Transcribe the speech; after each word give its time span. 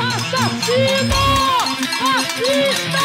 Assassino! 0.00 1.14
Racista! 2.00 2.98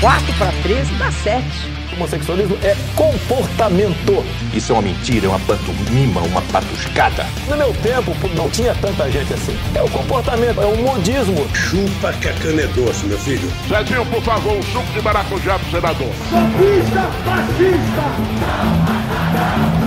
4 0.00 0.32
para 0.34 0.50
13 0.64 0.94
dá 0.94 1.12
7. 1.12 1.44
Homossexualismo 1.92 2.58
é 2.64 2.74
comportamento. 2.96 4.24
Isso 4.52 4.72
é 4.72 4.74
uma 4.74 4.82
mentira, 4.82 5.26
é 5.26 5.28
uma 5.28 5.38
pantomima, 5.38 6.20
uma 6.22 6.42
patuscada. 6.42 7.24
No 7.48 7.56
meu 7.56 7.72
tempo, 7.74 8.12
não 8.34 8.50
tinha 8.50 8.74
tanta 8.74 9.08
gente 9.08 9.32
assim. 9.32 9.56
É 9.76 9.82
o 9.82 9.88
comportamento, 9.90 10.60
é 10.60 10.66
o 10.66 10.76
modismo. 10.82 11.48
Chupa 11.54 12.12
que 12.14 12.28
a 12.28 12.32
cana 12.32 12.62
é 12.62 12.66
doce, 12.66 13.06
meu 13.06 13.18
filho. 13.20 13.48
Zezinho, 13.68 14.04
por 14.06 14.22
favor, 14.24 14.56
um 14.56 14.62
suco 14.64 14.92
de 14.92 15.00
maracujá 15.00 15.60
pro 15.60 15.70
senador. 15.70 16.10
Sofista 16.28 17.02
fascista! 17.24 18.02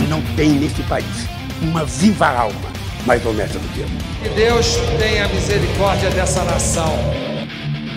Não 0.07 0.21
tem 0.38 0.52
nesse 0.52 0.81
país 0.83 1.27
uma 1.61 1.83
viva 1.83 2.27
alma 2.27 2.75
mais 3.05 3.23
honesta 3.25 3.59
do 3.59 3.68
que 3.69 3.82
eu. 3.82 3.87
Que 4.23 4.29
Deus 4.36 4.77
tenha 5.00 5.27
misericórdia 5.27 6.09
dessa 6.09 6.43
nação. 6.43 6.91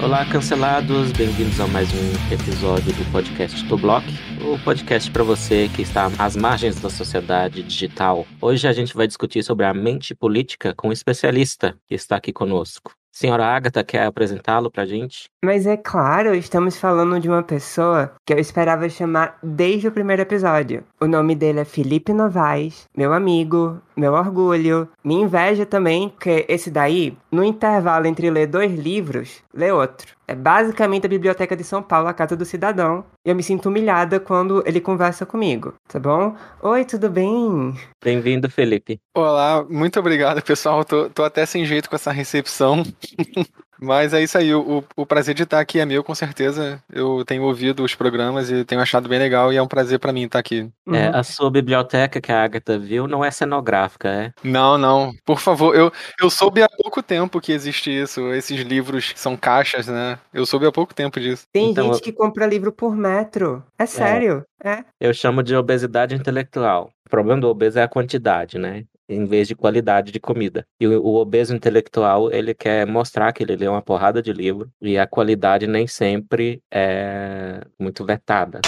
Olá, 0.02 0.24
cancelados, 0.26 1.10
bem-vindos 1.12 1.58
a 1.58 1.66
mais 1.66 1.88
um 1.92 2.32
episódio 2.32 2.92
do 2.92 3.10
podcast 3.10 3.64
do 3.64 3.76
Block, 3.76 4.06
o 4.40 4.56
podcast 4.60 5.10
para 5.10 5.24
você 5.24 5.68
que 5.74 5.82
está 5.82 6.08
às 6.18 6.36
margens 6.36 6.80
da 6.80 6.88
sociedade 6.88 7.62
digital. 7.64 8.24
Hoje 8.40 8.68
a 8.68 8.72
gente 8.72 8.94
vai 8.94 9.08
discutir 9.08 9.42
sobre 9.42 9.66
a 9.66 9.74
mente 9.74 10.14
política 10.14 10.72
com 10.72 10.88
um 10.88 10.92
especialista 10.92 11.77
que 11.88 11.94
está 11.94 12.16
aqui 12.16 12.32
conosco. 12.32 12.92
Senhora 13.18 13.45
Agatha, 13.46 13.82
quer 13.82 14.04
apresentá-lo 14.04 14.70
pra 14.70 14.86
gente? 14.86 15.28
Mas 15.45 15.66
é 15.66 15.77
claro, 15.77 16.36
estamos 16.36 16.77
falando 16.77 17.18
de 17.18 17.28
uma 17.28 17.42
pessoa 17.42 18.12
que 18.24 18.32
eu 18.32 18.38
esperava 18.38 18.88
chamar 18.88 19.36
desde 19.42 19.88
o 19.88 19.91
primeiro 19.91 20.22
episódio. 20.22 20.84
O 21.00 21.06
nome 21.08 21.34
dele 21.34 21.58
é 21.58 21.64
Felipe 21.64 22.12
Novaes, 22.12 22.86
meu 22.96 23.12
amigo, 23.12 23.82
meu 23.96 24.12
orgulho, 24.12 24.88
minha 25.02 25.24
inveja 25.24 25.66
também, 25.66 26.10
porque 26.10 26.46
esse 26.48 26.70
daí, 26.70 27.19
no 27.28 27.42
intervalo 27.42 28.06
entre 28.06 28.30
ler 28.30 28.46
dois 28.46 28.72
livros, 28.72 29.42
lê 29.52 29.72
outro. 29.72 30.17
É 30.30 30.34
basicamente 30.34 31.06
a 31.06 31.08
Biblioteca 31.08 31.56
de 31.56 31.64
São 31.64 31.82
Paulo, 31.82 32.06
a 32.06 32.12
Casa 32.12 32.36
do 32.36 32.44
Cidadão. 32.44 33.02
E 33.24 33.30
eu 33.30 33.34
me 33.34 33.42
sinto 33.42 33.70
humilhada 33.70 34.20
quando 34.20 34.62
ele 34.66 34.78
conversa 34.78 35.24
comigo, 35.24 35.72
tá 35.88 35.98
bom? 35.98 36.36
Oi, 36.60 36.84
tudo 36.84 37.08
bem? 37.08 37.74
Bem-vindo, 38.04 38.50
Felipe. 38.50 39.00
Olá, 39.16 39.64
muito 39.64 39.98
obrigado, 39.98 40.42
pessoal. 40.42 40.84
Tô, 40.84 41.08
tô 41.08 41.24
até 41.24 41.46
sem 41.46 41.64
jeito 41.64 41.88
com 41.88 41.96
essa 41.96 42.12
recepção. 42.12 42.82
Mas 43.80 44.12
é 44.12 44.22
isso 44.22 44.36
aí, 44.36 44.52
o, 44.54 44.84
o, 44.96 45.06
prazer 45.06 45.34
de 45.34 45.44
estar 45.44 45.60
aqui 45.60 45.78
é 45.78 45.86
meu, 45.86 46.02
com 46.02 46.14
certeza. 46.14 46.82
Eu 46.92 47.24
tenho 47.24 47.42
ouvido 47.44 47.84
os 47.84 47.94
programas 47.94 48.50
e 48.50 48.64
tenho 48.64 48.80
achado 48.80 49.08
bem 49.08 49.18
legal 49.18 49.52
e 49.52 49.56
é 49.56 49.62
um 49.62 49.68
prazer 49.68 49.98
para 49.98 50.12
mim 50.12 50.24
estar 50.24 50.38
aqui. 50.38 50.68
É, 50.88 51.08
a 51.08 51.22
sua 51.22 51.50
biblioteca 51.50 52.20
que 52.20 52.32
a 52.32 52.42
Agatha 52.42 52.78
viu 52.78 53.06
não 53.06 53.24
é 53.24 53.30
cenográfica, 53.30 54.08
é? 54.08 54.32
Não, 54.42 54.76
não. 54.76 55.12
Por 55.24 55.38
favor, 55.38 55.74
eu, 55.74 55.92
eu 56.20 56.28
soube 56.28 56.62
há 56.62 56.68
pouco 56.68 57.02
tempo 57.02 57.40
que 57.40 57.52
existe 57.52 57.90
isso, 57.90 58.32
esses 58.32 58.60
livros 58.60 59.12
que 59.12 59.20
são 59.20 59.36
caixas, 59.36 59.86
né? 59.86 60.18
Eu 60.32 60.44
soube 60.44 60.66
há 60.66 60.72
pouco 60.72 60.94
tempo 60.94 61.20
disso. 61.20 61.44
Tem 61.52 61.70
então, 61.70 61.92
gente 61.92 62.02
que 62.02 62.12
compra 62.12 62.46
livro 62.46 62.72
por 62.72 62.96
metro. 62.96 63.64
É 63.78 63.86
sério, 63.86 64.44
é. 64.62 64.70
é. 64.70 64.84
Eu 65.00 65.14
chamo 65.14 65.42
de 65.42 65.54
obesidade 65.54 66.14
intelectual. 66.14 66.90
O 67.06 67.10
problema 67.10 67.40
do 67.40 67.48
obeso 67.48 67.78
é 67.78 67.82
a 67.82 67.88
quantidade, 67.88 68.58
né? 68.58 68.84
Em 69.09 69.25
vez 69.25 69.48
de 69.48 69.55
qualidade 69.55 70.12
de 70.12 70.20
comida. 70.20 70.67
E 70.81 70.87
o, 70.87 71.03
o, 71.03 71.17
obeso 71.17 71.55
intelectual, 71.55 72.31
ele 72.31 72.55
quer 72.55 72.87
mostrar 72.87 73.33
que 73.33 73.42
ele 73.42 73.56
lê 73.56 73.67
uma 73.67 73.83
porrada 73.83 74.20
de 74.20 74.33
livro 74.33 74.70
e 74.81 74.98
a 74.98 75.06
qualidade 75.06 75.67
nem 75.67 75.87
sempre 75.87 76.62
é 76.70 77.61
muito 77.79 78.05
vetada. 78.05 78.61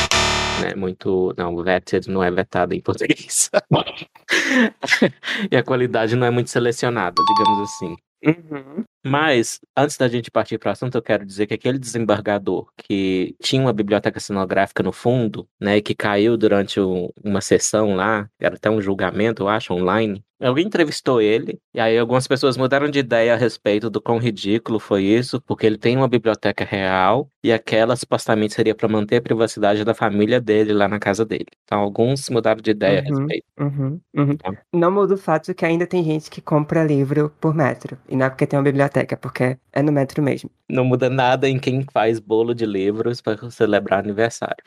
Né, 0.62 0.74
muito. 0.74 1.34
Não, 1.36 1.62
vetted 1.62 2.08
não 2.08 2.22
é 2.22 2.30
vetado 2.30 2.74
em 2.74 2.80
português. 2.80 3.50
e 5.50 5.56
a 5.56 5.62
qualidade 5.62 6.16
não 6.16 6.26
é 6.26 6.30
muito 6.30 6.50
selecionada, 6.50 7.14
digamos 7.28 7.70
assim. 7.70 7.96
Uhum. 8.26 8.84
Mas, 9.04 9.60
antes 9.76 9.96
da 9.96 10.08
gente 10.08 10.30
partir 10.30 10.58
para 10.58 10.68
o 10.68 10.72
assunto, 10.72 10.96
eu 10.96 11.02
quero 11.02 11.24
dizer 11.24 11.46
que 11.46 11.54
aquele 11.54 11.78
desembargador 11.78 12.70
que 12.76 13.34
tinha 13.40 13.62
uma 13.62 13.72
biblioteca 13.72 14.20
cenográfica 14.20 14.82
no 14.82 14.92
fundo, 14.92 15.48
né, 15.58 15.78
e 15.78 15.82
que 15.82 15.94
caiu 15.94 16.36
durante 16.36 16.80
um, 16.80 17.08
uma 17.24 17.40
sessão 17.40 17.94
lá, 17.94 18.28
era 18.38 18.56
até 18.56 18.70
um 18.70 18.80
julgamento, 18.80 19.44
eu 19.44 19.48
acho, 19.48 19.72
online, 19.72 20.22
Alguém 20.40 20.66
entrevistou 20.66 21.20
ele, 21.20 21.60
e 21.74 21.78
aí 21.78 21.98
algumas 21.98 22.26
pessoas 22.26 22.56
mudaram 22.56 22.88
de 22.88 22.98
ideia 22.98 23.34
a 23.34 23.36
respeito 23.36 23.90
do 23.90 24.00
quão 24.00 24.16
ridículo 24.16 24.80
foi 24.80 25.02
isso, 25.04 25.38
porque 25.42 25.66
ele 25.66 25.76
tem 25.76 25.98
uma 25.98 26.08
biblioteca 26.08 26.64
real 26.64 27.28
e 27.44 27.52
aquela 27.52 27.94
supostamente 27.94 28.54
seria 28.54 28.74
para 28.74 28.88
manter 28.88 29.16
a 29.16 29.20
privacidade 29.20 29.84
da 29.84 29.92
família 29.92 30.40
dele 30.40 30.72
lá 30.72 30.88
na 30.88 30.98
casa 30.98 31.26
dele. 31.26 31.46
Então 31.64 31.78
alguns 31.80 32.30
mudaram 32.30 32.62
de 32.62 32.70
ideia 32.70 33.02
uhum, 33.02 33.06
a 33.06 33.18
respeito. 33.18 33.44
Uhum, 33.60 34.00
uhum. 34.16 34.30
Então, 34.32 34.56
não 34.72 34.90
muda 34.90 35.14
o 35.14 35.18
fato 35.18 35.54
que 35.54 35.64
ainda 35.66 35.86
tem 35.86 36.02
gente 36.02 36.30
que 36.30 36.40
compra 36.40 36.84
livro 36.84 37.30
por 37.38 37.54
metro. 37.54 37.98
E 38.08 38.16
não 38.16 38.24
é 38.24 38.30
porque 38.30 38.46
tem 38.46 38.58
uma 38.58 38.64
biblioteca, 38.64 38.89
é 38.98 39.16
porque 39.16 39.56
é 39.72 39.82
no 39.82 39.92
metro 39.92 40.22
mesmo. 40.22 40.50
Não 40.68 40.84
muda 40.84 41.08
nada 41.08 41.48
em 41.48 41.58
quem 41.58 41.84
faz 41.92 42.18
bolo 42.18 42.54
de 42.54 42.66
livros 42.66 43.20
para 43.20 43.50
celebrar 43.50 44.00
aniversário. 44.00 44.62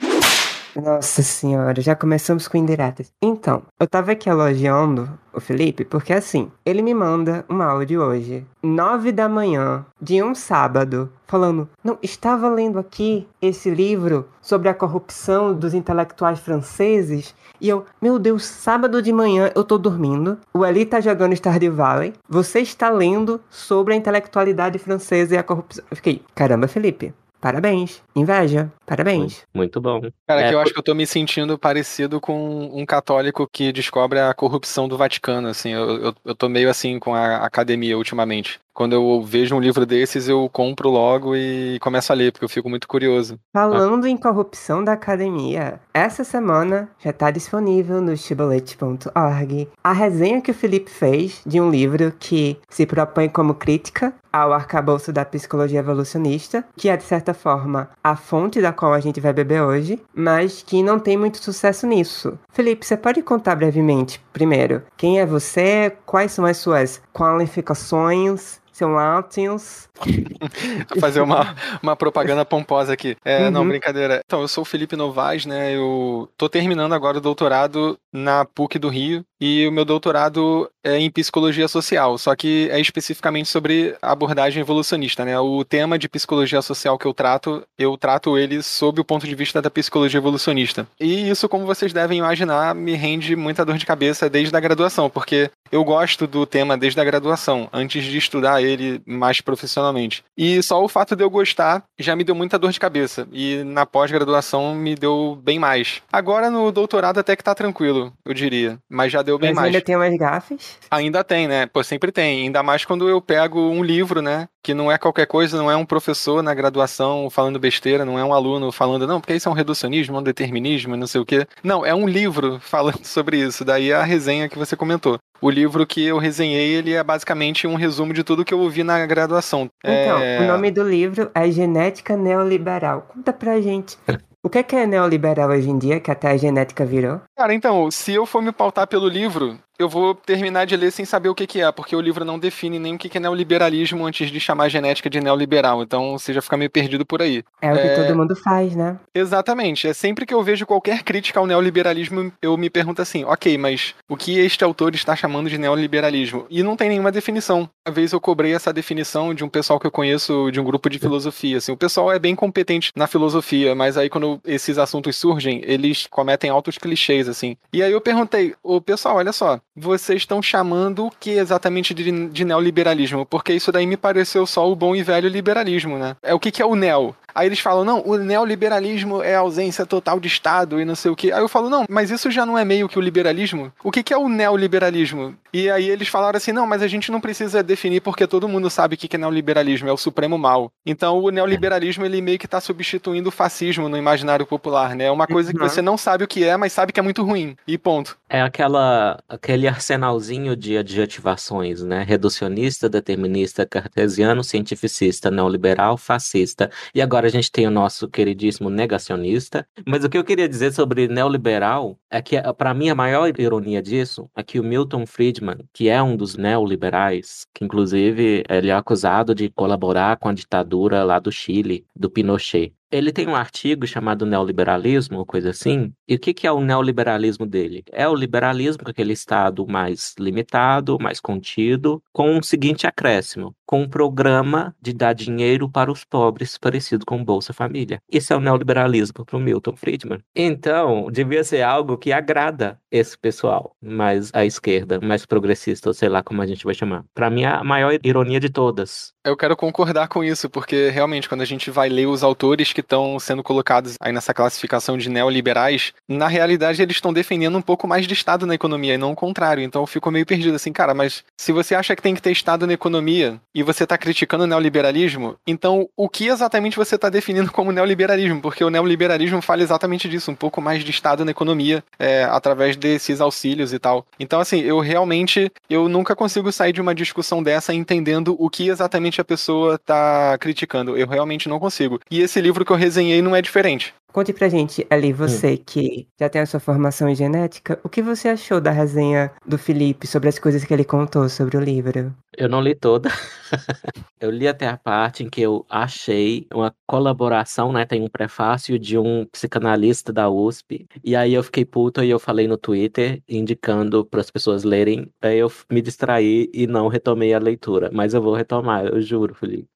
Nossa 0.75 1.21
senhora, 1.21 1.81
já 1.81 1.95
começamos 1.95 2.47
com 2.47 2.57
indiretas. 2.57 3.11
Então, 3.21 3.61
eu 3.79 3.87
tava 3.87 4.11
aqui 4.11 4.29
elogiando 4.29 5.09
o 5.31 5.39
Felipe 5.39 5.85
porque 5.85 6.13
assim, 6.13 6.51
ele 6.65 6.81
me 6.81 6.93
manda 6.93 7.45
um 7.49 7.61
áudio 7.61 8.01
hoje, 8.01 8.45
nove 8.61 9.11
da 9.11 9.29
manhã, 9.29 9.85
de 10.01 10.21
um 10.23 10.33
sábado, 10.33 11.11
falando: 11.27 11.69
Não, 11.83 11.97
estava 12.01 12.49
lendo 12.49 12.79
aqui 12.79 13.27
esse 13.41 13.69
livro 13.69 14.27
sobre 14.41 14.67
a 14.69 14.73
corrupção 14.73 15.53
dos 15.53 15.73
intelectuais 15.73 16.39
franceses. 16.39 17.35
E 17.61 17.69
eu, 17.69 17.85
meu 18.01 18.17
Deus, 18.17 18.43
sábado 18.43 19.01
de 19.01 19.13
manhã 19.13 19.51
eu 19.55 19.63
tô 19.63 19.77
dormindo. 19.77 20.37
O 20.53 20.65
Eli 20.65 20.85
tá 20.85 20.99
jogando 20.99 21.33
Stardew 21.33 21.73
Valley. 21.73 22.13
Você 22.27 22.59
está 22.59 22.89
lendo 22.89 23.39
sobre 23.49 23.93
a 23.93 23.97
intelectualidade 23.97 24.79
francesa 24.79 25.35
e 25.35 25.37
a 25.37 25.43
corrupção. 25.43 25.83
Eu 25.89 25.95
fiquei, 25.95 26.21
caramba, 26.35 26.67
Felipe. 26.67 27.13
Parabéns. 27.43 28.01
Inveja. 28.15 28.71
Parabéns. 28.85 29.45
Muito 29.53 29.81
bom. 29.81 29.99
Cara, 30.25 30.43
é, 30.43 30.47
que 30.47 30.55
eu 30.55 30.61
acho 30.61 30.71
que 30.71 30.79
eu 30.79 30.83
tô 30.83 30.95
me 30.95 31.05
sentindo 31.05 31.59
parecido 31.59 32.21
com 32.21 32.71
um 32.73 32.85
católico 32.85 33.45
que 33.51 33.73
descobre 33.73 34.17
a 34.17 34.33
corrupção 34.33 34.87
do 34.87 34.97
Vaticano, 34.97 35.49
assim. 35.49 35.71
Eu, 35.71 36.05
eu, 36.05 36.15
eu 36.23 36.33
tô 36.33 36.47
meio 36.47 36.69
assim 36.69 36.97
com 36.99 37.13
a 37.13 37.45
academia 37.45 37.97
ultimamente. 37.97 38.61
Quando 38.73 38.93
eu 38.93 39.21
vejo 39.21 39.55
um 39.55 39.59
livro 39.59 39.85
desses, 39.85 40.27
eu 40.27 40.49
compro 40.51 40.89
logo 40.89 41.35
e 41.35 41.77
começo 41.79 42.11
a 42.11 42.15
ler, 42.15 42.31
porque 42.31 42.43
eu 42.43 42.49
fico 42.49 42.67
muito 42.67 42.87
curioso. 42.87 43.39
Falando 43.53 44.05
ah. 44.05 44.09
em 44.09 44.17
corrupção 44.17 44.83
da 44.83 44.93
academia, 44.93 45.79
essa 45.93 46.23
semana 46.23 46.89
já 46.97 47.11
está 47.11 47.29
disponível 47.29 48.01
no 48.01 48.17
chibolete.org 48.17 49.69
a 49.83 49.93
resenha 49.93 50.41
que 50.41 50.49
o 50.49 50.55
Felipe 50.55 50.89
fez 50.89 51.41
de 51.45 51.61
um 51.61 51.69
livro 51.69 52.11
que 52.19 52.57
se 52.67 52.85
propõe 52.87 53.29
como 53.29 53.53
crítica 53.53 54.11
ao 54.31 54.51
arcabouço 54.51 55.13
da 55.13 55.23
psicologia 55.23 55.79
evolucionista, 55.79 56.65
que 56.75 56.89
é 56.89 56.97
de 56.97 57.03
certa 57.03 57.35
forma 57.35 57.91
a 58.03 58.15
fonte 58.15 58.59
da 58.59 58.73
qual 58.73 58.91
a 58.91 58.99
gente 58.99 59.21
vai 59.21 59.31
beber 59.31 59.61
hoje, 59.61 60.01
mas 60.15 60.63
que 60.63 60.81
não 60.81 60.97
tem 60.97 61.15
muito 61.15 61.37
sucesso 61.37 61.85
nisso. 61.85 62.39
Felipe, 62.51 62.83
você 62.83 62.97
pode 62.97 63.21
contar 63.21 63.53
brevemente, 63.53 64.19
primeiro, 64.33 64.81
quem 64.97 65.19
é 65.19 65.25
você, 65.25 65.95
quais 66.03 66.31
são 66.31 66.45
as 66.45 66.57
suas 66.57 66.99
qualificações 67.13 68.62
seu 68.73 68.89
Latins. 68.89 69.87
Fazer 70.99 71.21
uma, 71.21 71.55
uma 71.81 71.95
propaganda 71.95 72.43
pomposa 72.43 72.91
aqui. 72.91 73.15
É, 73.23 73.45
uhum. 73.45 73.51
Não, 73.51 73.67
brincadeira. 73.67 74.21
Então, 74.25 74.41
eu 74.41 74.47
sou 74.47 74.63
o 74.63 74.65
Felipe 74.65 74.95
Novaes, 74.95 75.45
né? 75.45 75.75
Eu 75.75 76.27
tô 76.35 76.49
terminando 76.49 76.93
agora 76.93 77.19
o 77.19 77.21
doutorado 77.21 77.97
na 78.11 78.43
PUC 78.43 78.79
do 78.79 78.89
Rio 78.89 79.23
e 79.39 79.67
o 79.67 79.71
meu 79.71 79.83
doutorado 79.83 80.69
é 80.83 80.97
em 80.97 81.11
psicologia 81.11 81.67
social, 81.67 82.17
só 82.17 82.35
que 82.35 82.69
é 82.71 82.79
especificamente 82.79 83.49
sobre 83.49 83.95
abordagem 84.01 84.61
evolucionista, 84.61 85.25
né? 85.25 85.37
O 85.39 85.63
tema 85.63 85.99
de 85.99 86.07
psicologia 86.07 86.61
social 86.61 86.97
que 86.97 87.05
eu 87.05 87.13
trato, 87.13 87.63
eu 87.77 87.97
trato 87.97 88.37
ele 88.37 88.63
sob 88.63 89.01
o 89.01 89.05
ponto 89.05 89.27
de 89.27 89.35
vista 89.35 89.61
da 89.61 89.69
psicologia 89.69 90.17
evolucionista. 90.17 90.87
E 90.99 91.29
isso, 91.29 91.49
como 91.49 91.65
vocês 91.65 91.91
devem 91.91 92.19
imaginar, 92.19 92.73
me 92.73 92.95
rende 92.95 93.35
muita 93.35 93.65
dor 93.65 93.77
de 93.77 93.85
cabeça 93.85 94.29
desde 94.29 94.55
a 94.55 94.59
graduação, 94.59 95.09
porque 95.09 95.51
eu 95.71 95.83
gosto 95.83 96.25
do 96.25 96.45
tema 96.45 96.77
desde 96.77 97.01
a 97.01 97.03
graduação, 97.03 97.67
antes 97.73 98.03
de 98.05 98.17
estudar 98.17 98.62
ele 98.63 99.01
mais 99.05 99.41
profissionalmente. 99.41 100.23
E 100.37 100.61
só 100.63 100.83
o 100.83 100.87
fato 100.87 101.15
de 101.15 101.23
eu 101.23 101.29
gostar 101.29 101.83
já 101.99 102.15
me 102.15 102.23
deu 102.23 102.35
muita 102.35 102.59
dor 102.59 102.71
de 102.71 102.79
cabeça. 102.79 103.27
E 103.31 103.63
na 103.63 103.85
pós-graduação 103.85 104.75
me 104.75 104.95
deu 104.95 105.39
bem 105.41 105.59
mais. 105.59 106.01
Agora 106.11 106.49
no 106.49 106.71
doutorado 106.71 107.19
até 107.19 107.35
que 107.35 107.43
tá 107.43 107.53
tranquilo, 107.55 108.13
eu 108.25 108.33
diria. 108.33 108.77
Mas 108.89 109.11
já 109.11 109.21
deu 109.21 109.37
bem 109.37 109.49
Mas 109.49 109.55
mais. 109.55 109.67
ainda 109.67 109.81
tem 109.81 109.95
umas 109.95 110.17
gafes? 110.17 110.77
Ainda 110.89 111.23
tem, 111.23 111.47
né? 111.47 111.65
Pô, 111.65 111.83
sempre 111.83 112.11
tem. 112.11 112.43
Ainda 112.43 112.63
mais 112.63 112.85
quando 112.85 113.09
eu 113.09 113.21
pego 113.21 113.59
um 113.59 113.83
livro, 113.83 114.21
né? 114.21 114.47
Que 114.63 114.73
não 114.73 114.91
é 114.91 114.97
qualquer 114.97 115.27
coisa, 115.27 115.57
não 115.57 115.69
é 115.69 115.75
um 115.75 115.85
professor 115.85 116.41
na 116.41 116.53
graduação 116.53 117.29
falando 117.29 117.59
besteira, 117.59 118.05
não 118.05 118.17
é 118.17 118.23
um 118.23 118.33
aluno 118.33 118.71
falando, 118.71 119.05
não, 119.05 119.19
porque 119.19 119.33
isso 119.33 119.49
é 119.49 119.51
um 119.51 119.55
reducionismo, 119.55 120.17
um 120.17 120.23
determinismo, 120.23 120.95
não 120.95 121.07
sei 121.07 121.19
o 121.19 121.25
quê. 121.25 121.45
Não, 121.63 121.85
é 121.85 121.93
um 121.93 122.07
livro 122.07 122.59
falando 122.63 123.03
sobre 123.03 123.37
isso. 123.37 123.65
Daí 123.65 123.91
é 123.91 123.95
a 123.95 124.03
resenha 124.03 124.47
que 124.47 124.57
você 124.57 124.75
comentou 124.75 125.19
o 125.43 125.49
livro 125.49 125.85
que 125.85 126.01
eu 126.01 126.17
resenhei, 126.17 126.75
ele 126.75 126.93
é 126.93 127.03
basicamente 127.03 127.67
um 127.67 127.75
resumo 127.75 128.13
de 128.13 128.23
tudo 128.23 128.45
que 128.45 128.53
eu 128.53 128.59
ouvi 128.59 128.81
na 128.81 129.05
graduação. 129.05 129.69
Então, 129.83 130.19
é... 130.19 130.39
o 130.39 130.47
nome 130.47 130.71
do 130.71 130.87
livro 130.87 131.29
é 131.35 131.51
Genética 131.51 132.15
Neoliberal. 132.15 133.09
Conta 133.13 133.33
pra 133.33 133.59
gente. 133.59 133.97
O 134.41 134.49
que 134.49 134.57
é, 134.57 134.63
que 134.63 134.75
é 134.75 134.85
neoliberal 134.85 135.49
hoje 135.49 135.69
em 135.69 135.77
dia, 135.77 136.01
que 136.01 136.11
até 136.11 136.29
a 136.29 136.35
genética 136.35 136.85
virou? 136.85 137.21
Cara, 137.37 137.53
então, 137.53 137.89
se 137.89 138.13
eu 138.13 138.25
for 138.25 138.41
me 138.41 138.51
pautar 138.51 138.85
pelo 138.85 139.07
livro, 139.07 139.57
eu 139.77 139.89
vou 139.89 140.13
terminar 140.13 140.65
de 140.65 140.75
ler 140.75 140.91
sem 140.91 141.05
saber 141.05 141.29
o 141.29 141.35
que, 141.35 141.47
que 141.47 141.61
é, 141.61 141.71
porque 141.71 141.95
o 141.95 142.01
livro 142.01 142.23
não 142.23 142.39
define 142.39 142.79
nem 142.79 142.95
o 142.95 142.97
que, 142.97 143.09
que 143.09 143.17
é 143.17 143.21
neoliberalismo 143.21 144.05
antes 144.05 144.29
de 144.29 144.39
chamar 144.39 144.65
a 144.65 144.69
genética 144.69 145.09
de 145.09 145.19
neoliberal. 145.19 145.81
Então 145.81 146.17
você 146.17 146.33
já 146.33 146.41
fica 146.41 146.57
meio 146.57 146.69
perdido 146.69 147.05
por 147.05 147.21
aí. 147.21 147.43
É 147.61 147.71
o 147.71 147.75
que 147.75 147.87
é... 147.87 147.95
todo 147.95 148.15
mundo 148.15 148.35
faz, 148.35 148.75
né? 148.75 148.99
Exatamente. 149.13 149.87
É 149.87 149.93
sempre 149.93 150.25
que 150.25 150.33
eu 150.33 150.43
vejo 150.43 150.65
qualquer 150.65 151.03
crítica 151.03 151.39
ao 151.39 151.47
neoliberalismo, 151.47 152.31
eu 152.41 152.57
me 152.57 152.69
pergunto 152.69 153.01
assim, 153.01 153.23
ok, 153.23 153.57
mas 153.57 153.95
o 154.07 154.15
que 154.15 154.39
este 154.39 154.63
autor 154.63 154.93
está 154.95 155.15
chamando 155.15 155.49
de 155.49 155.57
neoliberalismo? 155.57 156.45
E 156.49 156.63
não 156.63 156.75
tem 156.75 156.89
nenhuma 156.89 157.11
definição. 157.11 157.69
Uma 157.87 157.93
vez 157.93 158.13
eu 158.13 158.21
cobrei 158.21 158.53
essa 158.53 158.71
definição 158.71 159.33
de 159.33 159.43
um 159.43 159.49
pessoal 159.49 159.79
que 159.79 159.87
eu 159.87 159.91
conheço 159.91 160.51
de 160.51 160.59
um 160.59 160.63
grupo 160.63 160.89
de 160.89 160.99
filosofia. 160.99 161.57
Assim, 161.57 161.71
o 161.71 161.77
pessoal 161.77 162.11
é 162.11 162.19
bem 162.19 162.35
competente 162.35 162.91
na 162.95 163.07
filosofia, 163.07 163.75
mas 163.75 163.97
aí 163.97 164.09
quando 164.09 164.39
esses 164.45 164.77
assuntos 164.77 165.15
surgem, 165.15 165.61
eles 165.65 166.07
cometem 166.07 166.49
altos 166.49 166.77
clichês, 166.77 167.27
assim. 167.27 167.57
E 167.71 167.81
aí 167.81 167.91
eu 167.91 168.01
perguntei, 168.01 168.53
o 168.63 168.79
pessoal, 168.79 169.17
olha 169.17 169.33
só, 169.33 169.59
vocês 169.75 170.21
estão 170.21 170.41
chamando 170.41 171.07
o 171.07 171.11
que 171.11 171.31
exatamente 171.31 171.93
de, 171.93 172.27
de, 172.29 172.45
neoliberalismo? 172.45 173.25
Porque 173.25 173.53
isso 173.53 173.71
daí 173.71 173.87
me 173.87 173.97
pareceu 173.97 174.45
só 174.45 174.71
o 174.71 174.75
bom 174.75 174.95
e 174.95 175.03
velho 175.03 175.27
liberalismo, 175.27 175.97
né? 175.97 176.15
É 176.21 176.33
o 176.33 176.39
que, 176.39 176.51
que 176.51 176.61
é 176.61 176.65
o 176.65 176.75
neo? 176.75 177.15
Aí 177.35 177.47
eles 177.47 177.59
falam, 177.59 177.83
não, 177.83 178.01
o 178.05 178.15
neoliberalismo 178.17 179.23
é 179.23 179.35
ausência 179.35 179.85
total 179.85 180.19
de 180.19 180.27
Estado 180.27 180.79
e 180.79 180.85
não 180.85 180.95
sei 180.95 181.09
o 181.09 181.15
que. 181.15 181.31
Aí 181.31 181.41
eu 181.41 181.49
falo, 181.49 181.69
não, 181.69 181.85
mas 181.89 182.11
isso 182.11 182.29
já 182.29 182.45
não 182.45 182.57
é 182.57 182.63
meio 182.63 182.87
que 182.87 182.99
o 182.99 183.01
liberalismo? 183.01 183.71
O 183.83 183.91
que, 183.91 184.03
que 184.03 184.13
é 184.13 184.17
o 184.17 184.29
neoliberalismo? 184.29 185.35
E 185.51 185.69
aí 185.69 185.89
eles 185.89 186.07
falaram 186.07 186.37
assim, 186.37 186.51
não, 186.51 186.67
mas 186.67 186.81
a 186.81 186.87
gente 186.87 187.11
não 187.11 187.19
precisa 187.19 187.63
definir 187.63 188.01
porque 188.01 188.27
todo 188.27 188.47
mundo 188.47 188.69
sabe 188.69 188.95
o 188.95 188.97
que, 188.97 189.07
que 189.07 189.15
é 189.15 189.19
neoliberalismo, 189.19 189.89
é 189.89 189.91
o 189.91 189.97
supremo 189.97 190.37
mal. 190.37 190.71
Então 190.85 191.19
o 191.19 191.29
neoliberalismo, 191.29 192.05
ele 192.05 192.21
meio 192.21 192.37
que 192.37 192.45
está 192.45 192.61
substituindo 192.61 193.29
o 193.29 193.31
fascismo 193.31 193.89
no 193.89 193.97
imaginário 193.97 194.45
popular, 194.45 194.95
né? 194.95 195.05
É 195.05 195.11
uma 195.11 195.27
coisa 195.27 195.51
que 195.51 195.59
você 195.59 195.81
não 195.81 195.97
sabe 195.97 196.23
o 196.23 196.27
que 196.27 196.43
é, 196.43 196.55
mas 196.55 196.73
sabe 196.73 196.93
que 196.93 196.99
é 196.99 197.03
muito 197.03 197.23
ruim. 197.23 197.55
E 197.67 197.77
ponto. 197.77 198.17
É 198.29 198.41
aquela, 198.41 199.19
aquele 199.27 199.62
arsenalzinho 199.67 200.55
de 200.55 200.77
adjetivações, 200.77 201.81
né? 201.81 202.03
Reducionista, 202.03 202.87
determinista, 202.87 203.65
cartesiano, 203.65 204.43
cientificista, 204.43 205.31
neoliberal, 205.31 205.97
fascista. 205.97 206.69
E 206.93 207.01
agora 207.01 207.23
Agora 207.23 207.27
a 207.27 207.41
gente 207.41 207.51
tem 207.53 207.65
o 207.65 207.71
nosso 207.71 208.09
queridíssimo 208.09 208.69
negacionista. 208.69 209.65
Mas 209.87 210.03
o 210.03 210.09
que 210.09 210.17
eu 210.17 210.25
queria 210.25 210.49
dizer 210.49 210.73
sobre 210.73 211.07
neoliberal 211.07 211.97
é 212.11 212.21
que, 212.21 212.35
para 212.57 212.73
mim, 212.73 212.89
a 212.89 212.95
maior 212.95 213.31
ironia 213.39 213.81
disso 213.81 214.29
é 214.35 214.43
que 214.43 214.59
o 214.59 214.63
Milton 214.63 215.05
Friedman, 215.05 215.59
que 215.71 215.87
é 215.87 216.03
um 216.03 216.17
dos 216.17 216.35
neoliberais, 216.35 217.45
que 217.53 217.63
inclusive 217.63 218.43
ele 218.49 218.69
é 218.69 218.73
acusado 218.73 219.33
de 219.33 219.49
colaborar 219.49 220.17
com 220.17 220.27
a 220.27 220.33
ditadura 220.33 221.03
lá 221.05 221.17
do 221.17 221.31
Chile, 221.31 221.85
do 221.95 222.09
Pinochet 222.09 222.73
ele 222.93 223.11
tem 223.11 223.27
um 223.27 223.35
artigo 223.35 223.87
chamado 223.87 224.23
Neoliberalismo, 224.23 225.25
coisa 225.25 225.49
assim. 225.49 225.91
E 226.07 226.13
o 226.13 226.19
que, 226.19 226.31
que 226.31 226.45
é 226.45 226.51
o 226.51 226.61
neoliberalismo 226.61 227.43
dele? 227.43 227.83
É 227.91 228.07
o 228.07 228.13
liberalismo 228.13 228.83
com 228.83 228.91
aquele 228.91 229.13
Estado 229.13 229.65
mais 229.67 230.13
limitado, 230.19 230.99
mais 231.01 231.19
contido, 231.19 232.03
com 232.11 232.37
o 232.37 232.43
seguinte 232.43 232.85
acréscimo: 232.85 233.55
com 233.65 233.81
um 233.81 233.89
programa 233.89 234.75
de 234.79 234.93
dar 234.93 235.13
dinheiro 235.13 235.67
para 235.67 235.91
os 235.91 236.03
pobres, 236.03 236.55
parecido 236.55 237.03
com 237.03 237.25
Bolsa 237.25 237.51
Família. 237.51 237.99
Isso 238.11 238.31
é 238.31 238.35
o 238.35 238.39
neoliberalismo 238.39 239.25
para 239.25 239.37
o 239.37 239.39
Milton 239.39 239.75
Friedman. 239.75 240.19
Então, 240.35 241.09
devia 241.11 241.43
ser 241.43 241.63
algo 241.63 241.97
que 241.97 242.11
agrada 242.11 242.79
esse 242.91 243.17
pessoal, 243.17 243.75
mais 243.81 244.29
à 244.33 244.45
esquerda, 244.45 244.99
mais 245.01 245.25
progressista, 245.25 245.89
ou 245.89 245.95
sei 245.95 246.09
lá 246.09 246.21
como 246.21 246.43
a 246.43 246.45
gente 246.45 246.63
vai 246.63 246.75
chamar. 246.75 247.03
Para 247.11 247.31
mim, 247.31 247.43
a 247.43 247.63
maior 247.63 247.97
ironia 248.03 248.39
de 248.39 248.51
todas. 248.51 249.13
Eu 249.25 249.35
quero 249.35 249.57
concordar 249.57 250.07
com 250.07 250.23
isso, 250.23 250.47
porque 250.47 250.89
realmente, 250.89 251.27
quando 251.27 251.41
a 251.41 251.45
gente 251.45 251.71
vai 251.71 251.89
ler 251.89 252.05
os 252.05 252.21
autores 252.23 252.71
que 252.71 252.82
estão 252.83 253.19
sendo 253.19 253.43
colocados 253.43 253.95
aí 253.99 254.13
nessa 254.13 254.33
classificação 254.33 254.97
de 254.97 255.09
neoliberais, 255.09 255.93
na 256.07 256.27
realidade 256.27 256.81
eles 256.81 256.97
estão 256.97 257.11
defendendo 257.11 257.57
um 257.57 257.61
pouco 257.61 257.87
mais 257.87 258.07
de 258.07 258.13
Estado 258.13 258.45
na 258.45 258.55
economia 258.55 258.93
e 258.93 258.97
não 258.97 259.11
o 259.11 259.15
contrário. 259.15 259.63
Então 259.63 259.81
eu 259.81 259.87
fico 259.87 260.11
meio 260.11 260.25
perdido 260.25 260.55
assim, 260.55 260.71
cara, 260.71 260.93
mas 260.93 261.23
se 261.37 261.51
você 261.51 261.75
acha 261.75 261.95
que 261.95 262.01
tem 262.01 262.15
que 262.15 262.21
ter 262.21 262.31
Estado 262.31 262.67
na 262.67 262.73
economia 262.73 263.39
e 263.53 263.63
você 263.63 263.83
está 263.83 263.97
criticando 263.97 264.43
o 264.43 264.47
neoliberalismo, 264.47 265.35
então 265.45 265.89
o 265.97 266.07
que 266.07 266.27
exatamente 266.27 266.77
você 266.77 266.95
está 266.95 267.09
definindo 267.09 267.51
como 267.51 267.71
neoliberalismo? 267.71 268.41
Porque 268.41 268.63
o 268.63 268.69
neoliberalismo 268.69 269.41
fala 269.41 269.63
exatamente 269.63 270.07
disso, 270.07 270.31
um 270.31 270.35
pouco 270.35 270.61
mais 270.61 270.83
de 270.83 270.91
Estado 270.91 271.25
na 271.25 271.31
economia, 271.31 271.83
é, 271.97 272.23
através 272.25 272.75
desses 272.75 273.21
auxílios 273.21 273.73
e 273.73 273.79
tal. 273.79 274.05
Então, 274.19 274.39
assim, 274.39 274.59
eu 274.61 274.79
realmente 274.79 275.51
eu 275.69 275.87
nunca 275.89 276.15
consigo 276.15 276.51
sair 276.51 276.73
de 276.73 276.81
uma 276.81 276.93
discussão 276.93 277.41
dessa 277.41 277.73
entendendo 277.73 278.35
o 278.39 278.49
que 278.49 278.69
exatamente 278.69 279.21
a 279.21 279.25
pessoa 279.25 279.75
está 279.75 280.37
criticando. 280.37 280.97
Eu 280.97 281.07
realmente 281.07 281.47
não 281.49 281.59
consigo. 281.59 281.99
E 282.09 282.21
esse 282.21 282.41
livro 282.41 282.65
que 282.65 282.71
eu 282.73 282.77
resenhei 282.77 283.21
não 283.21 283.35
é 283.35 283.41
diferente. 283.41 283.93
Conte 284.13 284.31
pra 284.31 284.47
gente, 284.47 284.85
Ali, 284.91 285.11
você 285.11 285.53
hum. 285.53 285.63
que 285.65 286.07
já 286.19 286.29
tem 286.29 286.39
a 286.39 286.45
sua 286.45 286.59
formação 286.59 287.09
em 287.09 287.15
genética, 287.15 287.79
o 287.83 287.89
que 287.89 287.99
você 287.99 288.29
achou 288.29 288.61
da 288.61 288.69
resenha 288.69 289.31
do 289.43 289.57
Felipe 289.57 290.05
sobre 290.05 290.29
as 290.29 290.37
coisas 290.37 290.63
que 290.63 290.71
ele 290.71 290.85
contou 290.85 291.27
sobre 291.27 291.57
o 291.57 291.59
livro? 291.59 292.15
Eu 292.37 292.47
não 292.47 292.61
li 292.61 292.75
toda. 292.75 293.09
eu 294.21 294.29
li 294.29 294.47
até 294.47 294.67
a 294.67 294.77
parte 294.77 295.23
em 295.23 295.29
que 295.31 295.41
eu 295.41 295.65
achei 295.67 296.45
uma 296.53 296.71
colaboração, 296.87 297.71
né? 297.73 297.87
Tem 297.87 298.03
um 298.03 298.07
prefácio 298.07 298.77
de 298.77 298.99
um 298.99 299.25
psicanalista 299.25 300.13
da 300.13 300.29
USP. 300.29 300.85
E 301.03 301.15
aí 301.15 301.33
eu 301.33 301.41
fiquei 301.41 301.65
puto 301.65 302.03
e 302.03 302.09
eu 302.11 302.19
falei 302.19 302.47
no 302.47 302.57
Twitter, 302.57 303.19
indicando 303.27 304.05
para 304.05 304.21
as 304.21 304.29
pessoas 304.29 304.63
lerem. 304.63 305.11
Aí 305.23 305.39
eu 305.39 305.51
me 305.71 305.81
distraí 305.81 306.51
e 306.53 306.67
não 306.67 306.87
retomei 306.87 307.33
a 307.33 307.39
leitura. 307.39 307.89
Mas 307.91 308.13
eu 308.13 308.21
vou 308.21 308.35
retomar, 308.35 308.85
eu 308.85 309.01
juro, 309.01 309.33
Felipe. 309.33 309.72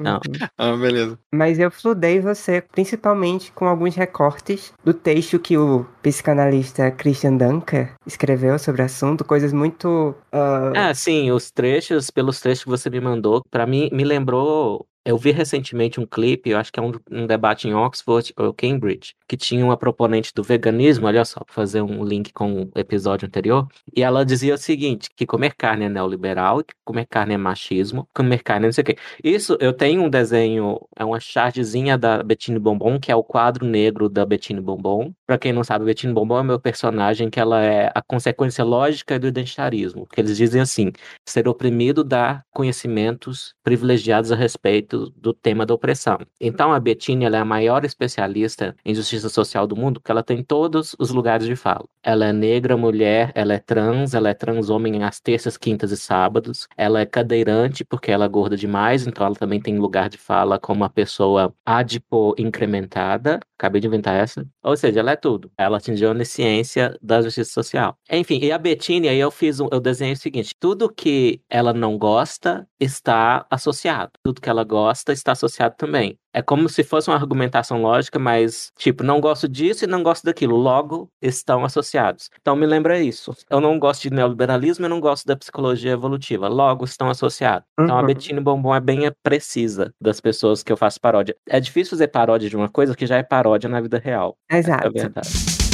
Não. 0.00 0.20
ah, 0.58 0.76
beleza. 0.76 1.18
Mas 1.34 1.58
eu 1.58 1.70
fludei 1.70 2.20
você, 2.20 2.60
principalmente 2.60 3.52
com 3.52 3.66
alguns 3.66 3.94
recortes 3.94 4.72
do 4.84 4.92
texto 4.92 5.38
que 5.38 5.56
o 5.56 5.86
psicanalista 6.02 6.90
Christian 6.90 7.36
Dunker 7.36 7.94
escreveu 8.06 8.58
sobre 8.58 8.82
o 8.82 8.84
assunto, 8.84 9.24
coisas 9.24 9.52
muito. 9.52 10.14
Uh... 10.32 10.72
Ah, 10.76 10.94
sim, 10.94 11.30
os 11.30 11.50
trechos, 11.50 12.10
pelos 12.10 12.40
trechos 12.40 12.64
que 12.64 12.70
você 12.70 12.90
me 12.90 13.00
mandou, 13.00 13.42
para 13.50 13.66
mim 13.66 13.88
me 13.92 14.04
lembrou 14.04 14.86
eu 15.06 15.16
vi 15.16 15.30
recentemente 15.30 16.00
um 16.00 16.04
clipe, 16.04 16.50
eu 16.50 16.58
acho 16.58 16.72
que 16.72 16.80
é 16.80 16.82
um, 16.82 16.90
um, 17.12 17.26
debate 17.28 17.68
em 17.68 17.74
Oxford 17.74 18.34
ou 18.36 18.52
Cambridge, 18.52 19.14
que 19.28 19.36
tinha 19.36 19.64
uma 19.64 19.76
proponente 19.76 20.32
do 20.34 20.42
veganismo, 20.42 21.06
olha 21.06 21.24
só, 21.24 21.40
para 21.44 21.54
fazer 21.54 21.82
um 21.82 22.04
link 22.04 22.32
com 22.32 22.62
o 22.62 22.78
episódio 22.78 23.26
anterior, 23.26 23.66
e 23.94 24.02
ela 24.02 24.24
dizia 24.24 24.54
o 24.54 24.58
seguinte, 24.58 25.08
que 25.14 25.26
comer 25.26 25.54
carne 25.54 25.86
é 25.86 25.88
neoliberal, 25.88 26.62
que 26.62 26.74
comer 26.84 27.06
carne 27.06 27.34
é 27.34 27.36
machismo, 27.36 28.08
comer 28.14 28.42
carne 28.42 28.66
é 28.66 28.68
não 28.68 28.72
sei 28.72 28.82
o 28.82 28.84
quê. 28.84 28.96
Isso, 29.22 29.56
eu 29.60 29.72
tenho 29.72 30.02
um 30.02 30.10
desenho, 30.10 30.78
é 30.96 31.04
uma 31.04 31.20
chargezinha 31.20 31.98
da 31.98 32.22
Bettine 32.22 32.58
Bombom, 32.58 32.98
que 32.98 33.10
é 33.10 33.16
o 33.16 33.24
quadro 33.24 33.66
negro 33.66 34.08
da 34.08 34.24
Bettine 34.24 34.60
Bombom. 34.60 35.12
Para 35.26 35.38
quem 35.38 35.52
não 35.52 35.64
sabe, 35.64 35.84
Bettine 35.84 36.12
Bombom 36.12 36.38
é 36.38 36.42
meu 36.42 36.60
personagem, 36.60 37.30
que 37.30 37.40
ela 37.40 37.62
é 37.62 37.90
a 37.94 38.02
consequência 38.02 38.64
lógica 38.64 39.18
do 39.18 39.26
identitarismo, 39.26 40.06
que 40.06 40.20
eles 40.20 40.36
dizem 40.36 40.60
assim, 40.60 40.92
ser 41.26 41.48
oprimido 41.48 42.04
dá 42.04 42.42
conhecimentos 42.52 43.54
privilegiados 43.62 44.30
a 44.30 44.36
respeito 44.36 45.10
do, 45.16 45.32
tema 45.32 45.66
da 45.66 45.74
opressão. 45.74 46.18
Então, 46.40 46.72
a 46.72 46.80
Bettine 46.80 47.24
é 47.24 47.36
a 47.36 47.44
maior 47.44 47.84
especialista 47.84 48.74
em 48.84 48.94
justiça 48.94 49.15
social 49.20 49.66
do 49.66 49.76
mundo, 49.76 50.00
porque 50.00 50.10
ela 50.10 50.22
tem 50.22 50.42
todos 50.42 50.94
os 50.98 51.10
lugares 51.10 51.46
de 51.46 51.56
fala. 51.56 51.84
Ela 52.02 52.26
é 52.26 52.32
negra, 52.32 52.76
mulher, 52.76 53.32
ela 53.34 53.54
é 53.54 53.58
trans, 53.58 54.14
ela 54.14 54.28
é 54.28 54.34
trans 54.34 54.70
homem 54.70 55.02
às 55.02 55.20
terças, 55.20 55.56
quintas 55.56 55.90
e 55.90 55.96
sábados. 55.96 56.68
Ela 56.76 57.00
é 57.00 57.06
cadeirante, 57.06 57.84
porque 57.84 58.10
ela 58.10 58.24
é 58.24 58.28
gorda 58.28 58.56
demais, 58.56 59.06
então 59.06 59.26
ela 59.26 59.34
também 59.34 59.60
tem 59.60 59.78
lugar 59.78 60.08
de 60.08 60.18
fala 60.18 60.58
como 60.58 60.82
uma 60.82 60.90
pessoa 60.90 61.54
adipo 61.64 62.34
incrementada. 62.38 63.40
Acabei 63.58 63.80
de 63.80 63.86
inventar 63.86 64.14
essa. 64.14 64.46
Ou 64.62 64.76
seja, 64.76 65.00
ela 65.00 65.12
é 65.12 65.16
tudo. 65.16 65.50
Ela 65.56 65.78
atingiu 65.78 66.08
a 66.08 66.10
onisciência 66.12 66.96
da 67.00 67.22
justiça 67.22 67.52
social. 67.52 67.96
Enfim, 68.10 68.38
e 68.42 68.52
a 68.52 68.58
Bettine, 68.58 69.08
aí 69.08 69.18
eu 69.18 69.30
fiz 69.30 69.60
um, 69.60 69.68
eu 69.72 69.80
desenhei 69.80 70.14
o 70.14 70.16
seguinte: 70.16 70.54
tudo 70.58 70.92
que 70.92 71.40
ela 71.48 71.72
não 71.72 71.96
gosta 71.96 72.68
está 72.78 73.46
associado. 73.50 74.12
Tudo 74.22 74.40
que 74.40 74.48
ela 74.48 74.64
gosta 74.64 75.12
está 75.12 75.32
associado 75.32 75.74
também. 75.76 76.18
É 76.36 76.42
como 76.42 76.68
se 76.68 76.84
fosse 76.84 77.08
uma 77.08 77.16
argumentação 77.16 77.80
lógica, 77.80 78.18
mas, 78.18 78.70
tipo, 78.76 79.02
não 79.02 79.22
gosto 79.22 79.48
disso 79.48 79.84
e 79.84 79.86
não 79.86 80.02
gosto 80.02 80.22
daquilo. 80.24 80.54
Logo, 80.54 81.10
estão 81.22 81.64
associados. 81.64 82.28
Então, 82.38 82.54
me 82.54 82.66
lembra 82.66 83.00
isso. 83.00 83.34
Eu 83.48 83.58
não 83.58 83.78
gosto 83.78 84.02
de 84.02 84.10
neoliberalismo 84.10 84.84
e 84.84 84.88
não 84.88 85.00
gosto 85.00 85.24
da 85.24 85.34
psicologia 85.34 85.92
evolutiva. 85.92 86.46
Logo, 86.46 86.84
estão 86.84 87.08
associados. 87.08 87.66
Então, 87.80 87.96
uhum. 87.96 88.02
a 88.02 88.06
Bettine 88.06 88.40
Bombom 88.40 88.74
é 88.74 88.80
bem 88.80 89.10
precisa 89.22 89.94
das 89.98 90.20
pessoas 90.20 90.62
que 90.62 90.70
eu 90.70 90.76
faço 90.76 91.00
paródia. 91.00 91.34
É 91.48 91.58
difícil 91.58 91.92
fazer 91.92 92.08
paródia 92.08 92.50
de 92.50 92.56
uma 92.56 92.68
coisa 92.68 92.94
que 92.94 93.06
já 93.06 93.16
é 93.16 93.22
paródia 93.22 93.70
na 93.70 93.80
vida 93.80 93.98
real. 93.98 94.36
Exato. 94.50 94.88
É 94.88 94.90
verdade. 94.90 95.65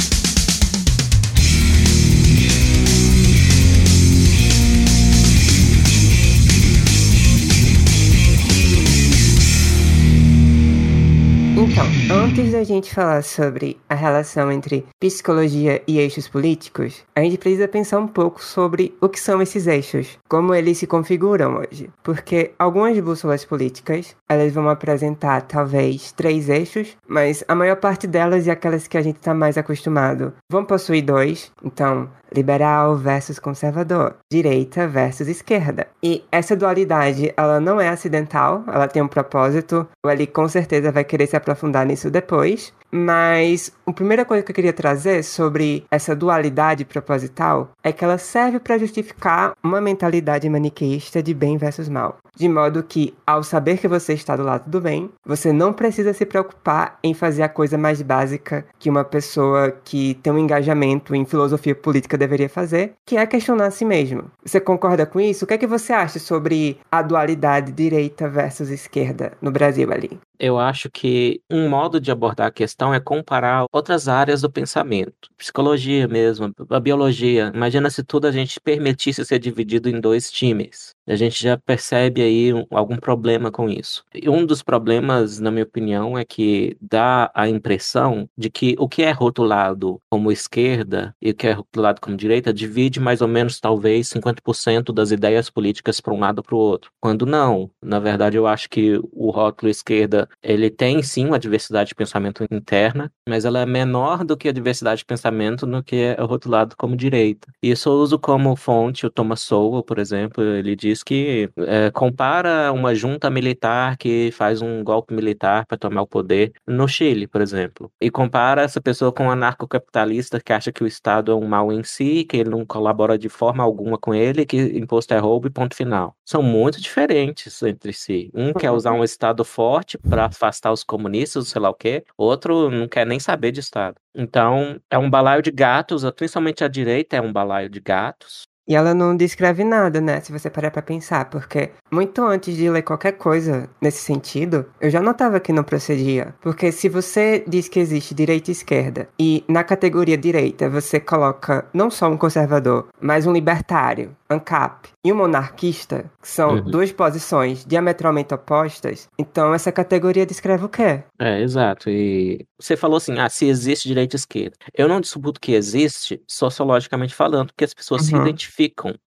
Antes 12.33 12.51
da 12.51 12.63
gente 12.63 12.91
falar 12.91 13.21
sobre 13.21 13.77
a 13.87 13.93
relação 13.93 14.51
entre 14.51 14.83
psicologia 14.99 15.83
e 15.87 15.99
eixos 15.99 16.27
políticos, 16.27 17.05
a 17.15 17.21
gente 17.21 17.37
precisa 17.37 17.67
pensar 17.67 17.99
um 17.99 18.07
pouco 18.07 18.43
sobre 18.43 18.97
o 18.99 19.07
que 19.07 19.19
são 19.19 19.39
esses 19.39 19.67
eixos, 19.67 20.17
como 20.27 20.55
eles 20.55 20.79
se 20.79 20.87
configuram 20.87 21.57
hoje. 21.57 21.91
Porque 22.01 22.51
algumas 22.57 22.99
bússolas 22.99 23.45
políticas, 23.45 24.15
elas 24.27 24.51
vão 24.51 24.67
apresentar 24.67 25.43
talvez 25.43 26.11
três 26.11 26.49
eixos, 26.49 26.97
mas 27.07 27.43
a 27.47 27.53
maior 27.53 27.75
parte 27.75 28.07
delas 28.07 28.47
e 28.47 28.51
aquelas 28.51 28.87
que 28.87 28.97
a 28.97 29.01
gente 29.03 29.17
está 29.17 29.35
mais 29.35 29.55
acostumado 29.55 30.33
vão 30.49 30.65
possuir 30.65 31.03
dois. 31.03 31.51
Então, 31.63 32.09
liberal 32.35 32.97
versus 32.97 33.39
conservador, 33.39 34.15
direita 34.31 34.87
versus 34.87 35.27
esquerda. 35.27 35.87
E 36.01 36.23
essa 36.31 36.55
dualidade, 36.55 37.33
ela 37.37 37.59
não 37.59 37.79
é 37.79 37.89
acidental, 37.89 38.63
ela 38.67 38.87
tem 38.87 39.01
um 39.01 39.07
propósito. 39.07 39.87
O 40.05 40.09
Eli 40.09 40.27
com 40.27 40.47
certeza 40.47 40.91
vai 40.91 41.03
querer 41.03 41.27
se 41.27 41.35
aprofundar 41.35 41.85
nisso 41.85 42.09
depois. 42.09 42.73
Mas 42.95 43.71
a 43.87 43.91
primeira 43.91 44.23
coisa 44.23 44.43
que 44.43 44.51
eu 44.51 44.55
queria 44.55 44.71
trazer 44.71 45.23
sobre 45.23 45.83
essa 45.89 46.15
dualidade 46.15 46.85
proposital 46.85 47.71
é 47.83 47.91
que 47.91 48.03
ela 48.03 48.19
serve 48.19 48.59
para 48.59 48.77
justificar 48.77 49.53
uma 49.63 49.81
mentalidade 49.81 50.47
maniqueísta 50.47 51.23
de 51.23 51.33
bem 51.33 51.57
versus 51.57 51.89
mal. 51.89 52.19
De 52.35 52.47
modo 52.47 52.83
que, 52.83 53.13
ao 53.25 53.43
saber 53.43 53.77
que 53.77 53.87
você 53.87 54.13
está 54.13 54.35
do 54.35 54.43
lado 54.43 54.69
do 54.69 54.79
bem, 54.79 55.09
você 55.25 55.51
não 55.51 55.73
precisa 55.73 56.13
se 56.13 56.23
preocupar 56.23 56.99
em 57.03 57.15
fazer 57.15 57.41
a 57.41 57.49
coisa 57.49 57.79
mais 57.79 57.99
básica 58.01 58.63
que 58.77 58.91
uma 58.91 59.03
pessoa 59.03 59.71
que 59.83 60.13
tem 60.21 60.31
um 60.31 60.37
engajamento 60.37 61.15
em 61.15 61.25
filosofia 61.25 61.73
política 61.73 62.17
deveria 62.17 62.49
fazer, 62.49 62.93
que 63.05 63.17
é 63.17 63.25
questionar 63.25 63.67
a 63.67 63.71
si 63.71 63.85
mesmo. 63.85 64.25
Você 64.45 64.59
concorda 64.59 65.05
com 65.05 65.19
isso? 65.19 65.45
O 65.45 65.47
que 65.47 65.55
é 65.55 65.57
que 65.57 65.67
você 65.67 65.93
acha 65.93 66.19
sobre 66.19 66.79
a 66.91 67.01
dualidade 67.01 67.71
direita 67.71 68.29
versus 68.29 68.69
esquerda 68.69 69.33
no 69.41 69.51
Brasil 69.51 69.91
ali? 69.91 70.19
Eu 70.39 70.57
acho 70.59 70.89
que 70.89 71.41
um 71.49 71.69
modo 71.69 71.99
de 72.01 72.11
abordar 72.11 72.47
a 72.47 72.51
questão 72.51 72.93
é 72.93 72.99
comparar 72.99 73.65
outras 73.71 74.07
áreas 74.07 74.41
do 74.41 74.51
pensamento. 74.51 75.29
Psicologia 75.37 76.07
mesmo, 76.07 76.53
a 76.69 76.79
biologia. 76.79 77.51
Imagina 77.53 77.89
se 77.89 78.03
tudo 78.03 78.27
a 78.27 78.31
gente 78.31 78.59
permitisse 78.59 79.23
ser 79.23 79.39
dividido 79.39 79.89
em 79.89 79.99
dois 80.01 80.31
times. 80.31 80.95
A 81.07 81.15
gente 81.15 81.41
já 81.43 81.57
percebe 81.57 82.21
aí 82.21 82.53
um, 82.53 82.65
algum 82.71 82.95
problema 82.95 83.51
com 83.51 83.69
isso. 83.69 84.03
E 84.13 84.29
um 84.29 84.45
dos 84.45 84.63
problemas, 84.63 85.39
na 85.39 85.51
minha 85.51 85.63
opinião, 85.65 86.17
é 86.17 86.23
que 86.23 86.77
dá 86.81 87.29
a 87.33 87.49
impressão 87.49 88.29
de 88.37 88.49
que 88.49 88.75
o 88.79 88.87
que 88.87 89.03
é 89.03 89.11
rotulado 89.11 89.99
como 90.09 90.31
esquerda 90.31 91.13
e 91.21 91.31
o 91.31 91.35
que 91.35 91.47
é 91.47 91.51
rotulado 91.51 91.99
como 91.99 92.15
direita 92.15 92.53
divide 92.53 92.99
mais 92.99 93.21
ou 93.21 93.27
menos, 93.27 93.59
talvez, 93.59 94.07
50% 94.09 94.93
das 94.93 95.11
ideias 95.11 95.49
políticas 95.49 95.99
para 95.99 96.13
um 96.13 96.19
lado 96.19 96.39
ou 96.39 96.43
para 96.43 96.55
o 96.55 96.59
outro. 96.59 96.91
Quando 97.01 97.25
não. 97.25 97.69
Na 97.81 97.99
verdade, 97.99 98.37
eu 98.37 98.47
acho 98.47 98.69
que 98.69 98.97
o 99.11 99.29
rótulo 99.29 99.69
esquerda 99.69 100.27
ele 100.41 100.69
tem 100.69 101.01
sim 101.03 101.25
uma 101.25 101.39
diversidade 101.39 101.89
de 101.89 101.95
pensamento 101.95 102.45
interna, 102.49 103.11
mas 103.27 103.45
ela 103.45 103.59
é 103.59 103.65
menor 103.65 104.23
do 104.23 104.37
que 104.37 104.47
a 104.47 104.53
diversidade 104.53 104.99
de 104.99 105.05
pensamento 105.05 105.67
no 105.67 105.83
que 105.83 105.95
é 105.95 106.21
rotulado 106.21 106.75
como 106.77 106.95
direita. 106.95 107.51
Isso 107.61 107.89
eu 107.89 107.93
uso 107.93 108.17
como 108.19 108.55
fonte 108.55 109.05
o 109.05 109.09
Thomas 109.09 109.41
Sowell, 109.41 109.83
por 109.83 109.99
exemplo, 109.99 110.43
ele 110.43 110.75
diz 110.75 110.92
que 111.01 111.49
é, 111.57 111.89
compara 111.91 112.71
uma 112.73 112.93
junta 112.93 113.29
militar 113.29 113.97
que 113.97 114.31
faz 114.33 114.61
um 114.61 114.83
golpe 114.83 115.13
militar 115.13 115.65
para 115.65 115.77
tomar 115.77 116.01
o 116.01 116.07
poder 116.07 116.51
no 116.67 116.87
Chile, 116.87 117.25
por 117.25 117.41
exemplo, 117.41 117.89
e 118.01 118.11
compara 118.11 118.61
essa 118.61 118.81
pessoa 118.81 119.11
com 119.11 119.25
um 119.25 119.31
anarcocapitalista 119.31 120.39
que 120.39 120.51
acha 120.51 120.71
que 120.71 120.83
o 120.83 120.87
Estado 120.87 121.31
é 121.31 121.35
um 121.35 121.47
mal 121.47 121.71
em 121.71 121.83
si, 121.83 122.25
que 122.25 122.37
ele 122.37 122.49
não 122.49 122.65
colabora 122.65 123.17
de 123.17 123.29
forma 123.29 123.63
alguma 123.63 123.97
com 123.97 124.13
ele, 124.13 124.45
que 124.45 124.57
imposto 124.77 125.13
é 125.13 125.17
roubo 125.17 125.47
e 125.47 125.49
ponto 125.49 125.75
final. 125.75 126.15
São 126.25 126.43
muito 126.43 126.81
diferentes 126.81 127.61
entre 127.63 127.93
si. 127.93 128.29
Um 128.33 128.51
quer 128.53 128.71
usar 128.71 128.91
um 128.91 129.03
Estado 129.03 129.45
forte 129.45 129.97
para 129.97 130.25
afastar 130.25 130.71
os 130.71 130.83
comunistas, 130.83 131.47
sei 131.47 131.61
lá 131.61 131.69
o 131.69 131.73
quê. 131.73 132.03
Outro 132.17 132.69
não 132.69 132.87
quer 132.87 133.05
nem 133.05 133.19
saber 133.19 133.51
de 133.51 133.59
Estado. 133.61 133.95
Então, 134.15 134.79
é 134.89 134.97
um 134.97 135.09
balaio 135.09 135.41
de 135.41 135.51
gatos, 135.51 136.03
principalmente 136.15 136.63
a 136.63 136.67
direita 136.67 137.15
é 137.15 137.21
um 137.21 137.33
balaio 137.33 137.69
de 137.69 137.79
gatos. 137.79 138.43
E 138.67 138.75
ela 138.75 138.93
não 138.93 139.15
descreve 139.15 139.63
nada, 139.63 139.99
né? 139.99 140.21
Se 140.21 140.31
você 140.31 140.49
parar 140.49 140.71
pra 140.71 140.81
pensar, 140.81 141.25
porque 141.29 141.71
muito 141.91 142.23
antes 142.23 142.55
de 142.55 142.69
ler 142.69 142.81
qualquer 142.81 143.13
coisa 143.13 143.69
nesse 143.81 144.01
sentido, 144.01 144.65
eu 144.79 144.89
já 144.89 145.01
notava 145.01 145.39
que 145.39 145.51
não 145.51 145.63
procedia. 145.63 146.33
Porque 146.41 146.71
se 146.71 146.87
você 146.87 147.43
diz 147.45 147.67
que 147.67 147.79
existe 147.79 148.15
direita 148.15 148.51
e 148.51 148.53
esquerda, 148.53 149.09
e 149.19 149.43
na 149.49 149.63
categoria 149.63 150.17
direita 150.17 150.69
você 150.69 150.99
coloca 150.99 151.65
não 151.73 151.91
só 151.91 152.09
um 152.09 152.17
conservador, 152.17 152.87
mas 153.01 153.27
um 153.27 153.33
libertário, 153.33 154.15
ANCAP, 154.29 154.89
e 155.05 155.11
um 155.11 155.17
monarquista, 155.17 156.05
que 156.21 156.29
são 156.29 156.55
uhum. 156.55 156.63
duas 156.63 156.91
posições 156.91 157.65
diametralmente 157.65 158.33
opostas, 158.33 159.09
então 159.19 159.53
essa 159.53 159.71
categoria 159.71 160.25
descreve 160.25 160.63
o 160.63 160.69
quê? 160.69 161.03
É, 161.19 161.41
exato. 161.41 161.89
E 161.89 162.45
você 162.57 162.77
falou 162.77 162.97
assim, 162.97 163.19
ah, 163.19 163.27
se 163.27 163.45
existe 163.45 163.89
direita 163.89 164.15
e 164.15 164.17
esquerda. 164.17 164.55
Eu 164.73 164.87
não 164.87 165.01
disputo 165.01 165.41
que 165.41 165.53
existe, 165.53 166.21
sociologicamente 166.25 167.13
falando, 167.13 167.47
porque 167.47 167.65
as 167.65 167.73
pessoas 167.73 168.03
uhum. 168.03 168.07
se 168.07 168.15
identificam 168.15 168.52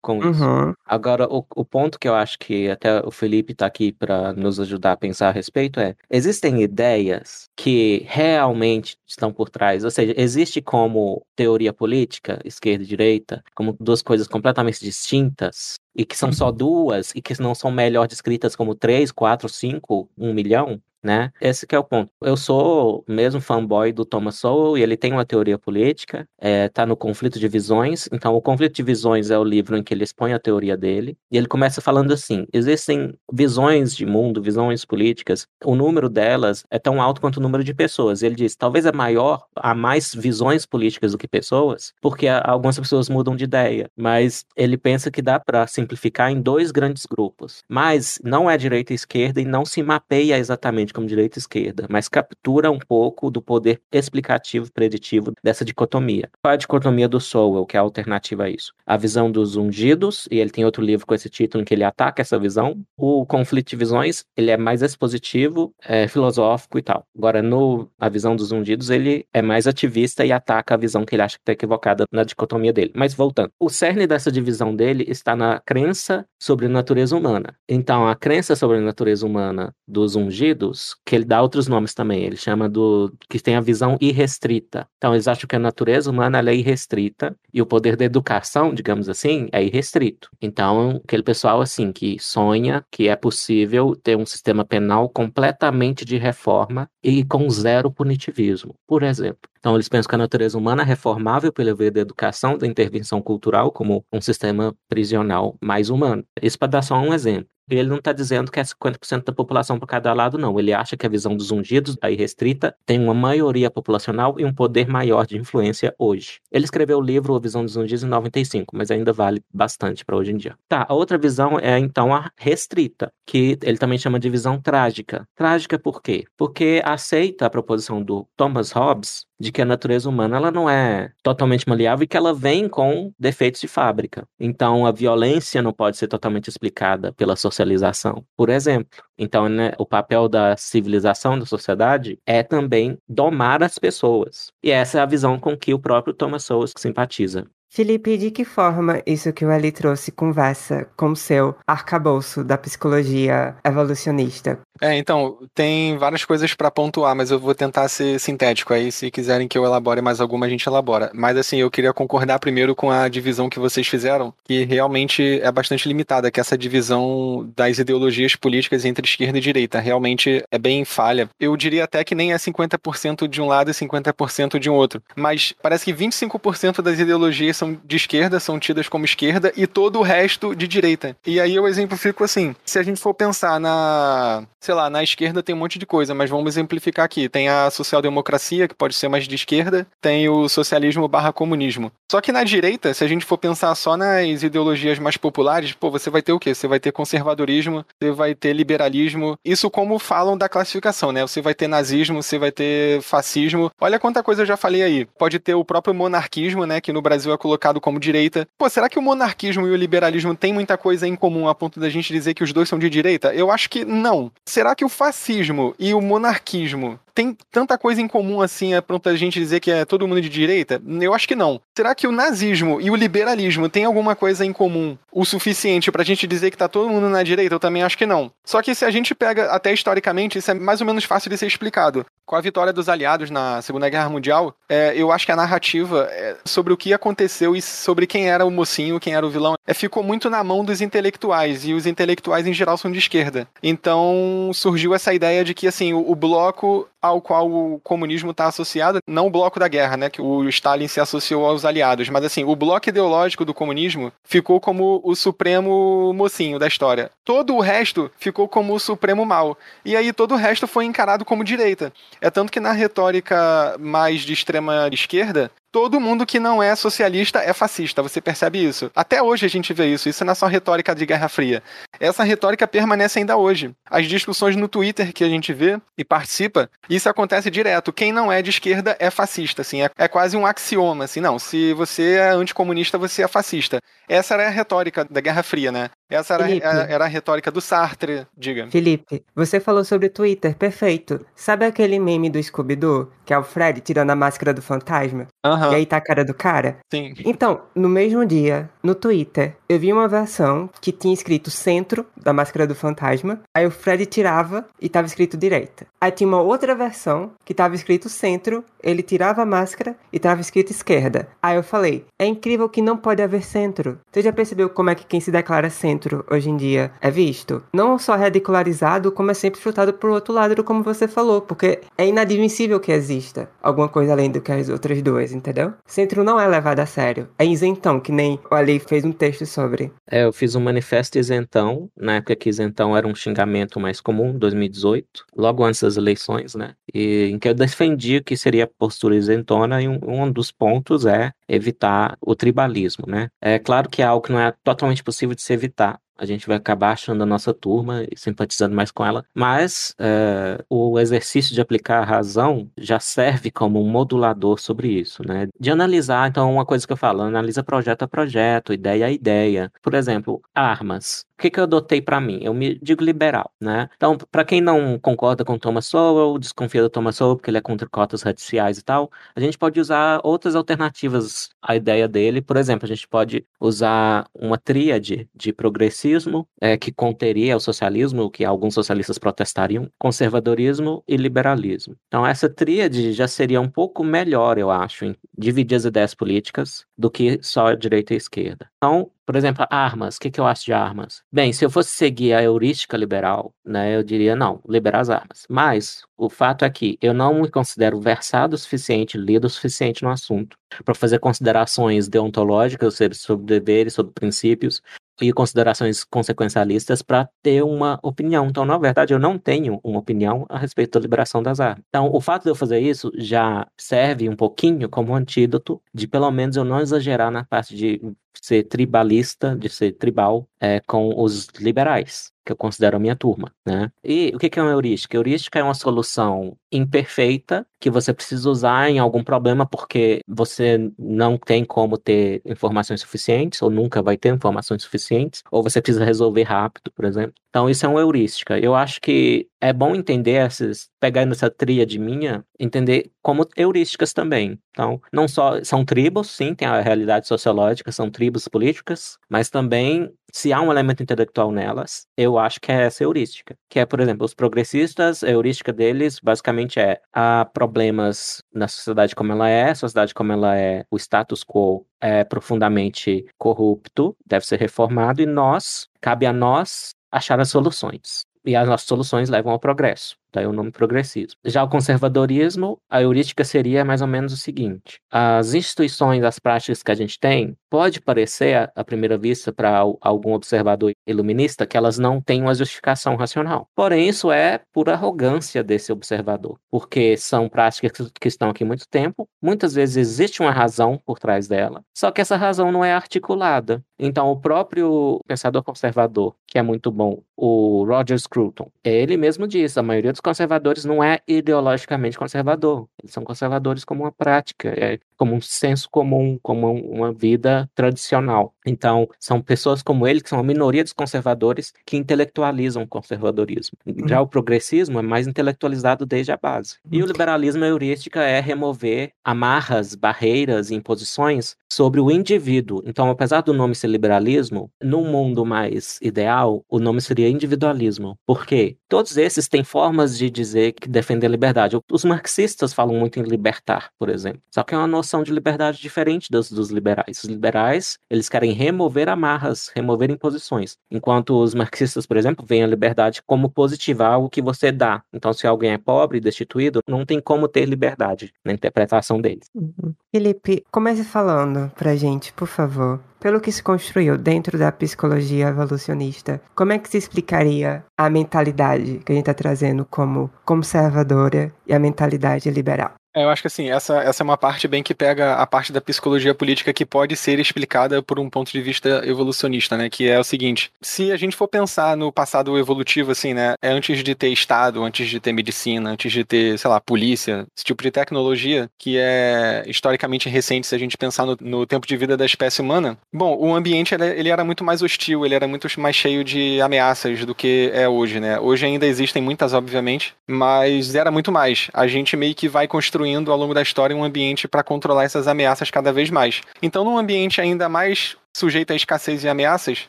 com 0.01 0.19
isso. 0.19 0.45
Uhum. 0.45 0.73
Agora, 0.85 1.27
o, 1.29 1.45
o 1.55 1.65
ponto 1.65 1.99
que 1.99 2.09
eu 2.09 2.15
acho 2.15 2.39
que 2.39 2.69
até 2.69 3.01
o 3.01 3.11
Felipe 3.11 3.53
está 3.53 3.67
aqui 3.67 3.93
para 3.93 4.33
nos 4.33 4.59
ajudar 4.61 4.93
a 4.93 4.97
pensar 4.97 5.29
a 5.29 5.33
respeito 5.33 5.81
é: 5.81 5.95
existem 6.11 6.63
ideias 6.63 7.49
que 7.57 8.05
realmente 8.09 8.97
estão 9.07 9.33
por 9.33 9.49
trás, 9.49 9.85
ou 9.85 9.91
seja, 9.91 10.15
existe 10.17 10.61
como 10.61 11.25
teoria 11.37 11.73
política, 11.73 12.41
esquerda 12.45 12.85
e 12.85 12.87
direita, 12.87 13.43
como 13.55 13.77
duas 13.79 14.03
coisas 14.03 14.27
completamente 14.27 14.81
distintas, 14.81 15.75
e 15.95 16.05
que 16.05 16.17
são 16.17 16.33
só 16.33 16.47
uhum. 16.47 16.57
duas, 16.57 17.13
e 17.15 17.23
que 17.23 17.41
não 17.41 17.55
são 17.55 17.71
melhor 17.71 18.07
descritas 18.07 18.57
como 18.57 18.75
três, 18.75 19.13
quatro, 19.13 19.49
cinco, 19.49 20.09
um 20.17 20.33
milhão, 20.33 20.81
né? 21.03 21.31
Esse 21.41 21.67
é 21.71 21.79
o 21.79 21.85
ponto. 21.85 22.11
Eu 22.23 22.37
sou 22.37 23.05
mesmo 23.09 23.41
fanboy 23.41 23.93
do 23.93 24.05
Thomas 24.05 24.37
Sowell 24.37 24.79
e 24.79 24.83
ele 24.83 24.97
tem 24.97 25.13
uma 25.13 25.25
teoria 25.25 25.59
política, 25.59 26.27
é, 26.39 26.69
tá 26.69 26.87
no 26.87 26.97
Conflito 26.97 27.39
de 27.39 27.49
Visões. 27.49 28.09
Então, 28.13 28.35
o 28.35 28.41
Conflito 28.41 28.75
de 28.75 28.83
Visões 28.83 29.31
é 29.31 29.39
o 29.39 29.45
livro 29.45 29.77
em 29.77 29.83
que 29.83 29.93
ele 29.93 30.05
expõe 30.05 30.33
a 30.33 30.39
teoria 30.39 30.77
dele. 30.77 31.17
E 31.31 31.37
ele 31.37 31.47
começa 31.47 31.81
falando 31.81 32.13
assim: 32.13 32.47
existem 32.53 33.15
visões 33.33 33.97
de 33.97 34.07
mundo, 34.07 34.43
visões 34.43 34.85
políticas. 34.85 35.47
O 35.65 35.75
número 35.75 36.09
delas 36.09 36.65
é 36.71 36.79
tão 36.79 37.01
alto 37.03 37.21
quanto 37.21 37.39
o 37.39 37.41
número 37.41 37.65
de 37.65 37.75
pessoas. 37.75 38.23
Ele 38.23 38.35
diz: 38.35 38.55
talvez 38.55 38.87
é 38.87 38.93
maior, 38.93 39.45
há 39.57 39.75
mais 39.75 40.15
visões 40.15 40.65
políticas 40.67 41.13
do 41.13 41.19
que 41.19 41.27
pessoas, 41.27 41.93
porque 42.01 42.29
algumas 42.29 42.79
pessoas 42.79 43.09
mudam 43.09 43.35
de 43.35 43.45
ideia. 43.45 43.89
Mas 43.97 44.45
ele 44.57 44.77
pensa 44.77 45.11
que 45.11 45.23
dá 45.23 45.41
para 45.41 45.67
simplificar 45.67 46.31
em 46.31 46.41
dois 46.41 46.71
grandes 46.71 47.07
grupos. 47.07 47.63
Mas 47.69 48.19
não 48.23 48.51
é 48.51 48.57
direita 48.57 48.93
e 48.93 48.97
esquerda 48.97 49.41
e 49.41 49.45
não 49.45 49.65
se 49.65 49.83
mapeia 49.83 50.39
exatamente 50.39 50.92
como 50.93 51.07
direita 51.07 51.39
e 51.39 51.41
esquerda, 51.41 51.87
mas 51.89 52.09
captura 52.09 52.71
um 52.71 52.79
pouco 52.79 53.31
do 53.31 53.43
poder 53.43 53.81
explicativo 53.91 54.71
preditivo 54.73 55.33
dessa 55.43 55.65
dicotomia. 55.65 56.29
Qual 56.43 56.53
é 56.53 56.55
a 56.55 56.59
dicotomia 56.59 57.09
do 57.09 57.21
Sowell, 57.21 57.67
que 57.67 57.77
é 57.77 57.81
a 57.81 57.83
alternativa 57.83 58.45
a 58.45 58.51
isso? 58.51 58.73
A 58.87 58.97
visão 58.97 59.31
dos 59.31 59.57
ungidos, 59.57 60.29
e 60.31 60.39
ele 60.39 60.51
tem 60.51 60.65
outro 60.65 60.83
livro 60.83 61.07
com 61.07 61.15
esse 61.15 61.29
título 61.29 61.63
em 61.63 61.65
que 61.65 61.75
ele 61.75 61.85
ataca 61.85 62.23
essa 62.23 62.39
visão. 62.39 62.83
O 62.97 63.25
conflito 63.27 63.71
de 63.71 63.77
visões, 63.77 64.25
ele 64.37 64.51
é 64.51 64.57
mais 64.57 64.83
expositivo, 64.83 65.73
é 65.83 66.07
filosófico 66.09 66.79
e 66.79 66.83
tal. 66.83 67.05
Agora, 67.17 67.43
no 67.43 67.89
A 67.99 68.09
Visão 68.09 68.37
dos 68.37 68.53
Ungidos, 68.53 68.91
ele 68.91 69.27
é 69.33 69.43
mais 69.43 69.67
ativista 69.67 70.25
e 70.25 70.33
ataca 70.33 70.75
a 70.75 70.77
visão 70.77 71.05
que 71.05 71.15
ele 71.15 71.23
acha 71.23 71.37
que 71.37 71.43
está 71.43 71.53
equivocada 71.53 72.05
na 72.13 72.25
dicotomia 72.25 72.73
dele. 72.73 72.93
Mas 72.95 73.15
voltando, 73.15 73.51
o 73.59 73.69
cerne 73.69 74.07
dessa 74.07 74.31
divisão 74.31 74.75
dele 74.75 75.05
está 75.09 75.35
na 75.37 75.61
crença 75.61 76.27
sobre 76.41 76.67
a 76.67 76.69
natureza 76.69 77.17
humana. 77.17 77.55
Então, 77.69 78.07
a 78.07 78.15
crença 78.15 78.57
sobre 78.57 78.79
a 78.79 78.81
natureza 78.81 79.27
humana 79.27 79.75
dos 79.87 80.17
ungidos 80.17 80.81
que 81.05 81.15
ele 81.15 81.25
dá 81.25 81.41
outros 81.43 81.69
nomes 81.69 81.95
também. 81.95 82.25
Ele 82.25 82.37
chama 82.37 82.69
do 82.69 83.13
que 83.29 83.41
tem 83.41 83.57
a 83.57 83.61
visão 83.61 83.97
irrestrita. 84.01 84.87
Então, 84.97 85.15
eles 85.15 85.29
acham 85.29 85.47
que 85.47 85.57
a 85.57 85.59
natureza 85.59 86.11
humana 86.11 86.39
é 86.51 86.55
irrestrita 86.55 87.37
e 87.53 87.61
o 87.61 87.67
poder 87.67 87.97
da 87.97 88.05
educação, 88.05 88.75
digamos 88.75 89.09
assim, 89.09 89.49
é 89.53 89.63
irrestrito. 89.63 90.29
Então, 90.41 91.01
aquele 91.05 91.23
pessoal 91.23 91.61
assim 91.61 91.93
que 91.93 92.17
sonha 92.21 92.85
que 92.91 93.09
é 93.09 93.17
possível 93.17 93.95
ter 93.97 94.17
um 94.17 94.27
sistema 94.27 94.65
penal 94.65 95.09
completamente 95.09 96.05
de 96.05 96.17
reforma 96.17 96.89
e 97.03 97.25
com 97.25 97.49
zero 97.51 97.91
punitivismo, 97.91 98.75
por 98.87 99.03
exemplo. 99.03 99.51
Então, 99.59 99.75
eles 99.75 99.89
pensam 99.89 100.09
que 100.09 100.15
a 100.17 100.19
natureza 100.19 100.59
humana 100.59 100.83
é 100.83 100.85
reformável 100.85 101.53
pelo 101.53 101.77
ver 101.77 101.93
da 101.93 102.01
educação, 102.01 102.59
da 102.59 102.67
intervenção 102.67 103.23
cultural, 103.23 103.71
como 103.71 104.05
um 104.13 104.21
sistema 104.21 104.75
prisional 104.89 105.57
mais 105.63 105.89
humano. 105.89 106.25
Isso 106.43 106.59
para 106.59 106.69
dar 106.69 106.83
só 106.83 106.97
um 106.97 107.15
exemplo. 107.15 107.52
Ele 107.71 107.89
não 107.89 107.97
está 107.97 108.13
dizendo 108.13 108.51
que 108.51 108.61
é 108.61 108.63
50% 108.63 109.25
da 109.25 109.33
população 109.33 109.79
para 109.79 109.87
cada 109.87 110.13
lado, 110.13 110.39
não. 110.39 110.59
Ele 110.59 110.73
acha 110.73 110.97
que 110.97 111.07
a 111.07 111.09
visão 111.09 111.37
dos 111.37 111.51
ungidos, 111.51 111.97
aí 112.03 112.15
restrita, 112.15 112.75
tem 112.85 113.01
uma 113.01 113.15
maioria 113.15 113.71
populacional 113.71 114.39
e 114.39 114.45
um 114.45 114.53
poder 114.53 114.89
maior 114.89 115.27
de 115.27 115.37
influência 115.37 115.95
hoje. 115.99 116.41
Ele 116.51 116.65
escreveu 116.65 116.99
o 116.99 117.03
livro 117.03 117.35
A 117.35 117.41
Visão 117.41 117.65
dos 117.65 117.77
Ungidos 117.77 118.05
em 118.05 118.09
95, 118.09 118.77
mas 118.77 118.91
ainda 118.91 119.13
vale 119.13 119.43
bastante 119.53 120.05
para 120.05 120.17
hoje 120.17 120.33
em 120.33 120.37
dia. 120.37 120.57
Tá, 120.69 120.87
a 120.89 120.95
outra 120.95 121.17
visão 121.17 121.59
é 121.59 121.79
então 121.79 122.15
a 122.15 122.31
restrita, 122.37 123.13
que 123.27 123.59
ele 123.63 123.79
também 123.79 123.99
chama 123.99 124.19
de 124.19 124.29
visão 124.29 124.61
trágica. 124.61 125.27
Trágica 125.35 125.79
por 125.79 126.03
quê? 126.03 126.25
Porque 126.37 126.83
aceita 126.85 127.47
a 127.47 127.51
proposição 127.51 128.03
do 128.03 128.27
Thomas 128.37 128.73
Hobbes 128.73 129.25
de 129.43 129.51
que 129.51 129.61
a 129.61 129.65
natureza 129.65 130.09
humana 130.09 130.37
ela 130.37 130.53
não 130.53 130.71
é 130.71 131.11
totalmente 131.21 131.69
maleável 131.69 132.05
e 132.05 132.07
que 132.07 132.17
ela 132.17 132.33
vem 132.33 132.69
com 132.69 133.13
defeitos 133.19 133.61
de 133.61 133.67
fábrica. 133.67 134.25
Então, 134.39 134.87
a 134.87 134.93
violência 134.93 135.61
não 135.61 135.73
pode 135.73 135.97
ser 135.97 136.07
totalmente 136.07 136.47
explicada 136.47 137.13
pela 137.13 137.35
socialização, 137.35 138.25
por 138.37 138.49
exemplo. 138.49 139.03
Então, 139.19 139.49
né, 139.49 139.73
o 139.79 139.85
papel 139.85 140.29
da 140.29 140.57
civilização 140.57 141.37
da 141.37 141.45
sociedade 141.45 142.21
é 142.25 142.45
também 142.45 142.97
domar 143.09 143.65
as 143.65 143.81
pessoas. 143.81 144.53
E 144.63 144.71
essa 144.71 144.99
é 144.99 145.01
a 145.03 145.07
visão 145.07 145.41
com 145.41 145.57
que 145.57 145.75
o 145.75 145.79
próprio 145.79 146.15
Thomas 146.15 146.45
Sowell 146.45 146.69
simpatiza. 146.79 147.45
Felipe, 147.75 148.19
de 148.19 148.31
que 148.31 148.45
forma 148.45 149.03
isso 149.07 149.33
que 149.33 149.47
o 149.47 149.51
Eli 149.51 149.73
trouxe 149.73 150.13
conversa 150.13 150.87
com 150.95 151.13
o 151.13 151.17
seu 151.17 151.57
arcabouço 151.67 152.45
da 152.45 152.59
psicologia 152.59 153.57
evolucionista? 153.65 154.61
É, 154.79 154.99
então, 154.99 155.39
tem 155.55 155.97
várias 155.97 156.25
coisas 156.25 156.53
para 156.55 156.71
pontuar, 156.71 157.15
mas 157.15 157.31
eu 157.31 157.39
vou 157.39 157.55
tentar 157.55 157.89
ser 157.89 158.19
sintético 158.19 158.75
aí. 158.75 158.91
Se 158.91 159.13
quiserem 159.13 159.47
que 159.47 159.57
eu 159.57 159.65
elabore 159.65 160.03
mais 160.03 160.21
alguma, 160.21 160.45
a 160.45 160.49
gente 160.49 160.67
elabora. 160.67 161.11
Mas 161.15 161.37
assim, 161.37 161.59
eu 161.59 161.71
queria 161.71 161.95
concordar 161.95 162.41
primeiro 162.41 162.75
com 162.75 162.91
a 162.91 163.09
divisão 163.09 163.49
que 163.49 163.61
vocês 163.61 163.87
fizeram, 163.87 164.35
que 164.45 164.65
realmente 164.65 165.41
é 165.41 165.53
bastante 165.53 165.87
limitada, 165.87 166.33
que 166.33 166.41
essa 166.41 166.59
divisão 166.59 167.49
das 167.57 167.79
ideologias 167.79 168.35
políticas 168.35 168.85
entre 168.85 169.07
esquerda 169.07 169.39
e 169.39 169.41
direita 169.41 169.79
realmente 169.79 170.45
é 170.51 170.59
bem 170.59 170.85
falha. 170.85 171.31
Eu 171.39 171.57
diria 171.57 171.85
até 171.85 172.03
que 172.03 172.15
nem 172.15 172.33
é 172.33 172.37
50% 172.37 173.29
de 173.29 173.41
um 173.41 173.47
lado 173.47 173.71
e 173.71 173.75
50% 173.75 174.59
de 174.59 174.69
um 174.69 174.75
outro. 174.75 175.01
Mas 175.15 175.55
parece 175.63 175.85
que 175.85 175.95
25% 175.95 176.83
das 176.83 176.99
ideologias 176.99 177.62
são 177.63 177.81
de 177.85 177.97
esquerda, 177.97 178.41
são 178.41 178.59
tidas 178.59 178.89
como 178.89 179.05
esquerda, 179.05 179.53
e 179.57 179.67
todo 179.67 180.01
o 180.01 180.03
resto 180.03 180.55
de 180.55 180.67
direita. 180.67 181.17
E 181.25 181.41
aí 181.41 181.55
eu 181.55 181.69
exemplifico 181.69 182.25
assim: 182.25 182.55
se 182.65 182.79
a 182.79 182.83
gente 182.83 183.01
for 183.01 183.15
pensar 183.15 183.61
na. 183.61 184.45
Sei 184.61 184.75
lá, 184.75 184.89
na 184.89 185.03
esquerda 185.03 185.43
tem 185.43 185.55
um 185.55 185.59
monte 185.59 185.77
de 185.79 185.87
coisa, 185.87 186.15
mas 186.15 186.31
vamos 186.31 186.53
exemplificar 186.53 187.05
aqui. 187.05 187.29
Tem 187.29 187.49
a 187.49 187.69
social-democracia, 187.71 188.69
que 188.69 188.75
pode 188.75 188.95
ser 188.95 189.09
mais 189.09 189.27
de 189.27 189.35
esquerda, 189.35 189.87
tem 190.01 190.29
o 190.29 190.49
socialismo 190.49 191.09
barra 191.09 191.33
comunismo. 191.33 191.91
Só 192.11 192.21
que 192.21 192.31
na 192.31 192.45
direita, 192.45 192.95
se 192.95 193.03
a 193.03 193.09
gente 193.09 193.25
for 193.25 193.39
pensar 193.39 193.75
só 193.75 193.97
nas 193.97 194.43
ideologias 194.45 195.01
mais 195.01 195.17
populares, 195.17 195.73
pô, 195.73 195.91
você 195.91 196.11
vai 196.11 196.23
ter 196.23 196.33
o 196.33 196.39
quê? 196.39 196.55
Você 196.55 196.69
vai 196.69 196.79
ter 196.79 196.93
conservadorismo, 196.93 197.85
você 198.01 198.13
vai 198.13 198.37
ter 198.37 198.53
liberalismo. 198.53 199.37
Isso 199.45 199.69
como 199.69 199.99
falam 199.99 200.39
da 200.39 200.49
classificação, 200.49 201.11
né? 201.11 201.23
Você 201.23 201.41
vai 201.41 201.55
ter 201.55 201.67
nazismo, 201.67 202.23
você 202.23 202.39
vai 202.39 202.53
ter 202.53 203.03
fascismo. 203.03 203.71
Olha 203.81 203.99
quanta 203.99 204.23
coisa 204.23 204.43
eu 204.43 204.47
já 204.47 204.57
falei 204.57 204.83
aí. 204.83 205.07
Pode 205.19 205.41
ter 205.41 205.55
o 205.55 205.65
próprio 205.65 205.93
monarquismo, 205.93 206.67
né? 206.67 206.81
Que 206.81 206.93
no 206.93 207.03
Brasil 207.03 207.33
é 207.33 207.37
colocado 207.37 207.52
como 207.81 208.01
direita. 208.01 208.47
Pô, 208.59 208.69
será 208.69 208.89
que 208.89 208.99
o 208.99 209.03
monarquismo 209.03 209.67
e 209.67 209.71
o 209.71 209.77
liberalismo 209.77 210.35
têm 210.35 210.53
muita 210.53 210.77
coisa 210.77 211.07
em 211.07 211.17
comum 211.17 211.49
a 211.49 211.55
ponto 211.55 211.79
da 211.79 211.89
gente 211.89 212.13
dizer 212.13 212.35
que 212.35 212.45
os 212.45 212.53
dois 212.53 212.69
são 212.69 212.79
de 212.79 212.89
direita? 212.89 213.35
Eu 213.35 213.51
acho 213.51 213.69
que 213.69 213.85
não. 213.85 214.31
Será 214.47 214.75
que 214.75 214.85
o 214.85 214.89
fascismo 214.89 215.75
e 215.79 215.95
o 215.95 216.01
monarquismo 216.01 216.99
tem 217.15 217.37
tanta 217.51 217.77
coisa 217.77 218.01
em 218.01 218.09
comum 218.09 218.41
assim, 218.41 218.75
é 218.75 218.81
pronto 218.81 219.09
a 219.09 219.17
gente 219.17 219.39
dizer 219.39 219.61
que 219.61 219.71
é 219.71 219.85
todo 219.85 220.07
mundo 220.09 220.21
de 220.21 220.29
direita? 220.29 220.81
Eu 221.01 221.15
acho 221.15 221.29
que 221.29 221.37
não. 221.37 221.61
Será 221.77 221.95
que 221.95 222.07
o 222.07 222.13
nazismo 222.13 222.81
e 222.81 222.91
o 222.91 222.97
liberalismo 222.97 223.69
têm 223.69 223.85
alguma 223.85 224.17
coisa 224.17 224.45
em 224.45 224.53
comum 224.53 224.97
o 225.13 225.25
suficiente 225.25 225.93
pra 225.93 226.05
gente 226.05 226.27
dizer 226.27 226.51
que 226.51 226.57
tá 226.57 226.69
todo 226.69 226.89
mundo 226.89 227.09
na 227.09 227.23
direita? 227.23 227.55
Eu 227.55 227.61
também 227.61 227.83
acho 227.83 227.99
que 227.99 228.07
não. 228.07 228.33
Só 228.45 228.63
que 228.63 228.75
se 228.75 228.85
a 228.85 228.91
gente 228.91 229.15
pega 229.15 229.51
até 229.53 229.73
historicamente, 229.73 230.39
isso 230.39 230.51
é 230.51 230.55
mais 230.55 230.81
ou 230.81 230.87
menos 230.87 231.05
fácil 231.05 231.31
de 231.31 231.37
ser 231.37 231.47
explicado. 231.47 232.07
Com 232.33 232.37
a 232.37 232.41
vitória 232.41 232.73
dos 232.73 232.89
aliados 232.89 233.29
na 233.29 233.61
Segunda 233.61 233.91
Guerra 233.91 234.09
Mundial, 234.09 234.55
é, 234.67 234.95
eu 234.97 235.13
acho 235.13 235.27
que 235.27 235.33
a 235.33 235.37
narrativa 235.37 236.09
é, 236.11 236.35
sobre 236.47 236.73
o 236.73 236.79
que 236.79 236.95
aconteceu 236.95 237.55
e 237.55 237.61
sobre 237.61 238.07
quem 238.07 238.31
era 238.31 238.47
o 238.47 238.51
mocinho, 238.51 238.99
quem 238.99 239.13
era 239.13 239.27
o 239.27 239.29
vilão, 239.29 239.55
é, 239.67 239.75
ficou 239.75 240.03
muito 240.03 240.31
na 240.31 240.43
mão 240.43 240.65
dos 240.65 240.81
intelectuais, 240.81 241.67
e 241.67 241.75
os 241.75 241.85
intelectuais 241.85 242.47
em 242.47 242.55
geral 242.55 242.79
são 242.79 242.91
de 242.91 242.99
esquerda. 242.99 243.47
Então 243.63 244.51
surgiu 244.55 244.95
essa 244.95 245.13
ideia 245.13 245.45
de 245.45 245.53
que 245.53 245.67
assim, 245.67 245.93
o, 245.93 246.11
o 246.11 246.15
bloco 246.15 246.89
ao 247.03 247.21
qual 247.21 247.51
o 247.51 247.81
comunismo 247.81 248.31
está 248.31 248.47
associado, 248.47 249.01
não 249.07 249.27
o 249.27 249.31
bloco 249.31 249.59
da 249.59 249.67
guerra, 249.67 249.97
né, 249.97 250.09
que 250.09 250.23
o 250.23 250.49
Stalin 250.49 250.87
se 250.87 251.01
associou 251.01 251.45
aos 251.45 251.65
aliados, 251.65 252.09
mas 252.09 252.25
assim, 252.25 252.45
o 252.45 252.55
bloco 252.55 252.89
ideológico 252.89 253.45
do 253.45 253.53
comunismo 253.53 254.13
ficou 254.23 254.61
como 254.61 255.01
o 255.03 255.17
supremo 255.17 256.13
mocinho 256.15 256.59
da 256.59 256.69
história. 256.69 257.11
Todo 257.25 257.57
o 257.57 257.61
resto 257.61 258.11
ficou 258.19 258.49
como 258.49 258.75
o 258.75 258.81
supremo 258.81 259.27
mal. 259.27 259.59
E 259.85 259.97
aí 259.97 260.13
todo 260.13 260.33
o 260.33 260.37
resto 260.37 260.67
foi 260.67 260.85
encarado 260.85 261.25
como 261.25 261.45
direita. 261.45 261.93
É 262.21 262.31
tanto 262.31 262.53
que 262.53 262.61
na 262.61 262.73
retórica 262.73 263.77
mais 263.81 264.21
de 264.21 264.33
extrema 264.33 264.89
esquerda, 264.93 265.51
todo 265.73 265.99
mundo 265.99 266.27
que 266.27 266.39
não 266.39 266.63
é 266.63 266.77
socialista 266.77 267.41
é 267.41 267.53
fascista. 267.55 268.03
Você 268.03 268.21
percebe 268.21 268.63
isso? 268.63 268.91
Até 268.95 269.23
hoje 269.23 269.47
a 269.47 269.49
gente 269.49 269.73
vê 269.73 269.87
isso. 269.87 270.09
Isso 270.09 270.23
é 270.23 270.35
só 270.35 270.47
retórica 270.47 270.95
de 270.95 271.07
Guerra 271.07 271.29
Fria. 271.29 271.63
Essa 271.99 272.23
retórica 272.23 272.69
permanece 272.69 273.19
ainda 273.19 273.37
hoje. 273.37 273.73
As 273.91 274.07
discussões 274.07 274.55
no 274.55 274.69
Twitter 274.69 275.13
que 275.13 275.25
a 275.25 275.29
gente 275.29 275.53
vê 275.53 275.81
e 275.97 276.05
participa, 276.05 276.69
isso 276.89 277.09
acontece 277.09 277.51
direto. 277.51 277.93
Quem 277.93 278.13
não 278.13 278.31
é 278.31 278.43
de 278.43 278.51
esquerda 278.51 278.95
é 279.01 279.11
fascista, 279.11 279.63
assim. 279.63 279.83
É, 279.83 279.91
é 279.97 280.07
quase 280.07 280.37
um 280.37 280.47
axioma, 280.47 281.05
assim. 281.05 281.21
Não, 281.21 281.39
se 281.39 281.73
você 281.73 282.17
é 282.17 282.31
anticomunista, 282.31 282.99
você 282.99 283.23
é 283.23 283.29
fascista. 283.29 283.79
Essa 284.09 284.35
era 284.35 284.47
a 284.47 284.51
retórica 284.51 285.05
da 285.05 285.21
Guerra 285.21 285.43
Fria, 285.43 285.73
né? 285.73 285.91
Essa 286.13 286.35
era, 286.35 286.45
a, 286.45 286.93
era 286.93 287.05
a 287.05 287.09
retórica 287.09 287.51
do 287.51 287.61
Sartre, 287.61 288.27
diga. 288.37 288.69
Felipe, 288.71 289.25
você 289.35 289.59
falou 289.59 289.85
sobre 289.85 290.09
Twitter, 290.09 290.55
perfeito. 290.55 291.25
Sabe 291.35 291.65
aquele 291.65 291.99
meme 291.99 292.29
do 292.29 292.43
Scooby-Doo, 292.43 293.11
que 293.25 293.33
é 293.33 293.39
o 293.39 293.43
Fred 293.43 293.81
tirando 293.81 294.11
a 294.11 294.17
máscara 294.17 294.53
do 294.53 294.61
fantasma? 294.61 295.27
Uhum. 295.45 295.73
E 295.73 295.75
aí 295.77 295.87
tá 295.87 295.97
a 295.97 296.01
cara 296.01 296.25
do 296.25 296.35
cara? 296.35 296.77
Sim. 296.93 297.15
Então, 297.25 297.63
no 297.75 297.89
mesmo 297.89 298.25
dia, 298.27 298.69
no 298.83 298.95
Twitter, 298.95 299.57
eu 299.69 299.79
vi 299.79 299.93
uma 299.93 300.09
versão 300.09 300.69
que 300.81 300.93
tinha 300.93 301.15
escrito 301.15 301.51
centro 301.51 302.07
da 302.17 302.33
máscara 302.33 302.67
do 302.67 302.75
fantasma, 302.75 303.41
aí 303.55 303.67
o 303.67 303.71
Fred 303.71 304.05
tirava 304.07 304.67
e 304.81 304.89
tava 304.89 305.07
escrito 305.07 305.37
direita. 305.37 305.87
Aí 306.01 306.11
tinha 306.11 306.29
uma 306.29 306.43
outra 306.43 306.75
versão 306.75 307.33
que 307.45 307.55
tava 307.55 307.75
escrito 307.75 308.09
centro, 308.09 308.65
ele 308.83 309.03
tirava 309.03 309.43
a 309.43 309.47
máscara 309.47 309.97
e 310.13 310.19
tava 310.19 310.41
escrito 310.41 310.71
esquerda. 310.71 311.29
Aí 311.43 311.57
eu 311.57 311.63
falei, 311.63 312.05
é 312.19 312.27
incrível 312.27 312.69
que 312.69 312.83
não 312.83 312.97
pode 312.97 313.23
haver 313.23 313.43
centro. 313.43 313.99
Você 314.11 314.23
já 314.23 314.33
percebeu 314.33 314.69
como 314.69 314.91
é 314.91 314.95
que 314.95 315.07
quem 315.07 315.21
se 315.21 315.31
declara 315.31 315.71
centro 315.71 316.02
hoje 316.31 316.51
em 316.51 316.57
dia 316.57 316.93
é 317.01 317.11
visto? 317.11 317.63
Não 317.73 317.99
só 317.99 318.17
ridicularizado, 318.17 319.13
como 319.13 319.31
é 319.31 319.35
sempre 319.35 319.61
chutado 319.61 319.93
pro 319.93 320.13
outro 320.13 320.33
lado, 320.33 320.63
como 320.65 320.83
você 320.83 321.07
falou, 321.07 321.41
porque 321.41 321.81
é 321.97 322.07
inadmissível 322.07 322.81
que 322.81 322.93
exista 322.93 323.49
alguma 323.63 323.89
coisa 323.89 324.13
além 324.13 324.31
do 324.31 324.41
que 324.41 324.53
as 324.53 324.69
outras 324.69 325.01
duas, 325.03 325.33
entendeu? 325.33 325.73
Centro 325.87 326.25
não 326.25 326.39
é 326.39 326.47
levado 326.47 326.81
a 326.81 326.87
sério. 326.87 327.29
É 327.39 327.45
isentão, 327.45 328.01
que 328.01 328.13
nem 328.13 328.39
o 328.51 328.55
Ali 328.55 328.79
fez 328.79 329.05
um 329.05 329.13
texto 329.13 329.47
sobre. 329.47 329.93
É, 330.11 330.25
eu 330.25 330.33
fiz 330.33 330.55
um 330.55 330.61
manifesto 330.61 331.19
isentão, 331.19 331.89
na 331.97 332.17
época 332.17 332.37
que 332.37 332.49
isentão 332.49 332.97
era 332.97 333.07
um 333.07 333.15
xingamento 333.15 333.79
mais 333.79 334.01
comum, 334.01 334.37
2018, 334.39 335.25
logo 335.37 335.65
antes 335.65 335.83
das 335.83 335.97
eleições, 335.97 336.55
né? 336.55 336.75
E 336.93 337.31
em 337.33 337.39
que 337.39 337.49
eu 337.49 337.55
defendi 337.55 338.21
que 338.21 338.37
seria 338.37 338.67
postura 338.67 339.17
isentona 339.17 339.83
e 339.83 339.89
um, 339.89 339.99
um 340.03 340.31
dos 340.31 340.51
pontos 340.51 341.07
é 341.07 341.33
evitar 341.49 342.17
o 342.21 342.35
tribalismo, 342.35 343.05
né? 343.07 343.29
É 343.41 343.59
claro 343.59 343.89
que 343.89 344.03
é 344.03 344.05
algo 344.05 344.27
que 344.27 344.33
não 344.33 344.41
é 344.41 344.53
totalmente 344.65 345.03
possível 345.03 345.35
de 345.35 345.43
se 345.43 345.53
evitar, 345.53 345.92
a 346.17 346.25
gente 346.25 346.47
vai 346.47 346.57
acabar 346.57 346.93
achando 346.93 347.23
a 347.23 347.27
nossa 347.27 347.53
turma 347.53 348.05
e 348.11 348.17
simpatizando 348.17 348.75
mais 348.75 348.91
com 348.91 349.05
ela, 349.05 349.25
mas 349.35 349.95
é, 349.99 350.63
o 350.69 350.99
exercício 350.99 351.55
de 351.55 351.61
aplicar 351.61 352.01
a 352.01 352.05
razão 352.05 352.71
já 352.79 352.99
serve 353.01 353.51
como 353.51 353.83
um 353.83 353.89
modulador 353.89 354.59
sobre 354.61 354.89
isso, 354.89 355.27
né? 355.27 355.49
De 355.59 355.71
analisar, 355.71 356.29
então, 356.29 356.53
uma 356.53 356.67
coisa 356.67 356.87
que 356.87 356.93
eu 356.93 356.97
falo, 356.97 357.23
analisa 357.23 357.63
projeto 357.63 358.03
a 358.03 358.09
projeto, 358.09 358.73
ideia 358.73 359.07
a 359.07 359.11
ideia. 359.11 359.73
Por 359.83 359.95
exemplo, 359.95 360.41
armas. 360.55 361.27
O 361.35 361.43
que, 361.43 361.51
que 361.51 361.59
eu 361.59 361.65
adotei 361.65 362.01
para 362.01 362.21
mim? 362.21 362.39
Eu 362.43 362.55
me 362.55 362.79
digo 362.81 363.03
liberal, 363.03 363.51
né? 363.61 363.89
Então, 363.97 364.17
para 364.17 364.45
quem 364.45 364.61
não 364.61 364.97
concorda 364.99 365.45
com 365.45 365.59
Thomas 365.59 365.87
Sowell, 365.87 366.39
desconfia 366.39 366.83
do 366.83 366.89
Thomas 366.91 367.17
Sowell 367.17 367.37
porque 367.37 367.51
ele 367.51 367.59
é 367.59 367.61
contra 367.61 367.89
cotas 367.89 368.23
raciais 368.23 368.79
e 368.79 368.85
tal, 368.85 369.11
a 369.35 369.41
gente 369.41 369.59
pode 369.59 369.81
usar 369.81 370.21
outras 370.23 370.55
alternativas 370.55 371.51
à 371.61 371.75
ideia 371.75 372.07
dele. 372.07 372.41
Por 372.41 372.57
exemplo, 372.57 372.85
a 372.85 372.89
gente 372.89 373.09
pode 373.09 373.45
usar 373.61 374.29
uma 374.35 374.57
tríade 374.57 375.29
de 375.35 375.53
progressismo, 376.03 376.47
é, 376.61 376.77
que 376.77 376.93
conteria 376.93 377.57
o 377.57 377.61
socialismo, 377.61 378.31
que 378.31 378.45
alguns 378.45 378.75
socialistas 378.75 379.19
protestariam, 379.19 379.89
conservadorismo 379.99 381.03
e 381.07 381.17
liberalismo. 381.17 381.97
Então, 382.09 382.27
essa 382.27 382.49
tríade 382.49 383.13
já 383.13 383.29
seria 383.29 383.61
um 383.61 383.69
pouco 383.69 384.03
melhor, 384.03 384.59
eu 384.59 384.71
acho, 384.71 385.05
em 385.05 385.17
dividir 385.37 385.77
as 385.77 385.85
ideias 385.85 386.15
políticas 386.15 386.85
do 386.99 387.11
que 387.11 387.39
só 387.43 387.69
a 387.69 387.75
direita 387.75 388.13
e 388.13 388.17
a 388.17 388.19
esquerda. 388.19 388.69
Então, 388.77 389.11
por 389.25 389.37
exemplo, 389.37 389.65
armas. 389.71 390.17
O 390.17 390.21
que, 390.21 390.31
que 390.31 390.41
eu 390.41 390.47
acho 390.47 390.65
de 390.65 390.73
armas? 390.73 391.23
Bem, 391.33 391.53
se 391.53 391.65
eu 391.65 391.71
fosse 391.71 391.91
seguir 391.91 392.35
a 392.35 392.43
heurística 392.43 392.97
liberal, 392.97 393.55
né, 393.65 393.97
eu 393.97 394.03
diria 394.03 394.35
não, 394.35 394.61
liberar 394.69 395.01
as 395.01 395.11
armas. 395.11 395.47
Mas 395.49 396.03
o 396.17 396.29
fato 396.29 396.65
é 396.65 396.71
que 396.71 396.99
eu 397.01 397.15
não 397.15 397.43
me 397.43 397.51
considero 397.51 398.01
versado 398.01 398.57
o 398.57 398.59
suficiente, 398.59 399.17
lido 399.17 399.47
o 399.47 399.51
suficiente 399.51 400.03
no 400.03 400.11
assunto, 400.11 400.57
para 400.85 400.95
fazer 400.95 401.19
considerações 401.19 402.09
deontológicas 402.09 402.99
sobre 403.15 403.47
deveres, 403.47 403.95
sobre 403.95 404.13
princípios, 404.13 404.83
e 405.23 405.33
considerações 405.33 406.05
consequencialistas 406.05 407.03
para 407.03 407.29
ter 407.43 407.63
uma 407.63 407.99
opinião. 408.03 408.47
Então, 408.49 408.65
na 408.65 408.77
verdade, 408.77 409.15
eu 409.15 409.19
não 409.19 409.39
tenho 409.39 409.81
uma 409.85 410.01
opinião 410.01 410.45
a 410.49 410.59
respeito 410.59 410.99
da 410.99 411.01
liberação 411.01 411.43
das 411.43 411.61
armas. 411.61 411.85
Então, 411.89 412.11
o 412.13 412.21
fato 412.21 412.45
de 412.45 412.51
eu 412.51 412.55
fazer 412.55 412.81
isso 412.81 413.11
já 413.17 413.67
serve 413.79 414.29
um 414.29 414.37
pouquinho 414.37 414.89
como 414.89 415.15
antídoto 415.15 415.81
de, 415.95 416.07
pelo 416.09 416.31
menos, 416.31 416.57
eu 416.57 416.65
não 416.65 416.81
exagerar 416.81 417.31
na 417.31 417.45
parte 417.45 417.77
de 417.77 418.01
ser 418.41 418.65
tribalista, 418.65 419.57
de 419.57 419.69
ser 419.69 419.93
tribal 419.93 420.49
é, 420.61 420.81
com 420.81 421.21
os 421.21 421.49
liberais 421.59 422.33
que 422.45 422.53
eu 422.53 422.57
considero 422.57 422.97
a 422.97 423.01
minha 423.01 423.15
turma, 423.15 423.55
né? 423.65 423.91
E 424.03 424.33
o 424.35 424.39
que 424.39 424.59
é 424.59 424.63
uma 424.63 424.73
heurística? 424.73 425.17
Heurística 425.17 425.59
é 425.59 425.63
uma 425.63 425.75
solução 425.75 426.57
imperfeita 426.71 427.67
que 427.79 427.91
você 427.91 428.13
precisa 428.13 428.51
usar 428.51 428.91
em 428.91 428.99
algum 428.99 429.23
problema 429.23 429.65
porque 429.67 430.21
você 430.27 430.91
não 430.99 431.39
tem 431.39 431.65
como 431.65 431.97
ter 431.97 432.43
informações 432.45 433.01
suficientes 433.01 433.63
ou 433.63 433.71
nunca 433.71 434.03
vai 434.03 434.17
ter 434.17 434.35
informações 434.35 434.83
suficientes 434.83 435.43
ou 435.51 435.63
você 435.63 435.81
precisa 435.81 436.05
resolver 436.05 436.43
rápido, 436.43 436.91
por 436.93 437.05
exemplo. 437.05 437.35
Então 437.53 437.69
isso 437.69 437.85
é 437.85 437.89
uma 437.89 438.01
heurística. 438.01 438.59
Eu 438.59 438.75
acho 438.75 438.99
que 438.99 439.47
é 439.61 439.75
bom 439.75 439.95
entender 439.95 440.33
essas, 440.33 440.89
pegar 440.99 441.27
nessa 441.27 441.51
tríade 441.51 441.99
minha, 441.99 442.43
entender 442.59 443.13
como 443.21 443.47
heurísticas 443.55 444.15
também. 444.15 444.59
Então, 444.71 444.99
não 445.13 445.29
só 445.29 445.63
são 445.63 445.85
tribos, 445.85 446.31
sim, 446.31 446.55
tem 446.55 446.67
a 446.67 446.81
realidade 446.81 447.29
sociológica, 447.29 447.93
são 447.93 448.11
tribos 448.11 448.49
políticas, 448.49 449.19
mas 449.29 449.51
também 449.51 450.11
se 450.33 450.51
há 450.51 450.63
um 450.63 450.73
elemento 450.73 451.03
intelectual 451.03 451.53
nelas, 451.53 452.07
eu 452.17 452.39
acho 452.39 452.59
que 452.59 452.73
é 452.73 452.85
essa 452.87 453.05
heurística. 453.05 453.55
Que 453.69 453.81
é, 453.81 453.85
por 453.85 454.01
exemplo, 454.01 454.25
os 454.25 454.33
progressistas, 454.33 455.23
a 455.23 455.29
heurística 455.29 455.75
deles 455.75 456.19
basicamente 456.23 456.81
é 456.81 457.01
há 457.13 457.45
problemas 457.45 458.43
na 458.53 458.67
sociedade 458.67 459.15
como 459.15 459.31
ela 459.31 459.51
é, 459.51 459.71
a 459.71 459.75
sociedade 459.75 460.15
como 460.15 460.33
ela 460.33 460.57
é, 460.57 460.87
o 460.91 460.97
status 460.97 461.45
quo 461.45 461.87
é 462.01 462.25
profundamente 462.25 463.27
corrupto, 463.37 464.17
deve 464.27 464.47
ser 464.47 464.59
reformado, 464.59 465.21
e 465.21 465.27
nós, 465.27 465.87
cabe 466.01 466.25
a 466.25 466.33
nós 466.33 466.95
achar 467.13 467.41
as 467.41 467.51
soluções. 467.51 468.27
E 468.45 468.57
as 468.57 468.69
nossas 468.69 468.89
soluções 468.89 469.29
levam 469.31 469.53
ao 469.53 469.61
progresso. 469.61 470.17
Daí 470.33 470.47
o 470.47 470.53
nome 470.53 470.71
progressismo. 470.71 471.39
Já 471.45 471.63
o 471.63 471.69
conservadorismo, 471.69 472.79
a 472.91 473.03
heurística 473.03 473.45
seria 473.45 473.85
mais 473.85 474.01
ou 474.01 474.09
menos 474.09 474.33
o 474.33 474.37
seguinte: 474.37 475.01
as 475.11 475.55
instituições, 475.55 476.25
as 476.25 476.39
práticas 476.39 476.83
que 476.83 476.91
a 476.91 476.95
gente 476.95 477.19
tem, 477.19 477.57
pode 477.71 478.01
parecer, 478.01 478.71
à 478.75 478.85
primeira 478.85 479.19
vista, 479.19 479.53
para 479.53 479.79
algum 480.01 480.33
observador 480.33 480.93
iluminista, 481.07 481.67
que 481.67 481.77
elas 481.77 481.99
não 481.99 482.21
têm 482.21 482.43
uma 482.43 482.55
justificação 482.55 483.17
racional. 483.17 483.69
Porém, 483.75 484.09
isso 484.09 484.31
é 484.31 484.61
por 484.73 484.89
arrogância 484.89 485.63
desse 485.63 485.93
observador, 485.93 486.59
porque 486.71 487.17
são 487.17 487.49
práticas 487.49 488.11
que 488.11 488.29
estão 488.29 488.51
aqui 488.51 488.65
há 488.65 488.67
muito 488.67 488.87
tempo, 488.89 489.29
muitas 489.41 489.75
vezes 489.75 489.97
existe 489.97 490.41
uma 490.41 490.51
razão 490.51 491.01
por 491.05 491.19
trás 491.19 491.49
dela, 491.49 491.83
só 491.97 492.11
que 492.11 492.21
essa 492.21 492.37
razão 492.37 492.73
não 492.73 492.85
é 492.85 492.93
articulada. 492.93 493.83
Então, 493.99 494.31
o 494.31 494.41
próprio 494.41 495.21
pensador 495.27 495.63
conservador, 495.63 496.35
que 496.47 496.59
é 496.59 496.63
muito 496.63 496.91
bom, 496.91 497.23
o 497.37 497.85
Roger 497.85 498.19
Scruton, 498.19 498.71
ele 498.85 499.17
mesmo 499.17 499.47
diz: 499.47 499.79
a 499.79 499.83
maioria 499.83 500.13
dos 500.13 500.21
conservadores 500.23 500.85
não 500.85 501.03
é 501.03 501.21
ideologicamente 501.27 502.19
conservador. 502.19 502.89
Eles 503.03 503.13
são 503.13 503.25
conservadores 503.25 503.85
como 503.85 504.05
uma 504.05 504.13
prática, 504.13 504.69
é 504.71 504.99
como 505.23 505.37
um 505.37 505.41
senso 505.41 505.89
comum, 505.89 506.37
como 506.43 506.73
uma 506.73 507.13
vida 507.13 507.71
tradicional. 507.77 508.53
Então, 508.67 509.09
são 509.21 509.41
pessoas 509.41 509.81
como 509.81 510.05
ele, 510.05 510.21
que 510.21 510.29
são 510.29 510.41
a 510.41 510.43
minoria 510.43 510.83
dos 510.83 510.93
conservadores, 510.93 511.73
que 511.87 511.97
intelectualizam 511.97 512.83
o 512.83 512.89
conservadorismo. 512.89 513.79
Uhum. 513.87 514.09
Já 514.09 514.21
o 514.21 514.27
progressismo 514.27 514.99
é 514.99 515.03
mais 515.03 515.29
intelectualizado 515.29 516.05
desde 516.05 516.33
a 516.33 516.37
base. 516.37 516.79
E 516.91 517.01
o 517.01 517.07
liberalismo 517.07 517.65
heurística 517.65 518.21
é 518.21 518.41
remover 518.41 519.13
amarras, 519.25 519.95
barreiras 519.95 520.73
e 520.73 520.75
imposições 520.75 521.55
sobre 521.73 522.01
o 522.01 522.11
indivíduo. 522.11 522.83
Então, 522.85 523.09
apesar 523.09 523.43
do 523.43 523.55
nome 523.55 523.77
ser 523.77 523.87
liberalismo, 523.87 524.73
no 524.83 525.05
mundo 525.05 525.47
mais 525.47 526.01
ideal, 526.03 526.65
o 526.69 526.81
nome 526.81 527.01
seria 527.01 527.29
individualismo. 527.29 528.19
Por 528.27 528.45
quê? 528.45 528.77
Todos 528.89 529.17
esses 529.17 529.49
têm 529.49 529.63
formas 529.63 530.19
de 530.19 530.29
dizer 530.29 530.73
que 530.73 530.89
defendem 530.89 531.29
a 531.29 531.31
liberdade. 531.31 531.79
Os 531.91 532.05
marxistas 532.05 532.75
falam 532.75 532.95
muito 532.97 533.21
em 533.21 533.23
libertar, 533.23 533.91
por 533.99 534.09
exemplo. 534.09 534.43
Só 534.53 534.63
que 534.63 534.75
é 534.75 534.79
uma 534.79 534.87
noção 534.87 535.12
de 535.21 535.33
liberdade 535.33 535.81
diferente 535.81 536.31
dos, 536.31 536.49
dos 536.49 536.71
liberais. 536.71 537.19
Os 537.19 537.29
liberais, 537.29 537.99
eles 538.09 538.29
querem 538.29 538.53
remover 538.53 539.09
amarras, 539.09 539.73
remover 539.75 540.09
imposições. 540.11 540.77
Enquanto 540.89 541.43
os 541.43 541.55
marxistas, 541.55 542.07
por 542.07 542.17
exemplo, 542.17 542.47
veem 542.47 542.63
a 542.63 542.69
liberdade 542.69 543.21
como 543.27 543.51
positiva, 543.51 544.07
algo 544.07 544.31
que 544.31 544.41
você 544.41 544.71
dá. 544.71 545.03
Então, 545.13 545.33
se 545.33 545.45
alguém 545.45 545.73
é 545.73 545.79
pobre, 545.79 546.21
destituído, 546.21 546.81
não 546.87 547.05
tem 547.05 547.21
como 547.21 547.49
ter 547.49 547.65
liberdade 547.65 548.33
na 548.45 548.53
interpretação 548.53 549.21
deles. 549.21 549.51
Uhum. 549.53 549.93
Felipe, 550.15 550.65
comece 550.71 551.03
falando 551.03 551.73
pra 551.75 551.97
gente, 551.97 552.33
por 552.35 552.47
favor, 552.47 553.01
pelo 553.19 553.41
que 553.41 553.53
se 553.53 553.63
construiu 553.63 554.19
dentro 554.19 554.59
da 554.59 554.73
psicologia 554.73 555.49
evolucionista, 555.49 556.43
como 556.55 556.73
é 556.73 556.79
que 556.79 556.89
se 556.89 556.99
explicaria 556.99 557.85
a 557.97 558.11
mentalidade 558.11 559.01
que 559.05 559.13
a 559.13 559.15
gente 559.15 559.23
está 559.23 559.35
trazendo 559.35 559.87
como 559.89 560.31
conservadora 560.45 561.53
e 561.67 561.73
a 561.73 561.79
mentalidade 561.79 562.51
liberal? 562.51 562.95
É, 563.15 563.25
eu 563.25 563.31
acho 563.31 563.43
que 563.43 563.49
assim, 563.49 563.69
essa, 563.71 564.01
essa 564.01 564.23
é 564.23 564.25
uma 564.25 564.39
parte 564.39 564.67
bem 564.67 564.83
que 564.83 564.95
pega 564.95 565.35
a 565.35 565.47
parte 565.47 565.73
da 565.73 565.81
psicologia 565.81 566.35
política 566.35 566.73
que 566.73 566.87
pode 566.87 567.15
ser 567.17 567.39
explicada 567.39 568.03
por 568.03 568.19
um 568.19 568.31
ponto 568.31 568.51
de 568.51 568.61
vista 568.63 569.03
evolucionista, 569.05 569.77
né? 569.77 569.91
Que 569.91 570.09
é 570.09 570.19
o 570.19 570.25
seguinte: 570.25 570.73
se 570.81 571.13
a 571.13 571.17
gente 571.17 571.37
for 571.37 571.47
pensar 571.47 571.97
no 571.97 572.11
passado 572.11 572.59
evolutivo, 572.59 573.11
assim, 573.11 573.35
né? 573.35 573.55
É 573.61 573.71
antes 573.71 574.03
de 574.03 574.15
ter 574.15 574.29
Estado, 574.29 574.83
antes 574.83 575.09
de 575.09 575.21
ter 575.21 575.33
medicina, 575.33 575.91
antes 575.91 576.11
de 576.11 576.25
ter, 576.25 576.59
sei 576.59 576.71
lá, 576.71 576.81
polícia, 576.81 577.47
esse 577.55 577.65
tipo 577.65 577.83
de 577.83 577.91
tecnologia 577.91 578.71
que 578.79 578.97
é 578.99 579.63
historicamente 579.67 580.29
recente 580.29 580.67
se 580.67 580.75
a 580.75 580.79
gente 580.79 580.97
pensar 580.97 581.27
no, 581.27 581.37
no 581.41 581.67
tempo 581.67 581.87
de 581.87 581.97
vida 581.97 582.17
da 582.17 582.25
espécie 582.25 582.63
humana. 582.63 582.97
Bom, 583.13 583.37
o 583.39 583.55
ambiente 583.55 583.95
ele, 583.95 584.31
era 584.31 584.45
muito 584.45 584.65
mais 584.65 584.81
hostil, 584.83 585.27
ele 585.27 585.35
era 585.35 585.47
muito 585.47 585.69
mais 585.79 585.95
cheio 585.97 586.25
de 586.25 586.61
ameaças 586.61 587.25
do 587.25 587.35
que 587.35 587.71
é 587.75 587.89
hoje, 587.89 588.21
né? 588.21 588.41
Hoje 588.41 588.65
ainda 588.65 588.87
existem 588.87 589.23
muitas, 589.23 589.53
obviamente, 589.53 590.15
mas 590.27 590.95
era 590.95 591.11
muito 591.11 591.31
mais. 591.31 591.69
A 591.75 591.87
gente 591.87 592.17
meio 592.17 592.35
que 592.35 592.49
vai 592.49 592.67
construir 592.67 593.02
construindo 593.03 593.33
ao 593.33 593.39
longo 593.39 593.53
da 593.53 593.63
história 593.63 593.97
um 593.97 594.05
ambiente 594.05 594.47
para 594.47 594.63
controlar 594.63 595.05
essas 595.05 595.27
ameaças 595.27 595.71
cada 595.71 595.93
vez 595.93 596.09
mais. 596.11 596.41
Então, 596.63 596.85
num 596.85 596.97
ambiente 596.97 597.41
ainda 597.41 597.69
mais 597.69 598.17
sujeito 598.33 598.73
a 598.73 598.77
escassez 598.77 599.25
e 599.25 599.29
ameaças, 599.29 599.89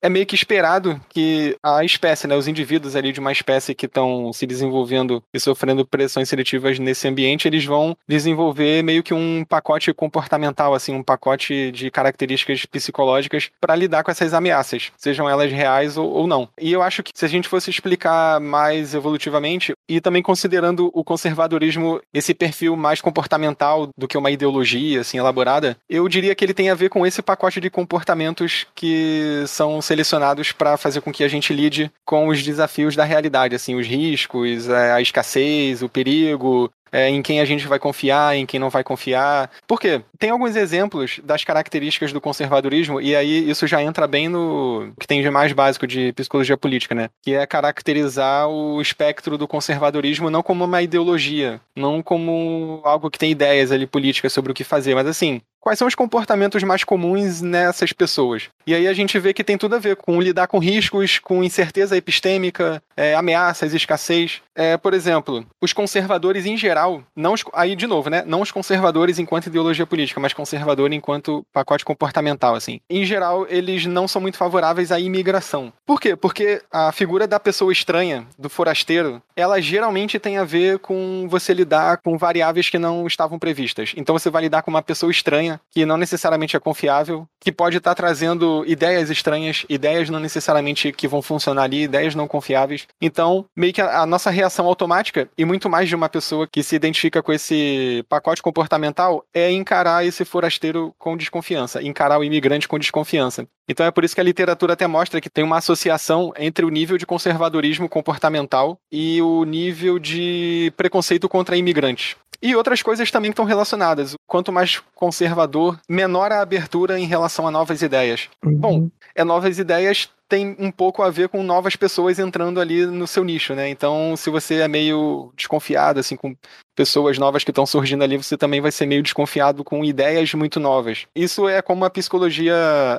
é 0.00 0.08
meio 0.08 0.26
que 0.26 0.34
esperado 0.34 1.00
que 1.08 1.56
a 1.62 1.84
espécie, 1.84 2.26
né, 2.26 2.36
os 2.36 2.48
indivíduos 2.48 2.94
ali 2.94 3.12
de 3.12 3.20
uma 3.20 3.32
espécie 3.32 3.74
que 3.74 3.86
estão 3.86 4.32
se 4.32 4.46
desenvolvendo 4.46 5.22
e 5.32 5.40
sofrendo 5.40 5.86
pressões 5.86 6.28
seletivas 6.28 6.78
nesse 6.78 7.08
ambiente, 7.08 7.48
eles 7.48 7.64
vão 7.64 7.96
desenvolver 8.08 8.82
meio 8.82 9.02
que 9.02 9.14
um 9.14 9.44
pacote 9.44 9.92
comportamental, 9.92 10.74
assim, 10.74 10.94
um 10.94 11.02
pacote 11.02 11.70
de 11.72 11.90
características 11.90 12.64
psicológicas 12.66 13.50
para 13.60 13.76
lidar 13.76 14.02
com 14.02 14.10
essas 14.10 14.34
ameaças, 14.34 14.90
sejam 14.96 15.28
elas 15.28 15.50
reais 15.50 15.96
ou, 15.96 16.10
ou 16.10 16.26
não. 16.26 16.48
E 16.60 16.72
eu 16.72 16.82
acho 16.82 17.02
que 17.02 17.12
se 17.14 17.24
a 17.24 17.28
gente 17.28 17.48
fosse 17.48 17.70
explicar 17.70 18.40
mais 18.40 18.94
evolutivamente, 18.94 19.72
e 19.88 20.00
também 20.00 20.22
considerando 20.22 20.90
o 20.92 21.04
conservadorismo 21.04 22.00
esse 22.12 22.34
perfil 22.34 22.76
mais 22.76 23.00
comportamental 23.00 23.88
do 23.96 24.08
que 24.08 24.18
uma 24.18 24.30
ideologia, 24.30 25.00
assim, 25.00 25.18
elaborada, 25.18 25.76
eu 25.88 26.08
diria 26.08 26.34
que 26.34 26.44
ele 26.44 26.54
tem 26.54 26.70
a 26.70 26.74
ver 26.74 26.88
com 26.88 27.06
esse 27.06 27.22
pacote 27.22 27.60
de 27.60 27.70
comportamento 27.70 28.25
que 28.74 29.44
são 29.46 29.80
selecionados 29.80 30.52
para 30.52 30.76
fazer 30.76 31.00
com 31.00 31.12
que 31.12 31.24
a 31.24 31.28
gente 31.28 31.52
lide 31.52 31.90
com 32.04 32.28
os 32.28 32.42
desafios 32.42 32.96
da 32.96 33.04
realidade, 33.04 33.54
assim, 33.54 33.74
os 33.74 33.86
riscos, 33.86 34.68
é, 34.68 34.92
a 34.92 35.00
escassez, 35.00 35.82
o 35.82 35.88
perigo, 35.88 36.70
é, 36.90 37.08
em 37.08 37.22
quem 37.22 37.40
a 37.40 37.44
gente 37.44 37.66
vai 37.66 37.78
confiar, 37.78 38.36
em 38.36 38.46
quem 38.46 38.60
não 38.60 38.70
vai 38.70 38.84
confiar. 38.84 39.50
Por 39.66 39.80
quê? 39.80 40.00
Tem 40.18 40.30
alguns 40.30 40.56
exemplos 40.56 41.20
das 41.24 41.44
características 41.44 42.12
do 42.12 42.20
conservadorismo, 42.20 43.00
e 43.00 43.14
aí 43.14 43.48
isso 43.48 43.66
já 43.66 43.82
entra 43.82 44.06
bem 44.06 44.28
no 44.28 44.92
que 44.98 45.06
tem 45.06 45.22
de 45.22 45.30
mais 45.30 45.52
básico 45.52 45.86
de 45.86 46.12
psicologia 46.12 46.56
política, 46.56 46.94
né? 46.94 47.08
Que 47.22 47.34
é 47.34 47.46
caracterizar 47.46 48.48
o 48.48 48.80
espectro 48.80 49.36
do 49.36 49.48
conservadorismo 49.48 50.30
não 50.30 50.42
como 50.42 50.64
uma 50.64 50.82
ideologia, 50.82 51.60
não 51.74 52.02
como 52.02 52.80
algo 52.84 53.10
que 53.10 53.18
tem 53.18 53.30
ideias 53.30 53.72
ali 53.72 53.86
políticas 53.86 54.32
sobre 54.32 54.52
o 54.52 54.54
que 54.54 54.64
fazer, 54.64 54.94
mas 54.94 55.06
assim, 55.06 55.40
quais 55.66 55.80
são 55.80 55.88
os 55.88 55.96
comportamentos 55.96 56.62
mais 56.62 56.84
comuns 56.84 57.42
nessas 57.42 57.92
pessoas. 57.92 58.48
E 58.64 58.72
aí 58.72 58.86
a 58.86 58.92
gente 58.92 59.18
vê 59.18 59.32
que 59.32 59.42
tem 59.42 59.58
tudo 59.58 59.74
a 59.74 59.80
ver 59.80 59.96
com 59.96 60.20
lidar 60.20 60.46
com 60.46 60.60
riscos, 60.60 61.18
com 61.18 61.42
incerteza 61.42 61.96
epistêmica, 61.96 62.80
é, 62.96 63.16
ameaças, 63.16 63.74
escassez. 63.74 64.40
É, 64.54 64.76
por 64.76 64.94
exemplo, 64.94 65.44
os 65.60 65.72
conservadores 65.72 66.46
em 66.46 66.56
geral, 66.56 66.75
não 67.14 67.32
os, 67.32 67.44
aí 67.52 67.74
de 67.76 67.86
novo, 67.86 68.10
né? 68.10 68.22
Não 68.26 68.40
os 68.40 68.50
conservadores 68.50 69.18
enquanto 69.18 69.46
ideologia 69.46 69.86
política, 69.86 70.20
mas 70.20 70.32
conservador 70.32 70.92
enquanto 70.92 71.44
pacote 71.52 71.84
comportamental, 71.84 72.54
assim. 72.54 72.80
Em 72.88 73.04
geral, 73.04 73.46
eles 73.48 73.86
não 73.86 74.06
são 74.06 74.20
muito 74.20 74.36
favoráveis 74.36 74.92
à 74.92 75.00
imigração. 75.00 75.72
Por 75.84 76.00
quê? 76.00 76.16
Porque 76.16 76.62
a 76.70 76.92
figura 76.92 77.26
da 77.26 77.40
pessoa 77.40 77.72
estranha, 77.72 78.26
do 78.38 78.48
forasteiro, 78.48 79.22
ela 79.34 79.60
geralmente 79.60 80.18
tem 80.18 80.38
a 80.38 80.44
ver 80.44 80.78
com 80.78 81.26
você 81.28 81.52
lidar 81.52 81.98
com 81.98 82.16
variáveis 82.16 82.70
que 82.70 82.78
não 82.78 83.06
estavam 83.06 83.38
previstas. 83.38 83.92
Então 83.96 84.18
você 84.18 84.30
vai 84.30 84.42
lidar 84.42 84.62
com 84.62 84.70
uma 84.70 84.82
pessoa 84.82 85.10
estranha 85.10 85.60
que 85.70 85.84
não 85.84 85.96
necessariamente 85.96 86.56
é 86.56 86.60
confiável, 86.60 87.28
que 87.40 87.52
pode 87.52 87.76
estar 87.76 87.94
trazendo 87.94 88.64
ideias 88.66 89.10
estranhas, 89.10 89.64
ideias 89.68 90.10
não 90.10 90.18
necessariamente 90.18 90.92
que 90.92 91.08
vão 91.08 91.22
funcionar 91.22 91.62
ali, 91.62 91.82
ideias 91.82 92.14
não 92.14 92.26
confiáveis. 92.26 92.86
Então, 93.00 93.44
meio 93.54 93.72
que 93.72 93.80
a, 93.80 94.00
a 94.00 94.06
nossa 94.06 94.30
reação 94.30 94.66
automática, 94.66 95.28
e 95.36 95.44
muito 95.44 95.68
mais 95.68 95.88
de 95.88 95.94
uma 95.94 96.08
pessoa 96.08 96.46
que 96.46 96.62
se 96.66 96.76
identifica 96.76 97.22
com 97.22 97.32
esse 97.32 98.04
pacote 98.08 98.42
comportamental 98.42 99.24
é 99.32 99.50
encarar 99.50 100.04
esse 100.04 100.24
forasteiro 100.24 100.94
com 100.98 101.16
desconfiança, 101.16 101.82
encarar 101.82 102.18
o 102.18 102.24
imigrante 102.24 102.68
com 102.68 102.78
desconfiança. 102.78 103.46
Então 103.68 103.86
é 103.86 103.90
por 103.90 104.04
isso 104.04 104.14
que 104.14 104.20
a 104.20 104.24
literatura 104.24 104.74
até 104.74 104.86
mostra 104.86 105.20
que 105.20 105.30
tem 105.30 105.44
uma 105.44 105.58
associação 105.58 106.32
entre 106.38 106.64
o 106.64 106.68
nível 106.68 106.98
de 106.98 107.06
conservadorismo 107.06 107.88
comportamental 107.88 108.78
e 108.90 109.20
o 109.22 109.44
nível 109.44 109.98
de 109.98 110.72
preconceito 110.76 111.28
contra 111.28 111.56
imigrantes. 111.56 112.16
E 112.42 112.54
outras 112.54 112.82
coisas 112.82 113.10
também 113.10 113.30
estão 113.30 113.44
relacionadas. 113.44 114.14
Quanto 114.26 114.52
mais 114.52 114.82
conservador, 114.94 115.78
menor 115.88 116.32
a 116.32 116.42
abertura 116.42 116.98
em 116.98 117.06
relação 117.06 117.46
a 117.46 117.50
novas 117.50 117.82
ideias. 117.82 118.28
Uhum. 118.44 118.56
Bom, 118.56 118.90
é 119.14 119.24
novas 119.24 119.58
ideias 119.58 120.10
tem 120.28 120.56
um 120.58 120.70
pouco 120.70 121.02
a 121.02 121.10
ver 121.10 121.28
com 121.28 121.42
novas 121.42 121.76
pessoas 121.76 122.18
entrando 122.18 122.60
ali 122.60 122.86
no 122.86 123.06
seu 123.06 123.24
nicho, 123.24 123.54
né? 123.54 123.68
Então, 123.68 124.16
se 124.16 124.30
você 124.30 124.56
é 124.56 124.68
meio 124.68 125.32
desconfiado, 125.36 126.00
assim, 126.00 126.16
com 126.16 126.36
pessoas 126.76 127.18
novas 127.18 127.42
que 127.42 127.50
estão 127.50 127.66
surgindo 127.66 128.04
ali, 128.04 128.16
você 128.16 128.36
também 128.36 128.60
vai 128.60 128.70
ser 128.70 128.86
meio 128.86 129.02
desconfiado 129.02 129.64
com 129.64 129.84
ideias 129.84 130.32
muito 130.34 130.60
novas. 130.60 131.06
Isso 131.16 131.48
é 131.48 131.62
como 131.62 131.84
a 131.84 131.90
psicologia 131.90 132.54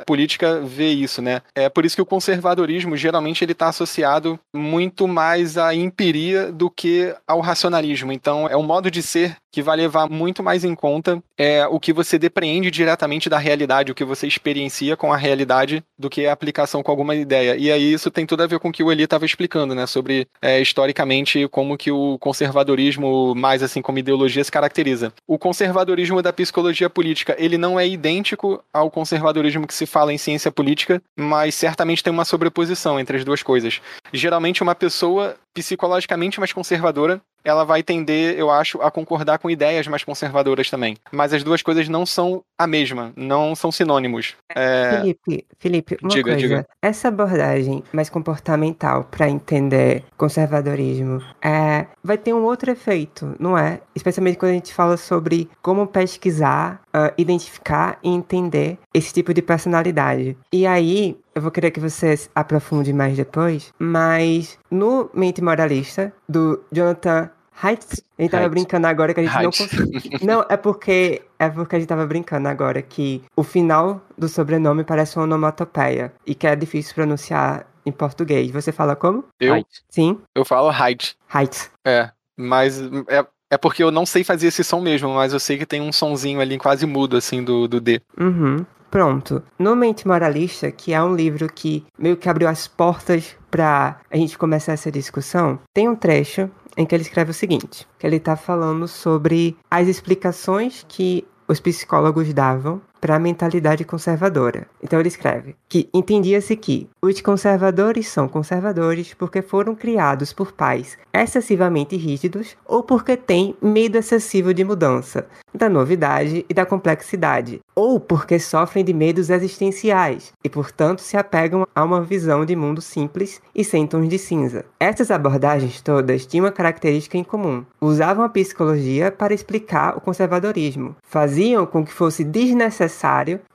política 0.05 0.59
vê 0.59 0.89
isso, 0.89 1.21
né? 1.21 1.41
É 1.55 1.69
por 1.69 1.85
isso 1.85 1.95
que 1.95 2.01
o 2.01 2.05
conservadorismo, 2.05 2.97
geralmente, 2.97 3.43
ele 3.43 3.51
está 3.51 3.69
associado 3.69 4.39
muito 4.53 5.07
mais 5.07 5.57
à 5.57 5.73
empiria 5.73 6.51
do 6.51 6.69
que 6.69 7.13
ao 7.27 7.39
racionalismo. 7.39 8.11
Então, 8.11 8.47
é 8.47 8.57
um 8.57 8.63
modo 8.63 8.89
de 8.89 9.01
ser 9.03 9.37
que 9.51 9.61
vai 9.61 9.77
levar 9.77 10.09
muito 10.09 10.43
mais 10.43 10.63
em 10.63 10.75
conta 10.75 11.21
é, 11.37 11.65
o 11.67 11.79
que 11.79 11.91
você 11.91 12.19
depreende 12.19 12.69
diretamente 12.69 13.29
da 13.29 13.37
realidade, 13.37 13.91
o 13.91 13.95
que 13.95 14.03
você 14.03 14.27
experiencia 14.27 14.95
com 14.95 15.11
a 15.11 15.17
realidade, 15.17 15.83
do 15.97 16.09
que 16.09 16.27
a 16.27 16.33
aplicação 16.33 16.83
com 16.83 16.91
alguma 16.91 17.15
ideia. 17.15 17.55
E 17.55 17.71
aí 17.71 17.93
isso 17.93 18.11
tem 18.11 18.25
tudo 18.25 18.43
a 18.43 18.47
ver 18.47 18.59
com 18.59 18.69
o 18.69 18.71
que 18.71 18.83
o 18.83 18.91
Eli 18.91 19.03
estava 19.03 19.25
explicando, 19.25 19.73
né? 19.73 19.87
Sobre, 19.87 20.27
é, 20.41 20.61
historicamente, 20.61 21.47
como 21.47 21.77
que 21.77 21.91
o 21.91 22.17
conservadorismo 22.19 23.33
mais 23.35 23.63
assim 23.67 23.81
como 23.81 23.99
ideologia 23.99 24.43
se 24.43 24.51
caracteriza. 24.51 25.13
O 25.27 25.37
conservadorismo 25.37 26.21
da 26.21 26.33
psicologia 26.33 26.89
política, 26.89 27.35
ele 27.37 27.57
não 27.57 27.79
é 27.79 27.87
idêntico 27.87 28.63
ao 28.73 28.89
conservadorismo 28.89 29.67
que 29.67 29.73
se 29.73 29.85
fala 29.85 30.11
em 30.11 30.17
ciência 30.17 30.51
política, 30.51 31.01
mas 31.15 31.55
certamente 31.55 32.03
tem 32.03 32.11
uma 32.11 32.25
sobreposição 32.25 32.99
entre 32.99 33.17
as 33.17 33.23
duas 33.23 33.43
coisas. 33.43 33.81
Geralmente 34.11 34.63
uma 34.63 34.75
pessoa 34.75 35.35
psicologicamente 35.53 36.39
mais 36.39 36.53
conservadora, 36.53 37.19
ela 37.43 37.63
vai 37.63 37.81
tender, 37.81 38.37
eu 38.37 38.51
acho, 38.51 38.81
a 38.81 38.91
concordar 38.91 39.39
com 39.39 39.49
ideias 39.49 39.87
mais 39.87 40.03
conservadoras 40.03 40.69
também. 40.69 40.97
Mas 41.11 41.33
as 41.33 41.43
duas 41.43 41.61
coisas 41.61 41.87
não 41.87 42.05
são 42.05 42.43
a 42.57 42.65
mesma, 42.65 43.13
não 43.15 43.55
são 43.55 43.71
sinônimos. 43.71 44.35
É... 44.55 44.97
Felipe, 44.97 45.45
Felipe, 45.59 45.97
uma 46.01 46.09
Diga, 46.09 46.31
coisa. 46.31 46.37
diga. 46.37 46.67
Essa 46.81 47.09
abordagem 47.09 47.83
mais 47.93 48.09
comportamental 48.09 49.03
para 49.03 49.29
entender 49.29 50.03
conservadorismo 50.17 51.21
é, 51.41 51.85
vai 52.03 52.17
ter 52.17 52.33
um 52.33 52.43
outro 52.43 52.71
efeito, 52.71 53.35
não 53.39 53.57
é? 53.57 53.79
Especialmente 53.95 54.37
quando 54.37 54.51
a 54.51 54.55
gente 54.55 54.73
fala 54.73 54.97
sobre 54.97 55.49
como 55.61 55.85
pesquisar, 55.85 56.81
ah, 56.93 57.13
identificar 57.17 57.99
e 58.03 58.09
entender 58.09 58.79
esse 58.93 59.13
tipo 59.13 59.33
de 59.33 59.41
personalidade. 59.41 60.35
E 60.51 60.65
aí, 60.65 61.17
eu 61.35 61.41
vou 61.41 61.51
querer 61.51 61.69
que 61.69 61.79
você 61.79 62.19
aprofunde 62.33 62.91
mais 62.91 63.15
depois, 63.15 63.71
mas 63.77 64.57
no 64.71 65.09
Mente 65.13 65.41
Moralista, 65.41 66.11
do 66.27 66.63
Jonathan 66.71 67.29
Haidt, 67.61 68.03
a 68.17 68.21
gente 68.21 68.31
tava 68.31 68.47
brincando 68.49 68.85
agora 68.85 69.13
que 69.13 69.19
a 69.19 69.23
gente 69.23 69.35
não 69.35 69.51
conseguiu. 69.51 70.19
Não, 70.21 70.45
é 70.47 70.55
porque 70.55 71.23
é 71.39 71.49
porque 71.49 71.75
a 71.75 71.79
gente 71.79 71.87
tava 71.87 72.05
brincando 72.05 72.47
agora 72.47 72.81
que 72.81 73.23
o 73.35 73.43
final 73.43 74.01
do 74.17 74.29
sobrenome 74.29 74.83
parece 74.83 75.17
uma 75.17 75.23
onomatopeia 75.23 76.13
e 76.25 76.35
que 76.35 76.45
é 76.45 76.55
difícil 76.55 76.93
pronunciar 76.93 77.65
em 77.85 77.91
português. 77.91 78.51
Você 78.51 78.71
fala 78.71 78.95
como? 78.95 79.25
Eu, 79.39 79.65
Sim, 79.89 80.19
eu 80.35 80.45
falo 80.45 80.71
height. 80.71 81.15
Haidt. 81.33 81.71
É, 81.85 82.11
mas 82.37 82.79
é, 83.07 83.25
é 83.49 83.57
porque 83.57 83.83
eu 83.83 83.91
não 83.91 84.05
sei 84.05 84.23
fazer 84.23 84.47
esse 84.47 84.63
som 84.63 84.81
mesmo, 84.81 85.09
mas 85.13 85.33
eu 85.33 85.39
sei 85.39 85.57
que 85.57 85.65
tem 85.65 85.81
um 85.81 85.91
sonzinho 85.91 86.39
ali 86.39 86.57
quase 86.57 86.85
mudo, 86.85 87.17
assim, 87.17 87.43
do, 87.43 87.67
do 87.67 87.81
D. 87.81 88.01
Uhum. 88.19 88.65
Pronto. 88.89 89.43
No 89.59 89.75
Mente 89.75 90.07
Moralista, 90.07 90.71
que 90.71 90.93
é 90.93 91.01
um 91.01 91.15
livro 91.15 91.47
que 91.51 91.85
meio 91.97 92.15
que 92.15 92.29
abriu 92.29 92.47
as 92.47 92.67
portas 92.67 93.35
pra 93.51 93.99
a 94.09 94.17
gente 94.17 94.37
começar 94.37 94.73
essa 94.73 94.91
discussão, 94.91 95.59
tem 95.73 95.89
um 95.89 95.95
trecho 95.95 96.49
em 96.77 96.85
que 96.85 96.95
ele 96.95 97.01
escreve 97.03 97.31
o 97.31 97.33
seguinte: 97.33 97.87
que 97.97 98.05
ele 98.05 98.19
tá 98.19 98.37
falando 98.37 98.87
sobre 98.87 99.57
as 99.69 99.87
explicações 99.87 100.85
que 100.87 101.25
os 101.47 101.59
psicólogos 101.59 102.31
davam 102.33 102.81
para 102.99 103.15
a 103.15 103.19
mentalidade 103.19 103.83
conservadora. 103.83 104.67
Então 104.81 104.99
ele 104.99 105.07
escreve 105.07 105.55
que 105.67 105.89
entendia-se 105.93 106.55
que 106.55 106.89
os 107.01 107.19
conservadores 107.21 108.07
são 108.07 108.27
conservadores 108.27 109.13
porque 109.13 109.41
foram 109.41 109.75
criados 109.75 110.33
por 110.33 110.51
pais 110.51 110.97
excessivamente 111.13 111.95
rígidos 111.95 112.55
ou 112.65 112.83
porque 112.83 113.17
têm 113.17 113.55
medo 113.61 113.97
excessivo 113.97 114.53
de 114.53 114.63
mudança, 114.63 115.25
da 115.53 115.67
novidade 115.67 116.45
e 116.47 116.53
da 116.53 116.65
complexidade, 116.65 117.59
ou 117.75 117.99
porque 117.99 118.39
sofrem 118.39 118.83
de 118.83 118.93
medos 118.93 119.29
existenciais 119.29 120.31
e, 120.43 120.49
portanto, 120.49 121.01
se 121.01 121.17
apegam 121.17 121.65
a 121.73 121.83
uma 121.83 122.01
visão 122.01 122.45
de 122.45 122.55
mundo 122.55 122.81
simples 122.81 123.41
e 123.55 123.63
sem 123.63 123.87
tons 123.87 124.07
de 124.07 124.17
cinza. 124.17 124.65
Essas 124.79 125.09
abordagens 125.09 125.81
todas 125.81 126.25
tinham 126.25 126.45
uma 126.45 126.51
característica 126.51 127.17
em 127.17 127.23
comum. 127.23 127.65
Usavam 127.81 128.23
a 128.23 128.29
psicologia 128.29 129.11
para 129.11 129.33
explicar 129.33 129.97
o 129.97 130.01
conservadorismo. 130.01 130.95
Faziam 131.03 131.65
com 131.65 131.83
que 131.83 131.93
fosse 131.93 132.23
desnecessário 132.23 132.86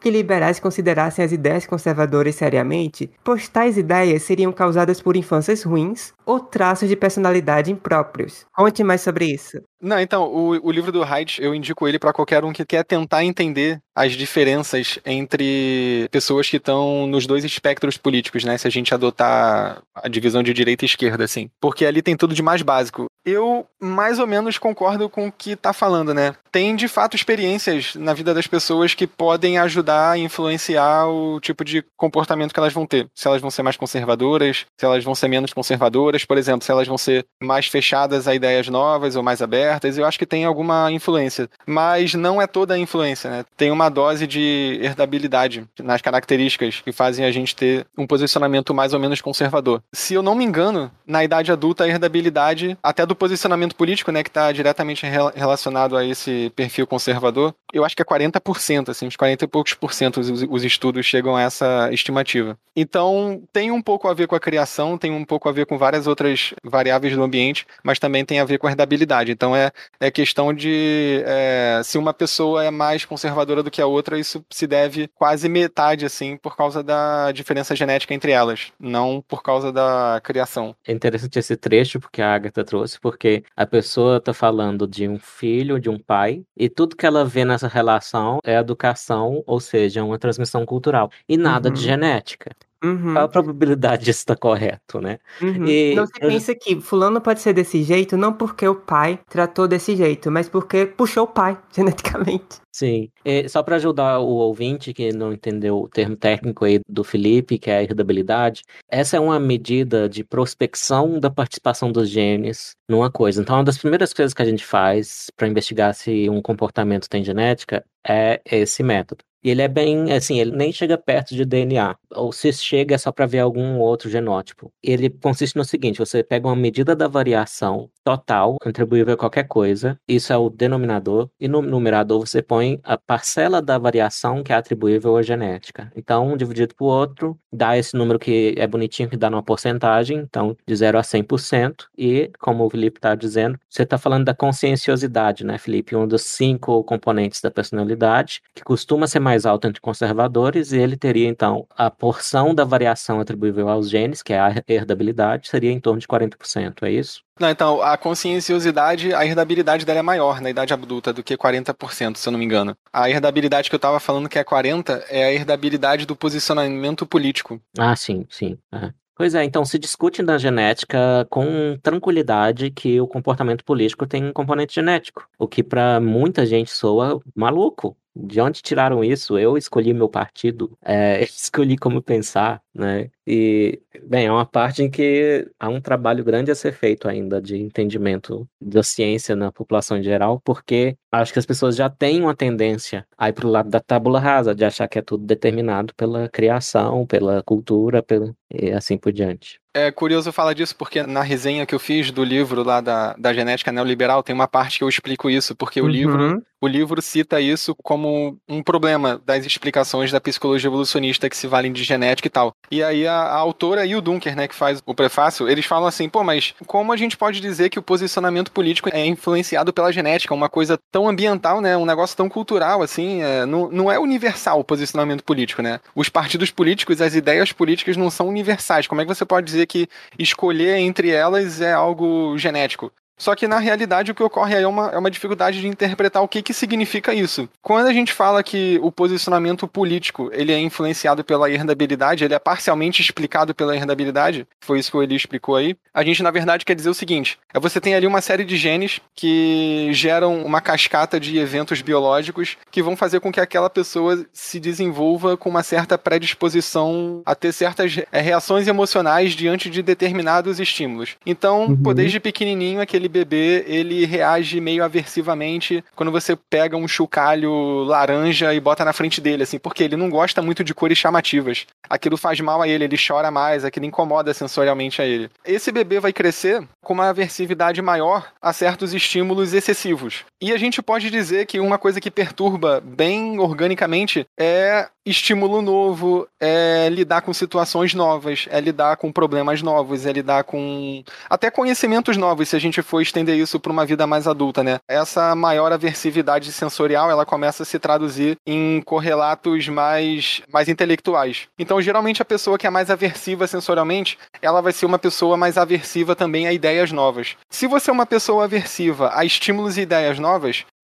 que 0.01 0.11
liberais 0.11 0.61
considerassem 0.61 1.25
as 1.25 1.33
ideias 1.33 1.67
conservadoras 1.67 2.35
seriamente, 2.35 3.11
pois 3.25 3.49
tais 3.49 3.77
ideias 3.77 4.23
seriam 4.23 4.53
causadas 4.53 5.01
por 5.01 5.17
infâncias 5.17 5.63
ruins 5.63 6.13
ou 6.25 6.41
traços 6.41 6.89
de 6.89 6.97
personalidade 6.97 7.71
impróprios. 7.71 8.45
Conte 8.55 8.85
mais 8.85 9.01
sobre 9.01 9.27
isso. 9.27 9.61
Não, 9.83 9.99
então, 9.99 10.25
o, 10.25 10.51
o 10.69 10.71
livro 10.71 10.93
do 10.93 11.03
Haidt, 11.03 11.43
eu 11.43 11.53
indico 11.53 11.89
ele 11.89 11.99
para 11.99 12.13
qualquer 12.13 12.45
um 12.45 12.53
que 12.53 12.65
quer 12.65 12.85
tentar 12.85 13.25
entender 13.25 13.83
as 13.95 14.13
diferenças 14.13 14.99
entre 15.05 16.09
pessoas 16.11 16.49
que 16.49 16.57
estão 16.57 17.07
nos 17.07 17.27
dois 17.27 17.45
espectros 17.45 17.97
políticos, 17.97 18.45
né? 18.45 18.57
Se 18.57 18.67
a 18.67 18.71
gente 18.71 18.95
adotar 18.95 19.83
a 19.95 20.09
divisão 20.09 20.43
de 20.43 20.55
direita 20.55 20.85
e 20.85 20.87
esquerda, 20.87 21.25
assim. 21.25 21.51
Porque 21.61 21.85
ali 21.85 22.01
tem 22.01 22.17
tudo 22.17 22.35
de 22.35 22.43
mais 22.43 22.63
básico. 22.63 23.07
Eu 23.25 23.67
mais 23.81 24.19
ou 24.19 24.27
menos 24.27 24.59
concordo 24.59 25.09
com 25.09 25.29
o 25.29 25.33
que 25.33 25.55
tá 25.55 25.73
falando, 25.73 26.15
né? 26.15 26.35
Tem 26.51 26.75
de 26.75 26.89
fato 26.89 27.15
experiências 27.15 27.95
na 27.95 28.15
vida 28.15 28.35
das 28.35 28.47
pessoas 28.47 28.95
que 28.95 29.07
podem 29.07 29.59
ajudar 29.59 30.13
a 30.13 30.19
influenciar 30.19 31.07
o 31.07 31.41
tipo 31.41 31.65
de 31.65 31.85
comportamento 31.97 32.53
que 32.53 32.59
elas 32.59 32.73
vão 32.73 32.87
ter. 32.87 33.09
Se 33.15 33.29
elas 33.29 33.41
vão 33.41 33.51
ser 33.51 33.63
mais 33.63 33.77
conservadoras, 33.77 34.65
se 34.79 34.85
elas 34.85 35.05
vão 35.05 35.15
ser 35.15 35.29
menos 35.29 35.53
conservadoras, 35.53 36.25
por 36.25 36.39
exemplo, 36.39 36.65
se 36.65 36.71
elas 36.71 36.89
vão 36.89 36.99
ser 36.99 37.25
mais 37.43 37.67
fechadas 37.67 38.27
a 38.27 38.35
ideias 38.35 38.69
novas 38.69 39.17
ou 39.17 39.23
mais 39.23 39.41
abertas, 39.41 39.72
eu 39.99 40.07
acho 40.07 40.19
que 40.19 40.27
tem 40.27 40.45
alguma 40.45 40.91
influência. 40.91 41.49
Mas 41.67 42.15
não 42.15 42.41
é 42.41 42.47
toda 42.47 42.75
a 42.75 42.79
influência, 42.79 43.31
né? 43.31 43.45
Tem 43.57 43.71
uma 43.71 43.89
dose 43.89 44.27
de 44.27 44.79
herdabilidade 44.83 45.65
nas 45.81 46.01
características 46.01 46.81
que 46.81 46.93
fazem 46.93 47.25
a 47.25 47.33
gente 47.33 47.55
ter 47.55 47.87
um 47.97 48.07
posicionamento 48.07 48.75
mais 48.75 48.93
ou 48.95 49.01
menos 49.01 49.21
conservador. 49.21 49.83
Se 49.93 50.15
eu 50.15 50.23
não 50.23 50.35
me 50.35 50.45
engano, 50.45 50.91
na 51.07 51.25
idade 51.25 51.53
adulta, 51.53 51.85
a 51.85 51.89
herdabilidade, 51.89 52.77
até 52.83 53.05
do 53.07 53.15
posicionamento 53.15 53.75
político, 53.75 54.13
né, 54.13 54.23
que 54.23 54.29
está 54.31 54.51
diretamente 54.53 55.07
rela- 55.07 55.33
relacionado 55.35 55.97
a 55.97 56.05
esse 56.05 56.51
perfil 56.55 56.87
conservador, 56.87 57.55
eu 57.73 57.85
acho 57.85 57.97
que 57.97 58.03
é 58.03 58.05
40%, 58.05 58.91
assim, 58.91 59.07
uns 59.07 59.17
40 59.17 59.45
e 59.45 59.49
poucos 59.49 59.75
por 59.75 59.93
cento 59.93 60.21
os, 60.21 60.29
os 60.49 60.65
estudos 60.65 61.07
chegam 61.07 61.37
a 61.37 61.43
essa 61.43 61.89
estimativa. 61.93 62.57
Então, 62.75 63.43
tem 63.53 63.71
um 63.71 63.83
pouco 63.83 64.09
a 64.09 64.15
ver 64.15 64.27
com 64.27 64.35
a 64.35 64.41
criação, 64.41 64.97
tem 64.97 65.11
um 65.13 65.25
pouco 65.25 65.49
a 65.49 65.53
ver 65.53 65.67
com 65.67 65.77
várias 65.79 66.07
outras 66.07 66.55
variáveis 66.65 67.15
do 67.15 67.23
ambiente, 67.23 67.67
mas 67.85 67.99
também 67.99 68.25
tem 68.25 68.41
a 68.41 68.45
ver 68.45 68.59
com 68.59 68.67
a 68.67 68.71
herdabilidade. 68.71 69.31
Então, 69.33 69.55
é, 69.55 69.62
é 70.01 70.11
questão 70.11 70.53
de 70.53 71.23
é, 71.27 71.81
se 71.85 71.99
uma 71.99 72.15
pessoa 72.15 72.65
é 72.65 72.71
mais 72.71 73.05
conservadora 73.05 73.63
do 73.63 73.71
que 73.71 73.81
a 73.83 73.87
outra, 73.87 74.19
isso 74.19 74.45
se 74.51 74.67
deve 74.67 75.09
quase 75.15 75.49
metade, 75.49 76.05
assim, 76.07 76.37
por 76.37 76.57
causa 76.57 76.83
da 76.83 77.31
diferença 77.33 77.77
genética 77.77 78.15
entre 78.15 78.33
elas, 78.33 78.73
não 78.81 79.23
por 79.29 79.43
causa 79.43 79.71
da 79.73 80.21
criação. 80.25 80.75
É 80.87 80.93
interessante 80.93 81.39
esse 81.39 81.57
trecho 81.57 82.01
porque 82.01 82.23
a 82.23 82.35
Agatha 82.35 82.65
trouxe, 82.65 82.99
porque 82.99 83.45
a 83.57 83.67
pessoa 83.67 84.21
tá 84.21 84.33
falando 84.33 84.87
de 84.87 85.07
um 85.07 85.19
filho, 85.19 85.79
de 85.79 85.91
um 85.91 85.99
pai, 85.99 86.43
e 86.57 86.69
tudo 86.69 86.97
que 86.97 87.07
ela 87.07 87.25
vê 87.25 87.45
nessa 87.45 87.69
relação 87.69 88.39
é 88.45 88.57
educação, 88.57 89.43
ou 89.47 89.61
seja, 89.61 90.03
uma 90.03 90.19
transmissão 90.19 90.65
cultural, 90.65 91.11
e 91.29 91.37
nada 91.37 91.71
de 91.71 91.81
Uhum. 91.81 91.87
genética. 91.87 92.51
Uhum. 92.83 93.15
Qual 93.15 93.25
a 93.25 93.29
probabilidade 93.29 94.05
disso 94.05 94.21
estar 94.21 94.37
correto, 94.37 95.01
né? 95.01 95.19
Uhum. 95.41 95.67
E 95.67 95.95
Não 95.95 96.07
se 96.07 96.19
pensa 96.19 96.55
que 96.55 96.81
fulano 96.81 97.21
pode 97.21 97.41
ser 97.41 97.53
desse 97.53 97.83
jeito 97.83 98.17
não 98.17 98.33
porque 98.33 98.67
o 98.67 98.75
pai 98.75 99.21
tratou 99.29 99.69
desse 99.69 99.95
jeito, 99.97 100.31
mas 100.31 100.49
porque 100.49 100.87
puxou 100.87 101.25
o 101.25 101.29
pai 101.29 101.59
geneticamente. 101.73 102.61
Sim, 102.75 103.11
E 103.25 103.47
só 103.49 103.63
para 103.63 103.77
ajudar 103.77 104.19
o 104.21 104.29
ouvinte 104.29 104.95
que 104.95 105.13
não 105.13 105.33
entendeu 105.33 105.79
o 105.83 105.89
termo 105.89 106.17
técnico 106.17 106.65
aí 106.65 106.81
do 106.89 107.05
Felipe, 107.05 107.59
que 107.59 107.71
é 107.71 107.77
a 107.77 107.83
herdabilidade, 107.83 108.63
essa 108.89 109.17
é 109.17 109.21
uma 109.21 109.39
medida 109.39 110.09
de 110.09 110.25
prospecção 110.25 111.21
da 111.21 111.31
participação 111.31 111.93
dos 111.93 112.09
genes 112.09 112.73
numa 112.89 113.11
coisa. 113.11 113.43
Então, 113.43 113.57
uma 113.57 113.65
das 113.65 113.77
primeiras 113.77 114.15
coisas 114.15 114.33
que 114.33 114.41
a 114.41 114.47
gente 114.47 114.65
faz 114.65 115.27
para 115.37 115.49
investigar 115.49 115.95
se 115.95 116.29
um 116.31 116.41
comportamento 116.41 117.09
tem 117.09 117.23
genética 117.23 117.85
é 118.07 118.41
esse 118.47 118.83
método. 118.83 119.23
E 119.43 119.51
ele 119.51 119.63
é 119.63 119.69
bem, 119.69 120.13
assim, 120.13 120.39
ele 120.39 120.53
nem 120.53 120.73
chega 120.73 120.97
perto 120.97 121.35
de 121.35 121.45
DNA. 121.45 121.97
Ou 122.15 122.33
se 122.33 122.53
chega 122.53 122.95
é 122.95 122.99
só 122.99 123.11
para 123.11 123.27
ver 123.27 123.41
algum 123.41 123.79
outro 123.79 124.09
genótipo. 124.09 124.73
Ele 124.83 125.11
consiste 125.11 125.57
no 125.57 125.65
seguinte: 125.65 125.99
você 125.99 126.23
pega 126.23 126.47
uma 126.47 126.57
medida 126.57 126.95
da 126.95 127.09
variação 127.09 127.91
total, 128.05 128.57
atribuível 128.65 129.15
a 129.15 129.17
qualquer 129.17 129.45
coisa, 129.45 129.99
isso 130.09 130.33
é 130.33 130.37
o 130.37 130.51
denominador, 130.51 131.29
e 131.39 131.49
no 131.49 131.63
numerador 131.63 132.27
você 132.27 132.43
põe 132.43 132.81
a 132.83 132.99
parcela 132.99 133.63
da 133.63 133.79
variação 133.79 134.43
que 134.43 134.53
é 134.53 134.57
atribuível 134.57 135.17
à 135.17 135.23
genética. 135.23 135.91
Então, 135.95 136.33
um 136.33 136.37
dividido 136.37 136.75
por 136.75 136.87
outro, 136.87 137.39
dá 137.53 137.77
esse 137.79 137.97
número 137.97 138.19
que 138.19 138.55
é 138.57 138.67
bonitinho, 138.67 139.09
que 139.09 139.17
dá 139.17 139.31
numa 139.31 139.43
porcentagem, 139.43 140.19
então 140.19 140.57
de 140.67 140.75
0 140.75 140.99
a 140.99 141.03
100%, 141.03 141.87
e, 141.97 142.31
como 142.41 142.65
o 142.65 142.71
Felipe 142.71 142.99
está 142.99 143.15
dizendo, 143.15 143.59
você 143.69 143.85
está 143.85 143.97
falando 143.97 144.25
da 144.25 144.35
conscienciosidade, 144.35 145.45
né, 145.45 145.59
Felipe? 145.59 145.95
Um 145.95 146.07
dos 146.07 146.23
cinco 146.23 146.83
componentes 146.85 147.41
da 147.41 147.51
personalidade, 147.51 148.43
que 148.55 148.63
costuma 148.65 149.07
ser 149.07 149.21
mais 149.21 149.32
alto 149.47 149.67
entre 149.67 149.81
conservadores, 149.81 150.73
e 150.73 150.79
ele 150.79 150.97
teria, 150.97 151.29
então, 151.29 151.67
a 151.77 151.91
porção 151.91 152.55
da 152.55 152.65
variação 152.65 153.21
atribuível 153.21 153.69
aos 153.69 153.89
genes, 153.89 154.23
que 154.23 154.33
é 154.33 154.41
a 154.41 154.55
herdabilidade, 154.69 155.49
seria 155.49 155.71
em 155.71 155.81
torno 155.81 156.01
de 156.01 156.07
40%, 156.07 156.83
é 156.83 156.91
isso? 156.91 157.23
Não, 157.41 157.51
então, 157.51 157.83
a 157.83 157.97
conscienciosidade, 157.97 159.15
a 159.15 159.25
herdabilidade 159.25 159.85
dela 159.85 159.99
é 159.99 160.03
maior 160.03 160.41
na 160.41 160.51
idade 160.51 160.73
adulta 160.73 161.13
do 161.13 161.23
que 161.23 161.37
40%, 161.37 162.17
se 162.17 162.29
eu 162.29 162.31
não 162.31 162.39
me 162.39 162.45
engano. 162.45 162.77
A 162.93 163.09
herdabilidade 163.09 163.69
que 163.69 163.75
eu 163.75 163.79
estava 163.79 163.99
falando 163.99 164.29
que 164.29 164.39
é 164.39 164.45
40% 164.45 165.03
é 165.09 165.25
a 165.25 165.33
herdabilidade 165.33 166.07
do 166.07 166.15
posicionamento 166.15 167.07
político. 167.07 167.61
Ah, 167.79 167.97
sim, 167.97 168.27
sim. 168.29 168.59
Uhum. 168.73 168.93
Pois 169.15 169.35
é, 169.35 169.45
então 169.45 169.65
se 169.65 169.79
discute 169.79 170.23
na 170.23 170.39
genética 170.39 171.27
com 171.31 171.79
tranquilidade 171.83 172.71
que 172.71 173.01
o 173.01 173.07
comportamento 173.07 173.65
político 173.65 174.07
tem 174.07 174.25
um 174.25 174.33
componente 174.33 174.75
genético, 174.75 175.29
o 175.39 175.47
que 175.47 175.63
para 175.63 176.01
muita 176.01 176.47
gente 176.47 176.71
soa 176.71 177.21
maluco. 177.35 177.97
De 178.15 178.41
onde 178.41 178.61
tiraram 178.61 179.03
isso? 179.03 179.39
Eu 179.39 179.57
escolhi 179.57 179.95
meu 179.95 180.09
partido, 180.09 180.77
é, 180.83 181.23
escolhi 181.25 181.79
como 181.79 182.03
pensar, 182.03 182.63
né? 182.75 183.11
E, 183.27 183.81
bem, 184.05 184.27
é 184.27 184.33
uma 184.33 184.45
parte 184.45 184.83
em 184.83 184.91
que 184.91 185.49
há 185.59 185.69
um 185.69 185.81
trabalho 185.81 186.23
grande 186.25 186.51
a 186.51 186.55
ser 186.55 186.73
feito 186.73 187.09
ainda 187.09 187.41
de 187.41 187.57
entendimento 187.57 188.47
da 188.61 188.83
ciência 188.83 189.35
na 189.35 189.51
população 189.51 189.97
em 189.97 190.03
geral, 190.03 190.41
porque 190.45 190.97
acho 191.11 191.33
que 191.33 191.39
as 191.39 191.47
pessoas 191.47 191.75
já 191.77 191.89
têm 191.89 192.21
uma 192.21 192.35
tendência 192.35 193.07
a 193.17 193.29
ir 193.31 193.33
para 193.33 193.47
o 193.47 193.51
lado 193.51 193.71
da 193.71 193.81
tábula 193.81 194.21
rasa, 194.21 194.55
de 194.55 194.65
achar 194.65 194.89
que 194.89 194.99
é 194.99 195.03
tudo 195.03 195.25
determinado 195.25 195.95
pela 195.95 196.29
criação, 196.29 197.07
pela 197.07 197.43
cultura, 197.43 198.03
pela... 198.03 198.35
e 198.51 198.73
assim 198.73 198.99
por 198.99 199.13
diante. 199.13 199.62
É 199.75 199.91
curioso 199.91 200.33
falar 200.33 200.53
disso 200.53 200.77
porque 200.77 201.03
na 201.03 201.23
resenha 201.23 201.65
que 201.65 201.75
eu 201.75 201.79
fiz 201.79 202.11
do 202.11 202.23
livro 202.23 202.63
lá 202.63 202.81
da, 202.81 203.15
da 203.15 203.33
genética 203.33 203.73
neoliberal 203.73 204.23
tem 204.23 204.35
uma 204.35 204.47
parte 204.47 204.79
que 204.79 204.85
eu 204.85 204.89
explico 204.89 205.31
isso, 205.31 205.57
porque 205.57 205.81
uhum. 205.81 205.87
o 205.87 205.91
livro 205.91 206.43
o 206.63 206.69
livro 206.69 207.03
cita 207.03 207.41
isso 207.41 207.75
como 207.83 208.39
um 208.49 208.63
problema 208.63 209.21
das 209.27 209.45
explicações 209.45 210.13
da 210.13 210.21
psicologia 210.21 210.69
evolucionista 210.69 211.29
que 211.29 211.37
se 211.37 211.49
valem 211.49 211.73
de 211.73 211.83
genética 211.83 212.29
e 212.29 212.31
tal. 212.31 212.55
E 212.71 212.81
aí 212.85 213.05
a, 213.05 213.15
a 213.15 213.35
autora 213.35 213.85
e 213.85 213.97
o 213.97 214.01
Dunker, 214.01 214.37
né, 214.37 214.47
que 214.47 214.55
faz 214.55 214.81
o 214.87 214.95
prefácio, 214.95 215.49
eles 215.49 215.67
falam 215.67 215.89
assim, 215.89 216.09
pô, 216.09 216.23
mas 216.23 216.55
como 216.65 216.93
a 216.93 216.97
gente 216.97 217.17
pode 217.17 217.41
dizer 217.41 217.69
que 217.69 217.81
o 217.81 217.83
posicionamento 217.83 218.53
político 218.53 218.89
é 218.93 219.05
influenciado 219.05 219.73
pela 219.73 219.93
genética, 219.93 220.33
uma 220.33 220.49
coisa 220.49 220.79
tão 220.93 221.09
ambiental, 221.09 221.61
né, 221.61 221.77
um 221.77 221.85
negócio 221.85 222.17
tão 222.17 222.29
cultural, 222.29 222.81
assim, 222.81 223.21
é, 223.23 223.45
não, 223.45 223.69
não 223.69 223.91
é 223.91 223.99
universal 223.99 224.61
o 224.61 224.65
posicionamento 224.65 225.25
político, 225.25 225.63
né? 225.63 225.81
Os 225.97 226.09
partidos 226.09 226.53
políticos, 226.53 227.01
as 227.01 227.17
ideias 227.17 227.51
políticas 227.51 227.97
não 227.97 228.09
são 228.09 228.29
universais. 228.29 228.87
Como 228.87 229.01
é 229.01 229.05
que 229.05 229.13
você 229.13 229.25
pode 229.25 229.47
dizer 229.47 229.62
que 229.67 229.89
escolher 230.19 230.77
entre 230.79 231.11
elas 231.11 231.61
é 231.61 231.73
algo 231.73 232.37
genético? 232.39 232.93
Só 233.17 233.35
que 233.35 233.47
na 233.47 233.59
realidade 233.59 234.11
o 234.11 234.15
que 234.15 234.23
ocorre 234.23 234.57
aí 234.57 234.63
é 234.63 234.67
uma, 234.67 234.91
é 234.91 234.99
uma 234.99 235.11
dificuldade 235.11 235.61
de 235.61 235.69
interpretar 235.69 236.23
o 236.23 236.29
que, 236.29 236.43
que 236.43 236.53
significa 236.53 237.15
isso. 237.15 237.49
Quando 237.61 237.87
a 237.87 237.93
gente 237.93 238.13
fala 238.13 238.43
que 238.43 238.79
o 238.83 238.91
posicionamento 238.91 239.69
político 239.69 240.31
ele 240.33 240.53
é 240.53 240.59
influenciado 240.59 241.23
pela 241.23 241.51
herdabilidade, 241.51 242.25
ele 242.25 242.35
é 242.35 242.39
parcialmente 242.39 243.01
explicado 243.01 243.55
pela 243.55 243.77
herdabilidade, 243.77 244.47
foi 244.61 244.79
isso 244.79 244.91
que 244.91 244.97
o 244.97 245.03
Eli 245.03 245.15
explicou 245.15 245.57
aí, 245.57 245.77
a 245.95 246.03
gente 246.03 246.23
na 246.23 246.31
verdade 246.31 246.65
quer 246.65 246.75
dizer 246.75 246.91
o 246.91 246.95
seguinte: 246.95 247.39
é 247.53 247.61
você 247.61 247.81
tem 247.81 247.95
ali 247.95 248.07
uma 248.07 248.21
série 248.21 248.45
de 248.45 248.57
genes 248.57 249.01
que 249.15 249.89
geram 249.93 250.45
uma 250.45 250.61
cascata 250.61 251.21
de 251.21 251.39
eventos 251.39 251.83
biológicos 251.83 252.57
que 252.71 252.83
vão 252.83 252.97
fazer 252.97 253.21
com 253.21 253.33
que 253.33 253.41
aquela 253.41 253.71
pessoa 253.71 254.25
se 254.33 254.59
desenvolva 254.59 255.37
com 255.37 255.49
uma 255.49 255.63
certa 255.63 255.97
predisposição 255.97 257.23
a 257.25 257.35
ter 257.35 257.53
certas 257.53 257.99
é, 258.11 258.21
reações 258.21 258.67
emocionais 258.67 259.33
diante 259.33 259.71
de 259.71 259.83
determinados 259.83 260.59
estímulos. 260.59 261.17
Então, 261.27 261.67
uhum. 261.67 261.95
desde 261.95 262.19
pequenininho 262.19 262.81
aquele 262.81 263.02
bebê, 263.09 263.65
ele 263.67 264.05
reage 264.05 264.61
meio 264.61 264.85
aversivamente 264.85 265.85
quando 265.95 266.13
você 266.13 266.37
pega 266.37 266.77
um 266.77 266.89
chocalho 266.89 267.85
laranja 267.85 268.53
e 268.55 268.61
bota 268.61 268.85
na 268.85 268.93
frente 268.93 269.21
dele, 269.21 269.43
assim, 269.43 269.59
porque 269.59 269.83
ele 269.83 269.97
não 269.97 270.11
gosta 270.11 270.43
muito 270.43 270.65
de 270.65 270.75
cores 270.75 270.99
chamativas. 270.99 271.67
Aquilo 271.89 272.17
faz 272.17 272.41
mal 272.41 272.63
a 272.63 272.69
ele, 272.69 272.85
ele 272.85 272.97
chora 272.97 273.31
mais, 273.31 273.65
aquilo 273.65 273.87
incomoda 273.87 274.33
sensorialmente 274.35 275.01
a 275.01 275.05
ele. 275.05 275.31
Esse 275.45 275.73
bebê 275.73 276.01
vai 276.01 276.13
crescer 276.13 276.67
com 276.83 276.95
uma 276.95 277.09
aversividade 277.09 277.81
maior 277.81 278.33
a 278.41 278.53
certos 278.53 278.93
estímulos 278.93 279.53
excessivos. 279.53 280.25
E 280.43 280.53
a 280.53 280.57
gente 280.57 280.83
pode 280.83 281.09
dizer 281.09 281.47
que 281.47 281.61
uma 281.61 281.79
coisa 281.79 282.01
que 282.01 282.11
perturba 282.11 282.83
bem 282.85 283.39
organicamente 283.39 284.27
é 284.37 284.89
estímulo 285.05 285.61
novo, 285.61 286.29
é 286.41 286.89
lidar 286.89 287.23
com 287.23 287.33
situações 287.33 287.93
novas, 287.93 288.47
é 288.51 288.61
lidar 288.61 288.97
com 288.97 289.11
problemas 289.11 289.61
novos, 289.61 290.07
é 290.07 290.13
lidar 290.13 290.45
com 290.45 291.03
até 291.29 291.51
conhecimentos 291.51 292.17
novos, 292.17 292.49
se 292.49 292.57
a 292.57 292.59
gente 292.59 292.83
for 292.83 293.01
estender 293.01 293.37
isso 293.37 293.59
para 293.59 293.73
uma 293.73 293.85
vida 293.85 294.07
mais 294.07 294.29
adulta, 294.29 294.63
né? 294.63 294.79
Essa 294.89 295.35
maior 295.35 295.73
aversividade 295.73 296.53
sensorial, 296.53 297.11
ela 297.11 297.27
começa 297.27 297.65
a 297.65 297.67
se 297.67 297.79
traduzir 297.79 298.37
em 298.47 298.81
correlatos 298.83 299.69
mais 299.69 300.43
mais 300.53 300.69
intelectuais. 300.69 301.49
Então, 301.59 301.81
geralmente 301.81 302.23
a 302.23 302.25
pessoa 302.25 302.59
que 302.59 302.67
é 302.67 302.71
mais 302.71 302.91
aversiva 302.91 303.47
sensorialmente, 303.47 304.19
ela 304.41 304.61
vai 304.61 304.73
ser 304.73 304.87
uma 304.87 304.99
pessoa 304.99 305.37
mais 305.37 305.59
aversiva 305.59 306.15
também 306.15 306.47
a 306.47 306.53
ideias 306.53 306.93
novas. 306.93 307.37
Se 307.51 307.67
você 307.67 307.91
é 307.91 307.93
uma 307.93 308.07
pessoa 308.07 308.45
aversiva 308.45 309.11
a 309.15 309.25
estímulos 309.25 309.77
e 309.77 309.83
ideias 309.83 310.19
novas, 310.19 310.32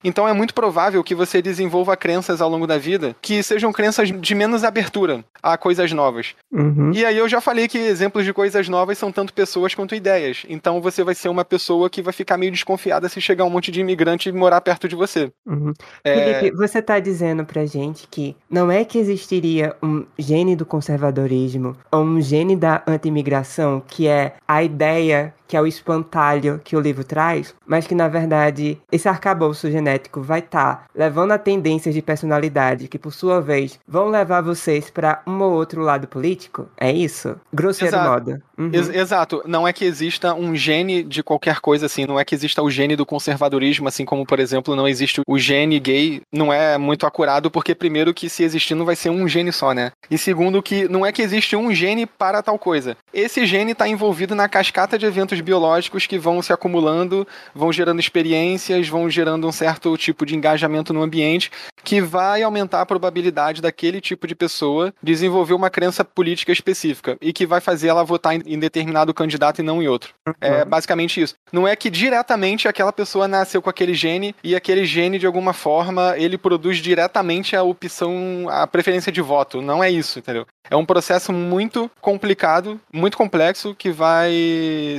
então 0.02 0.28
é 0.28 0.32
muito 0.32 0.54
provável 0.54 1.02
que 1.02 1.14
você 1.14 1.42
desenvolva 1.42 1.96
crenças 1.96 2.40
ao 2.40 2.48
longo 2.48 2.66
da 2.66 2.78
vida 2.78 3.16
que 3.20 3.42
sejam 3.42 3.72
crenças 3.72 4.08
de 4.08 4.34
menos 4.34 4.62
abertura 4.62 5.24
a 5.42 5.58
coisas 5.58 5.92
novas. 5.92 6.34
Uhum. 6.52 6.92
E 6.92 7.04
aí 7.04 7.16
eu 7.16 7.28
já 7.28 7.40
falei 7.40 7.66
que 7.66 7.78
exemplos 7.78 8.24
de 8.24 8.32
coisas 8.32 8.68
novas 8.68 8.96
são 8.96 9.10
tanto 9.10 9.32
pessoas 9.32 9.74
quanto 9.74 9.94
ideias. 9.94 10.44
Então 10.48 10.80
você 10.80 11.02
vai 11.02 11.14
ser 11.14 11.28
uma 11.28 11.44
pessoa 11.44 11.90
que 11.90 12.02
vai 12.02 12.12
ficar 12.12 12.36
meio 12.36 12.52
desconfiada 12.52 13.08
se 13.08 13.20
chegar 13.20 13.44
um 13.44 13.50
monte 13.50 13.72
de 13.72 13.80
imigrante 13.80 14.28
e 14.28 14.32
morar 14.32 14.60
perto 14.60 14.88
de 14.88 14.94
você. 14.94 15.32
Uhum. 15.46 15.72
É... 16.04 16.14
Felipe, 16.14 16.56
você 16.56 16.78
está 16.78 17.00
dizendo 17.00 17.44
pra 17.44 17.66
gente 17.66 18.06
que 18.08 18.36
não 18.48 18.70
é 18.70 18.84
que 18.84 18.98
existiria 18.98 19.74
um 19.82 20.06
gene 20.16 20.54
do 20.54 20.64
conservadorismo 20.64 21.76
ou 21.90 22.02
um 22.02 22.20
gene 22.20 22.54
da 22.54 22.82
anti-imigração, 22.86 23.82
que 23.86 24.06
é 24.06 24.34
a 24.46 24.62
ideia 24.62 25.34
que 25.48 25.56
é 25.56 25.60
o 25.60 25.66
espantalho 25.66 26.60
que 26.62 26.76
o 26.76 26.80
livro 26.80 27.02
traz, 27.02 27.54
mas 27.66 27.86
que 27.86 27.94
na 27.94 28.06
verdade 28.06 28.78
esse 28.92 29.08
arcabouço 29.08 29.70
genético 29.70 30.20
vai 30.20 30.40
estar 30.40 30.76
tá 30.76 30.84
levando 30.94 31.32
a 31.32 31.38
tendências 31.38 31.94
de 31.94 32.02
personalidade 32.02 32.86
que 32.86 32.98
por 32.98 33.12
sua 33.12 33.40
vez 33.40 33.78
vão 33.88 34.08
levar 34.08 34.42
vocês 34.42 34.90
para 34.90 35.22
um 35.26 35.40
ou 35.40 35.52
outro 35.52 35.80
lado 35.80 36.06
político? 36.06 36.68
É 36.76 36.92
isso? 36.92 37.36
Grosseiro 37.52 37.96
Exato. 37.96 38.10
modo. 38.10 38.42
Uhum. 38.58 38.70
Ex 38.72 38.88
exato. 38.88 39.42
Não 39.46 39.66
é 39.66 39.72
que 39.72 39.84
exista 39.84 40.34
um 40.34 40.54
gene 40.54 41.02
de 41.02 41.22
qualquer 41.22 41.60
coisa 41.60 41.86
assim, 41.86 42.04
não 42.04 42.18
é 42.18 42.24
que 42.24 42.34
exista 42.34 42.62
o 42.62 42.70
gene 42.70 42.96
do 42.96 43.06
conservadorismo, 43.06 43.88
assim 43.88 44.04
como, 44.04 44.26
por 44.26 44.38
exemplo, 44.40 44.76
não 44.76 44.86
existe 44.86 45.22
o 45.26 45.38
gene 45.38 45.78
gay, 45.78 46.20
não 46.32 46.52
é 46.52 46.76
muito 46.76 47.06
acurado, 47.06 47.50
porque 47.50 47.74
primeiro 47.74 48.12
que 48.12 48.28
se 48.28 48.42
existir 48.42 48.74
não 48.74 48.84
vai 48.84 48.96
ser 48.96 49.10
um 49.10 49.26
gene 49.26 49.52
só, 49.52 49.72
né? 49.72 49.92
E 50.10 50.18
segundo 50.18 50.62
que 50.62 50.88
não 50.88 51.06
é 51.06 51.12
que 51.12 51.22
existe 51.22 51.56
um 51.56 51.72
gene 51.72 52.04
para 52.04 52.42
tal 52.42 52.58
coisa. 52.58 52.96
Esse 53.14 53.46
gene 53.46 53.72
está 53.72 53.88
envolvido 53.88 54.34
na 54.34 54.48
cascata 54.48 54.98
de 54.98 55.06
eventos 55.06 55.37
biológicos 55.40 56.06
que 56.06 56.18
vão 56.18 56.42
se 56.42 56.52
acumulando, 56.52 57.26
vão 57.54 57.72
gerando 57.72 58.00
experiências, 58.00 58.88
vão 58.88 59.08
gerando 59.08 59.46
um 59.46 59.52
certo 59.52 59.96
tipo 59.96 60.24
de 60.24 60.36
engajamento 60.36 60.92
no 60.92 61.02
ambiente 61.02 61.50
que 61.84 62.00
vai 62.00 62.42
aumentar 62.42 62.82
a 62.82 62.86
probabilidade 62.86 63.62
daquele 63.62 64.00
tipo 64.00 64.26
de 64.26 64.34
pessoa 64.34 64.92
desenvolver 65.02 65.54
uma 65.54 65.70
crença 65.70 66.04
política 66.04 66.52
específica 66.52 67.16
e 67.20 67.32
que 67.32 67.46
vai 67.46 67.60
fazer 67.60 67.88
ela 67.88 68.04
votar 68.04 68.34
em 68.34 68.58
determinado 68.58 69.14
candidato 69.14 69.60
e 69.60 69.62
não 69.62 69.82
em 69.82 69.88
outro. 69.88 70.12
É 70.40 70.62
uhum. 70.62 70.68
basicamente 70.68 71.20
isso. 71.20 71.34
Não 71.52 71.66
é 71.66 71.74
que 71.74 71.88
diretamente 71.88 72.68
aquela 72.68 72.92
pessoa 72.92 73.26
nasceu 73.26 73.62
com 73.62 73.70
aquele 73.70 73.94
gene 73.94 74.34
e 74.44 74.54
aquele 74.54 74.84
gene 74.84 75.18
de 75.18 75.26
alguma 75.26 75.52
forma 75.52 76.14
ele 76.18 76.36
produz 76.36 76.78
diretamente 76.78 77.56
a 77.56 77.62
opção, 77.62 78.46
a 78.50 78.66
preferência 78.66 79.10
de 79.10 79.22
voto. 79.22 79.62
Não 79.62 79.82
é 79.82 79.90
isso, 79.90 80.18
entendeu? 80.18 80.46
É 80.70 80.76
um 80.76 80.84
processo 80.84 81.32
muito 81.32 81.90
complicado, 82.00 82.78
muito 82.92 83.16
complexo 83.16 83.74
que 83.74 83.90
vai 83.90 84.30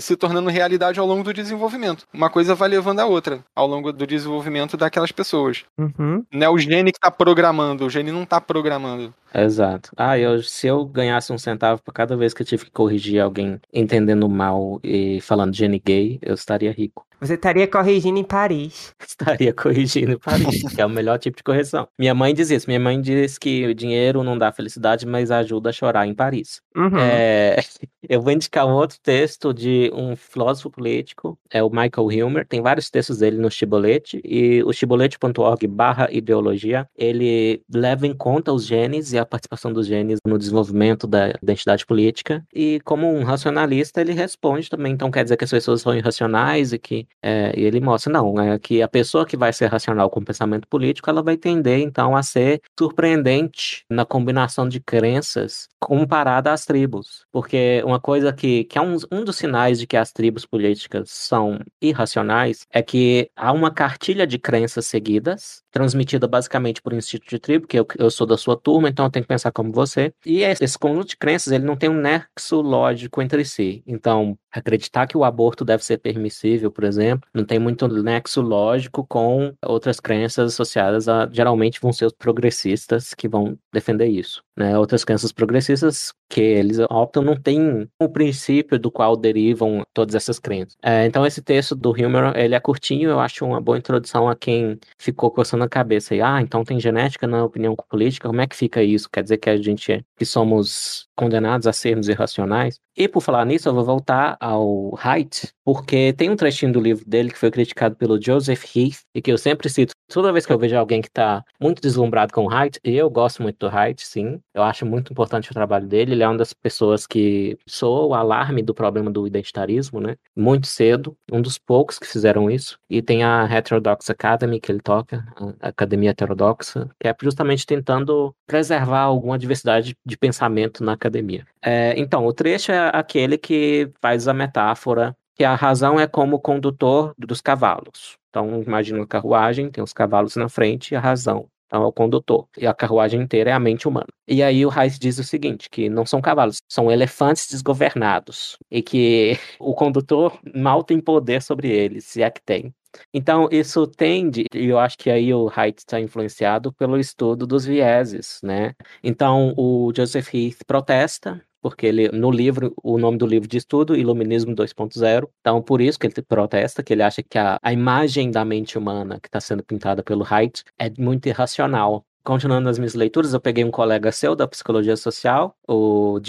se 0.02 0.16
tornar 0.16 0.29
tornando 0.30 0.50
realidade 0.50 1.00
ao 1.00 1.08
longo 1.08 1.24
do 1.24 1.34
desenvolvimento. 1.34 2.06
Uma 2.14 2.30
coisa 2.30 2.54
vai 2.54 2.70
levando 2.70 3.00
a 3.00 3.06
outra 3.06 3.44
ao 3.56 3.66
longo 3.66 3.92
do 3.92 4.06
desenvolvimento 4.06 4.78
daquelas 4.78 5.12
pessoas. 5.12 5.66
Uhum. 5.78 6.24
Não 6.32 6.46
é 6.46 6.50
o 6.50 6.58
gene 6.58 6.92
que 6.92 7.00
está 7.00 7.10
programando, 7.10 7.86
o 7.86 7.90
gene 7.90 8.12
não 8.12 8.24
está 8.24 8.40
programando. 8.40 9.12
Exato. 9.34 9.92
Ah, 9.98 10.18
eu, 10.20 10.42
se 10.44 10.68
eu 10.68 10.86
ganhasse 10.86 11.34
um 11.34 11.38
centavo 11.38 11.82
por 11.82 11.94
cada 11.94 12.16
vez 12.16 12.34
que 12.34 12.44
eu 12.44 12.46
tive 12.46 12.66
que 12.66 12.72
corrigir 12.72 13.20
alguém 13.20 13.60
entendendo 13.74 14.30
mal 14.30 14.80
e 14.84 15.20
falando 15.22 15.56
gene 15.56 15.82
gay, 15.84 16.20
eu 16.22 16.36
estaria 16.36 16.72
rico. 16.72 17.09
Você 17.20 17.34
estaria 17.34 17.68
corrigindo 17.68 18.18
em 18.18 18.24
Paris. 18.24 18.94
Estaria 19.06 19.54
corrigindo 19.54 20.14
em 20.14 20.18
Paris, 20.18 20.62
que 20.74 20.82
é 20.82 20.86
o 20.86 20.90
melhor 20.90 21.20
tipo 21.20 21.36
de 21.36 21.44
correção. 21.44 21.88
Minha 21.98 22.16
mãe 22.16 22.34
diz 22.34 22.50
isso. 22.50 22.68
Minha 22.68 22.80
mãe 22.80 23.02
diz 23.02 23.38
que 23.38 23.66
o 23.66 23.76
dinheiro 23.76 24.24
não 24.24 24.38
dá 24.38 24.52
felicidade, 24.52 25.06
mas 25.06 25.30
ajuda 25.30 25.70
a 25.70 25.74
chorar 25.74 26.08
em 26.08 26.14
Paris. 26.14 26.62
Uhum. 26.76 26.98
É, 26.98 27.60
eu 28.08 28.22
vou 28.22 28.32
indicar 28.32 28.66
um 28.66 28.72
outro 28.72 28.98
texto 29.04 29.54
de 29.54 29.92
um 29.94 30.16
filósofo 30.16 30.70
político, 30.70 31.38
é 31.52 31.62
o 31.62 31.70
Michael 31.70 32.12
Hilmer. 32.12 32.48
Tem 32.48 32.62
vários 32.62 32.90
textos 32.90 33.20
dele 33.20 33.38
no 33.38 33.52
Chibolete, 33.52 34.22
e 34.24 34.64
o 34.64 34.72
chibolete.org 34.72 35.68
barra 35.68 36.08
ideologia, 36.12 36.88
ele 36.96 37.62
leva 37.74 38.08
em 38.08 38.14
conta 38.14 38.54
os 38.54 38.66
genes 38.66 39.12
e 39.12 39.18
a 39.18 39.26
participação 39.26 39.74
dos 39.74 39.88
genes 39.88 40.20
no 40.26 40.38
desenvolvimento 40.38 41.06
da 41.06 41.30
identidade 41.42 41.86
política. 41.86 42.46
E 42.54 42.80
como 42.86 43.12
um 43.12 43.24
racionalista, 43.24 44.00
ele 44.00 44.14
responde 44.14 44.70
também. 44.70 44.94
Então 44.94 45.12
quer 45.12 45.24
dizer 45.24 45.36
que 45.36 45.44
as 45.44 45.52
pessoas 45.52 45.82
são 45.82 45.94
irracionais 45.94 46.72
e 46.72 46.80
que 46.80 47.09
é, 47.22 47.54
e 47.58 47.64
ele 47.64 47.80
mostra, 47.80 48.12
não, 48.12 48.40
é 48.40 48.58
que 48.58 48.82
a 48.82 48.88
pessoa 48.88 49.26
que 49.26 49.36
vai 49.36 49.52
ser 49.52 49.68
racional 49.68 50.10
com 50.10 50.20
o 50.20 50.26
pensamento 50.26 50.68
político, 50.68 51.10
ela 51.10 51.22
vai 51.22 51.38
tender, 51.38 51.80
então, 51.80 52.16
a 52.16 52.24
ser 52.24 52.62
surpreendente 52.78 53.84
na 53.90 54.06
combinação 54.06 54.68
de 54.68 54.80
crenças 54.80 55.68
comparada 55.80 56.52
às 56.52 56.66
tribos. 56.66 57.26
Porque 57.32 57.82
uma 57.86 58.00
coisa 58.00 58.32
que, 58.34 58.64
que 58.66 58.78
é 58.78 58.82
um, 58.82 58.98
um 59.12 59.24
dos 59.24 59.38
sinais 59.38 59.80
de 59.80 59.88
que 59.88 59.98
as 59.98 60.12
tribos 60.12 60.46
políticas 60.46 61.10
são 61.12 61.60
irracionais 61.82 62.66
é 62.72 62.82
que 62.82 63.30
há 63.36 63.52
uma 63.52 63.72
cartilha 63.72 64.26
de 64.26 64.38
crenças 64.38 64.88
seguidas, 64.88 65.64
transmitida 65.72 66.28
basicamente 66.28 66.82
por 66.82 66.94
instinto 66.94 67.28
de 67.28 67.40
tribo, 67.40 67.68
que 67.68 67.80
eu, 67.80 67.88
eu 67.98 68.10
sou 68.10 68.26
da 68.26 68.38
sua 68.38 68.56
turma, 68.58 68.90
então 68.90 69.06
eu 69.06 69.12
tenho 69.12 69.24
que 69.24 69.30
pensar 69.30 69.52
como 69.52 69.72
você. 69.72 70.14
E 70.26 70.42
esse 70.42 70.78
conjunto 70.78 71.10
de 71.10 71.18
crenças, 71.18 71.52
ele 71.52 71.66
não 71.66 71.76
tem 71.76 71.90
um 71.90 72.00
nexo 72.00 72.62
lógico 72.62 73.22
entre 73.22 73.44
si. 73.46 73.84
Então, 73.86 74.38
acreditar 74.52 75.08
que 75.08 75.18
o 75.18 75.24
aborto 75.24 75.64
deve 75.64 75.84
ser 75.84 75.98
permissível, 75.98 76.72
por 76.72 76.84
exemplo, 76.84 77.28
não 77.34 77.46
tem 77.46 77.60
muito 77.60 77.88
nexo 77.88 78.42
lógico 78.42 79.06
com 79.06 79.54
outras 79.66 80.00
crenças 80.00 80.54
associadas 80.54 81.08
a, 81.08 81.30
geralmente 81.32 81.80
vão 81.82 81.94
ser 81.94 82.06
os 82.06 82.14
progressistas 82.14 83.14
que 83.14 83.28
vão 83.28 83.58
defender 83.72 84.08
isso, 84.08 84.44
né? 84.60 84.78
Outras 84.78 85.06
crenças 85.06 85.32
progressistas 85.32 86.14
que 86.30 86.42
eles 86.42 86.78
optam 86.90 87.24
não 87.24 87.36
tem 87.36 87.90
o 88.00 88.10
princípio 88.10 88.78
do 88.78 88.92
qual 88.92 89.16
derivam 89.16 89.84
todas 89.94 90.14
essas 90.14 90.38
crenças. 90.38 90.76
É, 90.84 91.06
então 91.06 91.26
esse 91.26 91.42
texto 91.42 91.76
do 91.76 91.98
Hilmer, 91.98 92.36
ele 92.36 92.54
é 92.54 92.60
curtinho, 92.60 93.10
eu 93.10 93.20
acho 93.20 93.46
uma 93.46 93.62
boa 93.62 93.78
introdução 93.78 94.28
a 94.30 94.36
quem 94.36 94.78
ficou 94.98 95.32
coçando 95.32 95.64
a 95.64 95.70
cabeça 95.70 96.14
e, 96.14 96.22
ah, 96.22 96.42
então 96.42 96.64
tem 96.64 96.80
genética 96.80 97.26
na 97.26 97.44
opinião 97.44 97.76
política, 97.90 98.28
como 98.28 98.42
é 98.42 98.48
que 98.48 98.56
fica 98.56 98.84
isso? 98.84 99.10
Quer 99.10 99.24
dizer 99.24 99.38
que 99.38 99.50
a 99.50 99.58
gente 99.58 99.92
é, 99.92 100.02
que 100.18 100.26
somos 100.26 101.08
condenados 101.16 101.66
a 101.66 101.74
sermos 101.74 102.10
irracionais? 102.10 102.80
E 102.96 103.08
por 103.08 103.22
falar 103.22 103.46
nisso, 103.46 103.70
eu 103.70 103.74
vou 103.74 103.86
voltar 103.86 104.36
ao 104.42 104.94
Haidt, 105.02 105.54
porque 105.72 106.14
tem 106.14 106.32
um 106.32 106.36
trechinho 106.36 106.74
do 106.74 106.82
livro 106.82 107.06
dele 107.08 107.30
que 107.30 107.38
foi 107.38 107.52
criticado 107.52 107.96
pelo 107.96 108.20
Joseph 108.20 108.76
Heath, 108.76 109.02
e 109.14 109.22
que 109.22 109.32
eu 109.32 109.38
sempre 109.38 109.70
cito 109.70 109.94
toda 110.12 110.34
vez 110.34 110.44
que 110.44 110.52
eu 110.52 110.58
vejo 110.58 110.76
alguém 110.76 111.00
que 111.00 111.08
está 111.08 111.44
muito 111.62 111.80
deslumbrado 111.80 112.34
com 112.34 112.46
o 112.46 112.50
Haidt, 112.52 112.80
e 112.84 112.98
eu 112.98 113.08
gosto 113.12 113.44
muito 113.44 113.60
do 113.60 113.70
Haidt, 113.70 114.04
sim, 114.04 114.40
eu 114.56 114.64
acho 114.64 114.84
muito 114.84 115.12
importante 115.14 115.52
o 115.52 115.54
trabalho 115.54 115.86
dele, 115.86 116.14
ele 116.14 116.24
é 116.24 116.28
uma 116.28 116.40
das 116.40 116.52
pessoas 116.52 117.06
que 117.06 117.56
soou 117.68 118.10
o 118.10 118.14
alarme 118.16 118.64
do 118.64 118.74
problema 118.74 119.12
do 119.12 119.28
identitarismo, 119.28 120.02
né, 120.02 120.16
muito 120.36 120.66
cedo, 120.66 121.16
um 121.32 121.40
dos 121.40 121.60
poucos 121.60 122.00
que 122.00 122.08
fizeram 122.08 122.50
isso, 122.50 122.80
e 122.90 123.04
tem 123.04 123.24
a 123.24 123.44
Heterodox 123.44 124.10
Academy 124.10 124.60
que 124.60 124.72
ele 124.72 124.82
toca, 124.82 125.24
a 125.62 125.68
Academia 125.68 126.10
Heterodoxa, 126.10 126.90
que 127.00 127.08
é 127.08 127.16
justamente 127.22 127.68
tentando 127.68 128.34
preservar 128.48 129.02
alguma 129.02 129.38
diversidade 129.38 129.96
de 130.04 130.18
pensamento 130.18 130.84
na 130.84 130.94
academia. 130.94 131.46
É, 131.62 131.94
então, 131.96 132.26
o 132.26 132.34
trecho 132.34 132.72
é 132.72 132.90
aquele 132.92 133.38
que 133.38 133.92
faz 134.02 134.28
a 134.28 134.34
metáfora 134.34 135.16
que 135.40 135.46
a 135.46 135.56
razão 135.56 135.98
é 135.98 136.06
como 136.06 136.38
condutor 136.38 137.14
dos 137.18 137.40
cavalos. 137.40 138.18
Então, 138.30 138.62
imagina 138.62 139.00
uma 139.00 139.08
carruagem, 139.08 139.72
tem 139.72 139.82
os 139.82 139.94
cavalos 139.94 140.36
na 140.36 140.50
frente 140.50 140.92
e 140.92 140.98
a 140.98 141.00
razão. 141.00 141.48
Então, 141.66 141.82
é 141.82 141.86
o 141.86 141.94
condutor. 141.94 142.46
E 142.58 142.68
a 142.68 142.74
carruagem 142.74 143.22
inteira 143.22 143.52
é 143.52 143.54
a 143.54 143.60
mente 143.60 143.88
humana. 143.88 144.08
E 144.28 144.44
aí 144.44 144.66
o 144.66 144.70
Reis 144.70 145.00
diz 145.00 145.18
o 145.18 145.24
seguinte, 145.24 145.70
que 145.70 145.88
não 145.88 146.06
são 146.06 146.20
cavalos, 146.20 146.58
são 146.68 146.92
elefantes 146.92 147.48
desgovernados. 147.50 148.58
E 148.70 148.82
que 148.82 149.38
o 149.62 149.74
condutor 149.74 150.38
mal 150.54 150.84
tem 150.84 151.00
poder 151.00 151.42
sobre 151.42 151.70
eles, 151.70 152.04
se 152.04 152.22
é 152.22 152.30
que 152.30 152.42
tem. 152.42 152.74
Então, 153.14 153.48
isso 153.50 153.88
tende, 153.88 154.44
e 154.54 154.66
eu 154.66 154.78
acho 154.78 154.98
que 154.98 155.10
aí 155.10 155.34
o 155.34 155.50
Haidt 155.56 155.80
está 155.80 156.02
influenciado 156.02 156.74
pelo 156.74 156.98
estudo 156.98 157.48
dos 157.48 157.64
vieses, 157.64 158.42
né? 158.44 158.74
Então, 159.02 159.54
o 159.56 159.94
Joseph 159.96 160.34
Heath 160.34 160.66
protesta, 160.68 161.42
porque 161.62 161.86
ele 161.86 162.10
no 162.10 162.32
livro, 162.32 162.74
o 162.84 162.98
nome 162.98 163.18
do 163.18 163.26
livro 163.26 163.48
diz 163.48 163.66
tudo, 163.66 163.96
Iluminismo 163.96 164.56
2.0. 164.56 165.28
Então, 165.40 165.62
por 165.62 165.82
isso 165.82 166.00
que 166.00 166.08
ele 166.08 166.22
protesta, 166.28 166.84
que 166.84 166.94
ele 166.94 167.04
acha 167.04 167.22
que 167.24 167.38
a, 167.38 167.58
a 167.62 167.74
imagem 167.74 168.32
da 168.32 168.44
mente 168.46 168.78
humana 168.78 169.20
que 169.20 169.28
está 169.28 169.40
sendo 169.40 169.64
pintada 169.64 170.04
pelo 170.04 170.26
Haidt 170.30 170.64
é 170.78 170.92
muito 170.98 171.28
irracional. 171.28 172.06
Continuando 172.24 172.70
as 172.70 172.78
minhas 172.78 172.94
leituras, 172.94 173.34
eu 173.34 173.40
peguei 173.40 173.64
um 173.64 173.72
colega 173.72 174.12
seu 174.12 174.36
da 174.36 174.48
psicologia 174.48 174.96
social, 174.96 175.56
o 175.68 176.20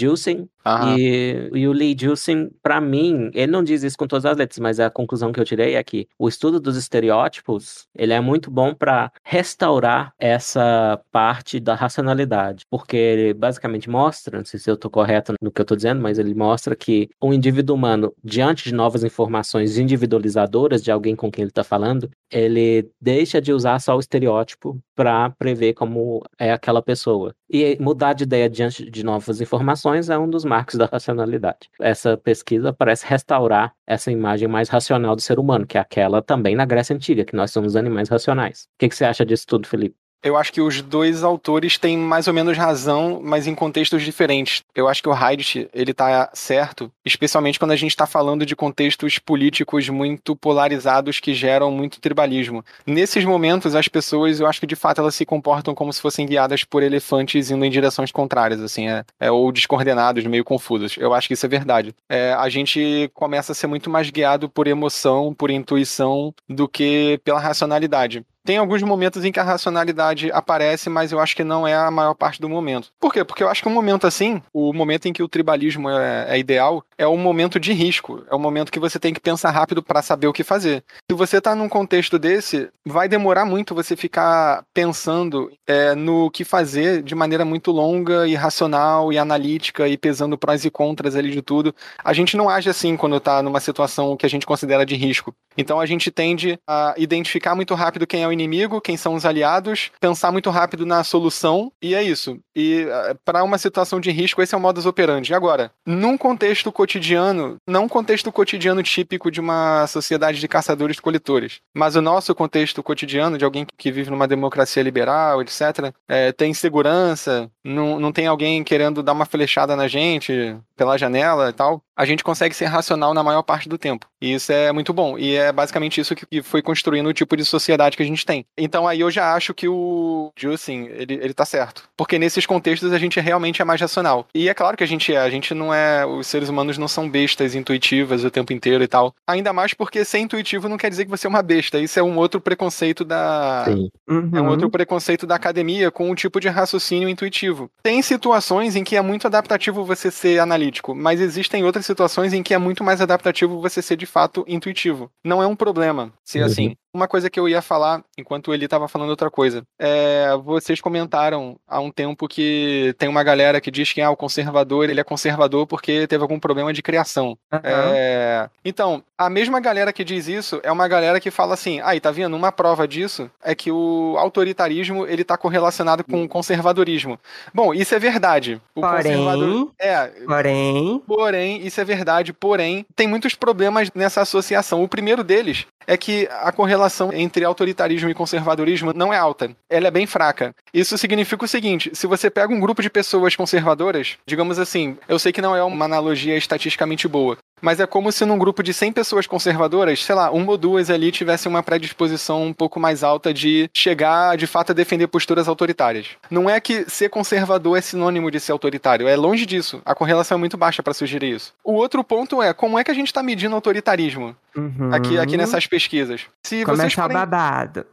Gilson, 0.65 0.97
e, 0.97 1.49
e, 1.53 1.67
o 1.67 1.71
Lee 1.71 1.95
Gilson, 1.97 2.49
para 2.61 2.79
mim, 2.79 3.31
ele 3.33 3.51
não 3.51 3.63
diz 3.63 3.83
isso 3.83 3.97
com 3.97 4.07
todas 4.07 4.25
as 4.25 4.37
letras, 4.37 4.59
mas 4.59 4.79
a 4.79 4.89
conclusão 4.89 5.31
que 5.31 5.39
eu 5.39 5.45
tirei 5.45 5.75
é 5.75 5.83
que 5.83 6.07
o 6.17 6.27
estudo 6.27 6.59
dos 6.59 6.77
estereótipos, 6.77 7.87
ele 7.95 8.13
é 8.13 8.21
muito 8.21 8.51
bom 8.51 8.73
para 8.73 9.11
restaurar 9.23 10.13
essa 10.19 11.01
parte 11.11 11.59
da 11.59 11.75
racionalidade, 11.75 12.65
porque 12.69 12.95
ele 12.95 13.33
basicamente 13.33 13.89
mostra, 13.89 14.37
não 14.37 14.45
sei 14.45 14.59
se 14.59 14.69
eu 14.69 14.75
estou 14.75 14.91
correto 14.91 15.33
no 15.41 15.51
que 15.51 15.61
eu 15.61 15.63
estou 15.63 15.77
dizendo, 15.77 16.01
mas 16.01 16.19
ele 16.19 16.33
mostra 16.33 16.75
que 16.75 17.09
um 17.21 17.33
indivíduo 17.33 17.75
humano, 17.75 18.13
diante 18.23 18.65
de 18.65 18.73
novas 18.73 19.03
informações 19.03 19.77
individualizadoras 19.77 20.83
de 20.83 20.91
alguém 20.91 21.15
com 21.15 21.31
quem 21.31 21.43
ele 21.43 21.49
está 21.51 21.63
falando, 21.63 22.09
ele 22.29 22.89
deixa 22.99 23.41
de 23.41 23.51
usar 23.51 23.79
só 23.79 23.95
o 23.95 23.99
estereótipo 23.99 24.79
para 24.95 25.29
prever 25.31 25.73
como 25.73 26.23
é 26.39 26.51
aquela 26.51 26.81
pessoa. 26.81 27.33
E 27.53 27.77
mudar 27.81 28.13
de 28.13 28.23
ideia 28.23 28.49
diante 28.49 28.89
de 28.89 29.03
novas 29.03 29.41
informações 29.41 30.09
é 30.09 30.17
um 30.17 30.29
dos 30.29 30.45
marcos 30.45 30.75
da 30.79 30.85
racionalidade. 30.85 31.69
Essa 31.81 32.15
pesquisa 32.15 32.71
parece 32.71 33.05
restaurar 33.05 33.73
essa 33.85 34.09
imagem 34.09 34.47
mais 34.47 34.69
racional 34.69 35.15
do 35.17 35.21
ser 35.21 35.37
humano, 35.37 35.67
que 35.67 35.77
é 35.77 35.81
aquela 35.81 36.21
também 36.21 36.55
na 36.55 36.65
Grécia 36.65 36.95
Antiga, 36.95 37.25
que 37.25 37.35
nós 37.35 37.51
somos 37.51 37.75
animais 37.75 38.07
racionais. 38.07 38.63
O 38.63 38.79
que, 38.79 38.87
que 38.87 38.95
você 38.95 39.03
acha 39.03 39.25
disso 39.25 39.45
tudo, 39.45 39.67
Felipe? 39.67 40.00
Eu 40.23 40.37
acho 40.37 40.53
que 40.53 40.61
os 40.61 40.81
dois 40.81 41.23
autores 41.23 41.77
têm 41.77 41.97
mais 41.97 42.27
ou 42.27 42.33
menos 42.33 42.57
razão, 42.57 43.19
mas 43.23 43.47
em 43.47 43.55
contextos 43.55 44.03
diferentes. 44.03 44.61
Eu 44.75 44.87
acho 44.87 45.01
que 45.01 45.09
o 45.09 45.15
Heidrich, 45.15 45.67
ele 45.73 45.93
tá 45.93 46.29
certo, 46.33 46.91
especialmente 47.03 47.57
quando 47.57 47.71
a 47.71 47.75
gente 47.75 47.91
está 47.91 48.05
falando 48.05 48.45
de 48.45 48.55
contextos 48.55 49.17
políticos 49.17 49.89
muito 49.89 50.35
polarizados 50.35 51.19
que 51.19 51.33
geram 51.33 51.71
muito 51.71 51.99
tribalismo. 51.99 52.63
Nesses 52.85 53.25
momentos, 53.25 53.75
as 53.75 53.87
pessoas, 53.87 54.39
eu 54.39 54.47
acho 54.47 54.59
que 54.59 54.67
de 54.67 54.75
fato 54.75 55.01
elas 55.01 55.15
se 55.15 55.25
comportam 55.25 55.73
como 55.73 55.91
se 55.91 56.01
fossem 56.01 56.25
guiadas 56.25 56.63
por 56.63 56.83
elefantes 56.83 57.49
indo 57.49 57.65
em 57.65 57.71
direções 57.71 58.11
contrárias, 58.11 58.61
assim, 58.61 58.89
é, 58.89 59.03
é 59.19 59.31
ou 59.31 59.51
descoordenados, 59.51 60.23
meio 60.25 60.43
confusos. 60.43 60.95
Eu 60.97 61.13
acho 61.13 61.27
que 61.27 61.33
isso 61.33 61.45
é 61.45 61.49
verdade. 61.49 61.95
É, 62.07 62.33
a 62.33 62.47
gente 62.47 63.09
começa 63.13 63.53
a 63.53 63.55
ser 63.55 63.67
muito 63.67 63.89
mais 63.89 64.09
guiado 64.09 64.49
por 64.49 64.67
emoção, 64.67 65.33
por 65.33 65.49
intuição, 65.49 66.33
do 66.47 66.67
que 66.67 67.19
pela 67.23 67.39
racionalidade. 67.39 68.23
Tem 68.43 68.57
alguns 68.57 68.81
momentos 68.81 69.23
em 69.23 69.31
que 69.31 69.39
a 69.39 69.43
racionalidade 69.43 70.31
aparece, 70.31 70.89
mas 70.89 71.11
eu 71.11 71.19
acho 71.19 71.35
que 71.35 71.43
não 71.43 71.67
é 71.67 71.75
a 71.75 71.91
maior 71.91 72.15
parte 72.15 72.41
do 72.41 72.49
momento. 72.49 72.89
Por 72.99 73.13
quê? 73.13 73.23
Porque 73.23 73.43
eu 73.43 73.49
acho 73.49 73.61
que 73.61 73.69
um 73.69 73.73
momento 73.73 74.07
assim, 74.07 74.41
o 74.53 74.73
momento 74.73 75.07
em 75.07 75.13
que 75.13 75.21
o 75.21 75.27
tribalismo 75.27 75.89
é, 75.89 76.25
é 76.29 76.39
ideal, 76.39 76.83
é 76.97 77.07
um 77.07 77.17
momento 77.17 77.59
de 77.59 77.71
risco. 77.71 78.23
É 78.29 78.35
um 78.35 78.39
momento 78.39 78.71
que 78.71 78.79
você 78.79 78.99
tem 78.99 79.13
que 79.13 79.19
pensar 79.19 79.51
rápido 79.51 79.83
para 79.83 80.01
saber 80.01 80.27
o 80.27 80.33
que 80.33 80.43
fazer. 80.43 80.83
Se 81.09 81.15
você 81.15 81.37
está 81.37 81.53
num 81.55 81.69
contexto 81.69 82.17
desse, 82.17 82.69
vai 82.85 83.07
demorar 83.07 83.45
muito 83.45 83.75
você 83.75 83.95
ficar 83.95 84.63
pensando 84.73 85.51
é, 85.67 85.93
no 85.93 86.31
que 86.31 86.43
fazer 86.43 87.03
de 87.03 87.13
maneira 87.13 87.45
muito 87.45 87.71
longa 87.71 88.27
e 88.27 88.33
racional 88.33 89.13
e 89.13 89.17
analítica 89.17 89.87
e 89.87 89.97
pesando 89.97 90.37
prós 90.37 90.65
e 90.65 90.71
contras 90.71 91.15
ali 91.15 91.29
de 91.31 91.41
tudo. 91.41 91.75
A 92.03 92.13
gente 92.13 92.35
não 92.35 92.49
age 92.49 92.69
assim 92.69 92.97
quando 92.97 93.17
está 93.17 93.43
numa 93.43 93.59
situação 93.59 94.17
que 94.17 94.25
a 94.25 94.29
gente 94.29 94.45
considera 94.45 94.85
de 94.85 94.95
risco. 94.95 95.33
Então 95.57 95.79
a 95.79 95.85
gente 95.85 96.09
tende 96.09 96.57
a 96.67 96.93
identificar 96.97 97.55
muito 97.55 97.75
rápido 97.75 98.07
quem 98.07 98.23
é 98.23 98.30
o 98.31 98.33
inimigo, 98.33 98.81
quem 98.81 98.97
são 98.97 99.13
os 99.13 99.25
aliados, 99.25 99.91
pensar 99.99 100.31
muito 100.31 100.49
rápido 100.49 100.85
na 100.85 101.03
solução, 101.03 101.71
e 101.81 101.93
é 101.93 102.01
isso. 102.01 102.39
E 102.55 102.85
eh, 102.87 103.15
para 103.23 103.43
uma 103.43 103.57
situação 103.57 103.99
de 103.99 104.11
risco, 104.11 104.41
esse 104.41 104.55
é 104.55 104.57
o 104.57 104.61
modus 104.61 104.85
operandi. 104.85 105.33
Agora, 105.33 105.71
num 105.85 106.17
contexto 106.17 106.71
cotidiano, 106.71 107.57
não 107.67 107.85
um 107.85 107.89
contexto 107.89 108.31
cotidiano 108.31 108.81
típico 108.83 109.29
de 109.29 109.39
uma 109.39 109.85
sociedade 109.87 110.39
de 110.39 110.47
caçadores-coletores, 110.47 111.59
mas 111.75 111.95
o 111.95 112.01
nosso 112.01 112.33
contexto 112.33 112.81
cotidiano, 112.81 113.37
de 113.37 113.45
alguém 113.45 113.65
que 113.77 113.91
vive 113.91 114.09
numa 114.09 114.27
democracia 114.27 114.83
liberal, 114.83 115.41
etc., 115.41 115.93
é, 116.07 116.31
tem 116.31 116.53
segurança, 116.53 117.49
não, 117.63 117.99
não 117.99 118.11
tem 118.11 118.27
alguém 118.27 118.63
querendo 118.63 119.03
dar 119.03 119.13
uma 119.13 119.25
flechada 119.25 119.75
na 119.75 119.87
gente 119.87 120.57
pela 120.75 120.97
janela 120.97 121.49
e 121.49 121.53
tal. 121.53 121.81
A 121.95 122.05
gente 122.05 122.23
consegue 122.23 122.55
ser 122.55 122.65
racional 122.65 123.13
na 123.13 123.23
maior 123.23 123.43
parte 123.43 123.67
do 123.67 123.77
tempo. 123.77 124.05
E 124.21 124.33
isso 124.33 124.51
é 124.51 124.71
muito 124.71 124.93
bom. 124.93 125.17
E 125.17 125.35
é 125.35 125.51
basicamente 125.51 125.99
isso 125.99 126.15
que 126.15 126.41
foi 126.41 126.61
construindo 126.61 127.07
o 127.07 127.13
tipo 127.13 127.35
de 127.35 127.43
sociedade 127.43 127.97
que 127.97 128.03
a 128.03 128.05
gente 128.05 128.25
tem. 128.25 128.45
Então 128.57 128.87
aí 128.87 128.99
eu 128.99 129.11
já 129.11 129.33
acho 129.33 129.53
que 129.53 129.67
o 129.67 130.31
Justin, 130.37 130.89
ele, 130.91 131.15
ele 131.15 131.33
tá 131.33 131.45
certo. 131.45 131.83
Porque 131.97 132.19
nesses 132.19 132.45
contextos 132.45 132.93
a 132.93 132.99
gente 132.99 133.19
realmente 133.19 133.61
é 133.61 133.65
mais 133.65 133.81
racional. 133.81 134.27
E 134.33 134.47
é 134.47 134.53
claro 134.53 134.77
que 134.77 134.83
a 134.83 134.87
gente 134.87 135.13
é. 135.13 135.17
A 135.17 135.29
gente 135.29 135.53
não 135.53 135.73
é. 135.73 136.05
Os 136.05 136.27
seres 136.27 136.49
humanos 136.49 136.77
não 136.77 136.87
são 136.87 137.09
bestas 137.09 137.55
intuitivas 137.55 138.23
o 138.23 138.31
tempo 138.31 138.53
inteiro 138.53 138.83
e 138.83 138.87
tal. 138.87 139.13
Ainda 139.27 139.51
mais 139.51 139.73
porque 139.73 140.05
ser 140.05 140.19
intuitivo 140.19 140.69
não 140.69 140.77
quer 140.77 140.89
dizer 140.89 141.05
que 141.05 141.11
você 141.11 141.27
é 141.27 141.29
uma 141.29 141.41
besta. 141.41 141.79
Isso 141.79 141.99
é 141.99 142.03
um 142.03 142.17
outro 142.17 142.39
preconceito 142.39 143.03
da. 143.03 143.65
Uhum. 144.07 144.31
É 144.33 144.41
um 144.41 144.47
outro 144.47 144.69
preconceito 144.69 145.25
da 145.25 145.35
academia 145.35 145.91
com 145.91 146.09
um 146.09 146.15
tipo 146.15 146.39
de 146.39 146.47
raciocínio 146.47 147.09
intuitivo. 147.09 147.69
Tem 147.83 148.01
situações 148.01 148.75
em 148.75 148.83
que 148.83 148.95
é 148.95 149.01
muito 149.01 149.27
adaptativo 149.27 149.83
você 149.83 150.11
ser 150.11 150.39
analítico, 150.39 150.93
mas 150.95 151.19
existem 151.19 151.63
outras 151.63 151.80
situações 151.81 152.33
em 152.33 152.43
que 152.43 152.53
é 152.53 152.57
muito 152.57 152.83
mais 152.83 153.01
adaptativo 153.01 153.61
você 153.61 153.81
ser 153.81 153.95
de 153.95 154.05
fato 154.05 154.43
intuitivo. 154.47 155.11
Não 155.23 155.41
é 155.41 155.47
um 155.47 155.55
problema 155.55 156.11
ser 156.23 156.39
Uhum. 156.39 156.45
assim. 156.45 156.75
Uma 156.93 157.07
coisa 157.07 157.29
que 157.29 157.39
eu 157.39 157.47
ia 157.47 157.61
falar, 157.61 158.03
enquanto 158.17 158.53
ele 158.53 158.65
estava 158.65 158.87
falando 158.87 159.11
outra 159.11 159.31
coisa, 159.31 159.63
é, 159.79 160.27
vocês 160.43 160.81
comentaram 160.81 161.55
há 161.65 161.79
um 161.79 161.89
tempo 161.89 162.27
que 162.27 162.93
tem 162.97 163.07
uma 163.07 163.23
galera 163.23 163.61
que 163.61 163.71
diz 163.71 163.93
que 163.93 164.01
ah, 164.01 164.11
o 164.11 164.17
conservador 164.17 164.89
ele 164.89 164.99
é 164.99 165.03
conservador 165.03 165.65
porque 165.65 166.05
teve 166.07 166.21
algum 166.21 166.37
problema 166.37 166.73
de 166.73 166.81
criação. 166.81 167.37
Aham. 167.51 167.61
É, 167.63 168.49
Então, 168.65 169.01
a 169.17 169.29
mesma 169.29 169.61
galera 169.61 169.93
que 169.93 170.03
diz 170.03 170.27
isso 170.27 170.59
é 170.63 170.71
uma 170.71 170.85
galera 170.87 171.19
que 171.19 171.31
fala 171.31 171.53
assim, 171.53 171.79
aí, 171.81 171.99
tá 172.01 172.11
vendo? 172.11 172.35
Uma 172.35 172.51
prova 172.51 172.85
disso 172.85 173.31
é 173.41 173.55
que 173.55 173.71
o 173.71 174.15
autoritarismo 174.17 175.05
ele 175.07 175.23
tá 175.23 175.37
correlacionado 175.37 176.03
com 176.03 176.23
o 176.23 176.27
conservadorismo. 176.27 177.17
Bom, 177.53 177.73
isso 177.73 177.95
é 177.95 177.99
verdade. 177.99 178.59
O 178.75 178.81
Porém- 178.81 178.97
conservador... 179.13 179.71
É, 179.79 180.07
Porém, 180.25 181.01
Porém, 181.07 181.65
isso 181.65 181.79
é 181.79 181.85
verdade, 181.85 182.33
porém, 182.33 182.85
tem 182.95 183.07
muitos 183.07 183.33
problemas 183.33 183.89
nessa 183.95 184.21
associação. 184.21 184.83
O 184.83 184.87
primeiro 184.89 185.23
deles 185.23 185.65
é 185.87 185.95
que 185.95 186.27
a 186.41 186.51
correlação 186.51 186.80
entre 187.13 187.43
autoritarismo 187.43 188.09
e 188.09 188.13
conservadorismo 188.13 188.93
não 188.93 189.13
é 189.13 189.17
alta. 189.17 189.51
Ela 189.69 189.87
é 189.87 189.91
bem 189.91 190.05
fraca. 190.05 190.53
Isso 190.73 190.97
significa 190.97 191.45
o 191.45 191.47
seguinte: 191.47 191.91
se 191.93 192.07
você 192.07 192.29
pega 192.29 192.53
um 192.53 192.59
grupo 192.59 192.81
de 192.81 192.89
pessoas 192.89 193.35
conservadoras, 193.35 194.17
digamos 194.25 194.59
assim, 194.59 194.97
eu 195.07 195.19
sei 195.19 195.31
que 195.31 195.41
não 195.41 195.55
é 195.55 195.63
uma 195.63 195.85
analogia 195.85 196.37
estatisticamente 196.37 197.07
boa, 197.07 197.37
mas 197.61 197.79
é 197.79 197.85
como 197.85 198.11
se 198.11 198.25
num 198.25 198.37
grupo 198.37 198.63
de 198.63 198.73
100 198.73 198.91
pessoas 198.91 199.27
conservadoras, 199.27 200.03
sei 200.03 200.15
lá, 200.15 200.31
uma 200.31 200.51
ou 200.51 200.57
duas 200.57 200.89
ali 200.89 201.11
tivessem 201.11 201.49
uma 201.49 201.63
predisposição 201.63 202.43
um 202.43 202.53
pouco 202.53 202.79
mais 202.79 203.03
alta 203.03 203.33
de 203.33 203.69
chegar, 203.73 204.35
de 204.37 204.47
fato, 204.47 204.71
a 204.71 204.75
defender 204.75 205.07
posturas 205.07 205.47
autoritárias. 205.47 206.07
Não 206.29 206.49
é 206.49 206.59
que 206.59 206.89
ser 206.89 207.09
conservador 207.09 207.77
é 207.77 207.81
sinônimo 207.81 208.31
de 208.31 208.39
ser 208.39 208.51
autoritário, 208.51 209.07
é 209.07 209.15
longe 209.15 209.45
disso. 209.45 209.81
A 209.85 209.95
correlação 209.95 210.37
é 210.37 210.39
muito 210.39 210.57
baixa 210.57 210.81
para 210.81 210.93
sugerir 210.93 211.35
isso. 211.35 211.53
O 211.63 211.73
outro 211.73 212.03
ponto 212.03 212.41
é 212.41 212.53
como 212.53 212.77
é 212.77 212.83
que 212.83 212.91
a 212.91 212.93
gente 212.93 213.07
está 213.07 213.21
medindo 213.21 213.55
autoritarismo 213.55 214.35
uhum. 214.55 214.93
aqui, 214.93 215.17
aqui 215.17 215.37
nessas 215.37 215.67
pesquisas. 215.67 216.21
Se 216.43 216.63
vocês 216.63 216.65
Começa 216.65 217.01
o 217.01 217.03
forem, 217.03 217.17
babado. 217.17 217.85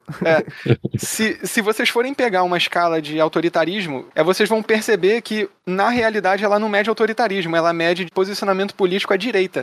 se, 0.97 1.39
se 1.43 1.61
vocês 1.61 1.89
forem 1.89 2.15
pegar 2.15 2.43
uma 2.43 2.57
escala 2.57 3.01
de 3.01 3.21
autoritarismo, 3.21 4.07
é, 4.15 4.23
vocês 4.23 4.49
vão 4.49 4.63
perceber 4.63 5.23
que, 5.23 5.49
na 5.67 5.89
realidade, 5.89 6.45
ela 6.45 6.59
não 6.59 6.69
mede 6.69 6.89
autoritarismo, 6.89 7.57
ela 7.57 7.73
mede 7.73 8.07
posicionamento 8.13 8.75
político 8.75 9.13
à 9.13 9.17
direita. 9.17 9.58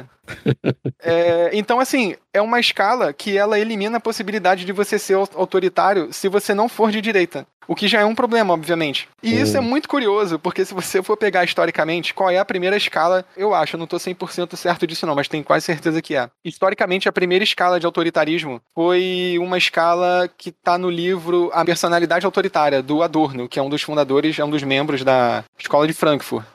É, 1.02 1.52
então, 1.54 1.80
assim, 1.80 2.16
é 2.34 2.42
uma 2.42 2.60
escala 2.60 3.14
que 3.14 3.38
ela 3.38 3.60
elimina 3.60 3.98
a 3.98 4.02
possibilidade 4.02 4.66
de 4.66 4.72
você 4.72 4.98
ser 4.98 5.14
au- 5.14 5.30
autoritário 5.36 6.12
se 6.12 6.28
você 6.28 6.54
não 6.54 6.68
for 6.68 6.92
de 6.92 7.02
direita. 7.02 7.46
O 7.68 7.74
que 7.76 7.88
já 7.88 8.00
é 8.02 8.06
um 8.06 8.14
problema, 8.14 8.54
obviamente. 8.54 9.08
E 9.24 9.42
isso 9.42 9.58
é 9.58 9.60
muito 9.60 9.90
curioso, 9.90 10.38
porque 10.38 10.64
se 10.64 10.72
você 10.74 11.02
for 11.02 11.18
pegar 11.18 11.44
historicamente, 11.44 12.14
qual 12.14 12.30
é 12.30 12.38
a 12.38 12.46
primeira 12.46 12.78
escala, 12.78 13.26
eu 13.36 13.56
acho, 13.56 13.76
eu 13.76 13.80
não 13.80 13.88
tô 13.88 13.98
100% 13.98 14.56
certo 14.56 14.86
disso 14.86 15.08
não, 15.08 15.16
mas 15.16 15.28
tenho 15.28 15.44
quase 15.44 15.66
certeza 15.66 16.00
que 16.00 16.16
é. 16.16 16.30
Historicamente, 16.44 17.10
a 17.10 17.12
primeira 17.12 17.44
escala 17.44 17.80
de 17.80 17.86
autoritarismo 17.88 18.62
foi 18.76 19.38
uma 19.42 19.58
escala 19.58 20.30
que 20.38 20.52
tá 20.52 20.78
no 20.78 20.92
livro 20.92 21.50
A 21.56 21.66
Personalidade 21.66 22.24
Autoritária, 22.26 22.84
do 22.84 23.02
Adorno, 23.02 23.50
que 23.50 23.58
é 23.58 23.64
um 23.64 23.70
dos 23.70 23.82
fundadores, 23.82 24.38
é 24.38 24.46
um 24.46 24.50
dos 24.52 24.62
membros 24.62 25.04
da 25.04 25.44
Escola 25.58 25.88
de 25.88 25.94
Frankfurt. 25.94 26.46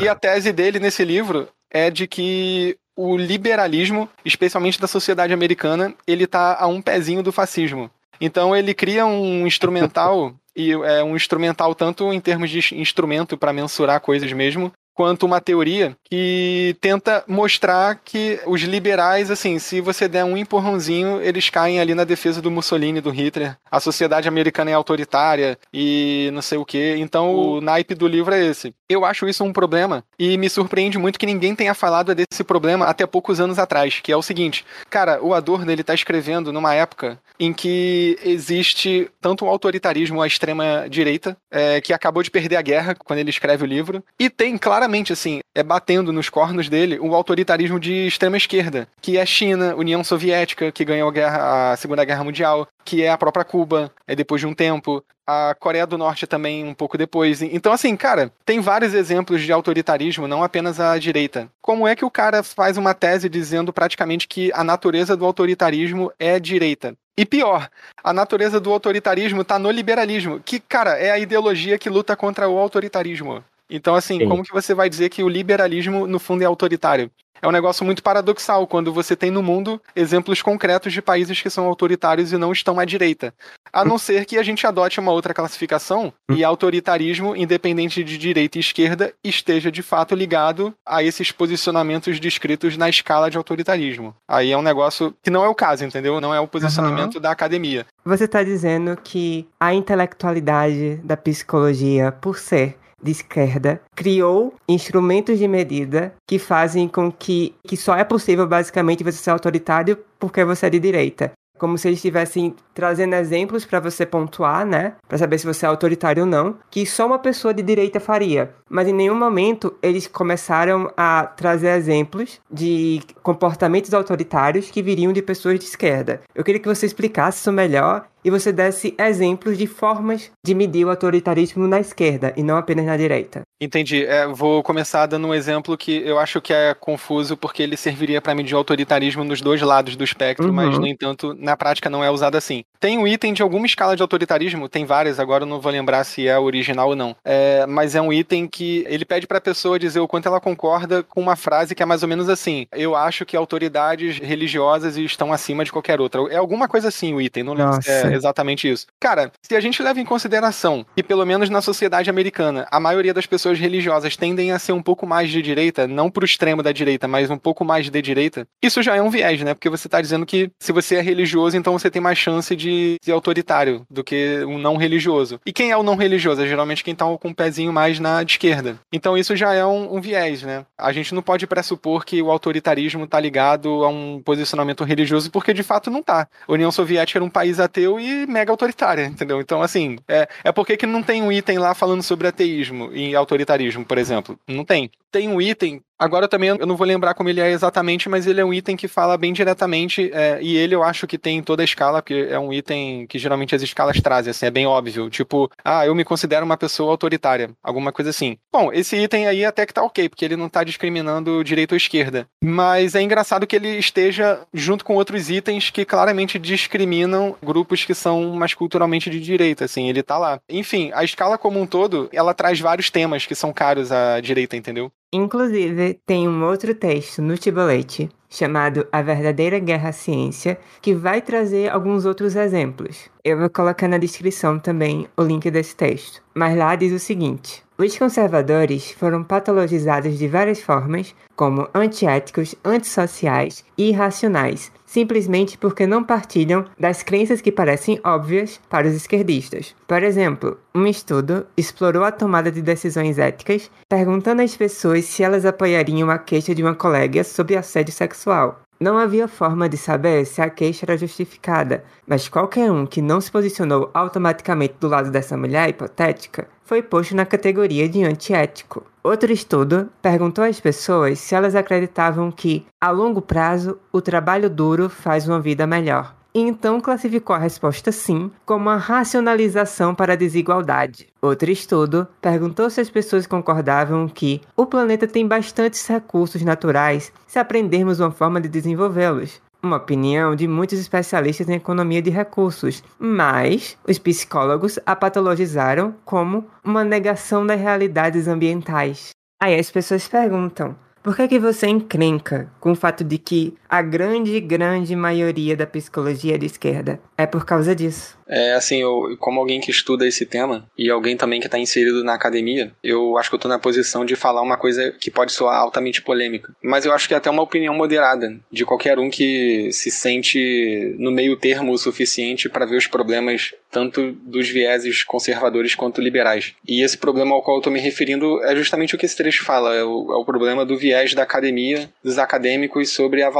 E 0.00 0.08
a 0.08 0.14
tese 0.16 0.52
dele 0.52 0.80
nesse 0.80 1.04
livro 1.04 1.48
é 1.70 1.90
de 1.90 2.06
que 2.06 2.76
o 2.96 3.16
liberalismo, 3.16 4.08
especialmente 4.24 4.80
da 4.80 4.88
sociedade 4.88 5.32
americana, 5.32 5.94
ele 6.06 6.26
tá 6.26 6.56
a 6.58 6.66
um 6.66 6.82
pezinho 6.82 7.22
do 7.22 7.30
fascismo. 7.30 7.90
Então 8.20 8.56
ele 8.56 8.74
cria 8.74 9.06
um 9.06 9.46
instrumental 9.46 10.34
e 10.56 10.72
é 10.72 11.04
um 11.04 11.14
instrumental 11.14 11.74
tanto 11.74 12.12
em 12.12 12.20
termos 12.20 12.50
de 12.50 12.74
instrumento 12.74 13.38
para 13.38 13.52
mensurar 13.52 14.00
coisas 14.00 14.32
mesmo, 14.32 14.72
quanto 14.98 15.26
uma 15.26 15.40
teoria 15.40 15.96
que 16.02 16.76
tenta 16.80 17.22
mostrar 17.28 18.00
que 18.04 18.40
os 18.44 18.62
liberais, 18.62 19.30
assim, 19.30 19.56
se 19.60 19.80
você 19.80 20.08
der 20.08 20.24
um 20.24 20.36
empurrãozinho, 20.36 21.22
eles 21.22 21.48
caem 21.48 21.78
ali 21.78 21.94
na 21.94 22.02
defesa 22.02 22.42
do 22.42 22.50
Mussolini, 22.50 23.00
do 23.00 23.10
Hitler. 23.10 23.56
A 23.70 23.78
sociedade 23.78 24.26
americana 24.26 24.72
é 24.72 24.74
autoritária 24.74 25.56
e 25.72 26.30
não 26.32 26.42
sei 26.42 26.58
o 26.58 26.64
que. 26.64 26.96
Então 26.98 27.32
o 27.32 27.60
naipe 27.60 27.94
do 27.94 28.08
livro 28.08 28.34
é 28.34 28.44
esse. 28.44 28.74
Eu 28.88 29.04
acho 29.04 29.28
isso 29.28 29.44
um 29.44 29.52
problema 29.52 30.02
e 30.18 30.36
me 30.36 30.50
surpreende 30.50 30.98
muito 30.98 31.16
que 31.16 31.26
ninguém 31.26 31.54
tenha 31.54 31.74
falado 31.74 32.12
desse 32.12 32.42
problema 32.42 32.86
até 32.86 33.06
poucos 33.06 33.38
anos 33.38 33.56
atrás, 33.60 34.00
que 34.02 34.10
é 34.10 34.16
o 34.16 34.22
seguinte. 34.22 34.66
Cara, 34.90 35.22
o 35.22 35.32
Adorno 35.32 35.70
ele 35.70 35.84
tá 35.84 35.94
escrevendo 35.94 36.52
numa 36.52 36.74
época 36.74 37.20
em 37.38 37.52
que 37.52 38.18
existe 38.24 39.08
tanto 39.20 39.44
o 39.44 39.48
autoritarismo 39.48 40.20
à 40.20 40.26
extrema 40.26 40.88
direita, 40.90 41.36
é, 41.52 41.80
que 41.80 41.92
acabou 41.92 42.20
de 42.20 42.32
perder 42.32 42.56
a 42.56 42.62
guerra 42.62 42.96
quando 42.96 43.20
ele 43.20 43.30
escreve 43.30 43.62
o 43.62 43.66
livro, 43.66 44.02
e 44.18 44.28
tem 44.28 44.58
claramente 44.58 44.87
assim, 45.12 45.40
é 45.54 45.62
batendo 45.62 46.12
nos 46.12 46.28
cornos 46.28 46.68
dele 46.68 46.98
o 46.98 47.14
autoritarismo 47.14 47.78
de 47.78 48.06
extrema 48.06 48.36
esquerda, 48.36 48.88
que 49.00 49.16
é 49.16 49.26
China, 49.26 49.74
União 49.76 50.02
Soviética, 50.02 50.72
que 50.72 50.84
ganhou 50.84 51.08
a, 51.08 51.12
guerra, 51.12 51.72
a 51.72 51.76
Segunda 51.76 52.04
Guerra 52.04 52.24
Mundial, 52.24 52.66
que 52.84 53.02
é 53.02 53.10
a 53.10 53.18
própria 53.18 53.44
Cuba, 53.44 53.92
é 54.06 54.16
depois 54.16 54.40
de 54.40 54.46
um 54.46 54.54
tempo, 54.54 55.04
a 55.26 55.54
Coreia 55.54 55.86
do 55.86 55.98
Norte 55.98 56.26
também 56.26 56.64
um 56.64 56.72
pouco 56.72 56.96
depois. 56.96 57.42
Então, 57.42 57.70
assim, 57.70 57.94
cara, 57.94 58.32
tem 58.46 58.60
vários 58.60 58.94
exemplos 58.94 59.42
de 59.42 59.52
autoritarismo, 59.52 60.26
não 60.26 60.42
apenas 60.42 60.80
a 60.80 60.96
direita. 60.98 61.50
Como 61.60 61.86
é 61.86 61.94
que 61.94 62.04
o 62.04 62.10
cara 62.10 62.42
faz 62.42 62.78
uma 62.78 62.94
tese 62.94 63.28
dizendo 63.28 63.70
praticamente 63.70 64.26
que 64.26 64.50
a 64.54 64.64
natureza 64.64 65.14
do 65.14 65.26
autoritarismo 65.26 66.10
é 66.18 66.40
direita? 66.40 66.96
E 67.18 67.26
pior, 67.26 67.68
a 68.02 68.12
natureza 68.12 68.60
do 68.60 68.72
autoritarismo 68.72 69.42
tá 69.42 69.58
no 69.58 69.72
liberalismo, 69.72 70.38
que, 70.38 70.60
cara, 70.60 70.92
é 70.92 71.10
a 71.10 71.18
ideologia 71.18 71.76
que 71.76 71.90
luta 71.90 72.14
contra 72.14 72.48
o 72.48 72.56
autoritarismo. 72.56 73.42
Então, 73.70 73.94
assim, 73.94 74.18
Sim. 74.18 74.28
como 74.28 74.42
que 74.42 74.52
você 74.52 74.74
vai 74.74 74.88
dizer 74.88 75.08
que 75.08 75.22
o 75.22 75.28
liberalismo, 75.28 76.06
no 76.06 76.18
fundo, 76.18 76.42
é 76.42 76.46
autoritário? 76.46 77.10
É 77.40 77.46
um 77.46 77.52
negócio 77.52 77.84
muito 77.84 78.02
paradoxal 78.02 78.66
quando 78.66 78.92
você 78.92 79.14
tem 79.14 79.30
no 79.30 79.42
mundo 79.42 79.80
exemplos 79.94 80.42
concretos 80.42 80.92
de 80.92 81.00
países 81.00 81.40
que 81.40 81.48
são 81.48 81.66
autoritários 81.66 82.32
e 82.32 82.36
não 82.36 82.52
estão 82.52 82.78
à 82.80 82.84
direita. 82.84 83.32
A 83.72 83.84
não 83.84 83.98
ser 83.98 84.24
que 84.24 84.38
a 84.38 84.42
gente 84.42 84.66
adote 84.66 84.98
uma 84.98 85.12
outra 85.12 85.32
classificação 85.32 86.12
e 86.30 86.42
autoritarismo, 86.42 87.36
independente 87.36 88.02
de 88.02 88.18
direita 88.18 88.58
e 88.58 88.60
esquerda, 88.60 89.12
esteja 89.22 89.70
de 89.70 89.82
fato 89.82 90.14
ligado 90.14 90.74
a 90.84 91.02
esses 91.02 91.30
posicionamentos 91.30 92.18
descritos 92.18 92.76
na 92.76 92.88
escala 92.88 93.30
de 93.30 93.36
autoritarismo. 93.36 94.14
Aí 94.26 94.50
é 94.50 94.58
um 94.58 94.62
negócio 94.62 95.14
que 95.22 95.30
não 95.30 95.44
é 95.44 95.48
o 95.48 95.54
caso, 95.54 95.84
entendeu? 95.84 96.20
Não 96.20 96.34
é 96.34 96.40
o 96.40 96.48
posicionamento 96.48 97.20
da 97.20 97.30
academia. 97.30 97.86
Você 98.04 98.24
está 98.24 98.42
dizendo 98.42 98.98
que 99.02 99.46
a 99.60 99.72
intelectualidade 99.72 100.96
da 101.04 101.16
psicologia, 101.16 102.10
por 102.10 102.38
ser 102.38 102.76
de 103.02 103.10
esquerda, 103.10 103.80
criou 103.94 104.54
instrumentos 104.68 105.38
de 105.38 105.46
medida 105.46 106.14
que 106.26 106.38
fazem 106.38 106.88
com 106.88 107.10
que, 107.10 107.54
que 107.66 107.76
só 107.76 107.96
é 107.96 108.04
possível 108.04 108.46
basicamente 108.46 109.04
você 109.04 109.18
ser 109.18 109.30
autoritário 109.30 109.98
porque 110.18 110.44
você 110.44 110.66
é 110.66 110.70
de 110.70 110.80
direita. 110.80 111.32
Como 111.58 111.76
se 111.76 111.88
eles 111.88 111.98
estivessem 111.98 112.54
trazendo 112.72 113.16
exemplos 113.16 113.64
para 113.64 113.80
você 113.80 114.06
pontuar, 114.06 114.64
né? 114.64 114.94
Para 115.08 115.18
saber 115.18 115.38
se 115.38 115.46
você 115.46 115.66
é 115.66 115.68
autoritário 115.68 116.22
ou 116.22 116.28
não, 116.28 116.56
que 116.70 116.86
só 116.86 117.04
uma 117.04 117.18
pessoa 117.18 117.52
de 117.52 117.62
direita 117.62 117.98
faria. 117.98 118.54
Mas 118.70 118.86
em 118.86 118.92
nenhum 118.92 119.16
momento 119.16 119.74
eles 119.82 120.06
começaram 120.06 120.88
a 120.96 121.24
trazer 121.24 121.76
exemplos 121.76 122.40
de 122.48 123.00
comportamentos 123.24 123.92
autoritários 123.92 124.70
que 124.70 124.82
viriam 124.82 125.12
de 125.12 125.20
pessoas 125.20 125.58
de 125.58 125.64
esquerda. 125.64 126.20
Eu 126.32 126.44
queria 126.44 126.60
que 126.60 126.68
você 126.68 126.86
explicasse 126.86 127.40
isso 127.40 127.50
melhor 127.50 128.06
e 128.24 128.30
você 128.30 128.52
desse 128.52 128.94
exemplos 128.98 129.56
de 129.56 129.66
formas 129.66 130.30
de 130.44 130.54
medir 130.54 130.84
o 130.84 130.90
autoritarismo 130.90 131.66
na 131.66 131.80
esquerda 131.80 132.32
e 132.36 132.42
não 132.42 132.56
apenas 132.56 132.84
na 132.86 132.96
direita. 132.96 133.42
Entendi. 133.60 134.04
É, 134.04 134.26
vou 134.26 134.62
começar 134.62 135.06
dando 135.06 135.26
um 135.26 135.34
exemplo 135.34 135.76
que 135.76 136.02
eu 136.04 136.18
acho 136.18 136.40
que 136.40 136.52
é 136.52 136.74
confuso 136.74 137.36
porque 137.36 137.62
ele 137.62 137.76
serviria 137.76 138.20
para 138.20 138.34
medir 138.34 138.54
o 138.54 138.58
autoritarismo 138.58 139.24
nos 139.24 139.40
dois 139.40 139.60
lados 139.60 139.96
do 139.96 140.04
espectro, 140.04 140.46
Uhum. 140.46 140.52
mas 140.52 140.78
no 140.78 140.86
entanto 140.86 141.34
na 141.38 141.56
prática 141.56 141.90
não 141.90 142.02
é 142.04 142.10
usado 142.10 142.36
assim. 142.36 142.62
Tem 142.78 142.96
um 142.96 143.06
item 143.06 143.32
de 143.32 143.42
alguma 143.42 143.66
escala 143.66 143.96
de 143.96 144.02
autoritarismo, 144.02 144.68
tem 144.68 144.84
várias, 144.84 145.18
agora 145.18 145.42
eu 145.42 145.48
não 145.48 145.60
vou 145.60 145.72
lembrar 145.72 146.04
se 146.04 146.28
é 146.28 146.38
original 146.38 146.90
ou 146.90 146.96
não. 146.96 147.16
É, 147.24 147.66
mas 147.66 147.94
é 147.96 148.00
um 148.00 148.12
item 148.12 148.46
que 148.46 148.84
ele 148.88 149.04
pede 149.04 149.26
para 149.26 149.38
a 149.38 149.40
pessoa 149.40 149.78
dizer 149.78 149.98
o 150.00 150.06
quanto 150.08 150.26
ela 150.28 150.40
concorda 150.40 151.02
com 151.02 151.20
uma 151.20 151.34
frase 151.34 151.74
que 151.74 151.82
é 151.82 151.86
mais 151.86 152.02
ou 152.02 152.08
menos 152.08 152.28
assim: 152.28 152.66
Eu 152.72 152.94
acho 152.94 153.26
que 153.26 153.36
autoridades 153.36 154.18
religiosas 154.18 154.96
estão 154.96 155.32
acima 155.32 155.64
de 155.64 155.72
qualquer 155.72 156.00
outra. 156.00 156.20
É 156.30 156.36
alguma 156.36 156.68
coisa 156.68 156.88
assim 156.88 157.12
o 157.12 157.20
item, 157.20 157.42
não 157.42 157.54
lembro 157.54 157.82
se 157.82 157.90
é. 157.90 158.07
É 158.08 158.14
exatamente 158.14 158.68
isso. 158.68 158.86
Cara, 159.00 159.30
se 159.42 159.54
a 159.54 159.60
gente 159.60 159.82
leva 159.82 160.00
em 160.00 160.04
consideração 160.04 160.84
que, 160.94 161.02
pelo 161.02 161.24
menos 161.24 161.50
na 161.50 161.60
sociedade 161.60 162.10
americana, 162.10 162.66
a 162.70 162.80
maioria 162.80 163.14
das 163.14 163.26
pessoas 163.26 163.58
religiosas 163.58 164.16
tendem 164.16 164.52
a 164.52 164.58
ser 164.58 164.72
um 164.72 164.82
pouco 164.82 165.06
mais 165.06 165.30
de 165.30 165.42
direita, 165.42 165.86
não 165.86 166.10
pro 166.10 166.24
extremo 166.24 166.62
da 166.62 166.72
direita, 166.72 167.06
mas 167.08 167.30
um 167.30 167.38
pouco 167.38 167.64
mais 167.64 167.90
de 167.90 168.02
direita, 168.02 168.46
isso 168.62 168.82
já 168.82 168.96
é 168.96 169.02
um 169.02 169.10
viés, 169.10 169.42
né? 169.42 169.54
Porque 169.54 169.68
você 169.68 169.88
tá 169.88 170.00
dizendo 170.00 170.26
que 170.26 170.50
se 170.58 170.72
você 170.72 170.96
é 170.96 171.00
religioso, 171.00 171.56
então 171.56 171.78
você 171.78 171.90
tem 171.90 172.02
mais 172.02 172.18
chance 172.18 172.54
de 172.54 172.96
ser 173.02 173.12
autoritário 173.12 173.84
do 173.90 174.04
que 174.04 174.44
um 174.44 174.58
não 174.58 174.76
religioso. 174.76 175.40
E 175.44 175.52
quem 175.52 175.70
é 175.70 175.76
o 175.76 175.82
não 175.82 175.96
religioso? 175.96 176.42
É 176.42 176.46
geralmente 176.46 176.84
quem 176.84 176.94
tá 176.94 177.04
com 177.16 177.28
um 177.28 177.34
pezinho 177.34 177.72
mais 177.72 177.98
na 177.98 178.22
esquerda. 178.22 178.78
Então 178.92 179.16
isso 179.16 179.36
já 179.36 179.54
é 179.54 179.64
um, 179.64 179.96
um 179.96 180.00
viés, 180.00 180.42
né? 180.42 180.64
A 180.76 180.92
gente 180.92 181.14
não 181.14 181.22
pode 181.22 181.46
pressupor 181.46 182.04
que 182.04 182.22
o 182.22 182.30
autoritarismo 182.30 183.06
tá 183.06 183.18
ligado 183.18 183.84
a 183.84 183.88
um 183.88 184.20
posicionamento 184.24 184.84
religioso, 184.84 185.30
porque 185.30 185.54
de 185.54 185.62
fato 185.62 185.90
não 185.90 186.02
tá. 186.02 186.28
A 186.46 186.52
União 186.52 186.70
Soviética 186.70 187.18
era 187.18 187.24
um 187.24 187.30
país 187.30 187.60
ateu 187.60 187.97
e 187.98 188.26
mega 188.26 188.50
autoritária, 188.52 189.06
entendeu? 189.06 189.40
Então, 189.40 189.62
assim, 189.62 189.98
é, 190.06 190.28
é 190.44 190.52
porque 190.52 190.76
que 190.76 190.86
não 190.86 191.02
tem 191.02 191.22
um 191.22 191.32
item 191.32 191.58
lá 191.58 191.74
falando 191.74 192.02
sobre 192.02 192.28
ateísmo 192.28 192.90
e 192.92 193.14
autoritarismo, 193.14 193.84
por 193.84 193.98
exemplo. 193.98 194.38
Não 194.46 194.64
tem. 194.64 194.90
Tem 195.10 195.28
um 195.28 195.40
item 195.40 195.82
Agora 195.98 196.28
também 196.28 196.50
eu 196.50 196.66
não 196.66 196.76
vou 196.76 196.86
lembrar 196.86 197.14
como 197.14 197.28
ele 197.28 197.40
é 197.40 197.50
exatamente, 197.50 198.08
mas 198.08 198.26
ele 198.26 198.40
é 198.40 198.44
um 198.44 198.54
item 198.54 198.76
que 198.76 198.86
fala 198.86 199.16
bem 199.16 199.32
diretamente, 199.32 200.10
é, 200.12 200.38
e 200.40 200.56
ele 200.56 200.74
eu 200.74 200.82
acho 200.82 201.06
que 201.06 201.18
tem 201.18 201.38
em 201.38 201.42
toda 201.42 201.62
a 201.62 201.64
escala, 201.64 202.00
porque 202.00 202.28
é 202.30 202.38
um 202.38 202.52
item 202.52 203.06
que 203.06 203.18
geralmente 203.18 203.54
as 203.54 203.62
escalas 203.62 204.00
trazem, 204.00 204.30
assim, 204.30 204.46
é 204.46 204.50
bem 204.50 204.66
óbvio. 204.66 205.10
Tipo, 205.10 205.50
ah, 205.64 205.84
eu 205.86 205.94
me 205.94 206.04
considero 206.04 206.44
uma 206.44 206.56
pessoa 206.56 206.90
autoritária, 206.90 207.50
alguma 207.62 207.92
coisa 207.92 208.10
assim. 208.10 208.38
Bom, 208.52 208.72
esse 208.72 208.96
item 208.96 209.26
aí 209.26 209.44
até 209.44 209.66
que 209.66 209.74
tá 209.74 209.82
ok, 209.82 210.08
porque 210.08 210.24
ele 210.24 210.36
não 210.36 210.48
tá 210.48 210.62
discriminando 210.62 211.42
direita 211.42 211.74
ou 211.74 211.76
esquerda. 211.76 212.26
Mas 212.42 212.94
é 212.94 213.02
engraçado 213.02 213.46
que 213.46 213.56
ele 213.56 213.78
esteja 213.78 214.40
junto 214.54 214.84
com 214.84 214.94
outros 214.94 215.28
itens 215.30 215.70
que 215.70 215.84
claramente 215.84 216.38
discriminam 216.38 217.36
grupos 217.42 217.84
que 217.84 217.94
são 217.94 218.32
mais 218.34 218.54
culturalmente 218.54 219.10
de 219.10 219.20
direita, 219.20 219.64
assim, 219.64 219.88
ele 219.88 220.02
tá 220.02 220.16
lá. 220.16 220.40
Enfim, 220.48 220.90
a 220.94 221.02
escala 221.02 221.36
como 221.36 221.60
um 221.60 221.66
todo, 221.66 222.08
ela 222.12 222.34
traz 222.34 222.60
vários 222.60 222.90
temas 222.90 223.26
que 223.26 223.34
são 223.34 223.52
caros 223.52 223.90
à 223.90 224.20
direita, 224.20 224.56
entendeu? 224.56 224.92
Inclusive, 225.12 225.94
tem 226.04 226.28
um 226.28 226.44
outro 226.44 226.74
texto 226.74 227.22
no 227.22 227.38
Tibolete 227.38 228.10
chamado 228.28 228.86
A 228.92 229.00
Verdadeira 229.00 229.58
Guerra 229.58 229.88
à 229.88 229.92
Ciência, 229.92 230.58
que 230.82 230.94
vai 230.94 231.22
trazer 231.22 231.70
alguns 231.70 232.04
outros 232.04 232.36
exemplos. 232.36 233.08
Eu 233.24 233.38
vou 233.38 233.48
colocar 233.48 233.88
na 233.88 233.96
descrição 233.96 234.58
também 234.58 235.08
o 235.16 235.22
link 235.22 235.50
desse 235.50 235.74
texto. 235.74 236.22
Mas 236.34 236.54
lá 236.58 236.76
diz 236.76 236.92
o 236.92 236.98
seguinte: 236.98 237.64
os 237.78 237.96
conservadores 237.96 238.90
foram 238.90 239.22
patologizados 239.22 240.18
de 240.18 240.26
várias 240.26 240.60
formas, 240.60 241.14
como 241.36 241.68
antiéticos, 241.72 242.56
antissociais 242.64 243.64
e 243.78 243.90
irracionais, 243.90 244.72
simplesmente 244.84 245.56
porque 245.56 245.86
não 245.86 246.02
partilham 246.02 246.64
das 246.76 247.04
crenças 247.04 247.40
que 247.40 247.52
parecem 247.52 248.00
óbvias 248.04 248.60
para 248.68 248.88
os 248.88 248.94
esquerdistas. 248.94 249.76
Por 249.86 250.02
exemplo, 250.02 250.58
um 250.74 250.86
estudo 250.86 251.46
explorou 251.56 252.02
a 252.02 252.10
tomada 252.10 252.50
de 252.50 252.60
decisões 252.60 253.16
éticas, 253.16 253.70
perguntando 253.88 254.42
às 254.42 254.56
pessoas 254.56 255.04
se 255.04 255.22
elas 255.22 255.46
apoiariam 255.46 256.10
a 256.10 256.18
queixa 256.18 256.52
de 256.52 256.62
uma 256.64 256.74
colega 256.74 257.22
sobre 257.22 257.56
assédio 257.56 257.94
sexual. 257.94 258.60
Não 258.80 258.96
havia 258.96 259.26
forma 259.26 259.68
de 259.68 259.76
saber 259.76 260.24
se 260.24 260.40
a 260.40 260.48
queixa 260.48 260.86
era 260.86 260.96
justificada, 260.96 261.82
mas 262.06 262.28
qualquer 262.28 262.70
um 262.70 262.86
que 262.86 263.02
não 263.02 263.20
se 263.20 263.28
posicionou 263.28 263.90
automaticamente 263.92 264.74
do 264.78 264.86
lado 264.86 265.10
dessa 265.10 265.36
mulher 265.36 265.68
hipotética 265.68 266.46
foi 266.62 266.80
posto 266.80 267.16
na 267.16 267.26
categoria 267.26 267.88
de 267.88 268.04
antiético. 268.04 268.84
Outro 269.02 269.32
estudo 269.32 269.88
perguntou 270.00 270.44
às 270.44 270.60
pessoas 270.60 271.18
se 271.18 271.34
elas 271.34 271.56
acreditavam 271.56 272.30
que, 272.30 272.66
a 272.80 272.90
longo 272.90 273.20
prazo, 273.20 273.78
o 273.92 274.00
trabalho 274.00 274.48
duro 274.48 274.88
faz 274.88 275.26
uma 275.26 275.40
vida 275.40 275.66
melhor. 275.66 276.17
Então 276.40 276.80
classificou 276.80 277.34
a 277.34 277.38
resposta 277.38 277.90
sim 277.90 278.30
como 278.46 278.66
uma 278.66 278.76
racionalização 278.76 279.94
para 279.94 280.12
a 280.12 280.16
desigualdade. 280.16 281.08
Outro 281.20 281.50
estudo 281.50 282.06
perguntou 282.20 282.70
se 282.70 282.80
as 282.80 282.88
pessoas 282.88 283.26
concordavam 283.26 284.08
que 284.08 284.40
o 284.56 284.64
planeta 284.64 285.08
tem 285.08 285.26
bastantes 285.26 285.84
recursos 285.86 286.42
naturais 286.42 287.12
se 287.26 287.40
aprendermos 287.40 287.98
uma 287.98 288.12
forma 288.12 288.40
de 288.40 288.48
desenvolvê-los 288.48 289.40
uma 289.60 289.78
opinião 289.78 290.36
de 290.36 290.46
muitos 290.46 290.78
especialistas 290.78 291.48
em 291.48 291.54
economia 291.54 292.00
de 292.00 292.10
recursos, 292.10 292.80
mas 292.96 293.76
os 293.88 293.98
psicólogos 293.98 294.78
a 294.86 294.94
patologizaram 294.94 295.96
como 296.04 296.46
uma 296.62 296.84
negação 296.84 297.44
das 297.44 297.60
realidades 297.60 298.28
ambientais. 298.28 299.10
Aí 299.42 299.58
as 299.58 299.68
pessoas 299.68 300.06
perguntam: 300.06 300.76
por 301.02 301.16
que, 301.16 301.26
que 301.26 301.38
você 301.38 301.66
encrenca 301.66 302.52
com 302.60 302.72
o 302.72 302.76
fato 302.76 303.02
de 303.02 303.16
que 303.16 303.56
a 303.68 303.82
grande, 303.82 304.40
grande 304.40 304.96
maioria 304.96 305.56
da 305.56 305.66
psicologia 305.66 306.38
de 306.38 306.46
esquerda? 306.46 307.00
É 307.16 307.26
por 307.26 307.44
causa 307.44 307.74
disso. 307.74 308.18
É, 308.28 308.52
assim, 308.52 308.82
eu, 308.82 309.16
como 309.18 309.40
alguém 309.40 309.60
que 309.60 309.70
estuda 309.70 310.06
esse 310.06 310.26
tema 310.26 310.68
e 310.76 310.90
alguém 310.90 311.16
também 311.16 311.40
que 311.40 311.46
está 311.46 311.58
inserido 311.58 312.04
na 312.04 312.14
academia, 312.14 312.72
eu 312.82 313.16
acho 313.16 313.30
que 313.30 313.34
eu 313.34 313.38
estou 313.38 313.48
na 313.48 313.58
posição 313.58 314.04
de 314.04 314.14
falar 314.14 314.42
uma 314.42 314.56
coisa 314.56 314.92
que 315.00 315.10
pode 315.10 315.32
soar 315.32 315.58
altamente 315.58 316.02
polêmica. 316.02 316.54
Mas 316.62 316.84
eu 316.84 316.92
acho 316.92 317.08
que 317.08 317.14
é 317.14 317.16
até 317.16 317.30
uma 317.30 317.42
opinião 317.42 317.74
moderada 317.74 318.38
de 318.52 318.64
qualquer 318.64 318.98
um 318.98 319.08
que 319.08 319.70
se 319.72 319.90
sente 319.90 320.94
no 320.98 321.10
meio 321.10 321.36
termo 321.36 321.72
o 321.72 321.78
suficiente 321.78 322.48
para 322.48 322.66
ver 322.66 322.76
os 322.76 322.86
problemas 322.86 323.54
tanto 323.70 324.12
dos 324.12 324.48
vieses 324.48 325.04
conservadores 325.04 325.74
quanto 325.74 326.00
liberais. 326.00 326.54
E 326.66 326.82
esse 326.82 326.96
problema 326.96 327.34
ao 327.34 327.42
qual 327.42 327.56
eu 327.56 327.60
estou 327.60 327.72
me 327.72 327.80
referindo 327.80 328.42
é 328.44 328.54
justamente 328.54 328.94
o 328.94 328.98
que 328.98 329.06
esse 329.06 329.16
trecho 329.16 329.44
fala, 329.44 329.74
é 329.74 329.84
o, 329.84 330.12
é 330.12 330.16
o 330.16 330.24
problema 330.24 330.64
do 330.64 330.76
viés 330.76 331.14
da 331.14 331.22
academia, 331.22 331.90
dos 332.02 332.18
acadêmicos 332.18 332.90
sobre 332.90 333.22
a 333.22 333.30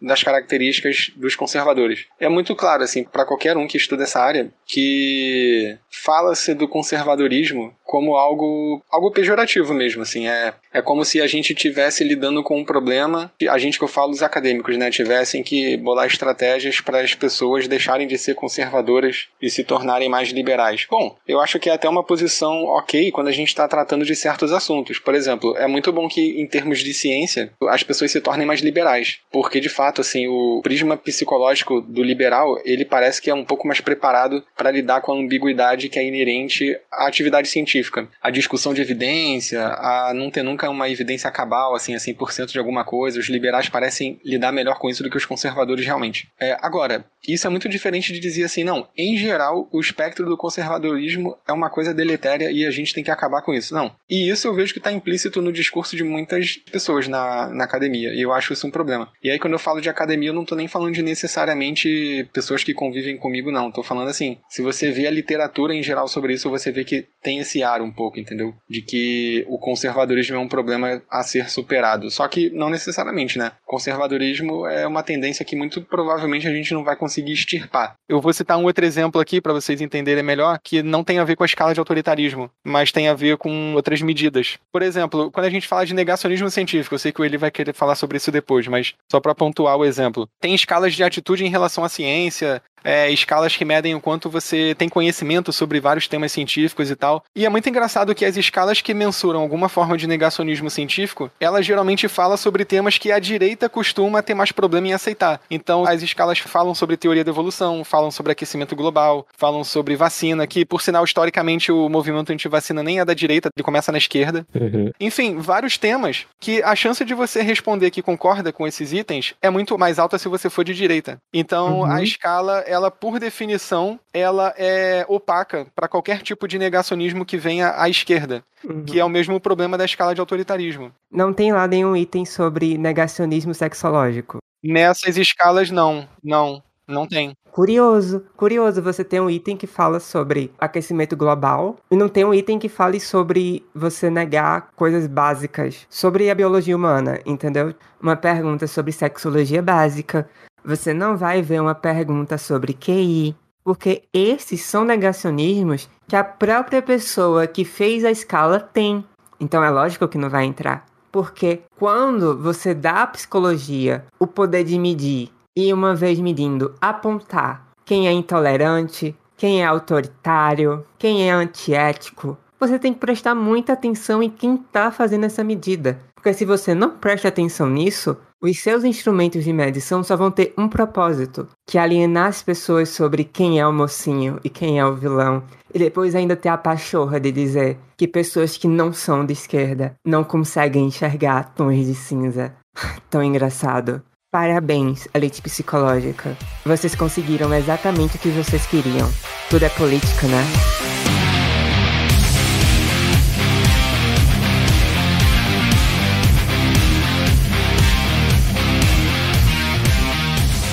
das 0.00 0.22
características 0.22 1.12
dos 1.16 1.34
conservadores. 1.34 2.06
É 2.18 2.28
muito 2.28 2.54
claro, 2.54 2.82
assim, 2.82 3.04
para 3.04 3.24
qualquer 3.24 3.56
um 3.56 3.66
que 3.66 3.76
estuda 3.76 4.04
dessa 4.04 4.20
área 4.20 4.52
que 4.66 5.76
fala-se 5.90 6.54
do 6.54 6.68
conservadorismo 6.68 7.74
como 7.84 8.16
algo 8.16 8.82
algo 8.90 9.10
pejorativo 9.10 9.72
mesmo, 9.72 10.02
assim, 10.02 10.26
é 10.26 10.54
é 10.74 10.82
como 10.82 11.04
se 11.04 11.20
a 11.20 11.26
gente 11.28 11.54
tivesse 11.54 12.02
lidando 12.02 12.42
com 12.42 12.58
um 12.58 12.64
problema, 12.64 13.32
a 13.48 13.58
gente 13.58 13.78
que 13.78 13.84
eu 13.84 13.88
falo 13.88 14.10
os 14.10 14.22
acadêmicos, 14.22 14.76
né, 14.76 14.90
tivessem 14.90 15.42
que 15.42 15.76
bolar 15.76 16.06
estratégias 16.06 16.80
para 16.80 17.00
as 17.00 17.14
pessoas 17.14 17.68
deixarem 17.68 18.08
de 18.08 18.18
ser 18.18 18.34
conservadoras 18.34 19.28
e 19.40 19.48
se 19.48 19.62
tornarem 19.62 20.08
mais 20.08 20.30
liberais. 20.30 20.86
Bom, 20.90 21.16
eu 21.28 21.40
acho 21.40 21.60
que 21.60 21.70
é 21.70 21.72
até 21.72 21.88
uma 21.88 22.02
posição 22.02 22.64
ok 22.64 23.12
quando 23.12 23.28
a 23.28 23.32
gente 23.32 23.48
está 23.48 23.68
tratando 23.68 24.04
de 24.04 24.16
certos 24.16 24.52
assuntos. 24.52 24.98
Por 24.98 25.14
exemplo, 25.14 25.56
é 25.56 25.68
muito 25.68 25.92
bom 25.92 26.08
que 26.08 26.40
em 26.40 26.46
termos 26.46 26.80
de 26.80 26.92
ciência 26.92 27.52
as 27.68 27.84
pessoas 27.84 28.10
se 28.10 28.20
tornem 28.20 28.46
mais 28.46 28.60
liberais, 28.60 29.20
porque 29.30 29.60
de 29.60 29.68
fato, 29.68 30.00
assim, 30.00 30.26
o 30.26 30.60
prisma 30.62 30.96
psicológico 30.96 31.80
do 31.80 32.02
liberal 32.02 32.60
ele 32.64 32.84
parece 32.84 33.22
que 33.22 33.30
é 33.30 33.34
um 33.34 33.44
pouco 33.44 33.68
mais 33.68 33.80
preparado 33.80 34.42
para 34.56 34.72
lidar 34.72 35.00
com 35.02 35.12
a 35.12 35.16
ambiguidade 35.16 35.88
que 35.88 35.98
é 35.98 36.04
inerente 36.04 36.76
à 36.90 37.06
atividade 37.06 37.46
científica, 37.46 38.08
a 38.20 38.30
discussão 38.30 38.74
de 38.74 38.82
evidência, 38.82 39.64
a 39.64 40.12
não 40.12 40.30
ter 40.30 40.42
nunca 40.42 40.63
uma 40.68 40.88
evidência 40.88 41.30
cabal, 41.30 41.74
assim, 41.74 41.94
a 41.94 41.98
100% 41.98 42.52
de 42.52 42.58
alguma 42.58 42.84
coisa. 42.84 43.18
Os 43.18 43.28
liberais 43.28 43.68
parecem 43.68 44.20
lidar 44.24 44.52
melhor 44.52 44.78
com 44.78 44.88
isso 44.88 45.02
do 45.02 45.10
que 45.10 45.16
os 45.16 45.26
conservadores 45.26 45.84
realmente. 45.84 46.28
É, 46.38 46.56
agora, 46.60 47.04
isso 47.28 47.46
é 47.46 47.50
muito 47.50 47.68
diferente 47.68 48.12
de 48.12 48.20
dizer 48.20 48.44
assim, 48.44 48.64
não, 48.64 48.88
em 48.96 49.16
geral, 49.16 49.68
o 49.72 49.80
espectro 49.80 50.26
do 50.26 50.36
conservadorismo 50.36 51.36
é 51.46 51.52
uma 51.52 51.70
coisa 51.70 51.94
deletéria 51.94 52.50
e 52.50 52.64
a 52.66 52.70
gente 52.70 52.94
tem 52.94 53.04
que 53.04 53.10
acabar 53.10 53.42
com 53.42 53.52
isso. 53.52 53.74
Não. 53.74 53.94
E 54.08 54.30
isso 54.30 54.46
eu 54.46 54.54
vejo 54.54 54.72
que 54.72 54.78
está 54.78 54.92
implícito 54.92 55.40
no 55.40 55.52
discurso 55.52 55.96
de 55.96 56.04
muitas 56.04 56.56
pessoas 56.56 57.08
na, 57.08 57.48
na 57.48 57.64
academia, 57.64 58.12
e 58.14 58.20
eu 58.20 58.32
acho 58.32 58.52
isso 58.52 58.66
um 58.66 58.70
problema. 58.70 59.08
E 59.22 59.30
aí, 59.30 59.38
quando 59.38 59.54
eu 59.54 59.58
falo 59.58 59.80
de 59.80 59.88
academia, 59.88 60.30
eu 60.30 60.34
não 60.34 60.42
estou 60.42 60.56
nem 60.56 60.68
falando 60.68 60.94
de 60.94 61.02
necessariamente 61.02 62.28
pessoas 62.32 62.62
que 62.62 62.74
convivem 62.74 63.16
comigo, 63.16 63.50
não. 63.50 63.68
Estou 63.68 63.84
falando 63.84 64.08
assim, 64.08 64.38
se 64.48 64.62
você 64.62 64.90
vê 64.90 65.06
a 65.06 65.10
literatura 65.10 65.74
em 65.74 65.82
geral 65.82 66.08
sobre 66.08 66.34
isso, 66.34 66.50
você 66.50 66.70
vê 66.70 66.84
que 66.84 67.06
tem 67.22 67.38
esse 67.38 67.62
ar 67.62 67.80
um 67.80 67.90
pouco, 67.90 68.18
entendeu? 68.18 68.54
De 68.68 68.82
que 68.82 69.44
o 69.48 69.58
conservadorismo 69.58 70.36
é 70.36 70.38
um 70.38 70.48
problema 70.48 71.02
a 71.10 71.22
ser 71.22 71.48
superado. 71.48 72.10
Só 72.10 72.26
que 72.28 72.50
não 72.50 72.70
necessariamente, 72.70 73.38
né? 73.38 73.52
Conservadorismo 73.64 74.66
é 74.66 74.86
uma 74.86 75.02
tendência 75.02 75.44
que 75.44 75.56
muito 75.56 75.82
provavelmente 75.82 76.46
a 76.46 76.52
gente 76.52 76.72
não 76.74 76.84
vai 76.84 76.96
conseguir 76.96 77.13
extirpar. 77.20 77.94
Eu 78.08 78.20
vou 78.20 78.32
citar 78.32 78.58
um 78.58 78.64
outro 78.64 78.84
exemplo 78.84 79.20
aqui 79.20 79.40
para 79.40 79.52
vocês 79.52 79.80
entenderem 79.80 80.22
melhor, 80.22 80.58
que 80.62 80.82
não 80.82 81.04
tem 81.04 81.18
a 81.18 81.24
ver 81.24 81.36
com 81.36 81.42
a 81.42 81.46
escala 81.46 81.72
de 81.72 81.80
autoritarismo, 81.80 82.50
mas 82.64 82.92
tem 82.92 83.08
a 83.08 83.14
ver 83.14 83.36
com 83.36 83.74
outras 83.74 84.00
medidas. 84.02 84.58
Por 84.72 84.82
exemplo, 84.82 85.30
quando 85.30 85.46
a 85.46 85.50
gente 85.50 85.68
fala 85.68 85.86
de 85.86 85.94
negacionismo 85.94 86.50
científico, 86.50 86.94
eu 86.94 86.98
sei 86.98 87.12
que 87.12 87.20
o 87.20 87.24
Eli 87.24 87.36
vai 87.36 87.50
querer 87.50 87.74
falar 87.74 87.94
sobre 87.94 88.16
isso 88.16 88.30
depois, 88.30 88.66
mas 88.66 88.94
só 89.10 89.20
para 89.20 89.34
pontuar 89.34 89.76
o 89.76 89.84
exemplo. 89.84 90.28
Tem 90.40 90.54
escalas 90.54 90.94
de 90.94 91.02
atitude 91.02 91.44
em 91.44 91.50
relação 91.50 91.84
à 91.84 91.88
ciência, 91.88 92.62
é, 92.84 93.10
escalas 93.10 93.56
que 93.56 93.64
medem 93.64 93.94
o 93.94 94.00
quanto 94.00 94.30
você 94.30 94.74
tem 94.76 94.88
conhecimento 94.88 95.52
sobre 95.52 95.80
vários 95.80 96.06
temas 96.06 96.30
científicos 96.30 96.90
e 96.90 96.96
tal. 96.96 97.24
E 97.34 97.46
é 97.46 97.48
muito 97.48 97.68
engraçado 97.68 98.14
que 98.14 98.24
as 98.24 98.36
escalas 98.36 98.80
que 98.80 98.94
mensuram 98.94 99.40
alguma 99.40 99.68
forma 99.68 99.96
de 99.96 100.06
negacionismo 100.06 100.70
científico, 100.70 101.30
elas 101.40 101.64
geralmente 101.64 102.06
falam 102.08 102.36
sobre 102.36 102.64
temas 102.64 102.98
que 102.98 103.10
a 103.10 103.18
direita 103.18 103.68
costuma 103.68 104.22
ter 104.22 104.34
mais 104.34 104.52
problema 104.52 104.88
em 104.88 104.92
aceitar. 104.92 105.40
Então, 105.50 105.84
as 105.86 106.02
escalas 106.02 106.38
falam 106.38 106.74
sobre 106.74 106.96
teoria 106.96 107.24
da 107.24 107.30
evolução, 107.30 107.82
falam 107.84 108.10
sobre 108.10 108.32
aquecimento 108.32 108.76
global, 108.76 109.26
falam 109.36 109.64
sobre 109.64 109.96
vacina, 109.96 110.46
que, 110.46 110.64
por 110.64 110.82
sinal, 110.82 111.04
historicamente, 111.04 111.72
o 111.72 111.88
movimento 111.88 112.32
anti-vacina 112.32 112.82
nem 112.82 113.00
é 113.00 113.04
da 113.04 113.14
direita, 113.14 113.48
ele 113.56 113.64
começa 113.64 113.90
na 113.90 113.98
esquerda. 113.98 114.46
Uhum. 114.54 114.90
Enfim, 115.00 115.36
vários 115.38 115.78
temas 115.78 116.26
que 116.40 116.62
a 116.62 116.74
chance 116.74 117.04
de 117.04 117.14
você 117.14 117.42
responder 117.42 117.90
que 117.90 118.02
concorda 118.02 118.52
com 118.52 118.66
esses 118.66 118.92
itens 118.92 119.34
é 119.40 119.48
muito 119.48 119.78
mais 119.78 119.98
alta 119.98 120.18
se 120.18 120.28
você 120.28 120.50
for 120.50 120.64
de 120.64 120.74
direita. 120.74 121.18
Então, 121.32 121.80
uhum. 121.80 121.84
a 121.84 122.02
escala 122.02 122.64
ela 122.74 122.90
por 122.90 123.18
definição, 123.18 123.98
ela 124.12 124.52
é 124.58 125.04
opaca 125.08 125.66
para 125.74 125.88
qualquer 125.88 126.22
tipo 126.22 126.46
de 126.46 126.58
negacionismo 126.58 127.24
que 127.24 127.36
venha 127.36 127.74
à 127.76 127.88
esquerda, 127.88 128.42
uhum. 128.64 128.84
que 128.84 129.00
é 129.00 129.04
o 129.04 129.08
mesmo 129.08 129.40
problema 129.40 129.78
da 129.78 129.84
escala 129.84 130.14
de 130.14 130.20
autoritarismo. 130.20 130.92
Não 131.10 131.32
tem 131.32 131.52
lá 131.52 131.66
nenhum 131.66 131.96
item 131.96 132.24
sobre 132.24 132.76
negacionismo 132.76 133.54
sexológico. 133.54 134.38
Nessas 134.62 135.16
escalas 135.16 135.70
não, 135.70 136.08
não. 136.22 136.62
Não 136.86 137.06
tem. 137.06 137.34
Curioso, 137.50 138.26
curioso, 138.36 138.82
você 138.82 139.02
tem 139.02 139.20
um 139.20 139.30
item 139.30 139.56
que 139.56 139.66
fala 139.66 139.98
sobre 139.98 140.52
aquecimento 140.58 141.16
global 141.16 141.76
e 141.90 141.96
não 141.96 142.08
tem 142.08 142.24
um 142.24 142.34
item 142.34 142.58
que 142.58 142.68
fale 142.68 143.00
sobre 143.00 143.64
você 143.74 144.10
negar 144.10 144.68
coisas 144.76 145.06
básicas 145.06 145.86
sobre 145.88 146.28
a 146.28 146.34
biologia 146.34 146.76
humana, 146.76 147.20
entendeu? 147.24 147.74
Uma 148.02 148.16
pergunta 148.16 148.66
sobre 148.66 148.92
sexologia 148.92 149.62
básica. 149.62 150.28
Você 150.64 150.94
não 150.94 151.14
vai 151.14 151.42
ver 151.42 151.60
uma 151.60 151.74
pergunta 151.74 152.38
sobre 152.38 152.72
QI, 152.72 153.36
porque 153.62 154.04
esses 154.14 154.62
são 154.62 154.82
negacionismos 154.82 155.90
que 156.08 156.16
a 156.16 156.24
própria 156.24 156.80
pessoa 156.80 157.46
que 157.46 157.66
fez 157.66 158.02
a 158.02 158.10
escala 158.10 158.58
tem. 158.58 159.04
Então 159.38 159.62
é 159.62 159.68
lógico 159.68 160.08
que 160.08 160.16
não 160.16 160.30
vai 160.30 160.44
entrar. 160.46 160.86
Porque 161.12 161.60
quando 161.78 162.36
você 162.38 162.72
dá 162.72 163.02
à 163.02 163.06
psicologia 163.06 164.04
o 164.18 164.26
poder 164.26 164.64
de 164.64 164.78
medir 164.78 165.30
e 165.54 165.72
uma 165.72 165.94
vez 165.94 166.18
medindo, 166.18 166.74
apontar 166.80 167.68
quem 167.84 168.08
é 168.08 168.12
intolerante, 168.12 169.14
quem 169.36 169.62
é 169.62 169.66
autoritário, 169.66 170.84
quem 170.98 171.28
é 171.28 171.32
antiético, 171.32 172.38
você 172.58 172.78
tem 172.78 172.94
que 172.94 173.00
prestar 173.00 173.34
muita 173.34 173.74
atenção 173.74 174.22
em 174.22 174.30
quem 174.30 174.54
está 174.54 174.90
fazendo 174.90 175.24
essa 175.24 175.44
medida. 175.44 176.00
Porque 176.24 176.38
se 176.38 176.46
você 176.46 176.74
não 176.74 176.88
presta 176.88 177.28
atenção 177.28 177.68
nisso, 177.68 178.16
os 178.40 178.58
seus 178.58 178.82
instrumentos 178.82 179.44
de 179.44 179.52
medição 179.52 180.02
só 180.02 180.16
vão 180.16 180.30
ter 180.30 180.54
um 180.56 180.66
propósito, 180.70 181.46
que 181.68 181.76
é 181.76 181.82
alienar 181.82 182.28
as 182.28 182.42
pessoas 182.42 182.88
sobre 182.88 183.24
quem 183.24 183.60
é 183.60 183.66
o 183.66 183.70
mocinho 183.70 184.40
e 184.42 184.48
quem 184.48 184.78
é 184.80 184.86
o 184.86 184.94
vilão. 184.94 185.42
E 185.74 185.78
depois 185.78 186.14
ainda 186.14 186.34
ter 186.34 186.48
a 186.48 186.56
pachorra 186.56 187.20
de 187.20 187.30
dizer 187.30 187.76
que 187.94 188.08
pessoas 188.08 188.56
que 188.56 188.66
não 188.66 188.90
são 188.90 189.26
de 189.26 189.34
esquerda 189.34 189.96
não 190.02 190.24
conseguem 190.24 190.86
enxergar 190.86 191.52
tons 191.54 191.84
de 191.84 191.94
cinza. 191.94 192.54
Tão 193.10 193.22
engraçado. 193.22 194.00
Parabéns, 194.32 195.06
elite 195.12 195.42
psicológica. 195.42 196.34
Vocês 196.64 196.94
conseguiram 196.94 197.52
exatamente 197.52 198.16
o 198.16 198.18
que 198.18 198.30
vocês 198.30 198.64
queriam. 198.64 199.10
Tudo 199.50 199.66
é 199.66 199.68
política, 199.68 200.26
né? 200.26 201.13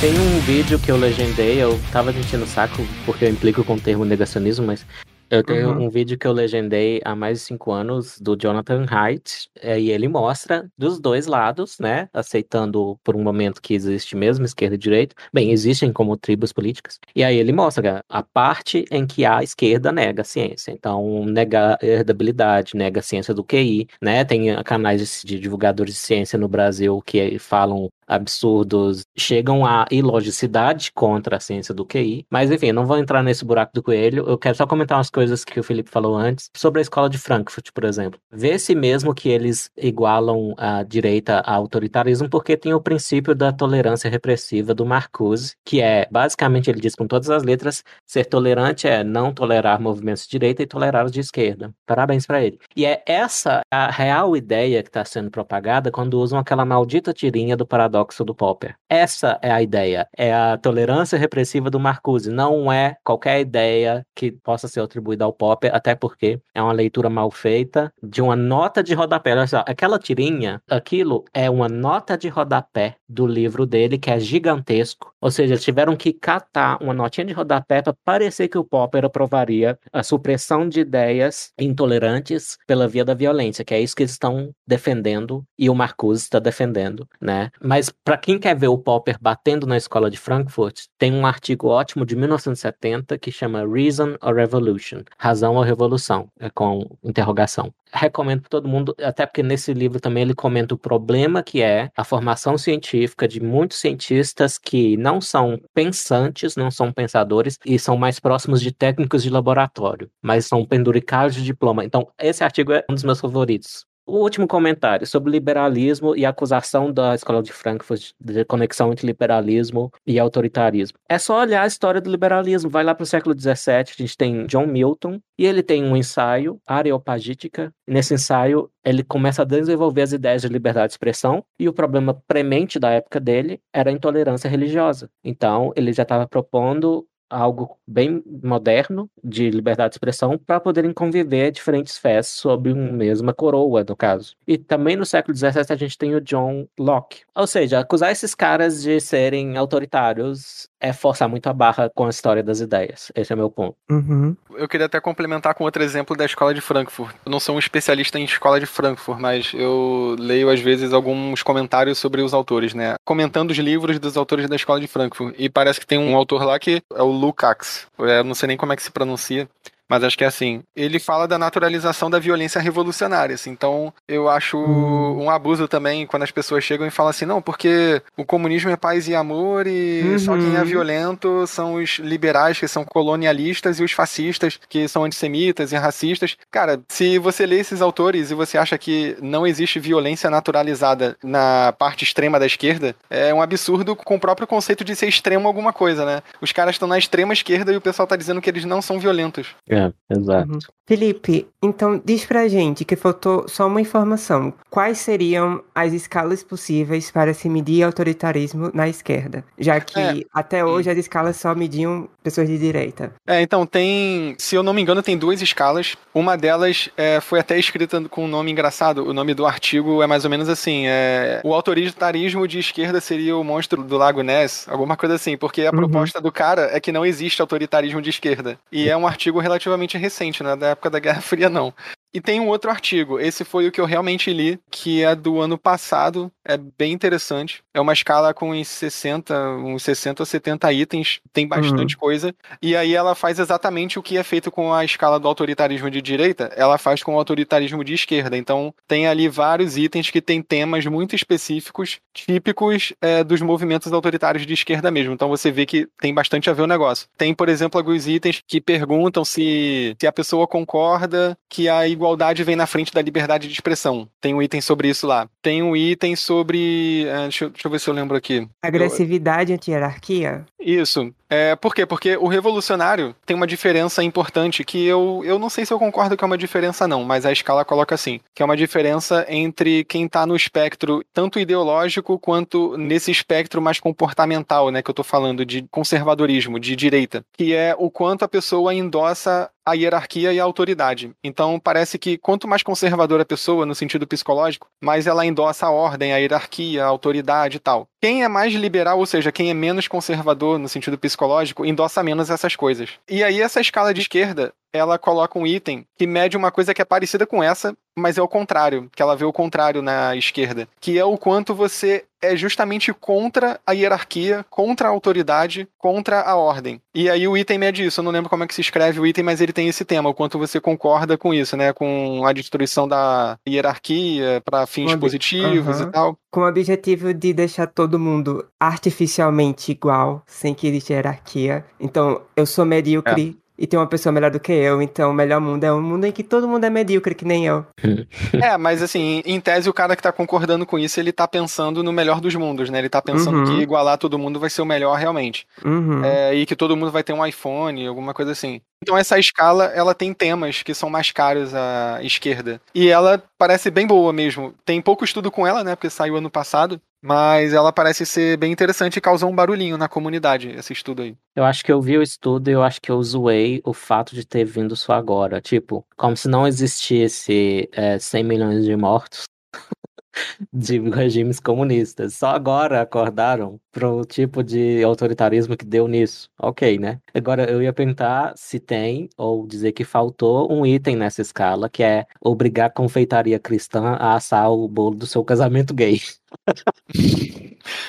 Tem 0.02 0.18
um 0.18 0.40
vídeo 0.40 0.80
que 0.80 0.90
eu 0.90 0.98
legendei, 0.98 1.62
eu 1.62 1.80
tava 1.92 2.12
sentindo 2.12 2.48
saco 2.48 2.82
porque 3.06 3.24
eu 3.24 3.30
implico 3.30 3.64
com 3.64 3.76
o 3.76 3.80
termo 3.80 4.04
negacionismo, 4.04 4.66
mas 4.66 4.84
eu 5.32 5.42
tenho 5.42 5.70
uhum. 5.70 5.86
um 5.86 5.90
vídeo 5.90 6.18
que 6.18 6.28
eu 6.28 6.34
legendei 6.34 7.00
há 7.06 7.16
mais 7.16 7.40
de 7.40 7.46
cinco 7.46 7.72
anos 7.72 8.20
do 8.20 8.36
Jonathan 8.36 8.86
Haidt, 8.90 9.50
é, 9.62 9.80
e 9.80 9.90
ele 9.90 10.10
mostra 10.10 10.70
dos 10.78 11.00
dois 11.00 11.26
lados, 11.26 11.80
né? 11.80 12.10
Aceitando 12.14 13.00
por 13.02 13.16
um 13.16 13.24
momento 13.24 13.62
que 13.62 13.74
existe 13.74 14.14
mesmo 14.14 14.44
esquerda 14.44 14.76
e 14.76 14.78
direita. 14.78 15.16
Bem, 15.32 15.52
existem 15.52 15.94
como 15.94 16.18
tribos 16.18 16.52
políticas. 16.52 17.00
E 17.16 17.24
aí 17.24 17.38
ele 17.38 17.54
mostra 17.54 18.04
a 18.10 18.22
parte 18.22 18.84
em 18.92 19.08
que 19.08 19.24
a 19.24 19.42
esquerda 19.42 19.90
nega 19.90 20.22
a 20.22 20.26
ciência. 20.26 20.72
Então, 20.72 21.24
nega 21.26 21.78
a 21.82 21.86
herdabilidade, 21.86 22.76
nega 22.76 23.00
a 23.00 23.04
ciência 23.04 23.34
do 23.34 23.44
QI, 23.44 23.88
né? 24.02 24.26
Tem 24.26 24.62
canais 24.64 25.22
de 25.24 25.40
divulgadores 25.40 25.94
de 25.94 26.00
ciência 26.02 26.38
no 26.38 26.50
Brasil 26.50 27.02
que 27.06 27.40
falam 27.40 27.90
absurdos, 28.12 29.06
chegam 29.18 29.66
à 29.66 29.86
ilogicidade 29.90 30.92
contra 30.92 31.38
a 31.38 31.40
ciência 31.40 31.74
do 31.74 31.86
QI. 31.86 32.26
Mas 32.30 32.52
enfim, 32.52 32.74
não 32.74 32.86
vou 32.86 32.98
entrar 32.98 33.24
nesse 33.24 33.46
buraco 33.46 33.74
do 33.74 33.82
coelho. 33.82 34.26
Eu 34.28 34.38
quero 34.38 34.56
só 34.56 34.68
comentar 34.68 34.98
umas 34.98 35.10
coisas 35.10 35.46
que 35.46 35.60
o 35.60 35.64
Felipe 35.64 35.90
falou 35.90 36.16
antes 36.16 36.50
sobre 36.56 36.80
a 36.80 36.82
escola 36.82 37.10
de 37.10 37.18
Frankfurt, 37.18 37.70
por 37.74 37.86
exemplo. 37.86 38.20
Vê-se 38.30 38.76
mesmo 38.76 39.16
que 39.16 39.30
eles 39.30 39.72
igualam 39.78 40.54
a 40.58 40.84
direita 40.84 41.40
ao 41.40 41.62
autoritarismo 41.62 42.30
porque 42.30 42.58
tem 42.58 42.74
o 42.74 42.82
princípio 42.82 43.34
da 43.34 43.54
tolerância 43.54 44.10
repressiva 44.10 44.74
do 44.74 44.86
Marcuse, 44.86 45.56
que 45.64 45.80
é 45.80 46.08
basicamente 46.12 46.70
ele 46.70 46.82
diz 46.82 46.96
com 46.96 47.08
todas 47.08 47.30
as 47.30 47.44
letras: 47.44 47.84
ser 48.06 48.26
tolerante 48.26 48.88
é 48.88 49.04
não 49.04 49.34
tolerar 49.34 49.80
movimentos 49.80 50.24
de 50.24 50.32
direita 50.32 50.62
e 50.62 50.68
tolerar 50.68 51.06
os 51.06 51.12
de 51.12 51.22
esquerda. 51.22 51.74
Parabéns 51.86 52.26
para 52.26 52.44
ele. 52.44 52.60
E 52.76 52.86
é 52.86 53.02
essa 53.06 53.62
a 53.72 53.90
real 53.90 54.36
ideia 54.36 54.84
que 54.84 54.90
está 54.90 55.06
sendo 55.06 55.32
propagada 55.32 55.92
quando 55.92 56.20
usam 56.20 56.40
aquela 56.40 56.66
maldita 56.66 57.14
tirinha 57.14 57.56
do 57.56 57.66
paradoxo 57.66 58.01
paradoxo 58.02 58.26
do 58.26 58.36
Popper. 58.36 58.76
Essa 58.90 59.40
é 59.42 59.52
a 59.52 59.62
ideia, 59.62 60.08
é 60.18 60.34
a 60.34 60.58
tolerância 60.58 61.18
repressiva 61.18 61.70
do 61.70 61.80
Marcuse, 61.80 62.30
não 62.30 62.72
é 62.72 62.98
qualquer 63.04 63.40
ideia 63.40 64.06
que 64.16 64.32
possa 64.32 64.68
ser 64.68 64.82
atribuída 64.82 65.24
ao 65.24 65.34
Popper, 65.34 65.74
até 65.74 65.96
porque 65.96 66.42
é 66.54 66.62
uma 66.62 66.74
leitura 66.74 67.10
mal 67.10 67.30
feita 67.32 67.94
de 68.02 68.22
uma 68.22 68.36
nota 68.36 68.84
de 68.84 68.94
rodapé. 68.94 69.32
Olha 69.32 69.48
só, 69.48 69.64
aquela 69.68 70.00
tirinha, 70.00 70.62
aquilo 70.70 71.24
é 71.34 71.50
uma 71.50 71.70
nota 71.70 72.18
de 72.18 72.28
rodapé 72.28 72.96
do 73.08 73.26
livro 73.26 73.66
dele, 73.66 73.98
que 73.98 74.10
é 74.10 74.20
gigantesco. 74.20 75.11
Ou 75.22 75.30
seja, 75.30 75.56
tiveram 75.56 75.96
que 75.96 76.12
catar 76.12 76.82
uma 76.82 76.94
notinha 76.94 77.26
de 77.26 77.34
rodapé 77.34 77.82
para 77.82 77.96
parecer 78.04 78.48
que 78.48 78.58
o 78.58 78.64
Popper 78.64 79.06
aprovaria 79.06 79.78
a 79.94 80.02
supressão 80.02 80.68
de 80.68 80.80
ideias 80.80 81.54
intolerantes 81.60 82.58
pela 82.66 82.88
via 82.88 83.06
da 83.06 83.14
violência, 83.14 83.64
que 83.64 83.74
é 83.74 83.80
isso 83.80 83.96
que 83.96 84.02
eles 84.02 84.14
estão 84.14 84.52
defendendo 84.66 85.46
e 85.58 85.70
o 85.70 85.76
Marcuse 85.76 86.24
está 86.24 86.40
defendendo, 86.40 87.08
né? 87.22 87.52
Mas 87.62 87.90
para 88.04 88.18
quem 88.18 88.40
quer 88.40 88.56
ver 88.56 88.70
o 88.70 88.78
Popper 88.78 89.18
batendo 89.22 89.68
na 89.68 89.78
escola 89.78 90.10
de 90.10 90.18
Frankfurt, 90.18 90.86
tem 90.98 91.14
um 91.14 91.26
artigo 91.26 91.68
ótimo 91.68 92.06
de 92.06 92.16
1970 92.16 93.18
que 93.20 93.32
chama 93.32 93.68
Reason 93.68 94.16
or 94.22 94.36
Revolution, 94.36 95.04
Razão 95.18 95.56
ou 95.56 95.62
Revolução, 95.62 96.30
é 96.40 96.50
com 96.50 96.98
interrogação. 97.04 97.72
Recomendo 97.94 98.42
para 98.42 98.50
todo 98.50 98.70
mundo, 98.70 98.96
até 99.02 99.26
porque 99.26 99.44
nesse 99.44 99.74
livro 99.74 100.00
também 100.00 100.24
ele 100.24 100.34
comenta 100.34 100.74
o 100.74 100.78
problema 100.78 101.44
que 101.44 101.62
é 101.62 101.90
a 101.96 102.06
formação 102.06 102.58
científica 102.58 103.28
de 103.28 103.42
muitos 103.42 103.80
cientistas 103.80 104.58
que 104.58 104.96
não 104.96 105.20
são 105.20 105.60
pensantes, 105.74 106.56
não 106.56 106.72
são 106.72 106.94
pensadores 106.94 107.58
e 107.66 107.78
são 107.78 107.98
mais 107.98 108.18
próximos 108.20 108.62
de 108.62 108.72
técnicos 108.72 109.24
de 109.24 109.30
laboratório, 109.30 110.10
mas 110.22 110.46
são 110.46 110.66
penduricários 110.66 111.36
de 111.36 111.44
diploma. 111.44 111.84
Então, 111.84 112.08
esse 112.18 112.44
artigo 112.44 112.72
é 112.72 112.84
um 112.90 112.94
dos 112.94 113.04
meus 113.04 113.20
favoritos. 113.20 113.91
O 114.12 114.18
último 114.18 114.46
comentário 114.46 115.08
sobre 115.08 115.32
liberalismo 115.32 116.18
e 116.18 116.26
acusação 116.26 116.92
da 116.92 117.16
Escola 117.16 117.42
de 117.42 117.54
Frankfurt 117.54 118.12
de 118.20 118.44
conexão 118.44 118.92
entre 118.92 119.08
liberalismo 119.08 119.90
e 120.06 120.20
autoritarismo. 120.20 120.98
É 121.08 121.18
só 121.18 121.40
olhar 121.40 121.64
a 121.64 121.68
história 121.68 122.02
do 122.02 122.12
liberalismo. 122.12 122.70
Vai 122.70 122.84
lá 122.84 122.94
para 122.94 123.04
o 123.04 123.08
século 123.08 123.34
XVII, 123.34 123.54
a 123.78 123.84
gente 123.98 124.18
tem 124.18 124.46
John 124.48 124.68
Milton, 124.68 125.22
e 125.40 125.46
ele 125.46 125.64
tem 125.64 125.86
um 125.86 125.96
ensaio, 125.96 126.60
Areopagítica. 126.68 127.74
Nesse 127.88 128.14
ensaio, 128.14 128.70
ele 128.84 129.02
começa 129.02 129.44
a 129.44 129.46
desenvolver 129.46 130.02
as 130.02 130.12
ideias 130.12 130.42
de 130.42 130.50
liberdade 130.50 130.88
de 130.88 130.94
expressão, 130.96 131.42
e 131.58 131.70
o 131.70 131.74
problema 131.74 132.22
premente 132.28 132.78
da 132.80 132.90
época 132.90 133.18
dele 133.18 133.62
era 133.74 133.92
a 133.92 133.94
intolerância 133.94 134.50
religiosa. 134.50 135.10
Então, 135.24 135.72
ele 135.74 135.94
já 135.94 136.04
estava 136.04 136.28
propondo 136.28 137.08
algo 137.32 137.78
bem 137.88 138.22
moderno 138.44 139.10
de 139.24 139.50
liberdade 139.50 139.92
de 139.92 139.96
expressão 139.96 140.38
para 140.38 140.60
poderem 140.60 140.94
conviver 140.94 141.52
diferentes 141.52 141.98
fés 141.98 142.28
sob 142.28 142.72
uma 142.72 142.92
mesma 142.92 143.34
coroa, 143.34 143.86
no 143.88 143.96
caso. 143.96 144.36
E 144.46 144.58
também 144.58 144.96
no 144.96 145.06
século 145.06 145.36
XVII 145.36 145.66
a 145.70 145.76
gente 145.76 145.98
tem 145.98 146.14
o 146.14 146.22
John 146.22 146.68
Locke. 146.78 147.24
Ou 147.34 147.48
seja, 147.48 147.80
acusar 147.80 148.12
esses 148.12 148.36
caras 148.36 148.82
de 148.82 149.00
serem 149.00 149.58
autoritários 149.58 150.70
é 150.82 150.92
forçar 150.92 151.30
muito 151.30 151.48
a 151.48 151.54
barra 151.54 151.90
com 151.94 152.06
a 152.06 152.10
história 152.10 152.44
das 152.44 152.60
ideias. 152.60 153.12
Esse 153.16 153.32
é 153.32 153.36
o 153.36 153.38
meu 153.38 153.50
ponto. 153.50 153.76
Uhum. 153.90 154.36
Eu 154.56 154.68
queria 154.68 154.88
até 154.88 155.00
complementar 155.00 155.54
com 155.54 155.64
outro 155.64 155.84
exemplo 155.84 156.18
da 156.18 156.26
escola 156.26 156.54
de 156.54 156.60
Frankfurt. 156.60 157.16
Eu 157.26 157.32
não 157.32 157.40
sou 157.40 157.56
um 157.56 157.60
especialista 157.60 158.20
em 158.20 158.24
escola 158.24 158.60
de 158.60 158.66
Frankfurt, 158.66 159.20
mas 159.20 159.52
eu 159.54 160.16
leio 160.20 160.50
às 160.50 160.60
vezes 160.60 160.92
alguns 160.92 161.44
comentários 161.44 161.98
sobre 162.00 162.22
os 162.22 162.34
autores, 162.34 162.74
né? 162.74 162.96
Comentando 163.06 163.52
os 163.52 163.58
livros 163.58 164.00
dos 164.00 164.18
autores 164.18 164.50
da 164.50 164.56
escola 164.56 164.80
de 164.80 164.88
Frankfurt. 164.88 165.36
E 165.38 165.50
parece 165.50 165.80
que 165.80 165.88
tem 165.88 166.00
um 166.00 166.16
autor 166.16 166.44
lá 166.44 166.58
que 166.58 166.82
é 166.94 167.04
o 167.04 167.12
Lukács. 167.12 167.88
Eu 168.00 168.24
não 168.24 168.34
sei 168.34 168.48
nem 168.48 168.58
como 168.58 168.74
é 168.74 168.76
que 168.76 168.84
se 168.84 168.92
pronuncia 168.92 169.48
mas 169.92 170.06
acho 170.06 170.18
que 170.18 170.24
é 170.24 170.28
assim, 170.28 170.64
ele 170.74 171.00
fala 171.00 171.28
da 171.28 171.38
naturalização 171.38 172.10
da 172.10 172.18
violência 172.18 172.62
revolucionária, 172.62 173.36
assim, 173.36 173.50
então 173.50 173.94
eu 174.08 174.30
acho 174.30 174.58
hum. 174.58 175.24
um 175.24 175.30
abuso 175.30 175.68
também 175.68 176.08
quando 176.08 176.24
as 176.24 176.32
pessoas 176.32 176.64
chegam 176.64 176.88
e 176.88 176.90
falam 176.90 177.10
assim, 177.10 177.26
não, 177.26 177.42
porque 177.42 178.02
o 178.16 178.24
comunismo 178.24 178.70
é 178.70 178.78
paz 178.78 179.10
e 179.10 179.14
amor 179.14 179.68
e 179.68 180.02
uhum. 180.04 180.18
só 180.18 180.38
quem 180.38 180.56
é 180.56 180.60
uhum. 180.60 180.66
violento 180.66 181.46
são 181.46 181.74
os 181.74 182.00
liberais 182.00 182.58
que 182.58 182.70
são 182.70 182.86
colonialistas 182.86 183.82
e 183.82 183.84
os 183.84 183.92
fascistas 183.92 184.58
que 184.70 184.88
são 184.88 185.04
antissemitas 185.04 185.74
e 185.74 185.76
racistas. 185.76 186.38
Cara, 186.50 186.80
se 186.88 187.20
você 187.20 187.46
lê 187.46 187.60
esses 187.60 187.82
autores 187.82 188.32
e 188.32 188.34
você 188.34 188.58
acha 188.58 188.78
que 188.78 189.18
não 189.22 189.46
existe 189.46 189.78
violência 189.78 190.30
naturalizada 190.30 191.18
na 191.22 191.74
parte 191.78 192.06
extrema 192.06 192.40
da 192.40 192.46
esquerda, 192.46 192.96
é 193.10 193.34
um 193.34 193.42
absurdo 193.42 193.94
com 193.94 194.16
o 194.16 194.20
próprio 194.22 194.48
conceito 194.48 194.86
de 194.86 194.96
ser 194.96 195.10
extremo 195.10 195.50
alguma 195.50 195.74
coisa, 195.74 196.06
né? 196.06 196.24
Os 196.40 196.54
caras 196.54 196.76
estão 196.76 196.88
na 196.88 196.98
extrema 196.98 197.34
esquerda 197.34 197.74
e 197.74 197.76
o 197.76 197.82
pessoal 197.82 198.08
tá 198.08 198.16
dizendo 198.16 198.40
que 198.40 198.50
eles 198.50 198.64
não 198.64 198.82
são 198.82 198.98
violentos. 198.98 199.48
É. 199.68 199.81
É, 199.88 199.94
exato. 200.18 200.52
Uhum. 200.54 200.60
Felipe, 200.88 201.48
então 201.64 202.02
diz 202.04 202.26
pra 202.26 202.50
gente 202.50 202.84
que 202.84 202.98
faltou 202.98 203.48
só 203.48 203.66
uma 203.66 203.80
informação. 203.80 204.54
Quais 204.70 204.98
seriam 204.98 205.64
as 205.74 205.94
escalas 205.94 206.44
possíveis 206.44 207.10
para 207.10 207.34
se 207.34 207.48
medir 207.48 207.84
autoritarismo 207.84 208.70
na 208.74 208.90
esquerda? 208.90 209.46
Já 209.58 209.80
que 209.80 210.00
É. 210.00 210.22
até 210.34 210.66
hoje 210.66 210.90
as 210.90 210.98
escalas 210.98 211.38
só 211.38 211.56
mediam 211.56 212.10
pessoas 212.22 212.50
de 212.50 212.58
direita. 212.58 213.14
É, 213.26 213.42
então 213.42 213.66
tem, 213.66 214.36
se 214.38 214.54
eu 214.56 214.64
não 214.64 214.74
me 214.74 214.82
engano, 214.82 215.02
tem 215.02 215.18
duas 215.18 215.42
escalas. 215.42 215.96
Uma 216.14 216.36
delas 216.36 216.90
é, 216.98 217.22
foi 217.22 217.40
até 217.40 217.58
escrita 217.58 218.02
com 218.10 218.26
um 218.26 218.28
nome 218.28 218.52
engraçado. 218.52 219.06
O 219.08 219.14
nome 219.14 219.34
do 219.34 219.46
artigo 219.46 220.04
é 220.04 220.08
mais 220.08 220.26
ou 220.26 220.30
menos 220.30 220.50
assim: 220.50 220.88
é, 220.88 221.40
o 221.46 221.54
autoritarismo 221.54 222.46
de 222.48 222.60
esquerda 222.60 223.00
seria 223.00 223.38
o 223.38 223.44
monstro 223.46 223.82
do 223.82 223.98
Lago 223.98 224.22
Ness, 224.24 224.68
alguma 224.68 224.98
coisa 224.98 225.16
assim, 225.16 225.38
porque 225.38 225.62
a 225.62 225.72
Uhum. 225.72 225.78
proposta 225.78 226.20
do 226.20 226.32
cara 226.34 226.70
é 226.74 226.82
que 226.82 226.92
não 226.92 227.06
existe 227.06 227.40
autoritarismo 227.42 228.02
de 228.02 228.10
esquerda. 228.10 228.60
E 228.70 228.90
é 228.90 228.98
um 228.98 229.08
artigo 229.08 229.40
relativamente 229.40 229.71
recente, 229.98 230.44
né, 230.44 230.56
da 230.56 230.68
época 230.70 230.90
da 230.90 231.00
Guerra 231.00 231.22
Fria 231.22 231.50
não. 231.50 231.74
E 232.14 232.20
tem 232.20 232.40
um 232.40 232.48
outro 232.48 232.70
artigo, 232.70 233.20
esse 233.20 233.46
foi 233.46 233.68
o 233.68 233.72
que 233.72 233.80
eu 233.80 233.86
realmente 233.86 234.34
li, 234.34 234.60
que 234.70 235.04
é 235.04 235.16
do 235.16 235.40
ano 235.40 235.58
passado, 235.58 236.32
é 236.44 236.58
bem 236.58 236.92
interessante. 236.92 237.64
É 237.74 237.80
uma 237.80 237.94
escala 237.94 238.34
com 238.34 238.52
uns 238.52 238.68
60, 238.68 239.34
uns 239.58 239.84
60 239.84 240.22
ou 240.22 240.26
70 240.26 240.74
itens, 240.74 241.22
tem 241.32 241.48
bastante 241.48 241.96
coisa. 241.96 242.36
E 242.62 242.76
aí 242.76 242.94
ela 242.94 243.16
faz 243.16 243.40
exatamente 243.40 243.98
o 243.98 244.04
que 244.04 244.18
é 244.18 244.24
feito 244.24 244.52
com 244.52 244.74
a 244.74 244.84
escala 244.84 245.20
do 245.20 245.28
autoritarismo 245.28 245.90
de 245.90 246.02
direita, 246.02 246.52
ela 246.56 246.78
faz 246.78 247.02
com 247.02 247.16
o 247.16 247.18
autoritarismo 247.18 247.84
de 247.84 247.94
esquerda. 247.94 248.38
Então 248.38 248.74
tem 248.88 249.08
ali 249.08 249.30
vários 249.30 249.78
itens 249.78 250.10
que 250.10 250.22
tem 250.22 250.42
temas 250.42 250.86
muito 250.86 251.16
específicos, 251.16 252.00
típicos 252.14 252.92
é, 253.02 253.24
dos 253.24 253.42
movimentos 253.42 253.92
autoritários 253.94 254.46
de 254.46 254.54
esquerda 254.54 254.92
mesmo. 254.92 255.14
Então 255.14 255.30
você 255.30 255.50
vê 255.50 255.66
que 255.66 255.88
tem 256.00 256.14
bastante 256.14 256.50
a 256.50 256.54
ver 256.54 256.64
o 256.64 256.68
negócio. 256.68 257.08
Tem, 257.18 257.34
por 257.34 257.48
exemplo, 257.48 257.80
alguns 257.80 258.08
itens 258.08 258.42
que 258.46 258.60
perguntam 258.60 259.24
se, 259.24 259.96
se 260.00 260.08
a 260.08 260.12
pessoa 260.12 260.46
concorda 260.48 261.38
que 261.50 261.70
a 261.70 261.88
igualdade 262.02 262.44
vem 262.44 262.56
na 262.56 262.66
frente 262.66 262.94
da 262.94 263.02
liberdade 263.02 263.48
de 263.48 263.54
expressão. 263.54 264.08
Tem 264.20 264.34
um 264.34 264.42
item 264.42 264.60
sobre 264.60 264.90
isso 264.90 265.06
lá. 265.06 265.30
Tem 265.42 265.62
um 265.62 265.76
item 265.76 266.16
sobre. 266.16 267.06
é, 267.08 267.22
deixa, 267.24 267.46
eu, 267.46 267.50
deixa 267.50 267.68
eu 267.68 267.72
ver 267.72 267.80
se 267.80 267.90
eu 267.90 267.94
lembro 267.94 268.18
aqui. 268.18 268.48
Agressividade 268.62 269.54
anti-hierarquia? 269.54 270.46
Isso. 270.60 271.14
É, 271.34 271.56
por 271.56 271.74
quê? 271.74 271.86
Porque 271.86 272.18
o 272.18 272.28
revolucionário 272.28 273.16
tem 273.26 273.38
uma 273.38 273.48
diferença 273.48 274.04
importante 274.04 274.66
que 274.66 274.86
eu, 274.86 275.22
eu 275.24 275.40
não 275.40 275.50
sei 275.50 275.66
se 275.66 275.74
eu 275.74 275.80
concordo 275.80 276.18
que 276.18 276.24
é 276.26 276.28
uma 276.28 276.38
diferença, 276.38 276.86
não, 276.86 277.06
mas 277.06 277.26
a 277.26 277.32
escala 277.32 277.64
coloca 277.64 277.96
assim: 277.96 278.20
que 278.36 278.44
é 278.44 278.46
uma 278.46 278.58
diferença 278.58 279.26
entre 279.30 279.86
quem 279.86 280.10
tá 280.10 280.26
no 280.26 280.36
espectro 280.36 281.02
tanto 281.14 281.40
ideológico 281.40 282.20
quanto 282.20 282.76
nesse 282.76 283.12
espectro 283.12 283.62
mais 283.62 283.80
comportamental, 283.80 284.72
né? 284.72 284.82
Que 284.82 284.90
eu 284.90 284.96
tô 284.96 285.04
falando 285.06 285.46
de 285.46 285.66
conservadorismo, 285.72 286.60
de 286.60 286.76
direita, 286.76 287.24
que 287.38 287.54
é 287.56 287.74
o 287.80 287.90
quanto 287.90 288.26
a 288.26 288.28
pessoa 288.28 288.74
endossa 288.74 289.50
a 289.66 289.74
hierarquia 289.74 290.34
e 290.34 290.40
a 290.40 290.44
autoridade. 290.44 291.12
Então 291.24 291.60
parece 291.60 291.98
que 291.98 292.18
quanto 292.18 292.48
mais 292.48 292.64
conservadora 292.64 293.24
a 293.24 293.26
pessoa, 293.26 293.66
no 293.66 293.76
sentido 293.76 294.08
psicológico, 294.08 294.68
mais 294.82 295.08
ela 295.08 295.26
endossa 295.26 295.68
a 295.68 295.72
ordem, 295.72 296.14
a 296.14 296.18
hierarquia, 296.18 296.84
a 296.84 296.88
autoridade 296.88 297.58
e 297.58 297.60
tal. 297.60 297.88
Quem 298.02 298.24
é 298.24 298.28
mais 298.28 298.54
liberal, 298.54 298.98
ou 298.98 299.06
seja, 299.06 299.32
quem 299.32 299.50
é 299.50 299.54
menos 299.54 299.88
conservador 299.88 300.58
no 300.58 300.68
sentido 300.68 300.98
psicológico, 300.98 301.21
endossa 301.66 302.04
menos 302.04 302.30
essas 302.30 302.56
coisas. 302.56 302.90
E 303.10 303.24
aí 303.24 303.42
essa 303.42 303.62
escala 303.62 303.94
de 303.94 304.02
esquerda, 304.02 304.54
ela 304.74 304.98
coloca 304.98 305.38
um 305.38 305.46
item 305.46 305.86
que 305.98 306.08
mede 306.08 306.38
uma 306.38 306.52
coisa 306.52 306.74
que 306.74 306.82
é 306.82 306.86
parecida 306.86 307.26
com 307.26 307.44
essa, 307.44 307.76
mas 307.96 308.18
é 308.18 308.22
o 308.22 308.28
contrário, 308.28 308.90
que 308.96 309.02
ela 309.02 309.16
vê 309.16 309.26
o 309.26 309.34
contrário 309.34 309.82
na 309.82 310.16
esquerda, 310.16 310.68
que 310.80 310.98
é 310.98 311.04
o 311.04 311.18
quanto 311.18 311.54
você 311.54 312.06
é 312.22 312.36
justamente 312.36 312.94
contra 312.94 313.60
a 313.66 313.72
hierarquia, 313.72 314.46
contra 314.50 314.88
a 314.88 314.92
autoridade, 314.92 315.68
contra 315.78 316.22
a 316.22 316.36
ordem. 316.36 316.80
E 316.94 317.10
aí 317.10 317.28
o 317.28 317.36
item 317.36 317.58
mede 317.58 317.84
isso, 317.84 318.00
eu 318.00 318.04
não 318.04 318.12
lembro 318.12 318.30
como 318.30 318.44
é 318.44 318.48
que 318.48 318.54
se 318.54 318.62
escreve 318.62 319.00
o 319.00 319.08
item, 319.08 319.24
mas 319.24 319.42
ele 319.42 319.52
tem 319.52 319.68
esse 319.68 319.84
tema, 319.84 320.10
o 320.10 320.14
quanto 320.14 320.38
você 320.38 320.62
concorda 320.62 321.18
com 321.18 321.34
isso, 321.34 321.58
né, 321.58 321.74
com 321.74 322.24
a 322.26 322.32
destruição 322.32 322.88
da 322.88 323.38
hierarquia 323.48 324.42
para 324.46 324.68
fins 324.68 324.94
Com 324.94 325.00
positivos 325.00 325.82
Aham. 325.82 325.90
e 325.90 325.92
tal. 325.92 326.18
Com 326.30 326.42
o 326.42 326.48
objetivo 326.48 327.14
de 327.14 327.34
deixar 327.34 327.68
todo 327.68 328.00
mundo 328.00 328.48
artificialmente 328.60 329.72
igual, 329.72 330.24
sem 330.28 330.54
que 330.54 330.68
exista 330.68 330.94
hierarquia. 330.94 331.66
Então, 331.80 332.22
eu 332.36 332.46
sou 332.46 332.66
medíocre 332.66 333.41
e 333.62 333.68
tem 333.68 333.80
uma 333.80 333.88
pessoa 333.88 334.12
melhor 334.12 334.32
do 334.32 334.40
que 334.40 334.52
eu, 334.52 334.82
então 334.82 335.12
o 335.12 335.14
melhor 335.14 335.40
mundo 335.40 335.64
é 335.64 335.72
um 335.72 335.82
mundo 335.82 336.06
em 336.06 336.12
que 336.12 336.24
todo 336.24 336.48
mundo 336.48 336.64
é 336.66 336.70
medíocre, 336.70 337.14
que 337.14 337.24
nem 337.26 337.46
eu. 337.46 337.66
É, 338.42 338.58
mas 338.58 338.82
assim, 338.82 339.22
em 339.26 339.40
tese 339.40 339.70
o 339.70 339.74
cara 339.74 339.96
que 339.96 340.02
tá 340.02 340.12
concordando 340.12 340.66
com 340.66 340.80
isso, 340.80 341.00
ele 341.00 341.12
tá 341.12 341.28
pensando 341.28 341.84
no 341.84 341.92
melhor 341.94 342.20
dos 342.20 342.34
mundos, 342.36 342.70
né? 342.70 342.80
Ele 342.80 342.90
tá 342.90 343.02
pensando 343.02 343.38
Uhum. 343.38 343.46
que 343.46 343.62
igualar 343.62 343.98
todo 343.98 344.18
mundo 344.18 344.40
vai 344.40 344.50
ser 344.50 344.62
o 344.62 344.66
melhor 344.66 344.98
realmente. 344.98 345.46
Uhum. 345.64 346.04
É, 346.04 346.34
e 346.34 346.46
que 346.46 346.56
todo 346.56 346.76
mundo 346.76 346.92
vai 346.92 347.04
ter 347.04 347.14
um 347.14 347.26
iPhone, 347.26 347.86
alguma 347.86 348.14
coisa 348.14 348.32
assim. 348.32 348.62
Então 348.84 348.98
essa 348.98 349.20
escala, 349.20 349.66
ela 349.66 349.94
tem 349.94 350.12
temas 350.14 350.64
que 350.64 350.74
são 350.74 350.90
mais 350.90 351.12
caros 351.12 351.54
à 351.54 352.00
esquerda. 352.02 352.60
E 352.74 352.90
ela 352.90 353.22
parece 353.38 353.70
bem 353.70 353.86
boa 353.86 354.12
mesmo. 354.12 354.56
Tem 354.66 354.82
pouco 354.82 355.04
estudo 355.06 355.30
com 355.30 355.46
ela, 355.46 355.64
né? 355.64 355.76
Porque 355.76 355.90
saiu 355.90 356.16
ano 356.16 356.32
passado. 356.32 356.82
Mas 357.02 357.52
ela 357.52 357.74
parece 357.74 358.06
ser 358.06 358.38
bem 358.38 358.52
interessante 358.52 358.98
e 358.98 359.02
causou 359.02 359.30
um 359.30 359.36
barulhinho 359.36 359.78
na 359.78 359.90
comunidade, 359.90 360.50
esse 360.50 360.72
estudo 360.72 361.02
aí. 361.02 361.18
Eu 361.36 361.44
acho 361.44 361.66
que 361.66 361.72
eu 361.72 361.82
vi 361.82 361.98
o 361.98 362.04
estudo 362.04 362.50
e 362.50 362.54
eu 362.54 362.62
acho 362.62 362.80
que 362.80 362.92
eu 362.92 363.02
zoei 363.02 363.60
o 363.66 363.74
fato 363.74 364.14
de 364.14 364.26
ter 364.26 364.46
vindo 364.46 364.76
só 364.76 364.94
agora. 364.94 365.42
Tipo, 365.42 365.86
como 365.98 366.16
se 366.16 366.28
não 366.28 366.48
existisse 366.48 367.68
é, 367.72 367.98
100 367.98 368.24
milhões 368.24 368.64
de 368.64 368.76
mortos 368.76 369.24
de 370.54 370.80
regimes 370.80 371.40
comunistas. 371.40 372.14
Só 372.16 372.28
agora 372.28 372.82
acordaram 372.82 373.60
pro 373.72 374.06
tipo 374.06 374.44
de 374.44 374.84
autoritarismo 374.84 375.58
que 375.58 375.66
deu 375.66 375.88
nisso. 375.88 376.30
Ok, 376.40 376.78
né? 376.78 377.00
Agora 377.14 377.50
eu 377.50 377.62
ia 377.62 377.74
perguntar 377.74 378.34
se 378.36 378.60
tem, 378.60 379.10
ou 379.18 379.48
dizer 379.48 379.72
que 379.72 379.84
faltou 379.84 380.52
um 380.52 380.66
item 380.66 380.96
nessa 380.96 381.22
escala, 381.22 381.70
que 381.70 381.84
é 381.84 382.06
obrigar 382.22 382.68
a 382.68 382.74
confeitaria 382.74 383.40
cristã 383.40 383.96
a 384.00 384.16
assar 384.16 384.52
o 384.52 384.68
bolo 384.68 384.96
do 384.96 385.08
seu 385.08 385.24
casamento 385.24 385.74
gay. 385.74 386.00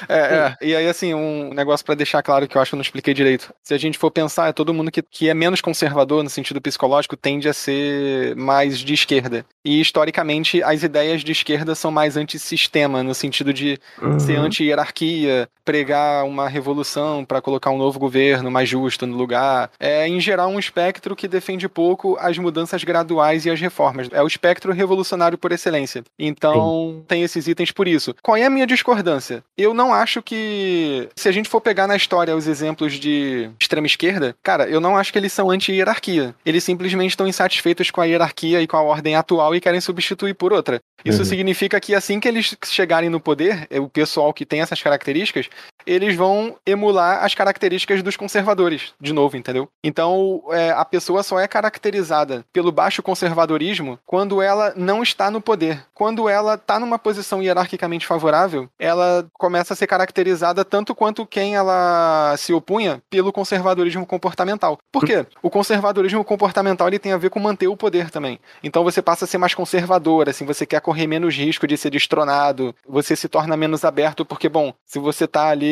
É, 0.09 0.15
é, 0.17 0.57
e 0.61 0.77
aí, 0.77 0.87
assim, 0.87 1.15
um 1.15 1.53
negócio 1.55 1.85
pra 1.85 1.95
deixar 1.95 2.23
claro 2.23 2.47
que 2.47 2.57
eu 2.57 2.61
acho 2.63 2.71
que 2.71 2.75
eu 2.75 2.79
não 2.79 2.83
expliquei 2.83 3.15
direito. 3.15 3.53
Se 3.63 3.73
a 3.73 3.79
gente 3.79 3.99
for 3.99 4.11
pensar, 4.11 4.49
é 4.49 4.53
todo 4.53 4.75
mundo 4.75 4.91
que, 4.91 5.03
que 5.03 5.29
é 5.29 5.35
menos 5.35 5.61
conservador 5.61 6.23
no 6.23 6.31
sentido 6.31 6.61
psicológico 6.61 7.17
tende 7.17 7.49
a 7.49 7.53
ser 7.53 8.37
mais 8.37 8.79
de 8.79 8.93
esquerda. 8.95 9.47
E 9.65 9.81
historicamente, 9.81 10.63
as 10.63 10.83
ideias 10.83 11.23
de 11.25 11.33
esquerda 11.33 11.75
são 11.75 11.91
mais 11.91 12.17
antissistema, 12.17 13.03
no 13.03 13.15
sentido 13.15 13.53
de 13.53 13.79
Uhum. 14.01 14.19
ser 14.19 14.37
anti-hierarquia, 14.37 15.49
pregar 15.65 16.25
uma 16.25 16.49
revolução 16.49 17.25
para 17.25 17.41
colocar 17.41 17.71
um 17.71 17.79
novo 17.79 17.99
governo 17.99 18.51
mais 18.51 18.69
justo 18.69 19.07
no 19.07 19.17
lugar. 19.17 19.71
É, 19.79 20.07
em 20.07 20.21
geral, 20.21 20.49
um 20.51 20.59
espectro 20.59 21.15
que 21.15 21.29
defende 21.29 21.69
pouco 21.69 22.17
as 22.21 22.37
mudanças 22.39 22.83
graduais 22.85 23.47
e 23.47 23.51
as 23.51 23.61
reformas. 23.61 24.09
É 24.13 24.23
o 24.23 24.27
espectro 24.27 24.73
revolucionário 24.73 25.39
por 25.39 25.53
excelência. 25.53 26.03
Então, 26.19 27.05
tem 27.07 27.23
esses 27.23 27.47
itens 27.47 27.71
por 27.71 27.87
isso. 27.87 28.15
Qual 28.23 28.32
é 28.37 28.45
a 28.45 28.51
minha 28.51 28.67
discordância? 28.67 29.43
Eu 29.57 29.73
não 29.75 29.93
acho 29.93 30.23
que. 30.23 31.09
Se 31.17 31.29
a 31.29 31.33
gente 31.33 31.49
for 31.49 31.61
pegar 31.61 31.87
na 31.87 31.97
história 31.97 32.35
os 32.37 32.47
exemplos 32.47 32.95
de 32.95 33.51
extrema 33.61 33.87
esquerda, 33.87 34.35
cara, 34.43 34.69
eu 34.69 34.81
não 34.81 34.97
acho 34.97 35.13
que 35.13 35.19
eles 35.19 35.33
são 35.33 35.51
anti-hierarquia. 35.51 36.35
Eles 36.45 36.65
simplesmente 36.65 37.11
estão 37.11 37.27
insatisfeitos 37.27 37.91
com 37.91 38.01
a 38.01 38.05
hierarquia 38.05 38.61
e 38.61 38.67
com 38.67 38.77
a 38.77 38.83
ordem 38.83 39.17
atual 39.17 39.55
e 39.55 39.61
querem 39.61 39.81
substituir 39.81 40.35
por 40.35 40.53
outra. 40.53 40.81
Isso 41.05 41.19
Uhum. 41.21 41.25
significa 41.25 41.81
que 41.81 41.95
assim 41.95 42.21
que 42.21 42.29
eles 42.29 42.57
chegarem 42.67 43.11
no 43.11 43.19
poder, 43.21 43.67
é, 43.71 43.81
o 43.81 43.89
pessoal 43.89 44.33
que 44.33 44.47
tem 44.47 44.61
essas 44.61 44.81
características, 44.81 45.49
eles 45.87 46.17
vão 46.17 46.57
emular 46.67 47.25
as 47.25 47.35
características 47.35 48.03
dos 48.03 48.17
conservadores, 48.17 48.93
de 49.01 49.13
novo, 49.13 49.37
entendeu? 49.37 49.69
Então, 49.83 50.43
é, 50.51 50.71
a 50.71 50.85
pessoa 50.85 51.23
só 51.23 51.39
é 51.39 51.49
caracterizada 51.49 52.45
pelo 52.53 52.73
baixo 52.73 53.03
conservadorismo 53.03 53.99
quando 54.07 54.41
ela 54.41 54.73
não 54.77 55.03
está 55.03 55.31
no 55.31 55.41
poder. 55.41 55.85
Quando 55.95 56.29
ela 56.29 56.55
está 56.55 56.79
numa 56.79 56.99
posição 56.99 57.43
hierarquicamente 57.43 58.07
favorável, 58.07 58.69
ela 58.79 59.27
começa 59.35 59.73
a 59.73 59.77
ser 59.77 59.87
caracterizada 59.87 60.65
tanto 60.65 60.95
quanto 60.95 61.27
quem 61.27 61.55
ela 61.55 62.35
se 62.37 62.53
opunha 62.53 63.03
pelo 63.11 63.33
conservadorismo 63.33 64.07
comportamental. 64.07 64.79
Por 64.91 65.05
quê? 65.05 65.27
O 65.43 65.51
conservadorismo 65.51 66.25
comportamental 66.25 66.89
ele 66.89 66.99
tem 66.99 67.13
a 67.13 67.17
ver 67.17 67.31
com 67.31 67.41
manter 67.41 67.69
o 67.69 67.77
poder 67.77 68.11
também. 68.11 68.39
Então 68.63 68.85
você 68.85 69.01
passa 69.01 69.25
a 69.25 69.29
ser 69.29 69.39
mais 69.39 69.55
conservador, 69.55 70.29
assim, 70.29 70.45
você 70.45 70.67
quer 70.67 70.81
correr 70.81 71.07
menos 71.07 71.35
risco 71.35 71.67
de 71.67 71.77
ser 71.77 71.91
destronado, 71.91 72.75
você 72.87 73.15
se 73.17 73.29
torna 73.29 73.57
menos 73.57 73.85
aberto, 73.85 74.25
porque, 74.25 74.49
bom, 74.49 74.73
se 74.85 74.99
você 74.99 75.27
tá 75.27 75.49
ali 75.49 75.72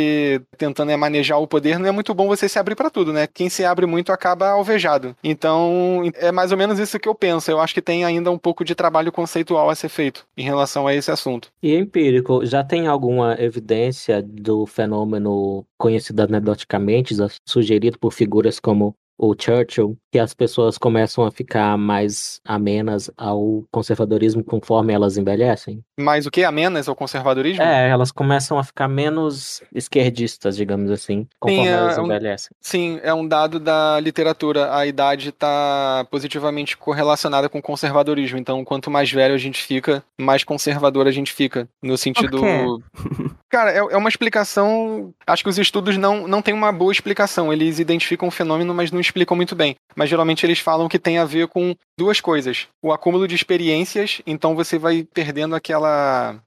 tentando 0.57 0.90
é, 0.90 0.96
manejar 0.96 1.38
o 1.38 1.46
poder, 1.46 1.78
não 1.78 1.86
é 1.86 1.90
muito 1.90 2.14
bom 2.14 2.26
você 2.28 2.48
se 2.48 2.59
abrir 2.59 2.74
para 2.74 2.90
tudo, 2.90 3.12
né? 3.12 3.26
Quem 3.26 3.48
se 3.48 3.64
abre 3.64 3.86
muito 3.86 4.12
acaba 4.12 4.51
alvejado. 4.51 5.16
Então, 5.22 6.03
é 6.16 6.30
mais 6.30 6.53
ou 6.53 6.59
menos 6.59 6.78
isso 6.78 6.98
que 6.98 7.09
eu 7.09 7.14
penso. 7.14 7.51
Eu 7.51 7.61
acho 7.61 7.74
que 7.74 7.82
tem 7.82 8.05
ainda 8.05 8.30
um 8.30 8.38
pouco 8.38 8.64
de 8.64 8.74
trabalho 8.74 9.12
conceitual 9.12 9.70
a 9.70 9.74
ser 9.74 9.88
feito 9.88 10.26
em 10.36 10.42
relação 10.42 10.86
a 10.86 10.94
esse 10.94 11.11
assunto. 11.11 11.48
E 11.62 11.74
empírico, 11.74 12.44
já 12.44 12.62
tem 12.62 12.86
alguma 12.86 13.36
evidência 13.40 14.22
do 14.22 14.66
fenômeno 14.66 15.64
conhecido 15.78 16.20
anedoticamente, 16.20 17.14
sugerido 17.46 17.98
por 17.98 18.12
figuras 18.12 18.61
como 18.61 18.94
o 19.22 19.34
Churchill, 19.38 19.98
que 20.11 20.18
as 20.18 20.32
pessoas 20.32 20.78
começam 20.78 21.24
a 21.24 21.30
ficar 21.30 21.76
mais 21.76 22.40
amenas 22.42 23.11
ao 23.18 23.62
conservadorismo 23.70 24.42
conforme 24.42 24.94
elas 24.94 25.18
envelhecem? 25.18 25.84
Mais 26.01 26.26
o 26.26 26.30
que? 26.30 26.42
Amenas 26.44 26.88
ao 26.88 26.96
conservadorismo? 26.96 27.62
É, 27.62 27.88
elas 27.88 28.11
começam 28.11 28.59
a 28.59 28.64
ficar 28.64 28.88
menos 28.88 29.62
esquerdistas, 29.74 30.57
digamos 30.57 30.90
assim, 30.90 31.26
conforme 31.38 31.64
sim, 31.64 31.68
é, 31.68 31.72
elas 31.72 31.98
um, 31.98 32.05
envelhecem. 32.05 32.51
Sim, 32.61 33.01
é 33.03 33.12
um 33.12 33.26
dado 33.26 33.61
da 33.61 34.01
literatura. 34.01 34.74
A 34.74 34.86
idade 34.86 35.28
está 35.28 36.07
positivamente 36.11 36.76
correlacionada 36.76 37.48
com 37.48 37.59
o 37.59 37.62
conservadorismo. 37.62 38.38
Então, 38.38 38.64
quanto 38.64 38.90
mais 38.90 39.11
velho 39.11 39.34
a 39.34 39.38
gente 39.38 39.62
fica, 39.62 40.03
mais 40.18 40.44
conservador 40.44 41.07
a 41.07 41.12
gente 41.12 41.32
fica. 41.32 41.68
No 41.82 41.96
sentido. 41.96 42.40
Cara, 43.51 43.72
é, 43.72 43.78
é 43.78 43.96
uma 43.96 44.09
explicação. 44.09 45.12
Acho 45.26 45.42
que 45.42 45.48
os 45.48 45.59
estudos 45.59 45.96
não, 45.96 46.28
não 46.28 46.40
têm 46.40 46.55
uma 46.55 46.70
boa 46.70 46.92
explicação. 46.92 47.53
Eles 47.53 47.80
identificam 47.80 48.28
o 48.28 48.30
fenômeno, 48.30 48.72
mas 48.72 48.92
não 48.92 49.01
explicam 49.01 49.36
muito 49.36 49.57
bem. 49.57 49.74
Mas 49.96 50.09
geralmente 50.09 50.46
eles 50.46 50.61
falam 50.61 50.88
que 50.88 50.98
tem 50.98 51.18
a 51.18 51.24
ver 51.24 51.48
com 51.48 51.74
duas 51.98 52.20
coisas: 52.20 52.68
o 52.80 52.92
acúmulo 52.92 53.26
de 53.26 53.34
experiências, 53.34 54.22
então 54.26 54.55
você 54.55 54.78
vai 54.78 55.07
perdendo 55.12 55.55
aquela 55.55 55.89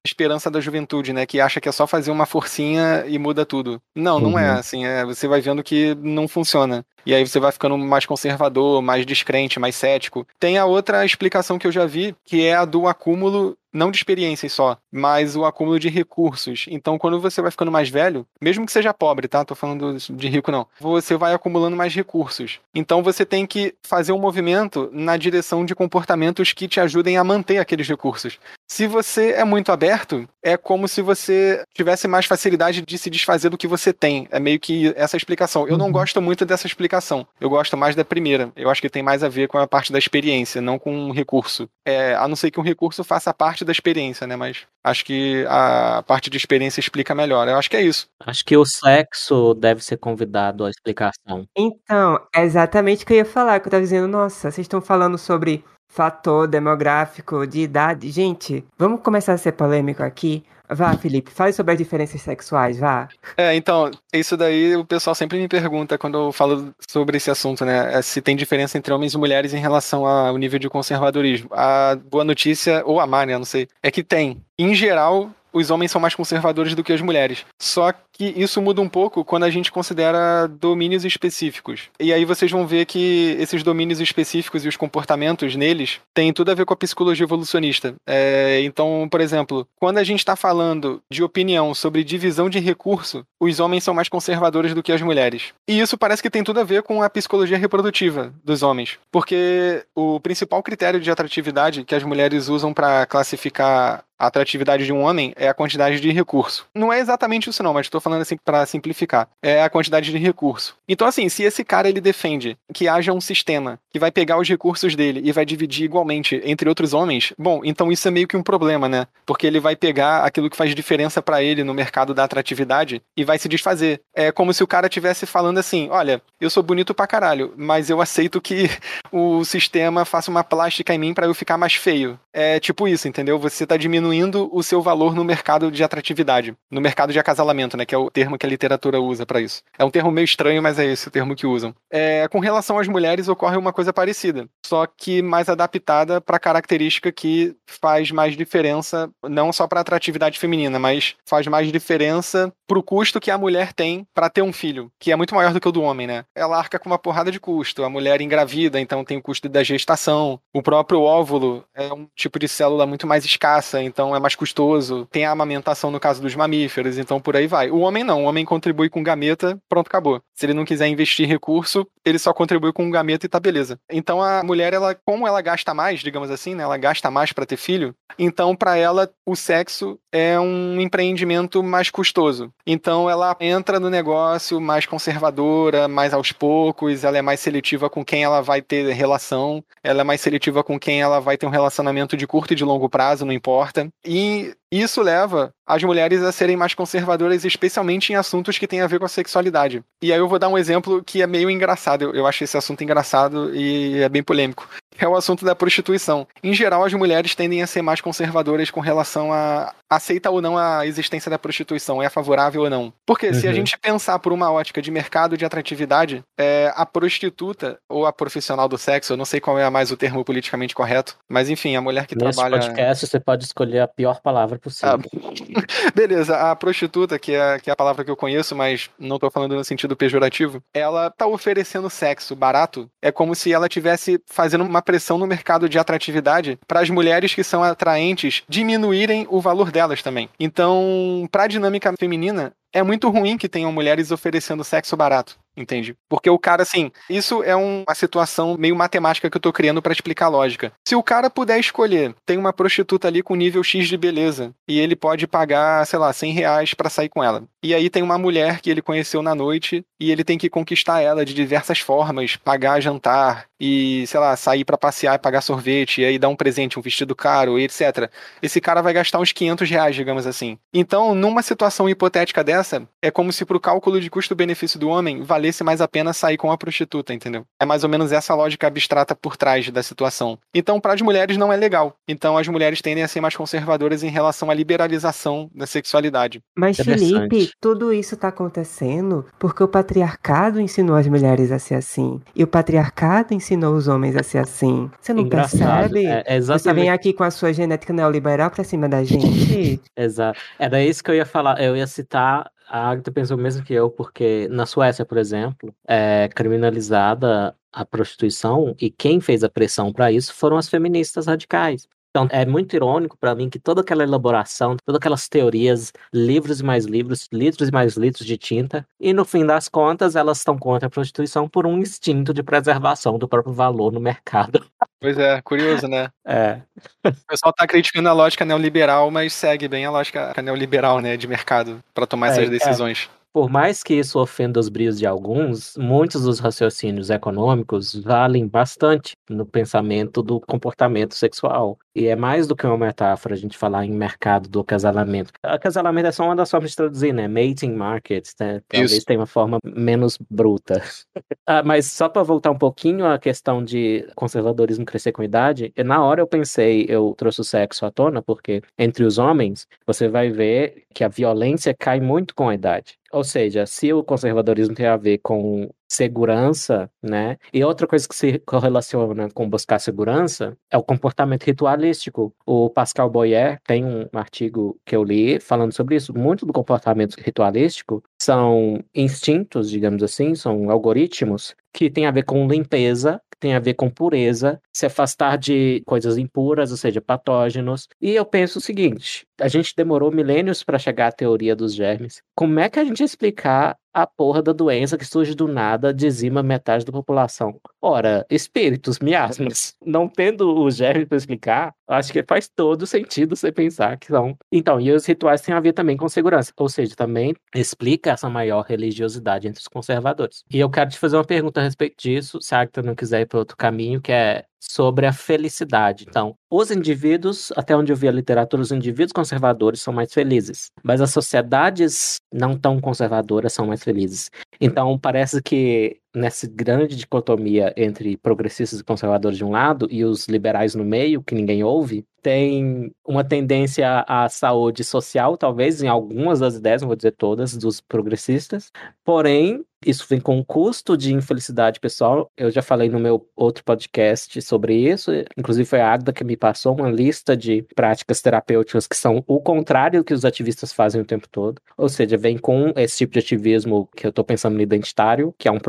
esperança 0.06 0.50
da 0.50 0.60
juventude, 0.60 1.14
né? 1.14 1.26
Que 1.26 1.40
acha 1.40 1.60
que 1.60 1.70
é 1.70 1.72
só 1.72 1.88
fazer 1.88 2.12
uma 2.12 2.26
forcinha 2.26 3.06
e 3.08 3.18
muda 3.18 3.46
tudo. 3.46 3.82
Não, 3.96 4.20
não 4.20 4.38
é 4.38 4.52
uhum. 4.52 4.58
assim. 4.58 4.86
É, 4.86 5.06
você 5.06 5.28
vai 5.28 5.42
vendo 5.42 5.64
que 5.64 5.96
não 5.96 6.28
funciona. 6.28 6.86
E 7.06 7.14
aí 7.14 7.26
você 7.26 7.40
vai 7.40 7.52
ficando 7.52 7.78
mais 7.78 8.06
conservador, 8.06 8.82
mais 8.82 9.06
descrente, 9.06 9.60
mais 9.60 9.76
cético. 9.76 10.26
Tem 10.40 10.58
a 10.58 10.66
outra 10.66 11.06
explicação 11.06 11.60
que 11.60 11.68
eu 11.68 11.72
já 11.72 11.86
vi, 11.86 12.16
que 12.24 12.46
é 12.46 12.56
a 12.56 12.66
do 12.66 12.88
acúmulo 12.88 13.58
não 13.74 13.92
de 13.92 13.98
experiências 13.98 14.54
só, 14.54 14.78
mas 14.92 15.36
o 15.36 15.46
acúmulo 15.46 15.80
de 15.80 15.90
recursos. 15.90 16.66
Então, 16.70 16.98
quando 16.98 17.20
você 17.20 17.42
vai 17.42 17.52
ficando 17.52 17.72
mais 17.72 17.90
velho, 17.90 18.26
mesmo 18.42 18.66
que 18.66 18.72
seja 18.72 18.94
pobre, 18.94 19.28
tá? 19.28 19.44
Tô 19.44 19.56
falando 19.56 19.98
de 19.98 20.28
rico 20.28 20.52
não. 20.52 20.68
Você 20.80 21.18
vai 21.18 21.34
acumulando 21.34 21.76
mais 21.76 21.94
recursos. 21.94 22.60
Então, 22.74 23.02
você 23.02 23.26
tem 23.26 23.46
que 23.46 23.74
fazer 23.84 24.12
um 24.12 24.20
movimento 24.20 24.90
na 24.94 25.18
direção 25.18 25.66
de 25.66 25.76
comportamentos 25.76 26.54
que 26.54 26.68
te 26.68 26.80
ajudem 26.80 27.18
a 27.18 27.24
manter 27.24 27.58
aqueles 27.58 27.88
recursos. 27.88 28.40
Se 28.68 28.88
você 28.88 29.32
é 29.32 29.44
muito 29.44 29.72
aberto, 29.72 30.28
é 30.42 30.58
como 30.58 30.88
se 30.88 31.02
você 31.02 31.64
tivesse 31.74 32.08
mais 32.08 32.26
facilidade 32.26 32.82
de 32.82 32.98
se 32.98 33.10
desfazer 33.10 33.50
do 33.50 33.58
que 33.58 33.68
você 33.68 33.94
tem. 33.94 34.28
É 34.32 34.40
meio 34.40 34.60
que 34.60 34.94
essa 34.96 35.18
explicação. 35.18 35.68
Eu 35.68 35.78
não 35.78 35.88
uhum. 35.88 35.92
gosto 35.92 36.22
muito 36.22 36.46
dessa 36.46 36.68
explicação. 36.68 37.26
Eu 37.40 37.50
gosto 37.50 37.78
mais 37.78 37.96
da 37.96 38.04
primeira. 38.04 38.52
Eu 38.56 38.70
acho 38.70 38.82
que 38.82 38.90
tem 38.90 39.04
mais 39.04 39.24
a 39.24 39.30
ver 39.30 39.48
com 39.48 39.58
a 39.58 39.68
parte 39.68 39.92
da 39.92 40.00
experiência, 40.00 40.62
não 40.62 40.78
com 40.78 40.94
um 40.94 41.12
recurso. 41.12 41.70
É, 41.86 42.16
a 42.16 42.28
não 42.28 42.36
ser 42.36 42.52
que 42.52 42.60
um 42.60 42.64
recurso 42.64 43.04
faça 43.04 43.34
parte 43.34 43.63
da 43.64 43.72
experiência, 43.72 44.26
né? 44.28 44.36
Mas 44.36 44.64
acho 44.84 45.06
que 45.06 45.46
a 45.48 46.04
parte 46.06 46.30
de 46.30 46.38
experiência 46.38 46.80
explica 46.80 47.16
melhor. 47.16 47.48
Eu 47.48 47.58
acho 47.58 47.70
que 47.70 47.78
é 47.78 47.82
isso. 47.82 48.08
Acho 48.26 48.44
que 48.46 48.58
o 48.58 48.66
sexo 48.66 49.54
deve 49.54 49.84
ser 49.84 49.98
convidado 49.98 50.66
à 50.66 50.70
explicação. 50.70 51.46
Então, 51.56 52.20
é 52.36 52.44
exatamente 52.44 53.04
o 53.04 53.08
que 53.08 53.14
eu 53.14 53.18
ia 53.18 53.26
falar, 53.26 53.60
que 53.60 53.68
eu 53.68 53.72
tava 53.72 53.84
dizendo, 53.84 54.08
nossa, 54.08 54.52
vocês 54.52 54.66
estão 54.66 54.82
falando 54.82 55.18
sobre 55.18 55.64
fator 55.94 56.48
demográfico, 56.48 57.46
de 57.46 57.62
idade. 57.62 58.10
Gente, 58.10 58.66
vamos 58.78 59.02
começar 59.02 59.34
a 59.34 59.38
ser 59.38 59.52
polêmico 59.52 60.02
aqui. 60.02 60.44
Vá, 60.68 60.98
Felipe, 60.98 61.30
fale 61.30 61.54
sobre 61.54 61.74
as 61.74 61.78
diferenças 61.78 62.20
sexuais, 62.22 62.80
vá. 62.80 63.08
É, 63.38 63.54
então, 63.56 63.92
isso 64.12 64.36
daí 64.36 64.76
o 64.76 64.84
pessoal 64.84 65.14
sempre 65.14 65.38
me 65.38 65.48
pergunta 65.48 65.98
quando 65.98 66.18
eu 66.18 66.32
falo 66.32 66.74
sobre 66.90 67.18
esse 67.18 67.30
assunto, 67.30 67.64
né? 67.64 67.94
É 67.94 68.02
se 68.02 68.22
tem 68.22 68.36
diferença 68.36 68.76
entre 68.76 68.92
homens 68.92 69.14
e 69.14 69.18
mulheres 69.18 69.54
em 69.54 69.60
relação 69.60 70.06
ao 70.08 70.36
nível 70.38 70.58
de 70.58 70.70
conservadorismo. 70.70 71.50
A 71.52 71.96
boa 72.10 72.24
notícia, 72.24 72.82
ou 72.86 73.00
a 73.00 73.06
má, 73.06 73.24
né? 73.26 73.38
Não 73.38 73.46
sei, 73.46 73.68
é 73.84 73.92
que 73.92 74.04
tem. 74.04 74.42
Em 74.58 74.74
geral, 74.74 75.30
os 75.52 75.70
homens 75.70 75.92
são 75.92 76.02
mais 76.02 76.16
conservadores 76.16 76.74
do 76.74 76.84
que 76.84 76.92
as 76.92 77.02
mulheres. 77.02 77.46
Só 77.60 77.94
que 78.14 78.26
isso 78.38 78.62
muda 78.62 78.82
um 78.82 78.88
pouco 78.88 79.26
quando 79.26 79.44
a 79.44 79.50
gente 79.50 79.72
considera 79.72 80.48
domínios 80.48 81.04
específicos. 81.04 81.90
E 82.00 82.14
aí 82.14 82.24
vocês 82.24 82.52
vão 82.52 82.66
ver 82.66 82.86
que 82.86 83.36
esses 83.40 83.64
domínios 83.64 84.00
específicos 84.00 84.64
e 84.64 84.68
os 84.68 84.78
comportamentos 84.78 85.56
neles 85.56 86.00
têm 86.14 86.32
tudo 86.32 86.52
a 86.52 86.56
ver 86.56 86.66
com 86.66 86.74
a 86.74 86.78
psicologia 86.78 87.26
evolucionista. 87.26 87.96
É, 88.08 88.62
então, 88.64 89.08
por 89.10 89.20
exemplo, 89.20 89.68
quando 89.80 89.98
a 89.98 90.04
gente 90.04 90.20
está 90.20 90.36
falando 90.36 91.02
de 91.10 91.24
opinião 91.24 91.74
sobre 91.74 92.04
divisão 92.04 92.50
de 92.50 92.60
recurso, 92.60 93.26
os 93.40 93.60
homens 93.60 93.84
são 93.84 93.94
mais 93.94 94.08
conservadores 94.08 94.74
do 94.74 94.84
que 94.84 94.92
as 94.92 95.02
mulheres. 95.02 95.54
E 95.68 95.80
isso 95.80 95.98
parece 95.98 96.22
que 96.22 96.30
tem 96.30 96.44
tudo 96.44 96.60
a 96.60 96.64
ver 96.64 96.84
com 96.84 97.02
a 97.02 97.10
psicologia 97.10 97.58
reprodutiva 97.58 98.34
dos 98.44 98.62
homens. 98.62 99.00
Porque 99.12 99.84
o 99.96 100.20
principal 100.20 100.62
critério 100.62 101.00
de 101.00 101.10
atratividade 101.12 101.84
que 101.84 101.96
as 101.96 102.04
mulheres 102.04 102.48
usam 102.48 102.74
para 102.74 103.06
classificar 103.06 104.04
a 104.18 104.28
atratividade 104.28 104.86
de 104.86 104.94
um 104.94 105.02
homem 105.02 105.34
é 105.36 105.50
a 105.50 105.54
quantidade 105.54 106.00
de 106.00 106.12
recurso. 106.12 106.66
Não 106.74 106.94
é 106.94 107.00
exatamente 107.00 107.50
isso 107.50 107.64
não, 107.64 107.74
mas 107.74 107.88
estou 107.88 108.00
falando 108.04 108.22
assim 108.22 108.38
para 108.38 108.66
simplificar. 108.66 109.28
É 109.42 109.64
a 109.64 109.70
quantidade 109.70 110.12
de 110.12 110.18
recurso. 110.18 110.76
Então 110.88 111.08
assim, 111.08 111.30
se 111.30 111.44
esse 111.44 111.64
cara 111.64 111.90
ele 111.90 112.02
defende 112.02 112.58
que 112.74 112.88
haja 112.88 113.14
um 113.14 113.22
sistema 113.22 113.80
que 113.92 114.00
vai 114.00 114.12
pegar 114.12 114.38
os 114.38 114.48
recursos 114.48 114.96
dele 114.96 115.22
e 115.24 115.32
vai 115.32 115.46
dividir 115.46 115.86
igualmente 115.86 116.42
entre 116.44 116.68
outros 116.68 116.94
homens, 116.94 117.34
bom, 117.38 117.62
então 117.64 117.92
isso 117.92 118.08
é 118.08 118.12
meio 118.12 118.28
que 118.28 118.38
um 118.38 118.44
problema, 118.44 118.90
né? 118.90 119.08
Porque 119.26 119.48
ele 119.48 119.60
vai 119.60 119.76
pegar 119.76 120.24
aquilo 120.24 120.50
que 120.50 120.58
faz 120.58 120.74
diferença 120.76 121.22
para 121.22 121.42
ele 121.42 121.64
no 121.64 121.74
mercado 121.74 122.14
da 122.14 122.24
atratividade 122.24 123.02
e 123.16 123.24
vai 123.24 123.40
se 123.40 123.48
desfazer. 123.48 124.02
É 124.14 124.32
como 124.32 124.54
se 124.54 124.64
o 124.64 124.68
cara 124.68 124.90
tivesse 124.90 125.26
falando 125.26 125.58
assim: 125.58 125.88
"Olha, 125.90 126.22
eu 126.40 126.50
sou 126.50 126.62
bonito 126.62 126.94
pra 126.94 127.08
caralho, 127.08 127.54
mas 127.56 127.90
eu 127.90 128.02
aceito 128.02 128.42
que 128.42 128.70
o 129.12 129.46
sistema 129.46 130.06
faça 130.06 130.30
uma 130.30 130.44
plástica 130.44 130.94
em 130.94 130.98
mim 130.98 131.14
para 131.14 131.26
eu 131.28 131.34
ficar 131.34 131.58
mais 131.58 131.76
feio". 131.76 132.20
É 132.34 132.60
tipo 132.60 132.88
isso, 132.88 133.08
entendeu? 133.08 133.38
Você 133.40 133.66
tá 133.66 133.78
diminuindo 133.78 134.50
o 134.52 134.64
seu 134.64 134.82
valor 134.82 135.16
no 135.16 135.24
mercado 135.24 135.72
de 135.72 135.84
atratividade, 135.84 136.56
no 136.70 136.82
mercado 136.82 137.14
de 137.14 137.20
acasalamento, 137.20 137.78
né, 137.78 137.86
que 137.94 137.96
é 137.96 137.98
o 138.00 138.10
termo 138.10 138.40
que 138.40 138.46
a 138.46 138.50
literatura 138.50 139.00
usa 139.00 139.24
para 139.24 139.40
isso. 139.40 139.62
É 139.78 139.86
um 139.86 139.92
termo 139.92 140.10
meio 140.10 140.26
estranho, 140.26 140.64
mas 140.64 140.80
é 140.80 140.86
esse 140.86 141.08
o 141.08 141.12
termo 141.12 141.36
que 141.36 141.46
usam. 141.46 141.76
É, 141.92 142.28
com 142.28 142.40
relação 142.40 142.80
às 142.80 142.88
mulheres 142.88 143.28
ocorre 143.28 143.56
uma 143.56 143.72
coisa 143.72 143.94
parecida, 143.94 144.48
só 144.66 144.88
que 144.88 145.22
mais 145.22 145.48
adaptada 145.48 146.20
para 146.20 146.38
a 146.38 146.40
característica 146.40 147.12
que 147.12 147.56
faz 147.68 148.10
mais 148.10 148.36
diferença, 148.36 149.12
não 149.24 149.54
só 149.54 149.68
para 149.68 149.80
a 149.80 149.82
atratividade 149.82 150.40
feminina, 150.40 150.80
mas 150.80 151.16
faz 151.24 151.46
mais 151.46 151.72
diferença 151.72 152.52
para 152.68 152.80
o 152.80 152.84
custo 152.84 153.20
que 153.20 153.30
a 153.30 153.38
mulher 153.38 153.74
tem 153.74 154.08
para 154.12 154.30
ter 154.30 154.42
um 154.42 154.52
filho, 154.52 154.92
que 155.00 155.12
é 155.12 155.16
muito 155.16 155.36
maior 155.36 155.54
do 155.54 155.60
que 155.60 155.68
o 155.68 155.72
do 155.72 155.84
homem, 155.84 156.08
né? 156.08 156.26
Ela 156.36 156.58
arca 156.58 156.80
com 156.80 156.90
uma 156.90 156.98
porrada 156.98 157.32
de 157.32 157.40
custo. 157.40 157.84
A 157.84 157.90
mulher 157.90 158.22
engravida, 158.22 158.80
então 158.80 159.06
tem 159.06 159.18
o 159.18 159.22
custo 159.22 159.48
da 159.48 159.62
gestação. 159.62 160.40
O 160.52 160.64
próprio 160.64 161.02
óvulo 161.02 161.64
é 161.76 161.94
um 161.94 162.08
tipo 162.16 162.40
de 162.40 162.48
célula 162.48 162.88
muito 162.88 163.06
mais 163.06 163.24
escassa, 163.24 163.84
então 163.84 164.16
é 164.16 164.20
mais 164.20 164.34
custoso. 164.34 165.08
Tem 165.12 165.26
a 165.26 165.32
amamentação 165.32 165.92
no 165.92 166.00
caso 166.00 166.22
dos 166.22 166.34
mamíferos, 166.34 166.98
então 166.98 167.22
por 167.22 167.36
aí 167.36 167.46
vai. 167.46 167.70
O 167.70 167.83
homem 167.84 168.04
não, 168.04 168.24
o 168.24 168.28
homem 168.28 168.46
contribui 168.46 168.90
com 168.90 169.04
gameta, 169.04 169.58
pronto, 169.70 169.88
acabou. 169.88 170.22
Se 170.34 170.46
ele 170.46 170.54
não 170.54 170.66
quiser 170.66 170.88
investir 170.88 171.28
recurso, 171.28 171.88
ele 172.06 172.20
só 172.20 172.34
contribui 172.34 172.74
com 172.74 172.90
gameta 172.90 173.26
e 173.26 173.30
tá 173.30 173.40
beleza. 173.40 173.80
Então 173.90 174.22
a 174.22 174.44
mulher, 174.44 174.74
ela, 174.74 174.96
como 175.06 175.28
ela 175.28 175.42
gasta 175.42 175.74
mais, 175.74 176.02
digamos 176.02 176.30
assim, 176.30 176.56
né? 176.56 176.64
Ela 176.64 176.78
gasta 176.78 177.10
mais 177.12 177.32
para 177.32 177.46
ter 177.46 177.58
filho, 177.58 177.96
então 178.18 178.56
para 178.56 178.76
ela 178.78 179.10
o 179.26 179.36
sexo 179.36 179.98
é 180.12 180.40
um 180.40 180.80
empreendimento 180.80 181.64
mais 181.64 181.90
custoso. 181.90 182.52
Então 182.66 183.10
ela 183.10 183.36
entra 183.40 183.80
no 183.80 183.90
negócio 183.90 184.60
mais 184.62 184.86
conservadora, 184.86 185.88
mais 185.88 186.14
aos 186.14 186.32
poucos, 186.32 187.04
ela 187.04 187.18
é 187.18 187.22
mais 187.22 187.40
seletiva 187.40 187.90
com 187.90 188.04
quem 188.04 188.24
ela 188.24 188.42
vai 188.42 188.62
ter 188.62 188.92
relação, 188.94 189.64
ela 189.84 190.02
é 190.02 190.04
mais 190.04 190.22
seletiva 190.22 190.64
com 190.64 190.80
quem 190.80 191.02
ela 191.02 191.20
vai 191.20 191.38
ter 191.38 191.46
um 191.46 191.50
relacionamento 191.50 192.16
de 192.16 192.28
curto 192.28 192.54
e 192.54 192.56
de 192.56 192.64
longo 192.64 192.90
prazo, 192.90 193.26
não 193.26 193.34
importa. 193.34 193.90
E 194.06 194.54
isso 194.72 195.02
leva 195.02 195.54
as 195.68 195.84
mulheres 195.84 196.24
a 196.24 196.32
serem 196.32 196.58
mais 196.58 196.74
conservadoras, 196.74 197.46
especialmente 197.46 197.73
em 198.12 198.16
assuntos 198.16 198.58
que 198.58 198.68
têm 198.68 198.82
a 198.82 198.88
ver 198.88 199.00
com 199.00 199.06
a 199.06 199.10
sexualidade. 199.10 199.84
E 200.02 200.12
aí 200.12 200.20
eu 200.20 200.28
vou 200.28 200.40
dar 200.40 200.50
um 200.50 200.58
exemplo 200.58 201.04
que 201.04 201.22
é 201.22 201.28
meio 201.28 201.50
engraçado. 201.50 202.04
Eu, 202.04 202.14
eu 202.14 202.28
acho 202.28 202.44
esse 202.44 202.58
assunto 202.58 202.84
engraçado 202.84 203.56
e 203.56 204.02
é 204.02 204.10
bem 204.10 204.24
polêmico 204.24 204.68
é 204.98 205.08
o 205.08 205.16
assunto 205.16 205.46
da 205.46 205.56
prostituição. 205.56 206.28
Em 206.44 206.54
geral, 206.54 206.84
as 206.84 206.94
mulheres 206.94 207.36
tendem 207.36 207.62
a 207.62 207.68
ser 207.68 207.82
mais 207.82 208.02
conservadoras 208.02 208.70
com 208.70 208.80
relação 208.80 209.32
a 209.32 209.74
aceita 209.90 210.30
ou 210.32 210.42
não 210.42 210.58
a 210.58 210.88
existência 210.88 211.30
da 211.30 211.38
prostituição, 211.38 212.02
é 212.02 212.10
favorável 212.10 212.64
ou 212.64 212.70
não. 212.70 212.92
Porque 213.06 213.28
uhum. 213.28 213.34
se 213.34 213.46
a 213.46 213.50
uhum. 213.50 213.56
gente 213.56 213.78
pensar 213.78 214.18
por 214.20 214.34
uma 214.34 214.52
ótica 214.52 214.82
de 214.82 214.90
mercado 214.90 215.38
de 215.38 215.46
atratividade, 215.46 216.24
é, 216.40 216.72
a 216.76 216.86
prostituta 216.86 217.78
ou 217.88 218.06
a 218.06 218.14
profissional 218.14 218.68
do 218.68 218.78
sexo, 218.78 219.14
eu 219.14 219.18
não 219.18 219.26
sei 219.26 219.40
qual 219.40 219.60
é 219.60 219.70
mais 219.70 219.92
o 219.92 219.98
termo 219.98 220.24
politicamente 220.26 220.74
correto, 220.74 221.16
mas 221.30 221.50
enfim, 221.50 221.76
a 221.76 221.82
mulher 221.82 222.08
que 222.08 222.16
Nesse 222.16 222.38
trabalha... 222.38 222.58
Nesse 222.58 222.70
podcast 222.70 223.08
você 223.08 223.20
pode 223.20 223.46
escolher 223.46 223.82
a 223.82 223.88
pior 223.88 224.20
palavra 224.22 224.58
possível. 224.58 224.96
Ah, 224.96 224.98
beleza, 225.94 226.38
a 226.38 226.56
prostituta, 226.56 227.20
que 227.20 227.34
é, 227.34 227.60
que 227.64 227.70
é 227.70 227.74
a 227.74 227.76
palavra 227.76 228.04
que 228.04 228.12
eu 228.12 228.16
conheço, 228.16 228.56
mas 228.56 228.90
não 229.00 229.18
tô 229.18 229.32
falando 229.32 229.56
no 229.56 229.64
sentido 229.64 229.96
pejorativo, 229.96 230.62
ela 230.74 231.10
tá 231.10 231.26
oferecendo 231.26 231.90
sexo 231.90 232.36
barato, 232.36 232.90
é 233.02 233.12
como 233.12 233.34
se 233.34 233.54
ela 233.54 233.70
tivesse 233.70 234.22
fazendo 234.28 234.64
uma 234.64 234.82
pressão 234.82 235.18
no 235.18 235.26
mercado 235.26 235.70
de 235.70 235.80
atratividade 235.80 236.60
para 236.68 236.82
as 236.82 236.90
mulheres 236.90 237.34
que 237.34 237.44
são 237.44 237.64
atraentes 237.64 238.44
diminuírem 238.48 239.26
o 239.30 239.40
valor 239.40 239.72
delas 239.72 240.04
também. 240.04 240.30
Então, 240.40 241.28
para 241.32 241.44
a 241.44 241.48
dinâmica 241.48 241.94
feminina, 241.98 242.54
é 242.74 242.84
muito 242.84 243.10
ruim 243.10 243.38
que 243.38 243.48
tenham 243.48 243.72
mulheres 243.72 244.12
oferecendo 244.12 244.64
sexo 244.64 244.98
barato. 244.98 245.38
Entende? 245.56 245.96
Porque 246.10 246.30
o 246.30 246.40
cara, 246.40 246.64
assim, 246.64 246.92
isso 247.10 247.44
é 247.44 247.56
um, 247.56 247.84
uma 247.88 247.96
situação 247.96 248.56
meio 248.58 248.76
matemática 248.76 249.30
que 249.30 249.38
eu 249.38 249.42
tô 249.42 249.54
criando 249.54 249.82
para 249.82 249.94
explicar 249.94 250.26
a 250.26 250.30
lógica. 250.30 250.72
Se 250.88 250.96
o 250.96 251.04
cara 251.04 251.30
puder 251.30 251.60
escolher, 251.60 252.16
tem 252.26 252.38
uma 252.38 252.54
prostituta 252.54 253.08
ali 253.08 253.22
com 253.22 253.36
nível 253.36 253.64
X 253.64 253.88
de 253.88 253.98
beleza, 253.98 254.54
e 254.68 254.80
ele 254.80 254.96
pode 254.96 255.28
pagar, 255.28 255.86
sei 255.86 256.00
lá, 256.00 256.12
100 256.12 256.34
reais 256.34 256.74
pra 256.74 256.90
sair 256.90 257.10
com 257.10 257.24
ela. 257.24 257.44
E 257.62 257.74
aí 257.74 257.90
tem 257.90 258.04
uma 258.04 258.18
mulher 258.18 258.60
que 258.60 258.70
ele 258.70 258.82
conheceu 258.82 259.22
na 259.22 259.36
noite, 259.36 259.86
e 260.00 260.12
ele 260.12 260.24
tem 260.24 260.38
que 260.38 260.50
conquistar 260.50 261.02
ela 261.02 261.26
de 261.26 261.34
diversas 261.34 261.80
formas, 261.80 262.36
pagar 262.36 262.82
jantar, 262.82 263.46
e, 263.60 264.06
sei 264.08 264.20
lá, 264.20 264.36
sair 264.36 264.66
para 264.66 264.78
passear 264.78 265.16
e 265.16 265.20
pagar 265.20 265.40
sorvete, 265.40 266.02
e 266.02 266.06
aí 266.06 266.20
dar 266.20 266.28
um 266.28 266.36
presente, 266.36 266.78
um 266.78 266.82
vestido 266.82 267.16
caro, 267.16 267.58
etc. 267.58 268.12
Esse 268.42 268.60
cara 268.60 268.82
vai 268.82 268.92
gastar 268.92 269.20
uns 269.20 269.32
500 269.32 269.70
reais, 269.70 269.96
digamos 269.96 270.28
assim. 270.28 270.58
Então, 270.74 271.16
numa 271.16 271.42
situação 271.42 271.88
hipotética 271.88 272.44
dessa, 272.44 272.86
é 273.02 273.10
como 273.10 273.32
se 273.32 273.46
pro 273.46 273.62
cálculo 273.62 274.02
de 274.02 274.10
custo-benefício 274.10 274.78
do 274.78 274.90
homem 274.90 275.22
valesse 275.22 275.43
mais 275.64 275.82
a 275.82 275.88
pena 275.88 276.14
sair 276.14 276.38
com 276.38 276.52
a 276.52 276.58
prostituta, 276.58 277.14
entendeu? 277.14 277.44
É 277.60 277.66
mais 277.66 277.84
ou 277.84 277.90
menos 277.90 278.12
essa 278.12 278.34
lógica 278.36 278.68
abstrata 278.68 279.16
por 279.16 279.36
trás 279.36 279.70
da 279.70 279.82
situação. 279.84 280.38
Então, 280.54 280.80
para 280.80 280.94
as 280.94 281.02
mulheres 281.02 281.36
não 281.36 281.52
é 281.52 281.58
legal. 281.58 281.96
Então, 282.08 282.38
as 282.38 282.48
mulheres 282.48 282.82
tendem 282.82 283.04
a 283.04 283.08
ser 283.08 283.20
mais 283.22 283.36
conservadoras 283.36 284.04
em 284.04 284.10
relação 284.10 284.50
à 284.50 284.54
liberalização 284.54 285.50
da 285.54 285.66
sexualidade. 285.66 286.42
Mas, 286.56 286.78
Felipe, 286.78 287.52
tudo 287.60 287.92
isso 287.92 288.16
tá 288.16 288.28
acontecendo 288.30 289.26
porque 289.40 289.64
o 289.64 289.68
patriarcado 289.68 290.60
ensinou 290.60 290.96
as 290.96 291.08
mulheres 291.08 291.52
a 291.52 291.60
ser 291.60 291.76
assim. 291.76 292.22
E 292.36 292.44
o 292.44 292.48
patriarcado 292.48 293.34
ensinou 293.34 293.76
os 293.76 293.88
homens 293.88 294.16
a 294.16 294.24
ser 294.24 294.38
assim. 294.40 294.90
Você 295.00 295.14
não 295.14 295.24
Engraçado. 295.24 295.92
percebe? 295.92 296.06
É, 296.06 296.24
é 296.26 296.40
Você 296.42 296.54
exatamente. 296.54 296.82
vem 296.82 296.90
aqui 296.90 297.14
com 297.14 297.24
a 297.24 297.32
sua 297.32 297.52
genética 297.54 297.92
neoliberal 297.94 298.50
pra 298.52 298.64
cima 298.64 298.88
da 298.88 299.04
gente? 299.04 299.82
Exato. 299.98 300.40
Era 300.60 300.84
isso 300.84 301.04
que 301.04 301.12
eu 301.12 301.16
ia 301.16 301.26
falar. 301.26 301.62
Eu 301.62 301.76
ia 301.76 301.88
citar. 301.88 302.50
A 302.74 302.90
Agatha 302.90 303.12
pensou 303.12 303.38
mesmo 303.38 303.64
que 303.64 303.72
eu, 303.72 303.88
porque 303.92 304.48
na 304.50 304.66
Suécia, 304.66 305.06
por 305.06 305.20
exemplo, 305.20 305.76
é 305.88 306.28
criminalizada 306.30 307.56
a 307.72 307.86
prostituição 307.86 308.76
e 308.82 308.90
quem 308.90 309.22
fez 309.22 309.44
a 309.44 309.50
pressão 309.50 309.94
para 309.94 310.12
isso 310.12 310.34
foram 310.34 310.58
as 310.58 310.68
feministas 310.68 311.28
radicais. 311.28 311.88
Então, 312.16 312.28
é 312.30 312.46
muito 312.46 312.76
irônico 312.76 313.18
para 313.18 313.34
mim 313.34 313.50
que 313.50 313.58
toda 313.58 313.82
aquela 313.82 314.04
elaboração, 314.04 314.78
todas 314.86 315.00
aquelas 315.00 315.28
teorias, 315.28 315.92
livros 316.14 316.60
e 316.60 316.64
mais 316.64 316.86
livros, 316.86 317.28
litros 317.34 317.70
e 317.70 317.72
mais 317.72 317.98
litros 317.98 318.28
de 318.28 318.38
tinta, 318.38 318.88
e 319.00 319.12
no 319.14 319.26
fim 319.26 319.44
das 319.44 319.68
contas, 319.68 320.16
elas 320.16 320.38
estão 320.38 320.56
contra 320.56 320.86
a 320.86 320.92
prostituição 320.92 321.50
por 321.50 321.66
um 321.66 321.80
instinto 321.80 322.32
de 322.32 322.44
preservação 322.44 323.18
do 323.18 323.28
próprio 323.28 323.52
valor 323.52 323.92
no 323.92 324.00
mercado. 324.00 324.64
Pois 325.02 325.18
é, 325.18 325.42
curioso, 325.42 325.86
né? 325.86 326.08
É. 326.26 326.62
O 327.06 327.28
pessoal 327.28 327.52
tá 327.52 327.68
criticando 327.68 328.08
a 328.08 328.14
lógica 328.14 328.46
neoliberal, 328.46 329.12
mas 329.12 329.34
segue 329.34 329.68
bem 329.68 329.84
a 329.86 329.92
lógica 329.92 330.34
neoliberal, 330.42 331.02
né, 331.02 331.18
de 331.18 331.28
mercado, 331.28 331.84
para 331.94 332.08
tomar 332.08 332.28
É, 332.28 332.30
essas 332.30 332.80
é. 332.80 333.10
Por 333.34 333.50
mais 333.50 333.82
que 333.82 333.96
isso 333.96 334.20
ofenda 334.20 334.60
os 334.60 334.70
brios 334.70 335.00
de 335.00 335.08
alguns, 335.08 335.76
muitos 335.76 336.22
dos 336.22 336.38
raciocínios 336.38 337.10
econômicos 337.10 337.96
valem 337.96 338.48
bastante 338.48 339.16
no 339.28 339.44
pensamento 339.44 340.22
do 340.22 340.40
comportamento 340.40 341.16
sexual. 341.16 341.80
E 341.96 342.06
é 342.06 342.16
mais 342.16 342.46
do 342.46 342.56
que 342.56 342.66
uma 342.66 342.78
metáfora 342.78 343.34
a 343.34 343.38
gente 343.38 343.58
falar 343.58 343.86
em 343.86 343.92
mercado 343.92 344.48
do 344.48 344.60
acasalamento. 344.60 345.32
Acasalamento 345.42 346.10
é 346.10 346.12
só 346.12 346.26
uma 346.26 346.36
das 346.36 346.52
formas 346.52 346.70
de 346.70 346.76
traduzir, 346.76 347.12
né? 347.12 347.28
Mating 347.28 347.74
market, 347.74 348.30
né? 348.40 348.62
Talvez 348.68 348.92
Isso. 348.92 349.06
tenha 349.06 349.20
uma 349.20 349.26
forma 349.26 349.58
menos 349.64 350.18
bruta. 350.30 350.82
Ah, 351.46 351.62
mas 351.62 351.92
só 351.92 352.08
para 352.08 352.24
voltar 352.24 352.52
um 352.52 352.58
pouquinho 352.58 353.06
à 353.06 353.20
questão 353.20 353.62
de 353.62 354.08
conservadorismo 354.16 354.86
crescer 354.86 355.12
com 355.12 355.22
idade, 355.22 355.74
na 355.84 356.02
hora 356.02 356.22
eu 356.22 356.28
pensei, 356.28 356.86
eu 356.88 357.14
trouxe 357.18 357.42
o 357.42 357.44
sexo 357.44 357.86
à 357.86 357.92
tona, 357.92 358.22
porque 358.22 358.62
entre 358.78 359.04
os 359.04 359.18
homens, 359.18 359.68
você 359.86 360.08
vai 360.08 360.30
ver 360.30 360.86
que 360.94 361.04
a 361.04 361.10
violência 361.10 361.76
cai 361.78 362.00
muito 362.00 362.34
com 362.34 362.48
a 362.48 362.56
idade. 362.56 362.98
Ou 363.14 363.24
seja, 363.24 363.66
se 363.68 363.94
o 363.94 364.04
conservadorismo 364.04 364.74
tem 364.74 364.88
a 364.88 364.98
ver 364.98 365.20
com 365.20 365.70
segurança, 365.94 366.90
né? 367.02 367.38
E 367.54 367.64
outra 367.64 367.88
coisa 367.88 368.08
que 368.08 368.16
se 368.16 368.40
correlaciona 368.40 369.30
com 369.30 369.50
buscar 369.50 369.80
segurança 369.80 370.58
é 370.72 370.78
o 370.78 370.84
comportamento 370.84 371.44
ritualístico. 371.44 372.34
O 372.46 372.70
Pascal 372.70 373.10
Boyer 373.10 373.60
tem 373.66 373.86
um 373.86 374.08
artigo 374.14 374.80
que 374.86 374.96
eu 374.96 375.04
li 375.04 375.40
falando 375.40 375.74
sobre 375.74 375.96
isso. 375.96 376.18
Muito 376.18 376.46
do 376.46 376.54
comportamento 376.54 377.16
ritualístico 377.16 378.04
são 378.22 378.84
instintos, 378.94 379.70
digamos 379.70 380.02
assim, 380.04 380.36
são 380.36 380.70
algoritmos 380.70 381.56
que 381.74 381.90
têm 381.90 382.06
a 382.06 382.12
ver 382.12 382.24
com 382.24 382.48
limpeza, 382.48 383.20
tem 383.40 383.56
a 383.56 383.60
ver 383.60 383.74
com 383.74 383.90
pureza, 383.90 384.62
se 384.72 384.86
afastar 384.86 385.38
de 385.38 385.84
coisas 385.86 386.18
impuras, 386.18 386.72
ou 386.72 386.78
seja, 386.78 387.02
patógenos. 387.02 387.90
E 388.00 388.12
eu 388.12 388.26
penso 388.26 388.60
o 388.60 388.62
seguinte: 388.62 389.28
a 389.42 389.50
gente 389.50 389.74
demorou 389.76 390.12
milênios 390.12 390.64
para 390.64 390.80
chegar 390.80 391.08
à 391.08 391.12
teoria 391.12 391.56
dos 391.56 391.74
germes. 391.74 392.22
Como 392.36 392.60
é 392.60 392.70
que 392.70 392.80
a 392.80 392.86
gente 392.86 393.04
explicar 393.04 393.76
a 393.94 394.08
porra 394.08 394.42
da 394.42 394.52
doença 394.52 394.98
que 394.98 395.06
surge 395.06 395.36
do 395.36 395.48
nada, 395.48 395.94
dizima 395.94 396.42
metade 396.42 396.84
da 396.84 396.92
população? 396.92 397.60
Ora, 397.82 398.26
espíritos, 398.30 399.00
miasmas. 399.00 399.76
Não 399.86 400.08
tendo 400.08 400.56
o 400.58 400.72
germe 400.72 401.06
para 401.06 401.18
explicar, 401.18 401.74
acho 401.88 402.12
que 402.12 402.24
faz 402.28 402.50
todo 402.50 402.88
sentido 402.88 403.36
você 403.36 403.52
pensar 403.52 403.98
que 403.98 404.08
são. 404.08 404.38
Então, 404.52 404.80
e 404.82 404.92
os 404.92 405.06
rituais 405.06 405.42
têm 405.42 405.54
a 405.54 405.60
ver 405.60 405.74
também 405.74 405.96
com 405.96 406.10
segurança, 406.10 406.52
ou 406.58 406.68
seja, 406.68 406.96
também 406.96 407.36
explica 407.54 408.12
essa 408.12 408.30
maior 408.30 408.62
religiosidade 408.64 409.48
entre 409.48 409.62
os 409.62 409.68
conservadores. 409.68 410.44
E 410.52 410.60
eu 410.60 410.70
quero 410.70 410.90
te 410.90 410.98
fazer 410.98 411.18
uma 411.18 411.26
pergunta 411.26 411.60
a 411.60 411.64
respeito 411.64 411.96
disso, 411.98 412.40
se 412.42 412.56
a 412.56 412.62
Agatha 412.62 412.82
não 412.82 412.96
quiser 412.96 413.22
ir 413.22 413.26
para 413.28 413.40
outro 413.40 413.56
caminho, 413.56 414.02
que 414.02 414.12
é 414.12 414.46
sobre 414.70 415.06
a 415.06 415.14
felicidade. 415.14 416.06
Então, 416.08 416.36
os 416.50 416.72
indivíduos, 416.72 417.52
até 417.56 417.76
onde 417.76 417.92
eu 417.92 417.96
vi 417.96 418.08
a 418.08 418.12
literatura, 418.12 418.62
os 418.62 418.72
indivíduos 418.72 419.12
conservadores 419.12 419.82
são 419.82 419.94
mais 419.94 420.14
felizes, 420.14 420.72
mas 420.84 421.02
as 421.02 421.12
sociedades 421.12 422.18
não 422.34 422.58
tão 422.58 422.80
conservadoras 422.80 423.54
são 423.54 423.68
mais 423.68 423.84
felizes. 423.84 424.30
Então, 424.60 424.98
parece 424.98 425.42
que 425.42 425.98
nessa 426.16 426.48
grande 426.48 426.96
dicotomia 426.96 427.74
entre 427.76 428.18
progressistas 428.18 428.80
e 428.80 428.84
conservadores 428.84 429.38
de 429.38 429.44
um 429.44 429.52
lado 429.52 429.88
e 429.90 430.06
os 430.06 430.28
liberais 430.28 430.76
no 430.76 430.86
meio, 430.86 431.24
que 431.24 431.36
ninguém 431.36 431.64
ouve, 431.64 432.06
tem 432.24 432.92
uma 433.06 433.24
tendência 433.24 434.06
à 434.08 434.30
saúde 434.30 434.84
social, 434.84 435.38
talvez, 435.38 435.84
em 435.84 435.90
algumas 435.90 436.40
das 436.40 436.56
ideias, 436.56 436.82
não 436.82 436.88
vou 436.88 436.96
dizer 436.96 437.12
todas, 437.12 437.56
dos 437.58 437.82
progressistas, 437.82 438.72
porém, 439.04 439.64
isso 439.86 440.06
vem 440.10 440.22
com 440.22 440.38
um 440.38 440.44
custo 440.44 440.96
de 440.96 441.14
infelicidade 441.14 441.78
pessoal. 441.82 442.32
Eu 442.38 442.50
já 442.50 442.62
falei 442.62 442.88
no 442.88 442.98
meu 442.98 443.28
outro 443.36 443.62
podcast 443.66 444.42
sobre 444.42 444.74
isso, 444.74 445.12
inclusive 445.38 445.68
foi 445.68 445.82
a 445.82 445.92
Agda 445.92 446.14
que 446.14 446.24
me 446.24 446.38
passou 446.38 446.74
uma 446.74 446.90
lista 446.90 447.36
de 447.36 447.64
práticas 447.76 448.22
terapêuticas 448.22 448.88
que 448.88 448.96
são 448.96 449.22
o 449.28 449.42
contrário 449.42 450.00
do 450.00 450.06
que 450.06 450.14
os 450.14 450.24
ativistas 450.24 450.72
fazem 450.72 451.02
o 451.02 451.06
tempo 451.06 451.28
todo. 451.30 451.62
Ou 451.78 451.90
seja, 451.90 452.16
vem 452.16 452.38
com 452.38 452.72
esse 452.78 453.00
tipo 453.00 453.12
de 453.12 453.20
ativismo 453.20 453.90
que 453.94 454.06
eu 454.06 454.10
estou 454.10 454.24
pensando 454.24 454.56
no 454.56 454.62
identitário, 454.62 455.36
que 455.38 455.50
é 455.50 455.52
um 455.52 455.60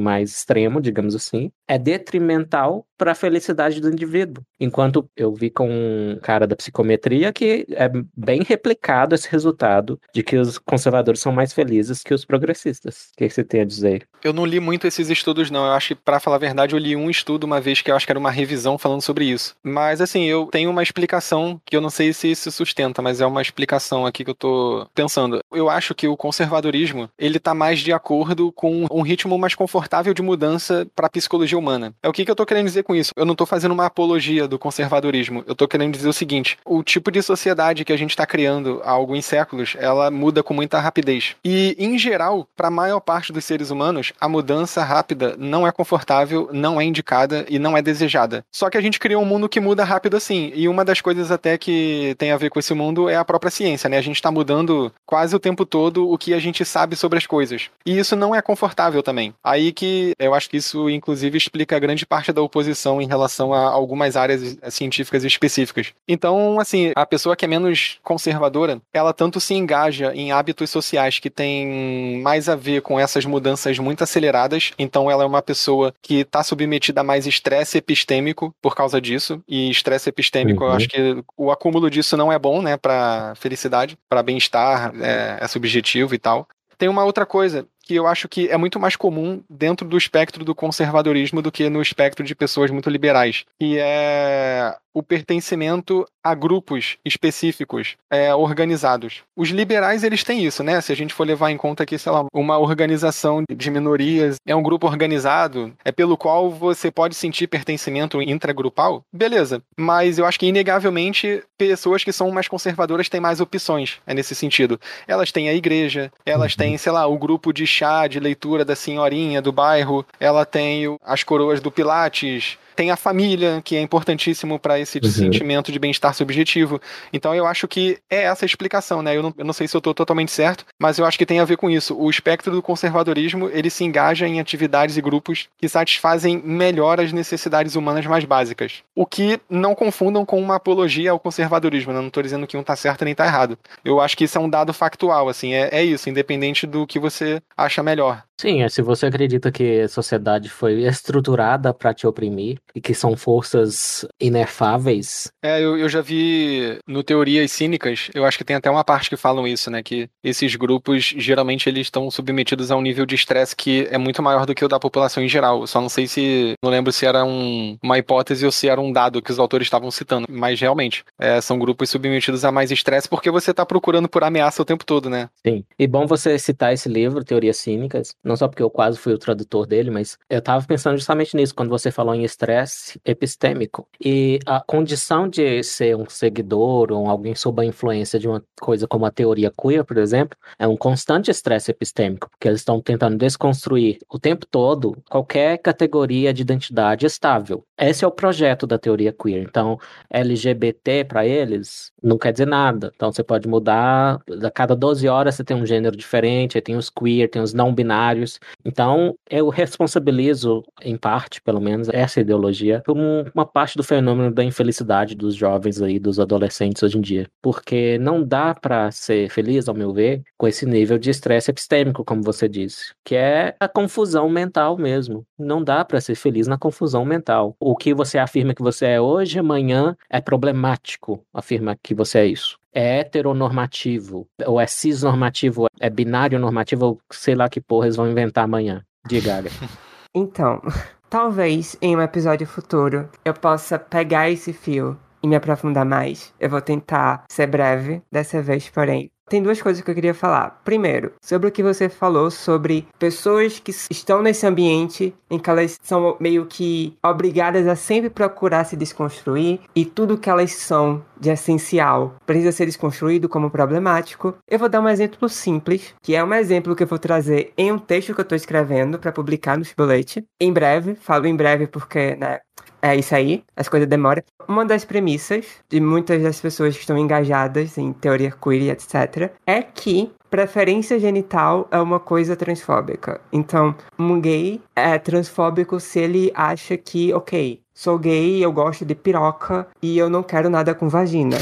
mais 0.00 0.30
extremo, 0.30 0.80
digamos 0.80 1.14
assim, 1.14 1.52
é 1.66 1.78
detrimental 1.78 2.87
para 2.98 3.12
a 3.12 3.14
felicidade 3.14 3.80
do 3.80 3.88
indivíduo. 3.90 4.44
Enquanto 4.60 5.08
eu 5.16 5.32
vi 5.32 5.48
com 5.48 5.70
um 5.70 6.18
cara 6.20 6.46
da 6.46 6.56
psicometria 6.56 7.32
que 7.32 7.66
é 7.70 7.88
bem 8.16 8.42
replicado 8.42 9.14
esse 9.14 9.30
resultado 9.30 9.98
de 10.12 10.22
que 10.22 10.36
os 10.36 10.58
conservadores 10.58 11.20
são 11.20 11.32
mais 11.32 11.52
felizes 11.52 12.02
que 12.02 12.12
os 12.12 12.24
progressistas. 12.24 13.10
O 13.14 13.18
que 13.18 13.30
você 13.30 13.44
tem 13.44 13.60
a 13.60 13.64
dizer? 13.64 14.06
Eu 14.22 14.32
não 14.32 14.44
li 14.44 14.58
muito 14.58 14.86
esses 14.86 15.08
estudos, 15.08 15.50
não. 15.50 15.66
Eu 15.66 15.72
acho 15.72 15.88
que, 15.88 15.94
pra 15.94 16.18
falar 16.18 16.36
a 16.36 16.40
verdade, 16.40 16.74
eu 16.74 16.78
li 16.78 16.96
um 16.96 17.08
estudo 17.08 17.44
uma 17.44 17.60
vez 17.60 17.80
que 17.80 17.90
eu 17.90 17.96
acho 17.96 18.04
que 18.04 18.12
era 18.12 18.18
uma 18.18 18.30
revisão 18.30 18.76
falando 18.76 19.00
sobre 19.00 19.24
isso. 19.24 19.54
Mas, 19.62 20.00
assim, 20.00 20.24
eu 20.24 20.46
tenho 20.46 20.70
uma 20.70 20.82
explicação 20.82 21.60
que 21.64 21.76
eu 21.76 21.80
não 21.80 21.90
sei 21.90 22.12
se 22.12 22.34
se 22.34 22.50
sustenta, 22.50 23.00
mas 23.00 23.20
é 23.20 23.26
uma 23.26 23.42
explicação 23.42 24.06
aqui 24.06 24.24
que 24.24 24.30
eu 24.30 24.34
tô 24.34 24.86
pensando. 24.94 25.40
Eu 25.52 25.68
acho 25.70 25.94
que 25.94 26.08
o 26.08 26.16
conservadorismo, 26.16 27.08
ele 27.18 27.38
tá 27.38 27.54
mais 27.54 27.78
de 27.80 27.92
acordo 27.92 28.50
com 28.52 28.86
um 28.90 29.02
ritmo 29.02 29.38
mais 29.38 29.54
confortável 29.54 30.12
de 30.12 30.22
mudança 30.22 30.86
pra 30.94 31.08
psicologia 31.08 31.58
humana. 31.58 31.94
É 32.02 32.08
o 32.08 32.12
que, 32.12 32.24
que 32.24 32.30
eu 32.30 32.36
tô 32.36 32.46
querendo 32.46 32.66
dizer 32.66 32.82
com 32.88 32.96
isso. 32.96 33.12
Eu 33.14 33.26
não 33.26 33.34
tô 33.34 33.44
fazendo 33.44 33.72
uma 33.72 33.84
apologia 33.84 34.48
do 34.48 34.58
conservadorismo. 34.58 35.44
Eu 35.46 35.54
tô 35.54 35.68
querendo 35.68 35.92
dizer 35.92 36.08
o 36.08 36.12
seguinte: 36.12 36.58
o 36.64 36.82
tipo 36.82 37.10
de 37.10 37.22
sociedade 37.22 37.84
que 37.84 37.92
a 37.92 37.96
gente 37.98 38.16
tá 38.16 38.26
criando 38.26 38.80
há 38.82 38.90
alguns 38.90 39.26
séculos, 39.26 39.76
ela 39.78 40.10
muda 40.10 40.42
com 40.42 40.54
muita 40.54 40.80
rapidez. 40.80 41.36
E, 41.44 41.76
em 41.78 41.98
geral, 41.98 42.48
pra 42.56 42.70
maior 42.70 43.00
parte 43.00 43.30
dos 43.30 43.44
seres 43.44 43.70
humanos, 43.70 44.14
a 44.18 44.26
mudança 44.26 44.82
rápida 44.82 45.36
não 45.38 45.66
é 45.66 45.70
confortável, 45.70 46.48
não 46.50 46.80
é 46.80 46.84
indicada 46.84 47.44
e 47.50 47.58
não 47.58 47.76
é 47.76 47.82
desejada. 47.82 48.42
Só 48.50 48.70
que 48.70 48.78
a 48.78 48.80
gente 48.80 48.98
criou 48.98 49.22
um 49.22 49.26
mundo 49.26 49.48
que 49.48 49.60
muda 49.60 49.84
rápido 49.84 50.16
assim. 50.16 50.50
E 50.54 50.66
uma 50.66 50.84
das 50.84 51.02
coisas 51.02 51.30
até 51.30 51.58
que 51.58 52.14
tem 52.16 52.32
a 52.32 52.38
ver 52.38 52.48
com 52.48 52.58
esse 52.58 52.72
mundo 52.72 53.08
é 53.10 53.16
a 53.16 53.24
própria 53.24 53.50
ciência, 53.50 53.90
né? 53.90 53.98
A 53.98 54.02
gente 54.02 54.22
tá 54.22 54.30
mudando 54.30 54.90
quase 55.04 55.36
o 55.36 55.38
tempo 55.38 55.66
todo 55.66 56.10
o 56.10 56.16
que 56.16 56.32
a 56.32 56.38
gente 56.38 56.64
sabe 56.64 56.96
sobre 56.96 57.18
as 57.18 57.26
coisas. 57.26 57.68
E 57.84 57.98
isso 57.98 58.16
não 58.16 58.34
é 58.34 58.40
confortável 58.40 59.02
também. 59.02 59.34
Aí 59.44 59.72
que 59.72 60.14
eu 60.18 60.32
acho 60.32 60.48
que 60.48 60.56
isso, 60.56 60.88
inclusive, 60.88 61.36
explica 61.36 61.78
grande 61.78 62.06
parte 62.06 62.32
da 62.32 62.40
oposição 62.40 62.77
em 63.00 63.06
relação 63.06 63.52
a 63.52 63.60
algumas 63.60 64.16
áreas 64.16 64.56
eh, 64.60 64.70
científicas 64.70 65.24
específicas. 65.24 65.92
Então, 66.06 66.58
assim, 66.60 66.92
a 66.94 67.04
pessoa 67.06 67.34
que 67.36 67.44
é 67.44 67.48
menos 67.48 67.98
conservadora, 68.02 68.80
ela 68.92 69.12
tanto 69.12 69.40
se 69.40 69.54
engaja 69.54 70.12
em 70.14 70.32
hábitos 70.32 70.70
sociais 70.70 71.18
que 71.18 71.30
têm 71.30 72.20
mais 72.22 72.48
a 72.48 72.54
ver 72.56 72.82
com 72.82 72.98
essas 72.98 73.24
mudanças 73.24 73.78
muito 73.78 74.02
aceleradas. 74.04 74.72
Então, 74.78 75.10
ela 75.10 75.22
é 75.22 75.26
uma 75.26 75.42
pessoa 75.42 75.92
que 76.02 76.16
está 76.20 76.42
submetida 76.42 77.00
a 77.00 77.04
mais 77.04 77.26
estresse 77.26 77.78
epistêmico 77.78 78.54
por 78.62 78.74
causa 78.74 79.00
disso. 79.00 79.42
E 79.48 79.70
estresse 79.70 80.08
epistêmico, 80.08 80.64
eu 80.64 80.68
Uhum. 80.68 80.74
acho 80.74 80.88
que 80.88 81.24
o 81.36 81.50
acúmulo 81.50 81.90
disso 81.90 82.16
não 82.16 82.32
é 82.32 82.38
bom, 82.38 82.62
né, 82.62 82.76
para 82.76 83.34
felicidade, 83.36 83.96
para 84.08 84.22
bem-estar, 84.22 84.92
é, 85.00 85.38
é 85.40 85.48
subjetivo 85.48 86.14
e 86.14 86.18
tal. 86.18 86.46
Tem 86.76 86.88
uma 86.88 87.04
outra 87.04 87.26
coisa 87.26 87.66
que 87.88 87.94
eu 87.94 88.06
acho 88.06 88.28
que 88.28 88.48
é 88.48 88.56
muito 88.58 88.78
mais 88.78 88.94
comum 88.96 89.42
dentro 89.48 89.88
do 89.88 89.96
espectro 89.96 90.44
do 90.44 90.54
conservadorismo 90.54 91.40
do 91.40 91.50
que 91.50 91.70
no 91.70 91.80
espectro 91.80 92.22
de 92.22 92.34
pessoas 92.34 92.70
muito 92.70 92.90
liberais, 92.90 93.46
e 93.58 93.78
é 93.78 94.76
o 94.98 95.02
pertencimento 95.02 96.04
a 96.24 96.34
grupos 96.34 96.98
específicos 97.04 97.96
é, 98.10 98.34
organizados. 98.34 99.22
Os 99.36 99.50
liberais 99.50 100.02
eles 100.02 100.24
têm 100.24 100.44
isso, 100.44 100.62
né? 100.64 100.80
Se 100.80 100.92
a 100.92 100.96
gente 100.96 101.14
for 101.14 101.24
levar 101.24 101.50
em 101.50 101.56
conta 101.56 101.86
que, 101.86 101.96
sei 101.96 102.10
lá, 102.10 102.26
uma 102.34 102.58
organização 102.58 103.44
de 103.48 103.70
minorias 103.70 104.36
é 104.44 104.56
um 104.56 104.62
grupo 104.62 104.88
organizado, 104.88 105.72
é 105.84 105.92
pelo 105.92 106.16
qual 106.16 106.50
você 106.50 106.90
pode 106.90 107.14
sentir 107.14 107.46
pertencimento 107.46 108.20
intragrupal, 108.20 109.02
beleza. 109.12 109.62
Mas 109.78 110.18
eu 110.18 110.26
acho 110.26 110.40
que 110.40 110.46
inegavelmente 110.46 111.44
pessoas 111.56 112.02
que 112.02 112.12
são 112.12 112.30
mais 112.32 112.48
conservadoras 112.48 113.08
têm 113.08 113.20
mais 113.20 113.40
opções, 113.40 113.98
é 114.04 114.12
nesse 114.12 114.34
sentido. 114.34 114.80
Elas 115.06 115.30
têm 115.30 115.48
a 115.48 115.54
igreja, 115.54 116.10
elas 116.26 116.56
têm, 116.56 116.76
sei 116.76 116.90
lá, 116.90 117.06
o 117.06 117.16
grupo 117.16 117.52
de 117.52 117.66
chá, 117.78 118.06
de 118.08 118.18
leitura 118.18 118.64
da 118.64 118.74
senhorinha 118.74 119.40
do 119.40 119.52
bairro, 119.52 120.04
ela 120.18 120.44
tem 120.44 120.98
as 121.04 121.22
coroas 121.22 121.60
do 121.60 121.70
Pilates, 121.70 122.58
tem 122.78 122.92
a 122.92 122.96
família, 122.96 123.60
que 123.64 123.74
é 123.74 123.80
importantíssimo 123.80 124.56
para 124.56 124.78
esse 124.78 125.00
uhum. 125.02 125.10
sentimento 125.10 125.72
de 125.72 125.80
bem-estar 125.80 126.14
subjetivo. 126.14 126.80
Então 127.12 127.34
eu 127.34 127.44
acho 127.44 127.66
que 127.66 127.98
é 128.08 128.22
essa 128.22 128.44
a 128.44 128.46
explicação, 128.46 129.02
né? 129.02 129.16
Eu 129.16 129.22
não, 129.24 129.34
eu 129.36 129.44
não 129.44 129.52
sei 129.52 129.66
se 129.66 129.76
eu 129.76 129.80
estou 129.80 129.92
totalmente 129.92 130.30
certo, 130.30 130.64
mas 130.78 130.96
eu 130.96 131.04
acho 131.04 131.18
que 131.18 131.26
tem 131.26 131.40
a 131.40 131.44
ver 131.44 131.56
com 131.56 131.68
isso. 131.68 131.98
O 131.98 132.08
espectro 132.08 132.52
do 132.52 132.62
conservadorismo, 132.62 133.50
ele 133.52 133.68
se 133.68 133.82
engaja 133.82 134.28
em 134.28 134.38
atividades 134.38 134.96
e 134.96 135.00
grupos 135.00 135.48
que 135.58 135.68
satisfazem 135.68 136.40
melhor 136.44 137.00
as 137.00 137.12
necessidades 137.12 137.74
humanas 137.74 138.06
mais 138.06 138.24
básicas. 138.24 138.84
O 138.94 139.04
que 139.04 139.40
não 139.50 139.74
confundam 139.74 140.24
com 140.24 140.40
uma 140.40 140.54
apologia 140.54 141.10
ao 141.10 141.18
conservadorismo, 141.18 141.92
né? 141.92 141.98
Não 141.98 142.06
estou 142.06 142.22
dizendo 142.22 142.46
que 142.46 142.56
um 142.56 142.60
está 142.60 142.76
certo 142.76 143.04
nem 143.04 143.10
está 143.10 143.26
errado. 143.26 143.58
Eu 143.84 144.00
acho 144.00 144.16
que 144.16 144.22
isso 144.22 144.38
é 144.38 144.40
um 144.40 144.48
dado 144.48 144.72
factual, 144.72 145.28
assim, 145.28 145.52
é, 145.52 145.68
é 145.72 145.82
isso, 145.82 146.08
independente 146.08 146.64
do 146.64 146.86
que 146.86 147.00
você 147.00 147.42
acha 147.56 147.82
melhor. 147.82 148.22
Sim, 148.40 148.62
é, 148.62 148.68
se 148.68 148.80
você 148.82 149.06
acredita 149.06 149.50
que 149.50 149.80
a 149.80 149.88
sociedade 149.88 150.48
foi 150.48 150.84
estruturada 150.84 151.74
para 151.74 151.92
te 151.92 152.06
oprimir 152.06 152.60
e 152.74 152.80
que 152.80 152.94
são 152.94 153.16
forças 153.16 154.06
inefáveis. 154.20 155.30
É, 155.42 155.62
eu, 155.62 155.76
eu 155.76 155.88
já 155.88 156.00
vi 156.00 156.78
no 156.86 157.02
Teorias 157.02 157.52
Cínicas, 157.52 158.10
eu 158.14 158.24
acho 158.24 158.38
que 158.38 158.44
tem 158.44 158.56
até 158.56 158.70
uma 158.70 158.84
parte 158.84 159.08
que 159.08 159.16
falam 159.16 159.46
isso, 159.46 159.70
né? 159.70 159.82
Que 159.82 160.08
esses 160.22 160.54
grupos 160.56 161.14
geralmente 161.16 161.68
eles 161.68 161.86
estão 161.86 162.10
submetidos 162.10 162.70
a 162.70 162.76
um 162.76 162.82
nível 162.82 163.06
de 163.06 163.14
estresse 163.14 163.54
que 163.54 163.86
é 163.90 163.98
muito 163.98 164.22
maior 164.22 164.46
do 164.46 164.54
que 164.54 164.64
o 164.64 164.68
da 164.68 164.78
população 164.78 165.22
em 165.22 165.28
geral. 165.28 165.66
só 165.66 165.80
não 165.80 165.88
sei 165.88 166.06
se. 166.06 166.54
Não 166.62 166.70
lembro 166.70 166.92
se 166.92 167.06
era 167.06 167.24
um, 167.24 167.76
uma 167.82 167.98
hipótese 167.98 168.44
ou 168.44 168.52
se 168.52 168.68
era 168.68 168.80
um 168.80 168.92
dado 168.92 169.22
que 169.22 169.30
os 169.30 169.38
autores 169.38 169.66
estavam 169.66 169.90
citando. 169.90 170.26
Mas 170.30 170.60
realmente, 170.60 171.04
é, 171.18 171.40
são 171.40 171.58
grupos 171.58 171.90
submetidos 171.90 172.44
a 172.44 172.52
mais 172.52 172.70
estresse 172.70 173.08
porque 173.08 173.30
você 173.30 173.50
está 173.50 173.64
procurando 173.64 174.08
por 174.08 174.24
ameaça 174.24 174.62
o 174.62 174.64
tempo 174.64 174.84
todo, 174.84 175.08
né? 175.08 175.28
Sim. 175.46 175.64
E 175.78 175.86
bom 175.86 176.06
você 176.06 176.38
citar 176.38 176.72
esse 176.72 176.88
livro, 176.88 177.24
Teorias 177.24 177.56
Cínicas 177.56 178.14
não 178.24 178.36
só 178.36 178.48
porque 178.48 178.62
eu 178.62 178.70
quase 178.70 178.98
fui 178.98 179.12
o 179.12 179.18
tradutor 179.18 179.66
dele, 179.66 179.90
mas 179.90 180.18
eu 180.28 180.38
estava 180.38 180.64
pensando 180.64 180.96
justamente 180.96 181.36
nisso, 181.36 181.54
quando 181.54 181.70
você 181.70 181.90
falou 181.90 182.14
em 182.14 182.24
estresse 182.24 182.57
epistêmico. 183.04 183.86
E 184.00 184.38
a 184.46 184.60
condição 184.60 185.28
de 185.28 185.62
ser 185.62 185.96
um 185.96 186.08
seguidor 186.08 186.92
ou 186.92 187.08
alguém 187.08 187.34
sob 187.34 187.62
a 187.62 187.64
influência 187.64 188.18
de 188.18 188.28
uma 188.28 188.42
coisa 188.60 188.86
como 188.86 189.06
a 189.06 189.10
teoria 189.10 189.50
queer, 189.50 189.84
por 189.84 189.98
exemplo, 189.98 190.36
é 190.58 190.66
um 190.66 190.76
constante 190.76 191.30
estresse 191.30 191.70
epistêmico, 191.70 192.30
porque 192.30 192.48
eles 192.48 192.60
estão 192.60 192.80
tentando 192.80 193.16
desconstruir 193.16 193.98
o 194.08 194.18
tempo 194.18 194.46
todo 194.46 194.96
qualquer 195.08 195.58
categoria 195.58 196.32
de 196.32 196.42
identidade 196.42 197.06
estável. 197.06 197.64
Esse 197.78 198.04
é 198.04 198.08
o 198.08 198.12
projeto 198.12 198.66
da 198.66 198.78
teoria 198.78 199.12
queer. 199.12 199.42
Então, 199.42 199.78
LGBT 200.10 201.04
para 201.04 201.26
eles 201.26 201.92
não 202.02 202.18
quer 202.18 202.32
dizer 202.32 202.46
nada. 202.46 202.92
Então, 202.94 203.12
você 203.12 203.22
pode 203.22 203.48
mudar, 203.48 204.20
a 204.42 204.50
cada 204.50 204.74
12 204.74 205.08
horas 205.08 205.34
você 205.34 205.44
tem 205.44 205.56
um 205.56 205.66
gênero 205.66 205.96
diferente, 205.96 206.60
tem 206.60 206.76
os 206.76 206.90
queer, 206.90 207.28
tem 207.28 207.42
os 207.42 207.52
não 207.52 207.74
binários 207.74 208.38
então, 208.64 209.16
eu 209.30 209.48
responsabilizo, 209.48 210.62
em 210.82 210.96
parte, 210.96 211.40
pelo 211.40 211.60
menos, 211.60 211.88
essa 211.88 212.20
ideologia 212.20 212.47
por 212.84 212.96
uma 212.96 213.46
parte 213.46 213.76
do 213.76 213.82
fenômeno 213.82 214.32
da 214.32 214.44
infelicidade 214.44 215.14
dos 215.14 215.34
jovens 215.34 215.80
aí, 215.80 215.98
dos 215.98 216.18
adolescentes 216.20 216.82
hoje 216.82 216.98
em 216.98 217.00
dia. 217.00 217.26
Porque 217.42 217.98
não 217.98 218.22
dá 218.22 218.54
para 218.54 218.90
ser 218.90 219.30
feliz, 219.30 219.68
ao 219.68 219.74
meu 219.74 219.92
ver, 219.92 220.22
com 220.36 220.46
esse 220.46 220.66
nível 220.66 220.98
de 220.98 221.10
estresse 221.10 221.50
epistêmico, 221.50 222.04
como 222.04 222.22
você 222.22 222.48
disse, 222.48 222.92
que 223.04 223.14
é 223.14 223.54
a 223.58 223.68
confusão 223.68 224.28
mental 224.28 224.76
mesmo. 224.76 225.24
Não 225.38 225.62
dá 225.62 225.84
para 225.84 226.00
ser 226.00 226.14
feliz 226.14 226.46
na 226.46 226.58
confusão 226.58 227.04
mental. 227.04 227.54
O 227.60 227.76
que 227.76 227.94
você 227.94 228.18
afirma 228.18 228.54
que 228.54 228.62
você 228.62 228.86
é 228.86 229.00
hoje, 229.00 229.38
amanhã 229.38 229.96
é 230.10 230.20
problemático 230.20 231.22
afirma 231.32 231.76
que 231.82 231.94
você 231.94 232.18
é 232.18 232.26
isso 232.26 232.58
é 232.70 233.00
heteronormativo, 233.00 234.28
ou 234.46 234.60
é 234.60 234.66
cisnormativo, 234.66 235.66
é 235.80 235.90
binário 235.90 236.38
normativo, 236.38 236.84
ou 236.86 237.00
sei 237.10 237.34
lá 237.34 237.48
que 237.48 237.60
porra 237.60 237.86
eles 237.86 237.96
vão 237.96 238.08
inventar 238.08 238.44
amanhã. 238.44 238.84
Diga, 239.06 239.42
Então, 240.14 240.62
talvez 241.08 241.76
em 241.80 241.96
um 241.96 242.02
episódio 242.02 242.46
futuro 242.46 243.08
eu 243.24 243.34
possa 243.34 243.78
pegar 243.78 244.30
esse 244.30 244.52
fio 244.52 244.98
e 245.22 245.26
me 245.26 245.36
aprofundar 245.36 245.84
mais. 245.84 246.32
Eu 246.38 246.50
vou 246.50 246.60
tentar 246.60 247.24
ser 247.28 247.46
breve, 247.46 248.02
dessa 248.10 248.40
vez, 248.42 248.68
porém, 248.68 249.10
tem 249.28 249.42
duas 249.42 249.60
coisas 249.60 249.82
que 249.82 249.90
eu 249.90 249.94
queria 249.94 250.14
falar. 250.14 250.60
Primeiro, 250.64 251.12
sobre 251.20 251.48
o 251.48 251.52
que 251.52 251.62
você 251.62 251.88
falou 251.88 252.30
sobre 252.30 252.86
pessoas 252.98 253.58
que 253.58 253.72
estão 253.90 254.22
nesse 254.22 254.46
ambiente 254.46 255.14
em 255.30 255.38
que 255.38 255.50
elas 255.50 255.78
são 255.82 256.16
meio 256.18 256.46
que 256.46 256.96
obrigadas 257.04 257.66
a 257.66 257.76
sempre 257.76 258.10
procurar 258.10 258.64
se 258.64 258.76
desconstruir 258.76 259.60
e 259.74 259.84
tudo 259.84 260.18
que 260.18 260.30
elas 260.30 260.52
são 260.52 261.04
de 261.20 261.30
essencial 261.30 262.16
precisa 262.26 262.52
ser 262.52 262.66
desconstruído 262.66 263.28
como 263.28 263.50
problemático. 263.50 264.34
Eu 264.48 264.58
vou 264.58 264.68
dar 264.68 264.80
um 264.80 264.88
exemplo 264.88 265.28
simples, 265.28 265.94
que 266.02 266.14
é 266.14 266.22
um 266.22 266.32
exemplo 266.32 266.74
que 266.74 266.82
eu 266.82 266.86
vou 266.86 266.98
trazer 266.98 267.52
em 267.56 267.72
um 267.72 267.78
texto 267.78 268.14
que 268.14 268.20
eu 268.20 268.22
estou 268.22 268.36
escrevendo 268.36 268.98
para 268.98 269.12
publicar 269.12 269.58
no 269.58 269.64
Chibolete. 269.64 270.24
Em 270.40 270.52
breve, 270.52 270.94
falo 270.94 271.26
em 271.26 271.36
breve 271.36 271.66
porque, 271.66 272.16
né, 272.16 272.40
é 272.80 272.96
isso 272.96 273.14
aí, 273.14 273.44
as 273.56 273.68
coisas 273.68 273.88
demoram. 273.88 274.22
Uma 274.46 274.64
das 274.64 274.84
premissas 274.84 275.46
de 275.68 275.80
muitas 275.80 276.22
das 276.22 276.40
pessoas 276.40 276.74
que 276.74 276.80
estão 276.80 276.96
engajadas 276.96 277.76
em 277.76 277.92
teoria 277.92 278.30
queer 278.30 278.70
etc. 278.70 279.32
é 279.46 279.62
que 279.62 280.10
preferência 280.30 280.98
genital 280.98 281.68
é 281.70 281.78
uma 281.80 281.98
coisa 281.98 282.36
transfóbica. 282.36 283.20
Então, 283.32 283.74
um 283.98 284.20
gay 284.20 284.60
é 284.76 284.98
transfóbico 284.98 285.80
se 285.80 285.98
ele 285.98 286.30
acha 286.34 286.76
que, 286.76 287.12
ok, 287.12 287.60
sou 287.78 287.96
gay, 287.96 288.44
eu 288.44 288.50
gosto 288.50 288.84
de 288.84 288.92
piroca 288.92 289.68
e 289.80 289.96
eu 289.96 290.10
não 290.10 290.20
quero 290.20 290.50
nada 290.50 290.74
com 290.74 290.88
vagina. 290.88 291.38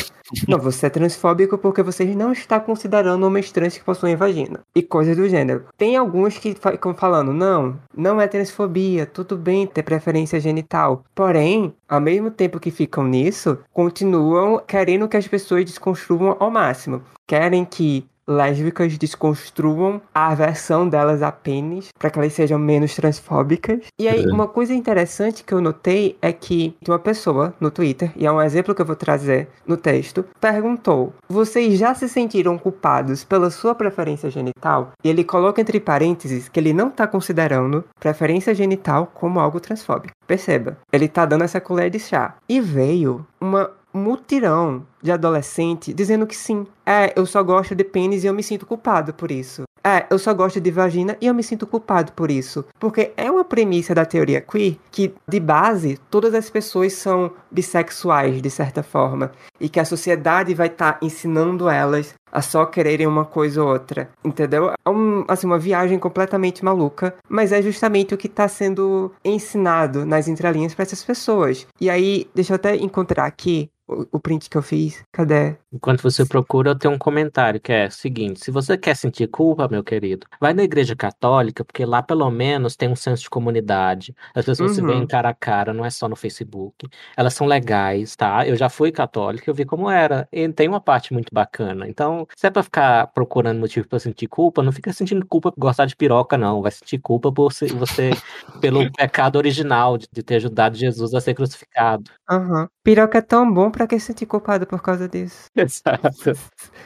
Não, 0.47 0.59
você 0.59 0.85
é 0.85 0.91
transfóbico 0.91 1.57
porque 1.57 1.83
você 1.83 2.05
não 2.05 2.31
está 2.31 2.61
considerando 2.61 3.25
homens 3.25 3.51
trans 3.51 3.79
que 3.79 3.83
possuem 3.83 4.17
vagina. 4.17 4.61
E 4.75 4.83
coisas 4.83 5.17
do 5.17 5.27
gênero. 5.27 5.65
Tem 5.79 5.97
alguns 5.97 6.37
que 6.37 6.55
ficam 6.55 6.93
falando, 6.93 7.33
não, 7.33 7.81
não 7.97 8.21
é 8.21 8.29
transfobia, 8.29 9.07
tudo 9.07 9.35
bem 9.35 9.67
ter 9.67 9.83
preferência 9.83 10.39
genital. 10.39 11.03
Porém, 11.15 11.73
ao 11.89 12.03
mesmo 12.03 12.31
tempo 12.31 12.61
que 12.61 12.71
ficam 12.71 13.05
nisso, 13.05 13.59
continuam 13.73 14.59
querendo 14.59 15.09
que 15.09 15.17
as 15.17 15.27
pessoas 15.27 15.65
desconstruam 15.65 16.37
ao 16.39 16.51
máximo. 16.51 17.01
Querem 17.27 17.65
que 17.65 18.07
lésbicas 18.29 18.99
desconstruam 18.99 20.01
a 20.15 20.35
versão 20.35 20.89
delas 20.89 21.23
a 21.23 21.31
pênis 21.31 21.89
para 21.99 22.11
que 22.11 22.19
elas 22.19 22.33
sejam 22.33 22.59
menos 22.59 22.95
transfóbicas. 22.95 23.81
E 23.99 24.09
aí, 24.09 24.27
uma 24.27 24.49
coisa 24.49 24.75
interessante 24.75 25.45
que 25.45 25.55
eu 25.55 25.61
notei 25.61 26.17
é 26.21 26.33
que 26.33 26.77
uma 26.87 26.99
pessoa 26.99 27.55
no 27.61 27.71
Twitter, 27.71 28.13
e 28.17 28.27
é 28.27 28.33
um 28.33 28.43
exemplo 28.43 28.75
que 28.75 28.83
eu 28.83 28.87
vou 28.87 28.97
trazer 28.97 29.49
no 29.67 29.77
texto, 29.77 30.25
perguntou: 30.41 31.13
Vocês 31.29 31.79
já 31.79 31.95
se 31.95 32.09
sentiram 32.09 32.59
culpados 32.59 33.25
pela 33.25 33.51
sua 33.51 33.75
preferência 33.75 34.31
genital? 34.31 34.93
E 35.05 35.09
ele 35.09 35.25
coloca 35.25 35.61
entre 35.61 35.81
parênteses 35.81 36.49
que 36.49 36.59
ele 36.59 36.73
não 36.73 36.89
está 36.89 37.07
considerando 37.07 37.85
preferência 38.01 38.55
genital 38.55 39.11
como 39.15 39.41
algo 39.41 39.61
transfóbico. 39.61 40.15
Perceba, 40.27 40.79
ele 40.93 41.09
tá 41.09 41.25
dando 41.25 41.45
essa 41.45 41.61
colher 41.61 41.91
de 41.91 41.99
chá. 41.99 42.35
E 42.49 42.61
veio 42.61 43.27
uma 43.41 43.71
mutirão 43.97 44.85
de 45.03 45.11
adolescente 45.11 45.93
dizendo 45.93 46.27
que 46.27 46.37
sim. 46.37 46.67
É, 46.85 47.13
eu 47.17 47.27
só 47.27 47.43
gosto 47.43 47.75
de 47.75 47.85
pênis 47.85 48.23
e 48.23 48.27
eu 48.27 48.35
me 48.35 48.43
sinto 48.43 48.67
culpado 48.67 49.15
por 49.15 49.31
isso. 49.31 49.65
É, 49.87 50.05
eu 50.11 50.19
só 50.19 50.35
gosto 50.35 50.61
de 50.61 50.69
vagina 50.73 51.17
e 51.21 51.29
eu 51.29 51.35
me 51.35 51.45
sinto 51.45 51.65
culpado 51.65 52.11
por 52.11 52.29
isso. 52.29 52.65
Porque 52.77 53.13
é 53.17 53.31
uma 53.31 53.45
premissa 53.45 53.95
da 53.95 54.05
teoria 54.05 54.41
queer 54.41 54.77
que, 54.91 55.15
de 55.29 55.39
base, 55.39 55.97
todas 56.11 56.35
as 56.35 56.51
pessoas 56.51 56.93
são 56.95 57.31
bissexuais, 57.53 58.43
de 58.43 58.51
certa 58.51 58.83
forma. 58.83 59.31
E 59.61 59.69
que 59.69 59.79
a 59.79 59.85
sociedade 59.85 60.55
vai 60.55 60.67
estar 60.67 60.95
tá 60.95 60.99
ensinando 61.01 61.69
elas 61.69 62.15
a 62.33 62.43
só 62.43 62.67
quererem 62.67 63.07
uma 63.07 63.25
coisa 63.25 63.63
ou 63.63 63.69
outra. 63.69 64.11
Entendeu? 64.25 64.73
É 64.85 64.91
um, 64.91 65.25
assim, 65.29 65.47
uma 65.47 65.59
viagem 65.59 66.01
completamente 66.01 66.65
maluca. 66.65 67.15
Mas 67.29 67.53
é 67.53 67.63
justamente 67.63 68.13
o 68.13 68.19
que 68.19 68.27
está 68.27 68.49
sendo 68.49 69.13
ensinado 69.25 70.05
nas 70.05 70.27
entrelinhas 70.27 70.75
para 70.75 70.83
essas 70.83 71.05
pessoas. 71.05 71.65
E 71.81 71.89
aí, 71.89 72.29
deixa 72.35 72.53
eu 72.53 72.57
até 72.57 72.75
encontrar 72.75 73.27
aqui 73.27 73.71
o, 73.89 74.07
o 74.13 74.21
print 74.21 74.49
que 74.51 74.57
eu 74.57 74.63
fiz. 74.63 75.05
Cadê? 75.13 75.57
Enquanto 75.77 76.03
você 76.03 76.25
procura, 76.25 76.71
eu 76.71 76.75
tenho 76.79 76.95
um 76.95 76.99
comentário 76.99 77.61
que 77.61 77.71
é 77.71 77.87
o 77.87 77.91
seguinte: 77.91 78.41
se 78.43 78.51
você 78.51 78.79
quer 78.79 78.97
sentir 78.97 79.29
culpa, 79.29 79.69
meu 79.69 79.85
querido, 79.85 80.27
vai 80.41 80.55
na 80.55 80.63
igreja 80.63 80.97
católica, 80.97 81.63
porque 81.65 81.85
lá 81.85 82.03
pelo 82.03 82.31
menos 82.31 82.77
tem 82.77 82.89
um 82.89 82.97
senso 82.97 83.23
de 83.25 83.31
comunidade. 83.31 84.15
As 84.35 84.45
pessoas 84.47 84.73
se 84.73 84.83
veem 84.83 85.03
Uhum. 85.03 85.07
cara 85.07 85.29
a 85.29 85.35
cara, 85.35 85.73
não 85.75 85.85
é 85.85 85.91
só 85.91 86.09
no 86.09 86.17
Facebook. 86.17 86.89
Elas 87.17 87.35
são 87.35 87.47
legais, 87.47 88.17
tá? 88.17 88.47
Eu 88.47 88.57
já 88.57 88.69
fui 88.71 88.91
católica, 88.91 89.51
eu 89.51 89.55
vi 89.55 89.65
como 89.67 89.91
era. 89.91 90.27
E 90.33 90.49
tem 90.53 90.67
uma 90.69 90.81
parte 90.81 91.13
muito 91.13 91.29
bacana. 91.33 91.87
Então, 91.89 92.27
se 92.35 92.47
é 92.47 92.51
pra 92.51 92.63
ficar 92.63 93.09
procurando 93.09 93.61
motivo 93.61 93.87
pra 93.87 93.99
sentir 93.99 94.29
culpa, 94.29 94.63
não 94.63 94.73
fica 94.73 94.93
sentindo 94.95 95.27
culpa 95.27 95.53
por 95.53 95.61
gostar 95.61 95.85
de 95.87 95.95
piroca, 95.97 96.39
não. 96.39 96.63
Vai 96.63 96.73
sentir 96.73 96.99
culpa 96.99 97.31
por 97.31 97.53
você, 97.53 97.67
você 97.75 98.19
pelo 98.61 98.91
pecado 98.93 99.37
original 99.37 99.99
de, 99.99 100.09
de 100.11 100.23
ter 100.23 100.37
ajudado 100.37 100.77
Jesus 100.77 101.13
a 101.15 101.21
ser 101.21 101.35
crucificado. 101.35 102.11
Aham. 102.29 102.69
Piroca 102.83 103.19
é 103.19 103.23
tão 103.23 103.53
bom 103.53 103.71
pra 103.71 103.87
que 103.87 103.99
se 103.99 104.07
sentir 104.07 104.27
culpado 104.27 104.67
por 104.67 104.81
causa 104.83 105.09
disso? 105.09 105.51
Exato. 105.67 106.33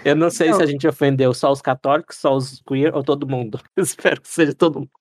Eu 0.05 0.16
não 0.16 0.31
sei 0.31 0.51
Não. 0.51 0.57
se 0.57 0.62
a 0.62 0.66
gente 0.66 0.86
ofendeu 0.89 1.32
só 1.35 1.52
os 1.52 1.61
católicos, 1.61 2.16
só 2.16 2.35
os 2.35 2.62
queer 2.66 2.94
ou 2.94 3.02
todo 3.02 3.27
mundo. 3.28 3.61
Espero 3.77 4.20
que 4.20 4.28
seja 4.28 4.55
todo 4.55 4.81
mundo. 4.81 5.00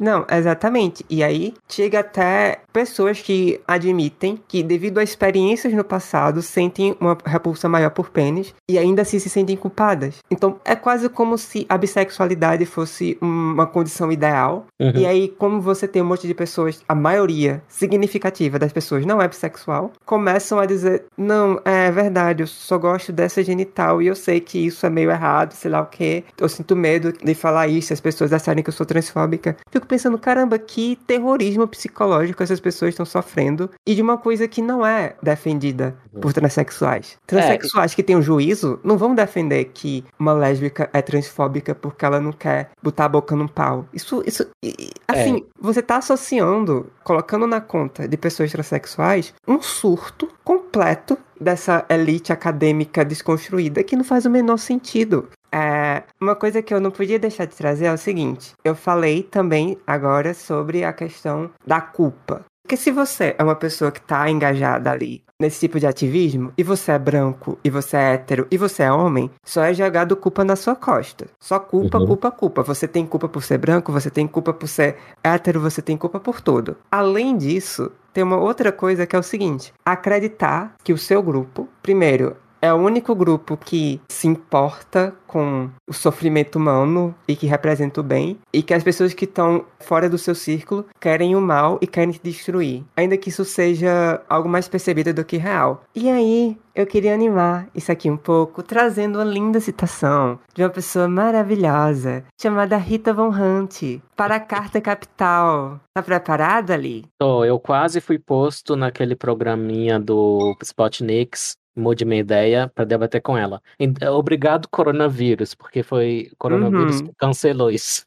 Não, 0.00 0.24
exatamente. 0.30 1.04
E 1.10 1.22
aí 1.22 1.52
chega 1.68 2.00
até 2.00 2.60
pessoas 2.72 3.20
que 3.20 3.60
admitem 3.68 4.40
que, 4.48 4.62
devido 4.62 4.98
a 4.98 5.02
experiências 5.02 5.74
no 5.74 5.84
passado, 5.84 6.40
sentem 6.40 6.96
uma 6.98 7.18
repulsa 7.24 7.68
maior 7.68 7.90
por 7.90 8.08
pênis 8.08 8.54
e 8.68 8.78
ainda 8.78 9.02
assim 9.02 9.18
se 9.18 9.28
sentem 9.28 9.56
culpadas. 9.56 10.18
Então 10.30 10.58
é 10.64 10.74
quase 10.74 11.08
como 11.10 11.36
se 11.36 11.66
a 11.68 11.76
bissexualidade 11.76 12.64
fosse 12.64 13.18
uma 13.20 13.66
condição 13.66 14.10
ideal. 14.10 14.66
Uhum. 14.80 14.92
E 14.94 15.04
aí, 15.04 15.28
como 15.28 15.60
você 15.60 15.86
tem 15.86 16.00
um 16.00 16.06
monte 16.06 16.26
de 16.26 16.34
pessoas, 16.34 16.82
a 16.88 16.94
maioria 16.94 17.62
significativa 17.68 18.58
das 18.58 18.72
pessoas 18.72 19.04
não 19.04 19.20
é 19.20 19.28
bissexual, 19.28 19.92
começam 20.06 20.58
a 20.58 20.64
dizer: 20.64 21.04
não, 21.18 21.60
é 21.64 21.90
verdade, 21.90 22.42
eu 22.42 22.46
só 22.46 22.78
gosto 22.78 23.12
dessa 23.12 23.42
genital 23.42 24.00
e 24.00 24.06
eu 24.06 24.16
sei 24.16 24.40
que 24.40 24.58
isso 24.58 24.86
é 24.86 24.90
meio 24.90 25.10
errado, 25.10 25.52
sei 25.52 25.70
lá 25.70 25.82
o 25.82 25.86
quê. 25.86 26.24
Eu 26.38 26.48
sinto 26.48 26.74
medo 26.74 27.12
de 27.12 27.34
falar 27.34 27.68
isso, 27.68 27.92
as 27.92 28.00
pessoas 28.00 28.32
acharem 28.32 28.62
que 28.62 28.70
eu 28.70 28.74
sou 28.74 28.86
transfóbica. 29.10 29.56
Fico 29.70 29.86
pensando, 29.86 30.18
caramba, 30.18 30.58
que 30.58 30.96
terrorismo 31.06 31.66
psicológico 31.66 32.42
essas 32.42 32.60
pessoas 32.60 32.90
estão 32.90 33.04
sofrendo 33.04 33.70
e 33.86 33.94
de 33.94 34.02
uma 34.02 34.16
coisa 34.16 34.46
que 34.46 34.62
não 34.62 34.86
é 34.86 35.14
defendida 35.22 35.96
por 36.20 36.32
transexuais. 36.32 37.18
Transexuais 37.26 37.94
que 37.94 38.02
têm 38.02 38.16
um 38.16 38.22
juízo 38.22 38.80
não 38.84 38.96
vão 38.96 39.14
defender 39.14 39.64
que 39.66 40.04
uma 40.18 40.32
lésbica 40.32 40.88
é 40.92 41.02
transfóbica 41.02 41.74
porque 41.74 42.04
ela 42.04 42.20
não 42.20 42.32
quer 42.32 42.70
botar 42.82 43.06
a 43.06 43.08
boca 43.08 43.34
num 43.34 43.48
pau. 43.48 43.86
Isso, 43.92 44.22
isso, 44.26 44.46
e, 44.62 44.90
assim, 45.08 45.44
você 45.60 45.82
tá 45.82 45.96
associando, 45.96 46.90
colocando 47.02 47.46
na 47.46 47.60
conta 47.60 48.06
de 48.06 48.16
pessoas 48.16 48.52
transexuais, 48.52 49.34
um 49.46 49.60
surto 49.60 50.28
completo 50.44 51.18
dessa 51.40 51.86
elite 51.88 52.32
acadêmica 52.32 53.04
desconstruída 53.04 53.82
que 53.82 53.96
não 53.96 54.04
faz 54.04 54.26
o 54.26 54.30
menor 54.30 54.58
sentido. 54.58 55.28
É, 55.52 56.02
uma 56.20 56.34
coisa 56.36 56.62
que 56.62 56.72
eu 56.72 56.80
não 56.80 56.90
podia 56.90 57.18
deixar 57.18 57.44
de 57.44 57.56
trazer 57.56 57.86
é 57.86 57.92
o 57.92 57.98
seguinte: 57.98 58.52
eu 58.64 58.74
falei 58.74 59.22
também 59.22 59.78
agora 59.86 60.32
sobre 60.34 60.84
a 60.84 60.92
questão 60.92 61.50
da 61.66 61.80
culpa. 61.80 62.44
Porque 62.62 62.76
se 62.76 62.92
você 62.92 63.34
é 63.36 63.42
uma 63.42 63.56
pessoa 63.56 63.90
que 63.90 64.00
tá 64.00 64.30
engajada 64.30 64.92
ali 64.92 65.24
nesse 65.40 65.58
tipo 65.60 65.80
de 65.80 65.86
ativismo, 65.86 66.52
e 66.56 66.62
você 66.62 66.92
é 66.92 66.98
branco, 66.98 67.58
e 67.64 67.70
você 67.70 67.96
é 67.96 68.12
hétero, 68.12 68.46
e 68.50 68.56
você 68.58 68.82
é 68.84 68.92
homem, 68.92 69.28
só 69.42 69.64
é 69.64 69.74
jogado 69.74 70.14
culpa 70.14 70.44
na 70.44 70.54
sua 70.54 70.76
costa. 70.76 71.26
Só 71.40 71.58
culpa, 71.58 71.98
Uhum. 71.98 72.06
culpa, 72.06 72.30
culpa. 72.30 72.62
Você 72.62 72.86
tem 72.86 73.04
culpa 73.06 73.26
por 73.28 73.42
ser 73.42 73.58
branco, 73.58 73.90
você 73.90 74.10
tem 74.10 74.28
culpa 74.28 74.52
por 74.52 74.68
ser 74.68 74.96
hétero, 75.24 75.58
você 75.58 75.82
tem 75.82 75.96
culpa 75.96 76.20
por 76.20 76.40
tudo. 76.40 76.76
Além 76.92 77.36
disso, 77.36 77.90
tem 78.12 78.22
uma 78.22 78.36
outra 78.36 78.70
coisa 78.70 79.04
que 79.06 79.16
é 79.16 79.18
o 79.18 79.22
seguinte: 79.22 79.72
acreditar 79.84 80.74
que 80.84 80.92
o 80.92 80.98
seu 80.98 81.22
grupo, 81.22 81.66
primeiro, 81.82 82.36
é 82.60 82.72
o 82.72 82.76
único 82.76 83.14
grupo 83.14 83.56
que 83.56 84.00
se 84.08 84.26
importa 84.26 85.14
com 85.26 85.70
o 85.86 85.92
sofrimento 85.92 86.56
humano 86.56 87.14
e 87.26 87.36
que 87.36 87.46
representa 87.46 88.00
o 88.00 88.04
bem, 88.04 88.38
e 88.52 88.62
que 88.62 88.74
as 88.74 88.82
pessoas 88.82 89.14
que 89.14 89.24
estão 89.24 89.64
fora 89.78 90.10
do 90.10 90.18
seu 90.18 90.34
círculo 90.34 90.84
querem 90.98 91.36
o 91.36 91.40
mal 91.40 91.78
e 91.80 91.86
querem 91.86 92.10
te 92.10 92.20
destruir, 92.22 92.84
ainda 92.96 93.16
que 93.16 93.28
isso 93.28 93.44
seja 93.44 94.20
algo 94.28 94.48
mais 94.48 94.66
percebido 94.66 95.14
do 95.14 95.24
que 95.24 95.36
real. 95.36 95.84
E 95.94 96.10
aí, 96.10 96.58
eu 96.74 96.86
queria 96.86 97.14
animar 97.14 97.68
isso 97.74 97.92
aqui 97.92 98.10
um 98.10 98.16
pouco, 98.16 98.62
trazendo 98.62 99.18
uma 99.18 99.24
linda 99.24 99.60
citação 99.60 100.38
de 100.54 100.62
uma 100.62 100.70
pessoa 100.70 101.08
maravilhosa 101.08 102.24
chamada 102.40 102.76
Rita 102.76 103.12
Von 103.12 103.28
Hunt 103.28 104.00
para 104.16 104.36
a 104.36 104.40
Carta 104.40 104.80
Capital. 104.80 105.80
Tá 105.94 106.02
preparada 106.02 106.74
ali? 106.74 107.04
Tô, 107.18 107.44
eu 107.44 107.58
quase 107.58 108.00
fui 108.00 108.18
posto 108.18 108.76
naquele 108.76 109.14
programinha 109.14 109.98
do 109.98 110.56
Spotnix, 110.62 111.56
mude 111.76 112.04
minha 112.04 112.20
ideia, 112.20 112.70
pra 112.74 112.84
debater 112.84 113.20
com 113.20 113.36
ela. 113.38 113.60
E- 113.78 113.92
Obrigado, 114.08 114.68
coronavírus, 114.70 115.54
porque 115.54 115.82
foi 115.82 116.28
o 116.32 116.36
coronavírus 116.36 117.00
Uhum. 117.00 117.06
que 117.08 117.12
cancelou 117.18 117.70
isso. 117.70 118.02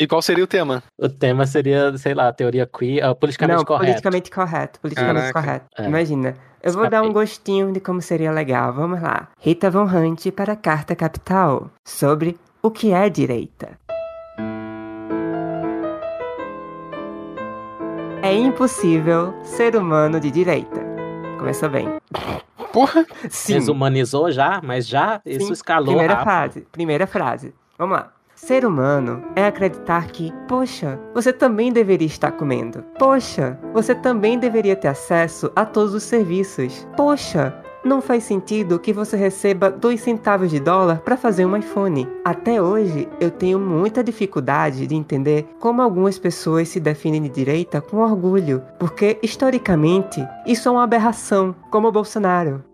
E 0.00 0.06
qual 0.06 0.22
seria 0.22 0.44
o 0.44 0.46
tema? 0.46 0.82
O 0.96 1.08
tema 1.08 1.44
seria, 1.46 1.96
sei 1.98 2.14
lá, 2.14 2.32
teoria 2.32 2.66
queer, 2.66 3.02
ah, 3.04 3.14
politicamente 3.14 3.58
Não, 3.58 3.64
correto. 3.64 3.84
politicamente 3.86 4.30
correto. 4.30 4.80
Politicamente 4.80 5.32
Caraca. 5.32 5.40
correto. 5.40 5.66
É. 5.76 5.86
Imagina. 5.86 6.36
Eu 6.62 6.72
vou 6.72 6.88
dar 6.88 7.02
um 7.02 7.12
gostinho 7.12 7.72
de 7.72 7.80
como 7.80 8.00
seria 8.00 8.30
legal. 8.32 8.72
Vamos 8.72 9.00
lá. 9.02 9.28
Rita 9.40 9.70
Von 9.70 9.84
Hunt 9.84 10.30
para 10.32 10.52
a 10.52 10.56
Carta 10.56 10.94
Capital 10.94 11.70
sobre 11.84 12.36
o 12.62 12.70
que 12.70 12.92
é 12.92 13.08
direita. 13.08 13.78
É 18.22 18.34
impossível 18.34 19.32
ser 19.44 19.76
humano 19.76 20.18
de 20.20 20.30
direita. 20.30 20.87
Começou 21.38 21.68
bem. 21.68 21.88
Porra! 22.72 23.06
Sim. 23.30 23.54
Desumanizou 23.54 24.30
já, 24.30 24.60
mas 24.62 24.86
já 24.86 25.20
isso 25.24 25.46
Sim. 25.46 25.52
escalou 25.52 25.86
Primeira 25.88 26.14
rápido. 26.14 26.24
frase. 26.32 26.66
Primeira 26.72 27.06
frase. 27.06 27.54
Vamos 27.78 27.96
lá. 27.96 28.12
Ser 28.34 28.64
humano 28.64 29.24
é 29.34 29.46
acreditar 29.46 30.06
que, 30.08 30.32
poxa, 30.46 30.98
você 31.12 31.32
também 31.32 31.72
deveria 31.72 32.06
estar 32.06 32.30
comendo. 32.32 32.84
Poxa, 32.96 33.58
você 33.72 33.94
também 33.96 34.38
deveria 34.38 34.76
ter 34.76 34.86
acesso 34.88 35.50
a 35.56 35.64
todos 35.64 35.92
os 35.92 36.04
serviços. 36.04 36.86
Poxa, 36.96 37.52
não 37.84 38.00
faz 38.00 38.24
sentido 38.24 38.78
que 38.78 38.92
você 38.92 39.16
receba 39.16 39.70
dois 39.70 40.00
centavos 40.00 40.50
de 40.50 40.60
dólar 40.60 41.00
para 41.00 41.16
fazer 41.16 41.46
um 41.46 41.56
iPhone. 41.56 42.08
Até 42.24 42.60
hoje, 42.60 43.08
eu 43.20 43.30
tenho 43.30 43.58
muita 43.58 44.02
dificuldade 44.02 44.86
de 44.86 44.94
entender 44.94 45.48
como 45.58 45.82
algumas 45.82 46.18
pessoas 46.18 46.68
se 46.68 46.80
definem 46.80 47.22
de 47.22 47.28
direita 47.28 47.80
com 47.80 47.98
orgulho, 47.98 48.62
porque 48.78 49.18
historicamente 49.22 50.26
isso 50.46 50.68
é 50.68 50.72
uma 50.72 50.84
aberração, 50.84 51.54
como 51.70 51.88
o 51.88 51.92
Bolsonaro. 51.92 52.67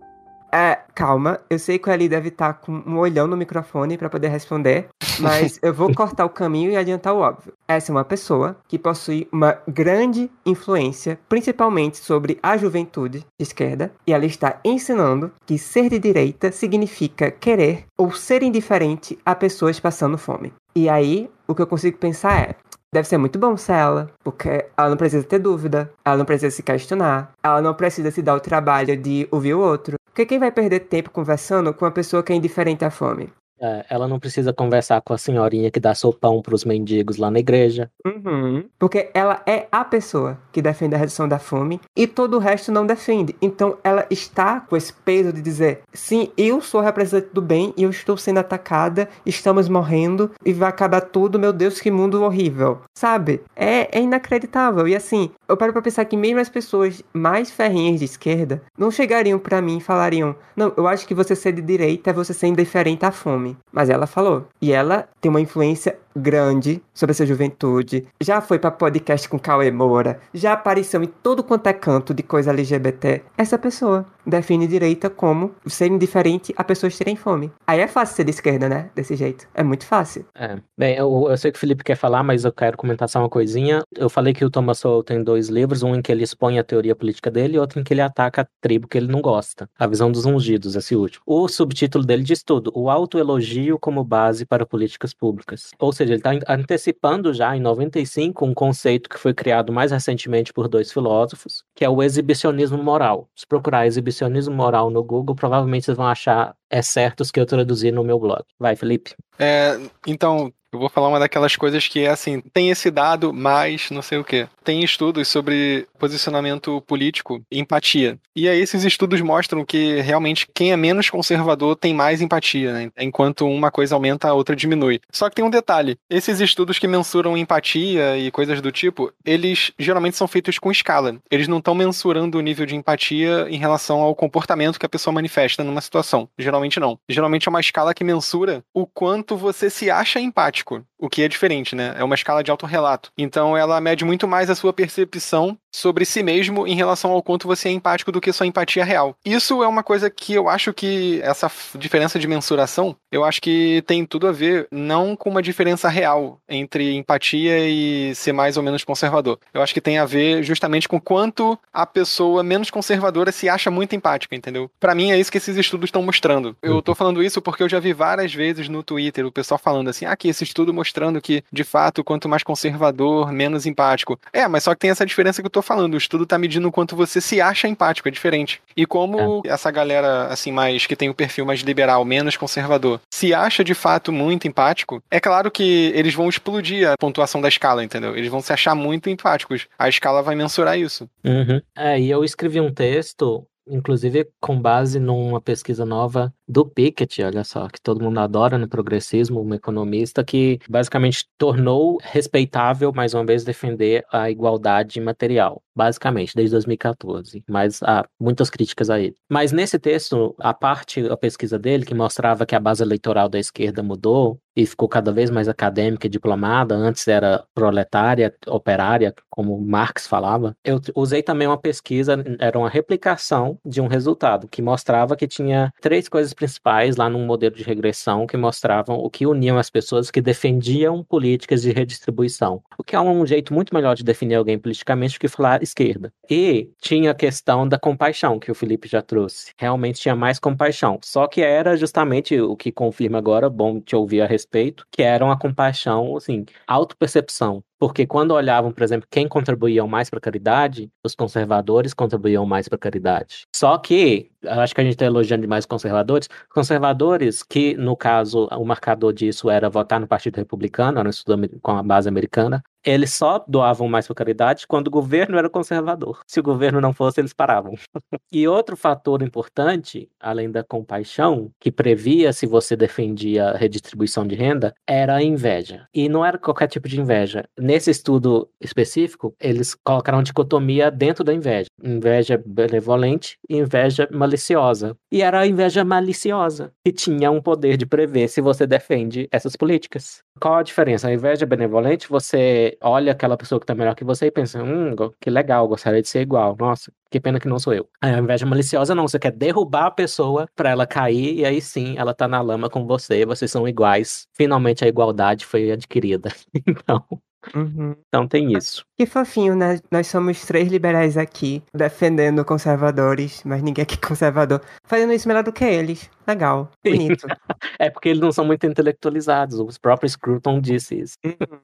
É, 0.56 0.78
calma, 0.94 1.40
eu 1.50 1.58
sei 1.58 1.80
que 1.80 1.88
o 1.88 1.92
Eli 1.92 2.08
deve 2.08 2.28
estar 2.28 2.52
com 2.54 2.80
um 2.86 2.96
olhão 2.96 3.26
no 3.26 3.36
microfone 3.36 3.98
para 3.98 4.08
poder 4.08 4.28
responder, 4.28 4.86
mas 5.18 5.58
eu 5.60 5.74
vou 5.74 5.90
cortar 5.96 6.24
o 6.24 6.30
caminho 6.30 6.70
e 6.70 6.76
adiantar 6.76 7.12
o 7.12 7.18
óbvio. 7.18 7.54
Essa 7.66 7.90
é 7.90 7.92
uma 7.92 8.04
pessoa 8.04 8.56
que 8.68 8.78
possui 8.78 9.26
uma 9.32 9.58
grande 9.66 10.30
influência, 10.46 11.18
principalmente 11.28 11.96
sobre 11.96 12.38
a 12.40 12.56
juventude 12.56 13.18
de 13.18 13.42
esquerda, 13.42 13.92
e 14.06 14.12
ela 14.12 14.26
está 14.26 14.60
ensinando 14.64 15.32
que 15.44 15.58
ser 15.58 15.90
de 15.90 15.98
direita 15.98 16.52
significa 16.52 17.32
querer 17.32 17.86
ou 17.98 18.12
ser 18.12 18.44
indiferente 18.44 19.18
a 19.26 19.34
pessoas 19.34 19.80
passando 19.80 20.16
fome. 20.16 20.52
E 20.76 20.88
aí, 20.88 21.28
o 21.48 21.54
que 21.54 21.62
eu 21.62 21.66
consigo 21.66 21.98
pensar 21.98 22.40
é, 22.40 22.54
Deve 22.94 23.08
ser 23.08 23.18
muito 23.18 23.40
bom 23.40 23.56
ser 23.56 23.72
ela, 23.72 24.08
porque 24.22 24.66
ela 24.76 24.88
não 24.88 24.96
precisa 24.96 25.24
ter 25.24 25.40
dúvida, 25.40 25.90
ela 26.04 26.16
não 26.16 26.24
precisa 26.24 26.54
se 26.54 26.62
questionar, 26.62 27.32
ela 27.42 27.60
não 27.60 27.74
precisa 27.74 28.08
se 28.12 28.22
dar 28.22 28.36
o 28.36 28.40
trabalho 28.40 28.96
de 28.96 29.26
ouvir 29.32 29.52
o 29.54 29.58
outro. 29.58 29.96
Porque 30.14 30.26
quem 30.26 30.38
vai 30.38 30.52
perder 30.52 30.78
tempo 30.78 31.10
conversando 31.10 31.74
com 31.74 31.84
uma 31.84 31.90
pessoa 31.90 32.22
que 32.22 32.32
é 32.32 32.36
indiferente 32.36 32.84
à 32.84 32.90
fome? 32.90 33.32
É, 33.60 33.84
ela 33.88 34.06
não 34.06 34.18
precisa 34.18 34.52
conversar 34.52 35.00
com 35.00 35.12
a 35.12 35.18
senhorinha 35.18 35.70
que 35.70 35.80
dá 35.80 35.94
sopão 35.94 36.42
pros 36.42 36.64
mendigos 36.64 37.16
lá 37.16 37.30
na 37.30 37.38
igreja. 37.38 37.90
Uhum. 38.04 38.64
Porque 38.78 39.10
ela 39.14 39.42
é 39.46 39.66
a 39.70 39.84
pessoa 39.84 40.38
que 40.52 40.60
defende 40.60 40.94
a 40.94 40.98
redução 40.98 41.28
da 41.28 41.38
fome 41.38 41.80
e 41.96 42.06
todo 42.06 42.34
o 42.34 42.38
resto 42.40 42.72
não 42.72 42.86
defende. 42.86 43.34
Então 43.40 43.78
ela 43.82 44.06
está 44.10 44.60
com 44.60 44.76
esse 44.76 44.92
peso 44.92 45.32
de 45.32 45.40
dizer: 45.40 45.82
sim, 45.92 46.30
eu 46.36 46.60
sou 46.60 46.80
representante 46.80 47.32
do 47.32 47.40
bem 47.40 47.72
e 47.76 47.84
eu 47.84 47.90
estou 47.90 48.16
sendo 48.16 48.38
atacada, 48.38 49.08
estamos 49.24 49.68
morrendo 49.68 50.30
e 50.44 50.52
vai 50.52 50.68
acabar 50.68 51.00
tudo, 51.00 51.38
meu 51.38 51.52
Deus, 51.52 51.80
que 51.80 51.90
mundo 51.90 52.22
horrível. 52.22 52.80
Sabe? 52.96 53.40
É, 53.54 53.98
é 53.98 54.02
inacreditável. 54.02 54.86
E 54.88 54.96
assim, 54.96 55.30
eu 55.48 55.56
paro 55.56 55.72
pra 55.72 55.82
pensar 55.82 56.04
que 56.04 56.16
mesmo 56.16 56.40
as 56.40 56.48
pessoas 56.48 57.02
mais 57.12 57.50
ferrinhas 57.50 57.98
de 57.98 58.04
esquerda 58.04 58.62
não 58.76 58.90
chegariam 58.90 59.38
pra 59.38 59.60
mim 59.60 59.78
e 59.78 59.80
falariam: 59.80 60.34
não, 60.56 60.72
eu 60.76 60.86
acho 60.86 61.06
que 61.06 61.14
você 61.14 61.34
ser 61.36 61.52
de 61.52 61.62
direita 61.62 62.10
é 62.10 62.12
você 62.12 62.32
ser 62.32 62.46
indiferente 62.46 63.04
à 63.04 63.10
fome. 63.10 63.56
Mas 63.72 63.90
ela 63.90 64.06
falou. 64.06 64.46
E 64.60 64.72
ela 64.72 65.08
tem 65.20 65.30
uma 65.30 65.40
influência 65.40 65.98
grande 66.14 66.82
sobre 66.92 67.14
sua 67.14 67.26
juventude, 67.26 68.06
já 68.20 68.40
foi 68.40 68.58
pra 68.58 68.70
podcast 68.70 69.28
com 69.28 69.38
Cauê 69.38 69.70
Moura, 69.70 70.20
já 70.32 70.52
apareceu 70.52 71.02
em 71.02 71.06
todo 71.06 71.42
quanto 71.42 71.66
é 71.66 71.72
canto 71.72 72.14
de 72.14 72.22
coisa 72.22 72.50
LGBT. 72.50 73.22
Essa 73.36 73.58
pessoa 73.58 74.06
define 74.26 74.66
direita 74.66 75.10
como 75.10 75.54
ser 75.66 75.86
indiferente 75.86 76.54
a 76.56 76.64
pessoas 76.64 76.96
terem 76.96 77.16
fome. 77.16 77.50
Aí 77.66 77.80
é 77.80 77.86
fácil 77.86 78.16
ser 78.16 78.24
de 78.24 78.30
esquerda, 78.30 78.68
né? 78.68 78.90
Desse 78.94 79.16
jeito. 79.16 79.46
É 79.54 79.62
muito 79.62 79.86
fácil. 79.86 80.24
É. 80.34 80.58
Bem, 80.78 80.96
eu, 80.96 81.26
eu 81.28 81.36
sei 81.36 81.52
que 81.52 81.56
o 81.58 81.60
Felipe 81.60 81.84
quer 81.84 81.96
falar, 81.96 82.22
mas 82.22 82.44
eu 82.44 82.52
quero 82.52 82.76
comentar 82.76 83.08
só 83.08 83.18
uma 83.20 83.28
coisinha. 83.28 83.82
Eu 83.96 84.08
falei 84.08 84.32
que 84.32 84.44
o 84.44 84.50
Thomas 84.50 84.78
Sowell 84.78 85.02
tem 85.02 85.22
dois 85.22 85.48
livros, 85.48 85.82
um 85.82 85.94
em 85.94 86.02
que 86.02 86.10
ele 86.10 86.24
expõe 86.24 86.58
a 86.58 86.64
teoria 86.64 86.96
política 86.96 87.30
dele 87.30 87.56
e 87.56 87.58
outro 87.58 87.80
em 87.80 87.84
que 87.84 87.92
ele 87.92 88.00
ataca 88.00 88.42
a 88.42 88.46
tribo 88.60 88.88
que 88.88 88.98
ele 88.98 89.08
não 89.08 89.20
gosta. 89.20 89.68
A 89.78 89.86
visão 89.86 90.10
dos 90.10 90.24
ungidos, 90.24 90.74
esse 90.74 90.96
último. 90.96 91.22
O 91.26 91.48
subtítulo 91.48 92.04
dele 92.04 92.22
diz 92.22 92.42
tudo: 92.42 92.72
o 92.74 92.90
autoelogio 92.90 93.78
como 93.78 94.04
base 94.04 94.46
para 94.46 94.66
políticas 94.66 95.12
públicas. 95.12 95.70
Ou 95.78 95.92
seja, 95.92 96.03
ele 96.10 96.18
está 96.18 96.32
antecipando 96.48 97.32
já 97.32 97.56
em 97.56 97.60
95 97.60 98.44
um 98.44 98.54
conceito 98.54 99.08
que 99.08 99.18
foi 99.18 99.34
criado 99.34 99.72
mais 99.72 99.92
recentemente 99.92 100.52
por 100.52 100.68
dois 100.68 100.92
filósofos, 100.92 101.64
que 101.74 101.84
é 101.84 101.88
o 101.88 102.02
exibicionismo 102.02 102.82
moral. 102.82 103.28
Se 103.34 103.46
procurar 103.46 103.86
exibicionismo 103.86 104.54
moral 104.54 104.90
no 104.90 105.02
Google, 105.02 105.34
provavelmente 105.34 105.84
vocês 105.86 105.96
vão 105.96 106.06
achar 106.06 106.54
é 106.70 106.82
certos 106.82 107.30
que 107.30 107.38
eu 107.38 107.46
traduzi 107.46 107.92
no 107.92 108.02
meu 108.02 108.18
blog. 108.18 108.42
Vai, 108.58 108.74
Felipe. 108.74 109.14
É, 109.38 109.78
então, 110.06 110.52
eu 110.74 110.80
vou 110.80 110.88
falar 110.88 111.08
uma 111.08 111.18
daquelas 111.18 111.56
coisas 111.56 111.86
que 111.86 112.00
é 112.00 112.08
assim, 112.08 112.40
tem 112.52 112.70
esse 112.70 112.90
dado, 112.90 113.32
mas 113.32 113.90
não 113.90 114.02
sei 114.02 114.18
o 114.18 114.24
quê. 114.24 114.48
Tem 114.62 114.82
estudos 114.82 115.28
sobre 115.28 115.86
posicionamento 115.98 116.80
político 116.82 117.42
e 117.50 117.60
empatia. 117.60 118.18
E 118.34 118.48
aí 118.48 118.60
esses 118.60 118.84
estudos 118.84 119.20
mostram 119.20 119.64
que 119.64 120.00
realmente 120.00 120.48
quem 120.52 120.72
é 120.72 120.76
menos 120.76 121.08
conservador 121.10 121.76
tem 121.76 121.94
mais 121.94 122.20
empatia, 122.20 122.72
né? 122.72 122.90
Enquanto 122.98 123.46
uma 123.46 123.70
coisa 123.70 123.94
aumenta, 123.94 124.28
a 124.28 124.34
outra 124.34 124.56
diminui. 124.56 125.00
Só 125.12 125.28
que 125.28 125.36
tem 125.36 125.44
um 125.44 125.50
detalhe, 125.50 125.96
esses 126.10 126.40
estudos 126.40 126.78
que 126.78 126.88
mensuram 126.88 127.36
empatia 127.36 128.16
e 128.18 128.30
coisas 128.30 128.60
do 128.60 128.72
tipo, 128.72 129.12
eles 129.24 129.70
geralmente 129.78 130.16
são 130.16 130.26
feitos 130.26 130.58
com 130.58 130.70
escala. 130.70 131.16
Eles 131.30 131.46
não 131.46 131.58
estão 131.58 131.74
mensurando 131.74 132.38
o 132.38 132.40
nível 132.40 132.66
de 132.66 132.74
empatia 132.74 133.46
em 133.48 133.58
relação 133.58 134.00
ao 134.00 134.14
comportamento 134.14 134.78
que 134.78 134.86
a 134.86 134.88
pessoa 134.88 135.14
manifesta 135.14 135.62
numa 135.62 135.80
situação. 135.80 136.28
Geralmente 136.38 136.80
não. 136.80 136.98
Geralmente 137.08 137.48
é 137.48 137.50
uma 137.50 137.60
escala 137.60 137.94
que 137.94 138.02
mensura 138.02 138.64
o 138.72 138.86
quanto 138.86 139.36
você 139.36 139.70
se 139.70 139.90
acha 139.90 140.18
empático 140.18 140.63
o 140.98 141.08
que 141.08 141.22
é 141.22 141.28
diferente, 141.28 141.74
né? 141.74 141.94
É 141.98 142.04
uma 142.04 142.14
escala 142.14 142.42
de 142.42 142.50
autorrelato. 142.50 143.10
Então 143.18 143.56
ela 143.56 143.80
mede 143.80 144.04
muito 144.04 144.26
mais 144.26 144.48
a 144.48 144.54
sua 144.54 144.72
percepção 144.72 145.58
sobre 145.74 146.04
si 146.04 146.22
mesmo 146.22 146.66
em 146.66 146.76
relação 146.76 147.10
ao 147.10 147.22
quanto 147.22 147.48
você 147.48 147.68
é 147.68 147.72
empático 147.72 148.12
do 148.12 148.20
que 148.20 148.32
sua 148.32 148.46
empatia 148.46 148.84
real. 148.84 149.16
Isso 149.24 149.62
é 149.62 149.66
uma 149.66 149.82
coisa 149.82 150.08
que 150.08 150.32
eu 150.32 150.48
acho 150.48 150.72
que 150.72 151.20
essa 151.22 151.50
diferença 151.76 152.18
de 152.18 152.28
mensuração, 152.28 152.96
eu 153.10 153.24
acho 153.24 153.42
que 153.42 153.82
tem 153.86 154.06
tudo 154.06 154.28
a 154.28 154.32
ver 154.32 154.68
não 154.70 155.16
com 155.16 155.30
uma 155.30 155.42
diferença 155.42 155.88
real 155.88 156.38
entre 156.48 156.94
empatia 156.94 157.68
e 157.68 158.14
ser 158.14 158.32
mais 158.32 158.56
ou 158.56 158.62
menos 158.62 158.84
conservador. 158.84 159.38
Eu 159.52 159.62
acho 159.62 159.74
que 159.74 159.80
tem 159.80 159.98
a 159.98 160.04
ver 160.04 160.44
justamente 160.44 160.88
com 160.88 161.00
quanto 161.00 161.58
a 161.72 161.84
pessoa 161.84 162.42
menos 162.44 162.70
conservadora 162.70 163.32
se 163.32 163.48
acha 163.48 163.70
muito 163.70 163.96
empática, 163.96 164.36
entendeu? 164.36 164.70
Para 164.78 164.94
mim 164.94 165.10
é 165.10 165.18
isso 165.18 165.32
que 165.32 165.38
esses 165.38 165.56
estudos 165.56 165.88
estão 165.88 166.02
mostrando. 166.02 166.56
Eu 166.62 166.80
tô 166.80 166.94
falando 166.94 167.22
isso 167.22 167.42
porque 167.42 167.62
eu 167.62 167.68
já 167.68 167.80
vi 167.80 167.92
várias 167.92 168.32
vezes 168.32 168.68
no 168.68 168.82
Twitter 168.82 169.26
o 169.26 169.32
pessoal 169.32 169.58
falando 169.58 169.90
assim: 169.90 170.06
"Ah, 170.06 170.16
que 170.16 170.28
esse 170.28 170.44
estudo 170.54 170.72
mostrando 170.72 171.20
que 171.20 171.42
de 171.52 171.64
fato 171.64 172.04
quanto 172.04 172.28
mais 172.28 172.42
conservador, 172.42 173.32
menos 173.32 173.66
empático". 173.66 174.18
É, 174.32 174.46
mas 174.46 174.62
só 174.62 174.72
que 174.74 174.80
tem 174.80 174.90
essa 174.90 175.04
diferença 175.04 175.42
que 175.42 175.46
eu 175.46 175.50
tô 175.50 175.60
falando, 175.60 175.94
o 175.94 175.98
estudo 175.98 176.24
tá 176.24 176.38
medindo 176.38 176.68
o 176.68 176.72
quanto 176.72 176.94
você 176.94 177.20
se 177.20 177.40
acha 177.40 177.66
empático, 177.66 178.08
é 178.08 178.10
diferente. 178.10 178.62
E 178.76 178.86
como 178.86 179.42
é. 179.44 179.48
essa 179.50 179.70
galera, 179.70 180.26
assim, 180.26 180.52
mais 180.52 180.86
que 180.86 180.96
tem 180.96 181.10
o 181.10 181.14
perfil 181.14 181.44
mais 181.44 181.60
liberal, 181.60 182.04
menos 182.04 182.36
conservador, 182.36 183.00
se 183.12 183.34
acha 183.34 183.64
de 183.64 183.74
fato 183.74 184.12
muito 184.12 184.46
empático, 184.46 185.02
é 185.10 185.18
claro 185.18 185.50
que 185.50 185.92
eles 185.94 186.14
vão 186.14 186.28
explodir 186.28 186.88
a 186.88 186.96
pontuação 186.96 187.40
da 187.40 187.48
escala, 187.48 187.82
entendeu? 187.82 188.16
Eles 188.16 188.30
vão 188.30 188.40
se 188.40 188.52
achar 188.52 188.74
muito 188.74 189.10
empáticos. 189.10 189.66
A 189.78 189.88
escala 189.88 190.22
vai 190.22 190.34
mensurar 190.34 190.78
isso. 190.78 191.08
Uhum. 191.24 191.60
É, 191.76 191.98
e 191.98 192.10
eu 192.10 192.24
escrevi 192.24 192.60
um 192.60 192.72
texto 192.72 193.46
inclusive 193.66 194.28
com 194.40 194.60
base 194.60 195.00
numa 195.00 195.40
pesquisa 195.40 195.84
nova 195.84 196.32
do 196.46 196.66
Piketty, 196.66 197.22
olha 197.22 197.44
só, 197.44 197.68
que 197.68 197.80
todo 197.80 198.02
mundo 198.02 198.18
adora 198.18 198.58
no 198.58 198.68
progressismo, 198.68 199.40
um 199.40 199.54
economista 199.54 200.24
que 200.24 200.58
basicamente 200.68 201.26
tornou 201.38 201.98
respeitável, 202.02 202.92
mais 202.94 203.14
uma 203.14 203.24
vez, 203.24 203.44
defender 203.44 204.04
a 204.12 204.30
igualdade 204.30 205.00
material, 205.00 205.62
basicamente, 205.74 206.34
desde 206.34 206.52
2014, 206.52 207.42
mas 207.48 207.82
há 207.82 208.04
muitas 208.20 208.50
críticas 208.50 208.90
a 208.90 209.00
ele. 209.00 209.16
Mas 209.30 209.52
nesse 209.52 209.78
texto, 209.78 210.34
a 210.38 210.52
parte, 210.52 211.06
a 211.08 211.16
pesquisa 211.16 211.58
dele, 211.58 211.84
que 211.84 211.94
mostrava 211.94 212.46
que 212.46 212.54
a 212.54 212.60
base 212.60 212.82
eleitoral 212.82 213.28
da 213.28 213.38
esquerda 213.38 213.82
mudou, 213.82 214.40
e 214.56 214.64
ficou 214.64 214.88
cada 214.88 215.10
vez 215.10 215.30
mais 215.30 215.48
acadêmica 215.48 216.06
e 216.06 216.10
diplomada, 216.10 216.74
antes 216.74 217.08
era 217.08 217.44
proletária, 217.52 218.34
operária, 218.46 219.12
como 219.28 219.60
Marx 219.60 220.06
falava. 220.06 220.56
Eu 220.64 220.80
usei 220.94 221.22
também 221.22 221.48
uma 221.48 221.58
pesquisa, 221.58 222.22
era 222.38 222.58
uma 222.58 222.68
replicação 222.68 223.58
de 223.64 223.80
um 223.80 223.86
resultado, 223.86 224.48
que 224.48 224.62
mostrava 224.62 225.16
que 225.16 225.26
tinha 225.26 225.72
três 225.80 226.08
coisas 226.08 226.32
principais 226.34 226.96
lá 226.96 227.08
num 227.08 227.24
modelo 227.24 227.54
de 227.54 227.62
regressão 227.62 228.26
que 228.26 228.36
mostravam 228.36 228.96
o 228.96 229.08
que 229.08 229.26
uniam 229.26 229.58
as 229.58 229.70
pessoas 229.70 230.10
que 230.10 230.20
defendiam 230.20 231.02
políticas 231.04 231.62
de 231.62 231.72
redistribuição. 231.72 232.62
O 232.78 232.84
que 232.84 232.96
é 232.96 233.00
um 233.00 233.24
jeito 233.26 233.54
muito 233.54 233.74
melhor 233.74 233.94
de 233.94 234.04
definir 234.04 234.34
alguém 234.34 234.58
politicamente 234.58 235.16
do 235.16 235.20
que 235.20 235.28
falar 235.28 235.62
esquerda. 235.62 236.12
E 236.28 236.70
tinha 236.80 237.10
a 237.12 237.14
questão 237.14 237.68
da 237.68 237.78
compaixão, 237.78 238.38
que 238.38 238.50
o 238.50 238.54
Felipe 238.54 238.88
já 238.88 239.02
trouxe. 239.02 239.52
Realmente 239.58 240.00
tinha 240.00 240.16
mais 240.16 240.38
compaixão. 240.38 240.98
Só 241.02 241.26
que 241.26 241.40
era 241.40 241.76
justamente 241.76 242.38
o 242.40 242.56
que 242.56 242.72
confirma 242.72 243.18
agora, 243.18 243.48
bom 243.48 243.80
te 243.80 243.94
ouvir 243.94 244.20
a 244.22 244.26
respeito, 244.26 244.86
que 244.90 245.02
era 245.02 245.24
uma 245.24 245.38
compaixão, 245.38 246.16
assim, 246.16 246.44
autopercepção. 246.66 247.62
Porque 247.84 248.06
quando 248.06 248.30
olhavam, 248.30 248.72
por 248.72 248.82
exemplo, 248.82 249.06
quem 249.10 249.28
contribuíam 249.28 249.86
mais 249.86 250.08
para 250.08 250.16
a 250.16 250.20
caridade, 250.22 250.90
os 251.04 251.14
conservadores 251.14 251.92
contribuíam 251.92 252.46
mais 252.46 252.66
para 252.66 252.76
a 252.76 252.78
caridade. 252.78 253.46
Só 253.54 253.76
que, 253.76 254.30
acho 254.42 254.74
que 254.74 254.80
a 254.80 254.84
gente 254.84 254.94
está 254.94 255.04
elogiando 255.04 255.42
demais 255.42 255.64
os 255.64 255.66
conservadores, 255.66 256.26
conservadores 256.48 257.42
que, 257.42 257.74
no 257.74 257.94
caso, 257.94 258.48
o 258.52 258.64
marcador 258.64 259.12
disso 259.12 259.50
era 259.50 259.68
votar 259.68 260.00
no 260.00 260.08
Partido 260.08 260.36
Republicano, 260.36 260.98
era 260.98 261.06
um 261.06 261.10
estudo 261.10 261.46
com 261.60 261.72
a 261.72 261.82
base 261.82 262.08
americana, 262.08 262.64
eles 262.84 263.12
só 263.12 263.44
doavam 263.46 263.88
mais 263.88 264.06
para 264.06 264.14
caridade 264.14 264.66
quando 264.66 264.88
o 264.88 264.90
governo 264.90 265.38
era 265.38 265.48
conservador. 265.48 266.20
Se 266.26 266.40
o 266.40 266.42
governo 266.42 266.80
não 266.80 266.92
fosse, 266.92 267.20
eles 267.20 267.32
paravam. 267.32 267.74
e 268.30 268.46
outro 268.46 268.76
fator 268.76 269.22
importante, 269.22 270.08
além 270.20 270.50
da 270.50 270.62
compaixão, 270.62 271.50
que 271.58 271.72
previa 271.72 272.32
se 272.32 272.46
você 272.46 272.76
defendia 272.76 273.50
a 273.50 273.56
redistribuição 273.56 274.26
de 274.26 274.34
renda, 274.34 274.74
era 274.86 275.16
a 275.16 275.22
inveja. 275.22 275.86
E 275.94 276.08
não 276.08 276.24
era 276.24 276.38
qualquer 276.38 276.68
tipo 276.68 276.88
de 276.88 277.00
inveja. 277.00 277.44
Nesse 277.58 277.90
estudo 277.90 278.48
específico, 278.60 279.34
eles 279.40 279.74
colocaram 279.74 280.22
dicotomia 280.22 280.90
dentro 280.90 281.24
da 281.24 281.32
inveja: 281.32 281.68
inveja 281.82 282.42
benevolente 282.44 283.38
e 283.48 283.56
inveja 283.56 284.08
maliciosa. 284.10 284.96
E 285.10 285.22
era 285.22 285.40
a 285.40 285.46
inveja 285.46 285.84
maliciosa, 285.84 286.72
que 286.84 286.92
tinha 286.92 287.30
um 287.30 287.40
poder 287.40 287.76
de 287.76 287.86
prever 287.86 288.28
se 288.28 288.40
você 288.40 288.66
defende 288.66 289.28
essas 289.30 289.56
políticas. 289.56 290.22
Qual 290.40 290.54
a 290.56 290.62
diferença? 290.62 291.08
A 291.08 291.12
inveja 291.12 291.46
benevolente, 291.46 292.08
você 292.08 292.76
olha 292.82 293.12
aquela 293.12 293.36
pessoa 293.36 293.60
que 293.60 293.66
tá 293.66 293.74
melhor 293.74 293.94
que 293.94 294.04
você 294.04 294.26
e 294.26 294.30
pensa, 294.30 294.62
hum, 294.62 294.94
que 295.20 295.30
legal, 295.30 295.66
gostaria 295.68 296.02
de 296.02 296.08
ser 296.08 296.20
igual. 296.22 296.56
Nossa, 296.58 296.92
que 297.10 297.20
pena 297.20 297.38
que 297.38 297.46
não 297.48 297.58
sou 297.58 297.72
eu. 297.72 297.88
A 298.00 298.10
inveja 298.10 298.44
maliciosa 298.44 298.94
não, 298.94 299.06
você 299.06 299.18
quer 299.18 299.30
derrubar 299.30 299.86
a 299.86 299.90
pessoa 299.92 300.46
para 300.54 300.70
ela 300.70 300.86
cair 300.86 301.36
e 301.38 301.44
aí 301.44 301.60
sim, 301.60 301.94
ela 301.96 302.12
tá 302.12 302.26
na 302.26 302.40
lama 302.40 302.68
com 302.68 302.84
você, 302.84 303.24
vocês 303.24 303.50
são 303.50 303.66
iguais. 303.68 304.26
Finalmente 304.32 304.84
a 304.84 304.88
igualdade 304.88 305.46
foi 305.46 305.70
adquirida. 305.70 306.30
então, 306.66 307.04
Uhum. 307.54 307.94
Então 308.08 308.26
tem 308.26 308.52
isso. 308.52 308.84
Que 308.96 309.06
fofinho, 309.06 309.54
né? 309.56 309.80
Nós 309.90 310.06
somos 310.06 310.44
três 310.44 310.68
liberais 310.68 311.16
aqui, 311.16 311.62
defendendo 311.74 312.44
conservadores, 312.44 313.42
mas 313.44 313.62
ninguém 313.62 313.82
aqui 313.82 313.94
é 313.94 314.06
conservador, 314.06 314.60
fazendo 314.86 315.12
isso 315.12 315.28
melhor 315.28 315.42
do 315.42 315.52
que 315.52 315.64
eles. 315.64 316.10
Legal, 316.26 316.70
bonito. 316.84 317.26
é 317.78 317.90
porque 317.90 318.08
eles 318.08 318.20
não 318.20 318.32
são 318.32 318.44
muito 318.44 318.66
intelectualizados, 318.66 319.58
o 319.58 319.68
próprio 319.80 320.08
Scruton 320.08 320.60
disse 320.60 321.00
isso. 321.00 321.16
Uhum. 321.24 321.58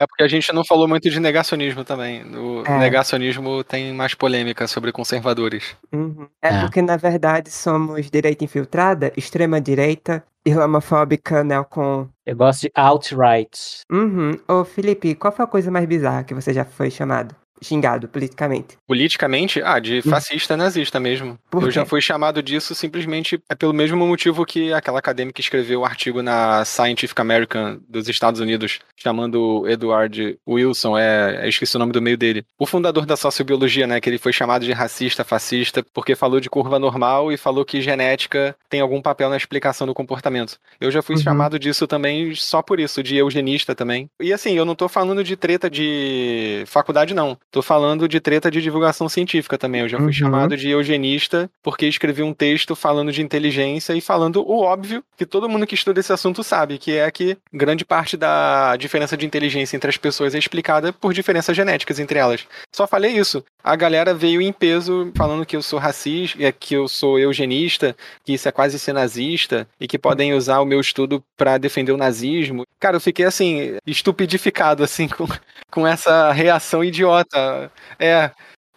É 0.00 0.06
porque 0.06 0.24
a 0.24 0.28
gente 0.28 0.52
não 0.52 0.64
falou 0.64 0.88
muito 0.88 1.08
de 1.08 1.20
negacionismo 1.20 1.84
também. 1.84 2.24
O 2.36 2.64
é. 2.66 2.78
negacionismo 2.78 3.62
tem 3.62 3.92
mais 3.94 4.12
polêmica 4.12 4.66
sobre 4.66 4.90
conservadores. 4.90 5.76
Uhum. 5.92 6.28
É, 6.42 6.48
é, 6.48 6.60
porque, 6.60 6.82
na 6.82 6.96
verdade, 6.96 7.50
somos 7.50 8.10
direita 8.10 8.44
infiltrada, 8.44 9.12
extrema-direita, 9.16 10.24
islamofóbica, 10.44 11.42
neocon. 11.44 12.08
Eu 12.26 12.36
gosto 12.36 12.62
de 12.62 12.70
alt-right. 12.74 13.82
Uhum. 13.90 14.32
Ô, 14.48 14.64
Felipe, 14.64 15.14
qual 15.14 15.32
foi 15.32 15.44
a 15.44 15.48
coisa 15.48 15.70
mais 15.70 15.86
bizarra 15.86 16.24
que 16.24 16.34
você 16.34 16.52
já 16.52 16.64
foi 16.64 16.90
chamado? 16.90 17.34
Xingado 17.62 18.08
politicamente? 18.08 18.76
Politicamente? 18.86 19.62
Ah, 19.62 19.78
de 19.78 20.02
fascista 20.02 20.56
nazista 20.56 20.98
mesmo. 21.00 21.38
Eu 21.52 21.70
já 21.70 21.84
fui 21.84 22.00
chamado 22.00 22.42
disso 22.42 22.74
simplesmente 22.74 23.40
é 23.48 23.54
pelo 23.54 23.72
mesmo 23.72 23.96
motivo 24.06 24.44
que 24.44 24.72
aquela 24.72 24.98
acadêmica 24.98 25.40
escreveu 25.40 25.80
o 25.80 25.84
artigo 25.84 26.22
na 26.22 26.64
Scientific 26.64 27.18
American 27.20 27.78
dos 27.88 28.08
Estados 28.08 28.40
Unidos, 28.40 28.80
chamando 28.96 29.66
Edward 29.68 30.38
Wilson, 30.48 30.96
é, 30.98 31.44
eu 31.44 31.48
esqueci 31.48 31.76
o 31.76 31.78
nome 31.78 31.92
do 31.92 32.02
meio 32.02 32.16
dele. 32.18 32.44
O 32.58 32.66
fundador 32.66 33.06
da 33.06 33.16
sociobiologia, 33.16 33.86
né, 33.86 34.00
que 34.00 34.08
ele 34.08 34.18
foi 34.18 34.32
chamado 34.32 34.64
de 34.64 34.72
racista, 34.72 35.24
fascista, 35.24 35.84
porque 35.92 36.14
falou 36.14 36.40
de 36.40 36.50
curva 36.50 36.78
normal 36.78 37.32
e 37.32 37.36
falou 37.36 37.64
que 37.64 37.80
genética 37.80 38.56
tem 38.68 38.80
algum 38.80 39.00
papel 39.00 39.28
na 39.30 39.36
explicação 39.36 39.86
do 39.86 39.94
comportamento. 39.94 40.58
Eu 40.80 40.90
já 40.90 41.02
fui 41.02 41.14
Uhum. 41.16 41.22
chamado 41.22 41.58
disso 41.58 41.86
também 41.86 42.34
só 42.34 42.60
por 42.62 42.80
isso, 42.80 43.02
de 43.02 43.16
eugenista 43.16 43.74
também. 43.74 44.08
E 44.20 44.32
assim, 44.32 44.54
eu 44.54 44.64
não 44.64 44.74
tô 44.74 44.88
falando 44.88 45.22
de 45.22 45.36
treta 45.36 45.70
de 45.70 46.64
faculdade, 46.66 47.14
não. 47.14 47.38
Tô 47.54 47.62
falando 47.62 48.08
de 48.08 48.18
treta 48.18 48.50
de 48.50 48.60
divulgação 48.60 49.08
científica 49.08 49.56
também. 49.56 49.82
Eu 49.82 49.88
já 49.88 49.96
fui 49.96 50.06
Uhum. 50.06 50.12
chamado 50.12 50.56
de 50.56 50.70
eugenista 50.70 51.48
porque 51.62 51.86
escrevi 51.86 52.20
um 52.20 52.34
texto 52.34 52.74
falando 52.74 53.12
de 53.12 53.22
inteligência 53.22 53.92
e 53.92 54.00
falando 54.00 54.42
o 54.44 54.60
óbvio 54.60 55.04
que 55.16 55.24
todo 55.24 55.48
mundo 55.48 55.64
que 55.64 55.76
estuda 55.76 56.00
esse 56.00 56.12
assunto 56.12 56.42
sabe, 56.42 56.78
que 56.78 56.96
é 56.96 57.08
que 57.12 57.38
grande 57.52 57.84
parte 57.84 58.16
da 58.16 58.74
diferença 58.74 59.16
de 59.16 59.24
inteligência 59.24 59.76
entre 59.76 59.88
as 59.88 59.96
pessoas 59.96 60.34
é 60.34 60.38
explicada 60.38 60.92
por 60.92 61.14
diferenças 61.14 61.56
genéticas 61.56 62.00
entre 62.00 62.18
elas. 62.18 62.44
Só 62.74 62.88
falei 62.88 63.12
isso. 63.16 63.44
A 63.64 63.76
galera 63.76 64.12
veio 64.12 64.42
em 64.42 64.52
peso 64.52 65.10
falando 65.16 65.46
que 65.46 65.56
eu 65.56 65.62
sou 65.62 65.78
racista, 65.78 66.42
é, 66.44 66.52
que 66.52 66.74
eu 66.74 66.86
sou 66.86 67.18
eugenista, 67.18 67.96
que 68.22 68.34
isso 68.34 68.46
é 68.46 68.52
quase 68.52 68.78
ser 68.78 68.92
nazista 68.92 69.66
e 69.80 69.88
que 69.88 69.98
podem 69.98 70.34
usar 70.34 70.60
o 70.60 70.66
meu 70.66 70.78
estudo 70.78 71.24
pra 71.34 71.56
defender 71.56 71.90
o 71.90 71.96
nazismo. 71.96 72.66
Cara, 72.78 72.96
eu 72.96 73.00
fiquei 73.00 73.24
assim, 73.24 73.78
estupidificado 73.86 74.84
assim 74.84 75.08
com, 75.08 75.26
com 75.70 75.86
essa 75.86 76.30
reação 76.30 76.84
idiota. 76.84 77.72
É, 77.98 78.30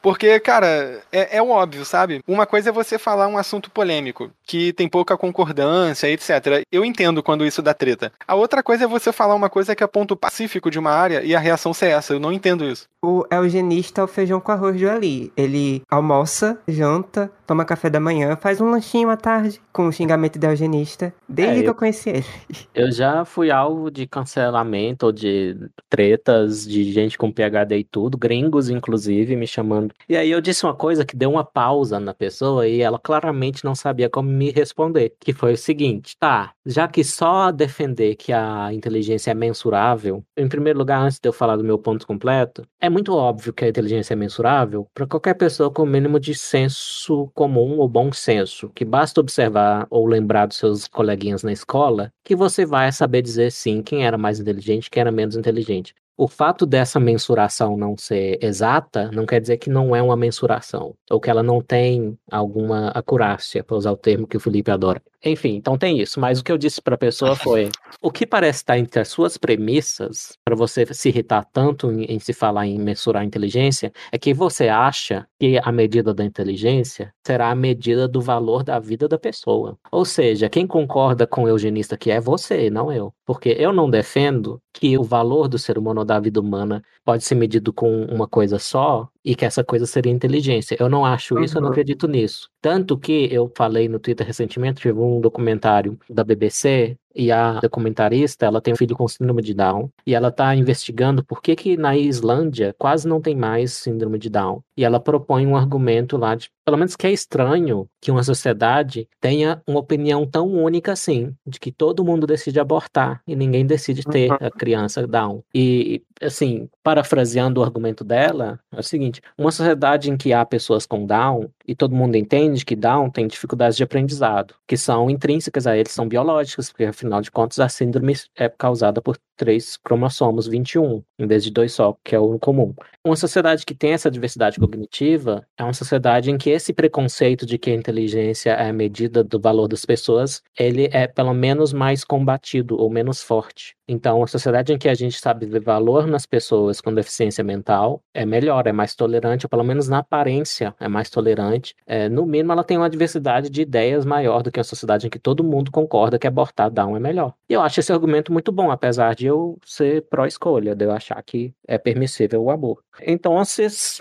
porque, 0.07 0.39
cara, 0.39 1.01
é, 1.11 1.35
é 1.35 1.41
o 1.41 1.49
óbvio, 1.49 1.84
sabe? 1.84 2.21
Uma 2.25 2.45
coisa 2.45 2.69
é 2.69 2.71
você 2.71 2.97
falar 2.97 3.27
um 3.27 3.38
assunto 3.38 3.69
polêmico, 3.69 4.31
que 4.45 4.71
tem 4.71 4.88
pouca 4.88 5.17
concordância, 5.17 6.07
etc. 6.09 6.63
Eu 6.71 6.85
entendo 6.85 7.21
quando 7.21 7.45
isso 7.45 7.61
dá 7.61 7.73
treta. 7.73 8.09
A 8.25 8.34
outra 8.34 8.63
coisa 8.63 8.85
é 8.85 8.88
você 8.88 9.11
falar 9.11 9.35
uma 9.35 9.49
coisa 9.49 9.75
que 9.75 9.84
é 9.84 9.88
ponto 9.88 10.15
pacífico 10.15 10.71
de 10.71 10.79
uma 10.79 10.91
área 10.91 11.21
e 11.25 11.35
a 11.35 11.39
reação 11.39 11.73
ser 11.73 11.88
essa. 11.88 12.13
Eu 12.13 12.21
não 12.21 12.31
entendo 12.31 12.63
isso. 12.63 12.85
O 13.03 13.25
eugenista 13.29 13.99
é 13.99 14.03
o 14.05 14.07
feijão 14.07 14.39
com 14.39 14.49
arroz 14.51 14.79
do 14.79 14.89
Ali. 14.89 15.29
Ele 15.35 15.81
almoça, 15.91 16.57
janta, 16.67 17.29
toma 17.45 17.65
café 17.65 17.89
da 17.89 17.99
manhã, 17.99 18.38
faz 18.38 18.61
um 18.61 18.69
lanchinho 18.71 19.09
à 19.09 19.17
tarde 19.17 19.61
com 19.73 19.88
o 19.88 19.91
xingamento 19.91 20.39
do 20.39 20.45
eugenista, 20.45 21.13
desde 21.27 21.55
É, 21.59 21.59
que 21.59 21.67
eu- 21.67 21.71
eu 21.71 21.75
conheci 21.75 22.09
ele. 22.09 22.25
Eu 22.73 22.91
já 22.91 23.25
fui 23.25 23.51
alvo 23.51 23.91
de 23.91 24.07
cancelamento 24.07 25.05
ou 25.07 25.11
de 25.11 25.55
tretas 25.89 26.65
de 26.65 26.91
gente 26.91 27.17
com 27.17 27.31
PhD 27.31 27.77
e 27.77 27.84
tudo, 27.84 28.17
gringos 28.17 28.69
inclusive, 28.69 29.35
me 29.35 29.45
chamando. 29.47 29.93
E 30.10 30.15
aí 30.15 30.32
eu 30.32 30.40
disse 30.40 30.65
uma 30.65 30.74
coisa 30.74 31.06
que 31.06 31.18
deu 31.18 31.30
uma 31.30 31.44
pausa 31.44 31.99
na 31.99 32.14
pessoa 32.14 32.65
e 32.65 32.80
ela 32.82 32.98
claramente 32.98 33.65
não 33.65 33.76
sabia 33.76 34.10
como 34.10 34.30
me 34.30 34.52
responder, 34.52 35.14
que 35.19 35.34
foi 35.34 35.53
o 35.53 35.57
seguinte: 35.57 36.15
tá, 36.18 36.53
já 36.65 36.88
que 36.88 37.03
só 37.03 37.52
defender 37.52 38.15
que 38.15 38.32
a 38.32 38.74
inteligência 38.74 39.32
é 39.32 39.34
mensurável, 39.34 40.24
em 40.38 40.48
primeiro 40.48 40.80
lugar, 40.80 41.02
antes 41.02 41.19
de 41.19 41.28
eu 41.28 41.34
falar 41.34 41.57
do 41.57 41.64
meu 41.64 41.78
ponto 41.78 42.07
completo, 42.07 42.64
é 42.80 42.90
muito 42.90 43.14
óbvio 43.14 43.52
que 43.53 43.65
a 43.65 43.68
inteligência 43.68 44.14
é 44.14 44.15
mensurável 44.15 44.88
para 44.94 45.06
qualquer 45.07 45.34
pessoa 45.34 45.69
com 45.69 45.84
o 45.84 45.86
mínimo 45.86 46.19
de 46.19 46.34
senso 46.34 47.30
comum 47.34 47.78
ou 47.78 47.90
bom 47.90 48.11
senso, 48.14 48.69
que 48.74 48.86
basta 48.86 49.19
observar 49.19 49.88
ou 49.90 50.06
lembrar 50.07 50.45
dos 50.45 50.57
seus 50.57 50.88
coleguinhas 50.88 51.44
na 51.44 51.52
escola, 51.52 52.11
que 52.24 52.36
você 52.36 52.65
vai 52.65 52.91
saber 52.94 53.22
dizer 53.22 53.52
sim 53.52 53.82
quem 53.82 54.06
era 54.06 54.18
mais 54.18 54.40
inteligente, 54.40 54.90
quem 54.90 55.02
era 55.02 55.11
menos 55.11 55.36
inteligente. 55.36 55.94
O 56.19 56.27
fato 56.27 56.65
dessa 56.65 56.99
mensuração 56.99 57.77
não 57.77 57.95
ser 57.95 58.39
exata 58.41 59.11
não 59.11 59.23
quer 59.23 59.39
dizer 59.39 59.57
que 59.57 59.69
não 59.69 59.95
é 59.95 60.02
uma 60.02 60.18
mensuração, 60.18 60.95
ou 61.11 61.19
que 61.22 61.30
ela 61.30 61.44
não 61.44 61.61
tem 61.61 62.18
alguma 62.31 62.88
acurácia, 62.89 63.64
para 63.64 63.77
usar 63.77 63.91
o 63.91 63.98
termo 63.98 64.26
que 64.26 64.35
o 64.35 64.39
Felipe 64.39 64.72
adora. 64.72 64.99
Enfim, 65.23 65.56
então 65.56 65.77
tem 65.77 65.99
isso. 65.99 66.19
Mas 66.19 66.39
o 66.39 66.44
que 66.44 66.52
eu 66.52 66.57
disse 66.57 66.81
para 66.81 66.95
a 66.95 66.98
pessoa 66.98 67.35
foi: 67.35 67.69
o 68.02 68.11
que 68.11 68.26
parece 68.26 68.60
estar 68.60 68.77
entre 68.77 68.99
as 68.99 69.07
suas 69.07 69.38
premissas, 69.38 70.38
para 70.45 70.56
você 70.56 70.85
se 70.94 71.10
irritar 71.10 71.45
tanto 71.52 71.91
em, 71.91 72.06
em 72.06 72.19
se 72.19 72.34
falar 72.34 72.68
em 72.68 72.77
mensurar 72.77 73.23
a 73.23 73.26
inteligência, 73.26 73.91
é 74.11 74.18
que 74.18 74.34
você 74.34 74.68
acha 74.68 75.27
que 75.39 75.60
a 75.64 75.72
medida 75.72 76.14
da 76.14 76.23
inteligência 76.23 77.14
será 77.26 77.49
a 77.49 77.56
medida 77.56 78.07
do 78.07 78.22
valor 78.22 78.64
da 78.64 78.80
vida 78.80 79.07
da 79.07 79.18
pessoa. 79.18 79.77
Ou 79.91 80.06
seja, 80.06 80.49
quem 80.49 80.68
concorda 80.68 81.26
com 81.26 81.44
o 81.44 81.48
eugenista 81.48 81.98
que 81.98 82.11
é 82.11 82.19
você, 82.19 82.69
não 82.69 82.91
eu. 82.91 83.14
Porque 83.26 83.56
eu 83.57 83.73
não 83.73 83.89
defendo 83.89 84.61
que 84.73 84.98
o 84.98 85.03
valor 85.03 85.48
do 85.48 85.57
ser 85.57 85.77
humano 85.77 86.02
ou 86.02 86.06
da 86.06 86.19
vida 86.19 86.39
humana 86.39 86.84
pode 87.03 87.23
ser 87.23 87.35
medido 87.35 87.73
com 87.73 88.06
uma 88.06 88.27
coisa 88.27 88.60
só 88.60 89.10
e 89.27 89.35
que 89.35 89.43
essa 89.45 89.63
coisa 89.63 89.85
seria 89.85 90.11
inteligência. 90.11 90.77
Eu 90.79 90.87
não 90.89 91.05
acho 91.05 91.37
isso, 91.43 91.57
eu 91.57 91.61
não 91.61 91.67
Uhum. 91.67 91.71
acredito 91.73 92.07
nisso. 92.07 92.49
Tanto 92.61 92.97
que 92.97 93.27
eu 93.31 93.51
falei 93.57 93.89
no 93.89 93.99
Twitter 93.99 94.25
recentemente, 94.25 94.81
tive 94.81 94.97
um 94.99 95.19
documentário 95.19 95.99
da 96.09 96.23
BBC 96.23 96.97
e 97.15 97.31
a 97.31 97.59
documentarista, 97.59 98.45
ela 98.45 98.61
tem 98.61 98.73
um 98.73 98.77
filho 98.77 98.95
com 98.95 99.07
síndrome 99.07 99.41
de 99.41 99.53
Down 99.53 99.89
e 100.05 100.13
ela 100.13 100.27
está 100.27 100.55
investigando 100.55 101.23
por 101.23 101.41
que 101.41 101.55
que 101.55 101.77
na 101.77 101.97
Islândia 101.97 102.75
quase 102.77 103.07
não 103.07 103.19
tem 103.19 103.35
mais 103.35 103.73
síndrome 103.73 104.19
de 104.19 104.29
Down. 104.29 104.61
E 104.75 104.84
ela 104.84 104.99
propõe 104.99 105.47
um 105.47 105.55
argumento 105.55 106.17
lá 106.17 106.35
de, 106.35 106.49
pelo 106.63 106.77
menos 106.77 106.95
que 106.95 107.07
é 107.07 107.11
estranho 107.11 107.89
que 107.99 108.11
uma 108.11 108.23
sociedade 108.23 109.07
tenha 109.19 109.61
uma 109.67 109.79
opinião 109.79 110.25
tão 110.25 110.47
única 110.47 110.91
assim, 110.91 111.34
de 111.45 111.59
que 111.59 111.71
todo 111.71 112.05
mundo 112.05 112.27
decide 112.27 112.59
abortar 112.59 113.21
e 113.27 113.35
ninguém 113.35 113.65
decide 113.65 114.03
ter 114.03 114.31
a 114.31 114.51
criança 114.51 115.07
Down. 115.07 115.43
E 115.53 116.03
assim, 116.21 116.69
parafraseando 116.84 117.59
o 117.59 117.63
argumento 117.63 118.03
dela, 118.03 118.59
é 118.71 118.79
o 118.79 118.84
seguinte: 118.84 119.21
uma 119.38 119.51
sociedade 119.51 120.11
em 120.11 120.17
que 120.17 120.34
há 120.34 120.45
pessoas 120.45 120.85
com 120.85 121.05
Down 121.05 121.49
e 121.68 121.76
todo 121.76 121.95
mundo 121.95 122.15
entende 122.15 122.65
que 122.65 122.76
Down 122.76 123.10
tem 123.10 123.27
dificuldades 123.27 123.76
de 123.76 123.84
aprendizado, 123.84 124.56
que 124.65 124.77
são 124.77 125.10
intrínsecas 125.10 125.68
a 125.68 125.77
eles, 125.77 125.91
são 125.91 126.07
biológicas, 126.07 126.69
porque 126.72 126.85
afinal 126.85 127.22
de 127.22 127.30
contas 127.30 127.60
a 127.60 127.68
síndrome 127.69 128.15
é 128.35 128.48
causada 128.49 129.02
por 129.02 129.18
três 129.38 129.77
cromossomos 129.77 130.47
21, 130.47 131.03
em 131.18 131.27
vez 131.27 131.43
de 131.43 131.51
dois 131.51 131.72
só, 131.72 131.95
que 132.03 132.15
é 132.15 132.19
o 132.19 132.38
comum. 132.39 132.73
Uma 133.05 133.15
sociedade 133.15 133.65
que 133.65 133.73
tem 133.73 133.93
essa 133.93 134.11
diversidade 134.11 134.59
cognitiva 134.59 135.47
é 135.57 135.64
uma 135.64 135.73
sociedade 135.73 136.30
em 136.30 136.38
que 136.38 136.49
esse 136.49 136.73
preconceito 136.73 137.45
de 137.45 137.57
que 137.57 137.69
a 137.69 137.76
inteligência 137.76 138.51
é 138.51 138.69
a 138.69 138.73
medida 138.73 139.23
do 139.23 139.39
valor 139.39 139.68
das 139.68 139.85
pessoas, 139.85 140.41
ele 140.57 140.89
é 140.91 141.07
pelo 141.07 141.34
menos 141.34 141.72
mais 141.72 142.03
combatido 142.03 142.76
ou 142.77 142.89
menos 142.89 143.22
forte. 143.22 143.77
Então, 143.89 144.22
a 144.22 144.27
sociedade 144.27 144.73
em 144.73 144.77
que 144.77 144.89
a 144.89 144.93
gente 144.93 145.18
sabe 145.18 145.45
ver 145.45 145.61
valor 145.61 146.05
nas 146.05 146.26
pessoas 146.26 146.81
com 146.81 146.93
deficiência 146.93 147.41
mental 147.41 148.03
é 148.14 148.26
melhor, 148.26 148.68
é 148.68 148.73
mais 148.73 148.93
tolerante, 148.93 149.45
ou 149.45 149.49
pelo 149.49 149.64
menos 149.64 149.88
na 149.88 149.99
aparência 149.99 150.76
é 150.77 150.89
mais 150.89 151.09
tolerante. 151.09 151.73
É, 151.85 152.09
no 152.09 152.26
mínimo, 152.26 152.51
ela 152.51 152.65
tem 152.65 152.77
uma 152.77 152.89
diversidade 152.89 153.49
de 153.49 153.61
ideias 153.61 154.03
maior 154.03 154.43
do 154.43 154.51
que 154.51 154.59
uma 154.59 154.64
sociedade 154.65 155.07
em 155.07 155.09
que 155.09 155.18
todo 155.19 155.43
mundo 155.43 155.72
concorda 155.72 156.19
que 156.19 156.27
abortar 156.27 156.69
Down 156.69 156.97
é 156.97 156.99
melhor. 156.99 157.34
E 157.49 157.53
eu 157.53 157.61
acho 157.61 157.80
esse 157.80 157.93
argumento 157.93 158.34
muito 158.34 158.51
bom, 158.51 158.72
apesar 158.72 159.15
de 159.15 159.26
eu 159.27 159.57
ser 159.65 160.07
pró-escolha, 160.09 160.75
de 160.75 160.85
eu 160.85 160.91
achar 160.91 161.21
que 161.23 161.53
é 161.67 161.77
permissível 161.77 162.43
o 162.43 162.49
aborto. 162.49 162.83
Então, 163.01 163.35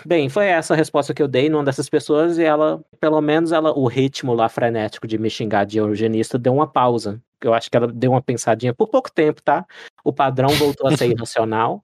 bem, 0.05 0.29
foi 0.29 0.47
essa 0.47 0.73
a 0.73 0.77
resposta 0.77 1.13
que 1.13 1.21
eu 1.21 1.27
dei 1.27 1.49
numa 1.49 1.63
dessas 1.63 1.89
pessoas 1.89 2.37
e 2.37 2.43
ela, 2.43 2.83
pelo 2.99 3.21
menos, 3.21 3.51
ela, 3.51 3.71
o 3.77 3.87
ritmo 3.87 4.33
lá 4.33 4.49
frenético 4.49 5.07
de 5.07 5.17
me 5.17 5.29
xingar 5.29 5.65
de 5.65 5.77
eugenista 5.77 6.37
deu 6.37 6.53
uma 6.53 6.67
pausa. 6.67 7.21
Eu 7.41 7.53
acho 7.53 7.69
que 7.69 7.77
ela 7.77 7.87
deu 7.87 8.11
uma 8.11 8.21
pensadinha 8.21 8.73
por 8.73 8.87
pouco 8.87 9.11
tempo, 9.11 9.41
tá? 9.43 9.65
O 10.03 10.11
padrão 10.11 10.49
voltou 10.49 10.87
a 10.87 10.97
ser 10.97 11.05
irracional. 11.11 11.83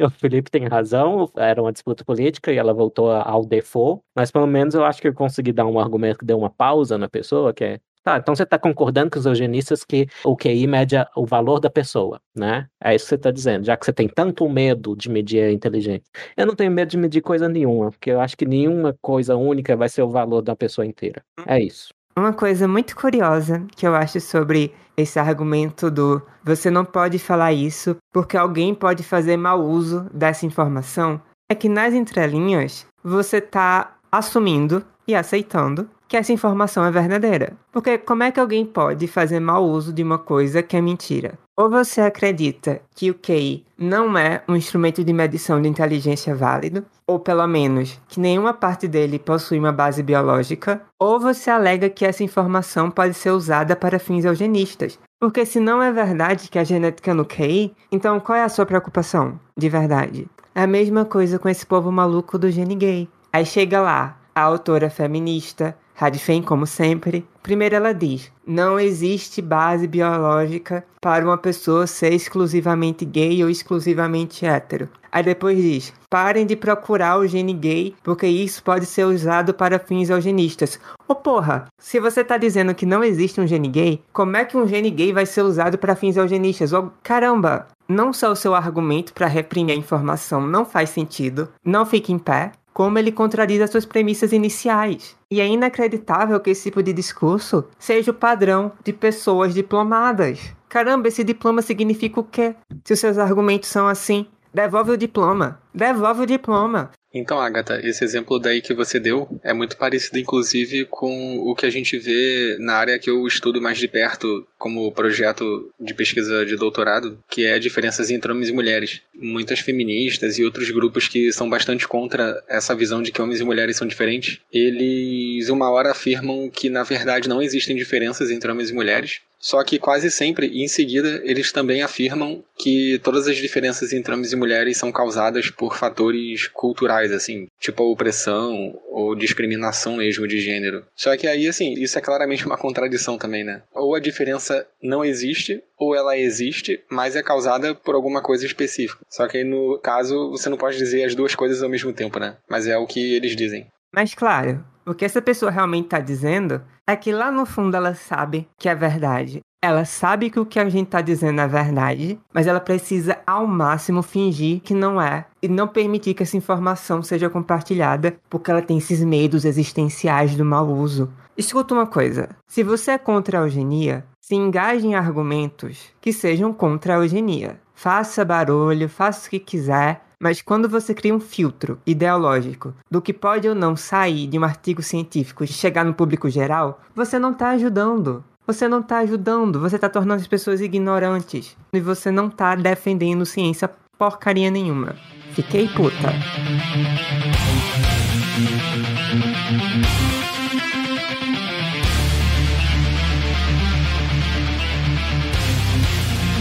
o 0.00 0.10
Felipe 0.10 0.50
tem 0.50 0.66
razão, 0.66 1.30
era 1.36 1.60
uma 1.60 1.72
disputa 1.72 2.04
política 2.04 2.50
e 2.50 2.56
ela 2.56 2.72
voltou 2.72 3.10
ao 3.10 3.44
default. 3.44 4.02
Mas 4.16 4.30
pelo 4.30 4.46
menos 4.46 4.74
eu 4.74 4.84
acho 4.84 5.00
que 5.02 5.08
eu 5.08 5.14
consegui 5.14 5.52
dar 5.52 5.66
um 5.66 5.78
argumento 5.78 6.18
que 6.18 6.24
deu 6.24 6.38
uma 6.38 6.50
pausa 6.50 6.96
na 6.96 7.08
pessoa, 7.08 7.52
que 7.52 7.64
é 7.64 7.80
Tá, 8.02 8.16
então 8.16 8.34
você 8.34 8.44
está 8.44 8.58
concordando 8.58 9.10
com 9.10 9.18
os 9.18 9.26
eugenistas 9.26 9.84
que 9.84 10.06
o 10.24 10.34
QI 10.34 10.66
mede 10.66 10.96
o 11.14 11.26
valor 11.26 11.60
da 11.60 11.68
pessoa, 11.68 12.18
né? 12.34 12.66
É 12.82 12.94
isso 12.94 13.04
que 13.04 13.08
você 13.10 13.14
está 13.16 13.30
dizendo, 13.30 13.64
já 13.64 13.76
que 13.76 13.84
você 13.84 13.92
tem 13.92 14.08
tanto 14.08 14.48
medo 14.48 14.96
de 14.96 15.10
medir 15.10 15.42
a 15.42 15.52
inteligência. 15.52 16.04
Eu 16.36 16.46
não 16.46 16.54
tenho 16.54 16.70
medo 16.70 16.88
de 16.88 16.96
medir 16.96 17.20
coisa 17.20 17.48
nenhuma, 17.48 17.90
porque 17.90 18.10
eu 18.10 18.20
acho 18.20 18.36
que 18.36 18.46
nenhuma 18.46 18.96
coisa 19.02 19.36
única 19.36 19.76
vai 19.76 19.88
ser 19.88 20.02
o 20.02 20.08
valor 20.08 20.40
da 20.40 20.56
pessoa 20.56 20.86
inteira. 20.86 21.22
É 21.46 21.60
isso. 21.60 21.92
Uma 22.16 22.32
coisa 22.32 22.66
muito 22.66 22.96
curiosa 22.96 23.64
que 23.76 23.86
eu 23.86 23.94
acho 23.94 24.20
sobre 24.20 24.74
esse 24.96 25.18
argumento 25.18 25.90
do 25.90 26.20
você 26.42 26.70
não 26.70 26.84
pode 26.84 27.18
falar 27.18 27.52
isso 27.52 27.96
porque 28.12 28.36
alguém 28.36 28.74
pode 28.74 29.02
fazer 29.02 29.36
mau 29.36 29.62
uso 29.62 30.06
dessa 30.12 30.44
informação 30.44 31.20
é 31.50 31.54
que 31.54 31.68
nas 31.68 31.94
entrelinhas 31.94 32.86
você 33.02 33.40
tá 33.40 33.96
assumindo 34.10 34.84
e 35.06 35.14
aceitando 35.14 35.88
que 36.10 36.16
essa 36.16 36.32
informação 36.32 36.84
é 36.84 36.90
verdadeira. 36.90 37.52
Porque 37.70 37.96
como 37.96 38.24
é 38.24 38.32
que 38.32 38.40
alguém 38.40 38.66
pode 38.66 39.06
fazer 39.06 39.38
mau 39.38 39.64
uso 39.64 39.92
de 39.92 40.02
uma 40.02 40.18
coisa 40.18 40.60
que 40.60 40.76
é 40.76 40.80
mentira? 40.80 41.38
Ou 41.56 41.70
você 41.70 42.00
acredita 42.00 42.82
que 42.96 43.12
o 43.12 43.14
QI 43.14 43.64
não 43.78 44.18
é 44.18 44.42
um 44.48 44.56
instrumento 44.56 45.04
de 45.04 45.12
medição 45.12 45.62
de 45.62 45.68
inteligência 45.68 46.34
válido, 46.34 46.84
ou 47.06 47.20
pelo 47.20 47.46
menos 47.46 48.00
que 48.08 48.18
nenhuma 48.18 48.52
parte 48.52 48.88
dele 48.88 49.20
possui 49.20 49.60
uma 49.60 49.70
base 49.70 50.02
biológica, 50.02 50.82
ou 50.98 51.20
você 51.20 51.48
alega 51.48 51.88
que 51.88 52.04
essa 52.04 52.24
informação 52.24 52.90
pode 52.90 53.14
ser 53.14 53.30
usada 53.30 53.76
para 53.76 54.00
fins 54.00 54.24
eugenistas. 54.24 54.98
Porque 55.20 55.46
se 55.46 55.60
não 55.60 55.80
é 55.80 55.92
verdade 55.92 56.50
que 56.50 56.58
a 56.58 56.64
genética 56.64 57.12
é 57.12 57.14
no 57.14 57.24
QI, 57.24 57.72
então 57.92 58.18
qual 58.18 58.36
é 58.36 58.42
a 58.42 58.48
sua 58.48 58.66
preocupação 58.66 59.38
de 59.56 59.68
verdade? 59.68 60.26
É 60.56 60.62
a 60.64 60.66
mesma 60.66 61.04
coisa 61.04 61.38
com 61.38 61.48
esse 61.48 61.64
povo 61.64 61.92
maluco 61.92 62.36
do 62.36 62.50
gene 62.50 62.74
gay. 62.74 63.08
Aí 63.32 63.46
chega 63.46 63.80
lá, 63.80 64.16
a 64.34 64.40
autora 64.40 64.90
feminista, 64.90 65.76
Radfem, 66.00 66.42
como 66.42 66.66
sempre. 66.66 67.26
Primeiro 67.42 67.74
ela 67.74 67.92
diz: 67.92 68.32
não 68.46 68.80
existe 68.80 69.42
base 69.42 69.86
biológica 69.86 70.82
para 70.98 71.22
uma 71.22 71.36
pessoa 71.36 71.86
ser 71.86 72.14
exclusivamente 72.14 73.04
gay 73.04 73.44
ou 73.44 73.50
exclusivamente 73.50 74.46
hétero. 74.46 74.88
Aí 75.12 75.22
depois 75.22 75.58
diz: 75.58 75.92
parem 76.08 76.46
de 76.46 76.56
procurar 76.56 77.18
o 77.18 77.26
gene 77.26 77.52
gay, 77.52 77.94
porque 78.02 78.26
isso 78.26 78.62
pode 78.62 78.86
ser 78.86 79.04
usado 79.04 79.52
para 79.52 79.78
fins 79.78 80.08
eugenistas. 80.08 80.80
Ô 81.06 81.12
oh, 81.12 81.14
porra, 81.16 81.66
se 81.78 82.00
você 82.00 82.24
tá 82.24 82.38
dizendo 82.38 82.74
que 82.74 82.86
não 82.86 83.04
existe 83.04 83.38
um 83.38 83.46
gene 83.46 83.68
gay, 83.68 84.02
como 84.10 84.38
é 84.38 84.46
que 84.46 84.56
um 84.56 84.66
gene 84.66 84.90
gay 84.90 85.12
vai 85.12 85.26
ser 85.26 85.42
usado 85.42 85.76
para 85.76 85.94
fins 85.94 86.16
eugenistas? 86.16 86.72
Oh, 86.72 86.88
caramba! 87.02 87.66
Não 87.86 88.10
só 88.10 88.32
o 88.32 88.36
seu 88.36 88.54
argumento 88.54 89.12
para 89.12 89.26
reprimir 89.26 89.74
a 89.74 89.78
informação 89.78 90.40
não 90.46 90.64
faz 90.64 90.88
sentido, 90.88 91.50
não 91.62 91.84
fica 91.84 92.10
em 92.10 92.18
pé, 92.18 92.52
como 92.72 92.98
ele 92.98 93.12
contradiz 93.12 93.60
as 93.60 93.68
suas 93.68 93.84
premissas 93.84 94.32
iniciais. 94.32 95.19
E 95.32 95.40
é 95.40 95.46
inacreditável 95.46 96.40
que 96.40 96.50
esse 96.50 96.64
tipo 96.64 96.82
de 96.82 96.92
discurso 96.92 97.64
seja 97.78 98.10
o 98.10 98.14
padrão 98.14 98.72
de 98.82 98.92
pessoas 98.92 99.54
diplomadas. 99.54 100.52
Caramba, 100.68 101.06
esse 101.06 101.22
diploma 101.22 101.62
significa 101.62 102.18
o 102.18 102.24
quê? 102.24 102.56
Se 102.84 102.94
os 102.94 102.98
seus 102.98 103.16
argumentos 103.16 103.68
são 103.68 103.86
assim, 103.86 104.26
devolve 104.52 104.92
o 104.92 104.96
diploma. 104.96 105.60
Devolve 105.74 106.22
o 106.22 106.26
diploma. 106.26 106.90
Então, 107.12 107.40
Agatha, 107.40 107.80
esse 107.82 108.04
exemplo 108.04 108.38
daí 108.38 108.60
que 108.60 108.72
você 108.72 109.00
deu 109.00 109.28
é 109.42 109.52
muito 109.52 109.76
parecido, 109.76 110.18
inclusive, 110.18 110.84
com 110.84 111.38
o 111.38 111.56
que 111.56 111.66
a 111.66 111.70
gente 111.70 111.98
vê 111.98 112.56
na 112.60 112.74
área 112.74 112.98
que 113.00 113.10
eu 113.10 113.26
estudo 113.26 113.60
mais 113.60 113.78
de 113.78 113.88
perto, 113.88 114.46
como 114.56 114.92
projeto 114.92 115.72
de 115.80 115.92
pesquisa 115.92 116.46
de 116.46 116.54
doutorado, 116.54 117.18
que 117.28 117.44
é 117.44 117.58
diferenças 117.58 118.10
entre 118.10 118.30
homens 118.30 118.50
e 118.50 118.52
mulheres. 118.52 119.02
Muitas 119.12 119.58
feministas 119.58 120.38
e 120.38 120.44
outros 120.44 120.70
grupos 120.70 121.08
que 121.08 121.32
são 121.32 121.50
bastante 121.50 121.88
contra 121.88 122.42
essa 122.48 122.76
visão 122.76 123.02
de 123.02 123.10
que 123.10 123.20
homens 123.20 123.40
e 123.40 123.44
mulheres 123.44 123.76
são 123.76 123.88
diferentes, 123.88 124.38
eles 124.52 125.48
uma 125.48 125.68
hora 125.68 125.90
afirmam 125.90 126.48
que 126.48 126.70
na 126.70 126.84
verdade 126.84 127.28
não 127.28 127.42
existem 127.42 127.74
diferenças 127.74 128.30
entre 128.30 128.50
homens 128.50 128.70
e 128.70 128.74
mulheres, 128.74 129.20
só 129.40 129.64
que 129.64 129.78
quase 129.78 130.10
sempre, 130.10 130.62
em 130.62 130.68
seguida, 130.68 131.22
eles 131.24 131.50
também 131.50 131.82
afirmam 131.82 132.44
que 132.58 133.00
todas 133.02 133.26
as 133.26 133.36
diferenças 133.36 133.92
entre 133.92 134.12
homens 134.12 134.32
e 134.32 134.36
mulheres 134.36 134.76
são 134.76 134.92
causadas 134.92 135.50
por 135.50 135.76
fatores 135.76 136.46
culturais, 136.46 137.10
assim, 137.10 137.46
tipo 137.58 137.82
a 137.82 137.86
opressão 137.86 138.78
ou 138.90 139.14
discriminação 139.14 139.96
mesmo 139.96 140.28
de 140.28 140.38
gênero. 140.40 140.84
Só 140.94 141.16
que 141.16 141.26
aí, 141.26 141.48
assim, 141.48 141.72
isso 141.72 141.98
é 141.98 142.02
claramente 142.02 142.44
uma 142.44 142.58
contradição 142.58 143.16
também, 143.16 143.42
né? 143.42 143.62
Ou 143.74 143.94
a 143.94 144.00
diferença 144.00 144.66
não 144.82 145.02
existe, 145.02 145.62
ou 145.78 145.94
ela 145.94 146.18
existe, 146.18 146.82
mas 146.90 147.16
é 147.16 147.22
causada 147.22 147.74
por 147.74 147.94
alguma 147.94 148.20
coisa 148.20 148.44
específica. 148.44 149.00
Só 149.08 149.26
que 149.26 149.38
aí, 149.38 149.44
no 149.44 149.78
caso, 149.78 150.30
você 150.30 150.50
não 150.50 150.58
pode 150.58 150.76
dizer 150.76 151.04
as 151.04 151.14
duas 151.14 151.34
coisas 151.34 151.62
ao 151.62 151.70
mesmo 151.70 151.94
tempo, 151.94 152.20
né? 152.20 152.36
Mas 152.48 152.66
é 152.66 152.76
o 152.76 152.86
que 152.86 153.14
eles 153.14 153.34
dizem. 153.34 153.66
Mas 153.92 154.14
claro, 154.14 154.64
o 154.86 154.94
que 154.94 155.04
essa 155.04 155.22
pessoa 155.22 155.50
realmente 155.50 155.86
está 155.86 156.00
dizendo 156.00 156.62
é 156.90 156.96
que 156.96 157.12
lá 157.12 157.30
no 157.30 157.46
fundo 157.46 157.76
ela 157.76 157.94
sabe 157.94 158.48
que 158.58 158.68
é 158.68 158.74
verdade. 158.74 159.40
Ela 159.62 159.84
sabe 159.84 160.30
que 160.30 160.40
o 160.40 160.46
que 160.46 160.58
a 160.58 160.68
gente 160.68 160.86
está 160.86 161.02
dizendo 161.02 161.40
é 161.40 161.46
verdade, 161.46 162.18
mas 162.32 162.46
ela 162.46 162.60
precisa 162.60 163.18
ao 163.26 163.46
máximo 163.46 164.02
fingir 164.02 164.60
que 164.60 164.72
não 164.72 165.00
é 165.00 165.26
e 165.42 165.48
não 165.48 165.68
permitir 165.68 166.14
que 166.14 166.22
essa 166.22 166.36
informação 166.36 167.02
seja 167.02 167.28
compartilhada 167.28 168.16
porque 168.30 168.50
ela 168.50 168.62
tem 168.62 168.78
esses 168.78 169.04
medos 169.04 169.44
existenciais 169.44 170.34
do 170.34 170.44
mau 170.44 170.66
uso. 170.66 171.12
Escuta 171.36 171.74
uma 171.74 171.86
coisa: 171.86 172.30
se 172.46 172.62
você 172.62 172.92
é 172.92 172.98
contra 172.98 173.38
a 173.38 173.42
eugenia, 173.42 174.04
se 174.20 174.34
engaje 174.34 174.86
em 174.86 174.94
argumentos 174.94 175.92
que 176.00 176.12
sejam 176.12 176.52
contra 176.52 176.94
a 176.94 176.96
eugenia. 176.98 177.60
Faça 177.74 178.24
barulho, 178.24 178.88
faça 178.88 179.26
o 179.26 179.30
que 179.30 179.38
quiser, 179.38 180.02
mas 180.22 180.42
quando 180.42 180.68
você 180.68 180.92
cria 180.92 181.14
um 181.14 181.18
filtro 181.18 181.80
ideológico 181.86 182.74
do 182.90 183.00
que 183.00 183.12
pode 183.12 183.48
ou 183.48 183.54
não 183.54 183.74
sair 183.74 184.26
de 184.26 184.38
um 184.38 184.44
artigo 184.44 184.82
científico 184.82 185.42
e 185.42 185.46
chegar 185.46 185.82
no 185.82 185.94
público 185.94 186.28
geral, 186.28 186.82
você 186.94 187.18
não 187.18 187.32
está 187.32 187.50
ajudando. 187.50 188.22
Você 188.46 188.68
não 188.68 188.80
está 188.80 188.98
ajudando, 188.98 189.60
você 189.60 189.76
está 189.76 189.88
tornando 189.88 190.20
as 190.20 190.26
pessoas 190.26 190.60
ignorantes. 190.60 191.56
E 191.72 191.80
você 191.80 192.10
não 192.10 192.26
está 192.26 192.54
defendendo 192.54 193.24
ciência 193.24 193.70
porcaria 193.96 194.50
nenhuma. 194.50 194.94
Fiquei 195.32 195.68
puta. 195.68 196.12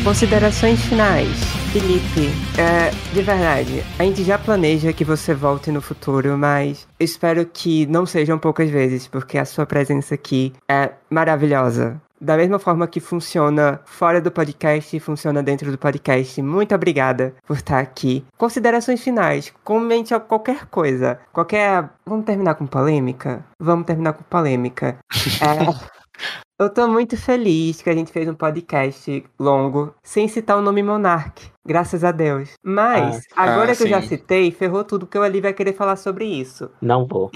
Considerações 0.04 0.82
finais. 0.86 1.59
Felipe, 1.72 2.32
é, 2.60 2.90
de 3.14 3.22
verdade, 3.22 3.84
a 4.00 4.04
gente 4.04 4.24
já 4.24 4.40
planeja 4.40 4.92
que 4.92 5.06
você 5.06 5.36
volte 5.36 5.70
no 5.70 5.82
futuro, 5.82 6.36
mas 6.36 6.88
espero 7.00 7.46
que 7.46 7.86
não 7.86 8.08
sejam 8.08 8.40
poucas 8.40 8.72
vezes, 8.72 9.08
porque 9.08 9.38
a 9.38 9.46
sua 9.46 9.68
presença 9.68 10.16
aqui 10.16 10.52
é 10.68 10.94
maravilhosa. 11.12 12.02
Da 12.20 12.36
mesma 12.36 12.58
forma 12.58 12.88
que 12.88 13.00
funciona 13.00 13.80
fora 13.86 14.20
do 14.20 14.32
podcast, 14.32 15.00
funciona 15.00 15.44
dentro 15.44 15.72
do 15.72 15.78
podcast. 15.78 16.42
Muito 16.42 16.74
obrigada 16.74 17.36
por 17.46 17.58
estar 17.58 17.80
aqui. 17.80 18.26
Considerações 18.36 19.04
finais. 19.04 19.54
Comente 19.64 20.18
qualquer 20.22 20.66
coisa. 20.66 21.20
Qualquer. 21.32 21.88
Vamos 22.04 22.26
terminar 22.26 22.56
com 22.56 22.66
polêmica? 22.66 23.46
Vamos 23.60 23.86
terminar 23.86 24.14
com 24.14 24.24
polêmica. 24.24 24.98
É. 25.42 26.40
Eu 26.60 26.70
tô 26.70 26.86
muito 26.90 27.16
feliz 27.16 27.82
que 27.82 27.90
a 27.90 27.94
gente 27.94 28.12
fez 28.12 28.28
um 28.28 28.34
podcast 28.34 29.24
longo 29.40 29.96
sem 30.04 30.28
citar 30.28 30.58
o 30.58 30.62
nome 30.62 30.84
Monark. 30.84 31.50
Graças 31.66 32.04
a 32.04 32.12
Deus. 32.12 32.50
Mas, 32.62 33.26
ah, 33.34 33.44
agora 33.44 33.72
ah, 33.72 33.76
que 33.78 33.84
eu 33.84 33.88
já 33.88 34.02
citei, 34.02 34.52
ferrou 34.52 34.84
tudo, 34.84 35.06
porque 35.06 35.18
o 35.18 35.22
Ali 35.22 35.40
vai 35.40 35.54
querer 35.54 35.72
falar 35.72 35.96
sobre 35.96 36.26
isso. 36.26 36.70
Não 36.82 37.08
vou. 37.08 37.32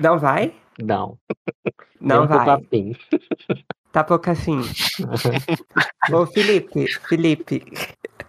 Não 0.00 0.16
vai? 0.16 0.54
Não. 0.80 1.18
Não 2.00 2.24
vai. 2.28 2.62
Tá 3.90 4.04
pouco 4.04 4.30
afim. 4.30 4.60
Ô, 6.12 6.24
Felipe, 6.26 6.86
Felipe, 7.08 7.64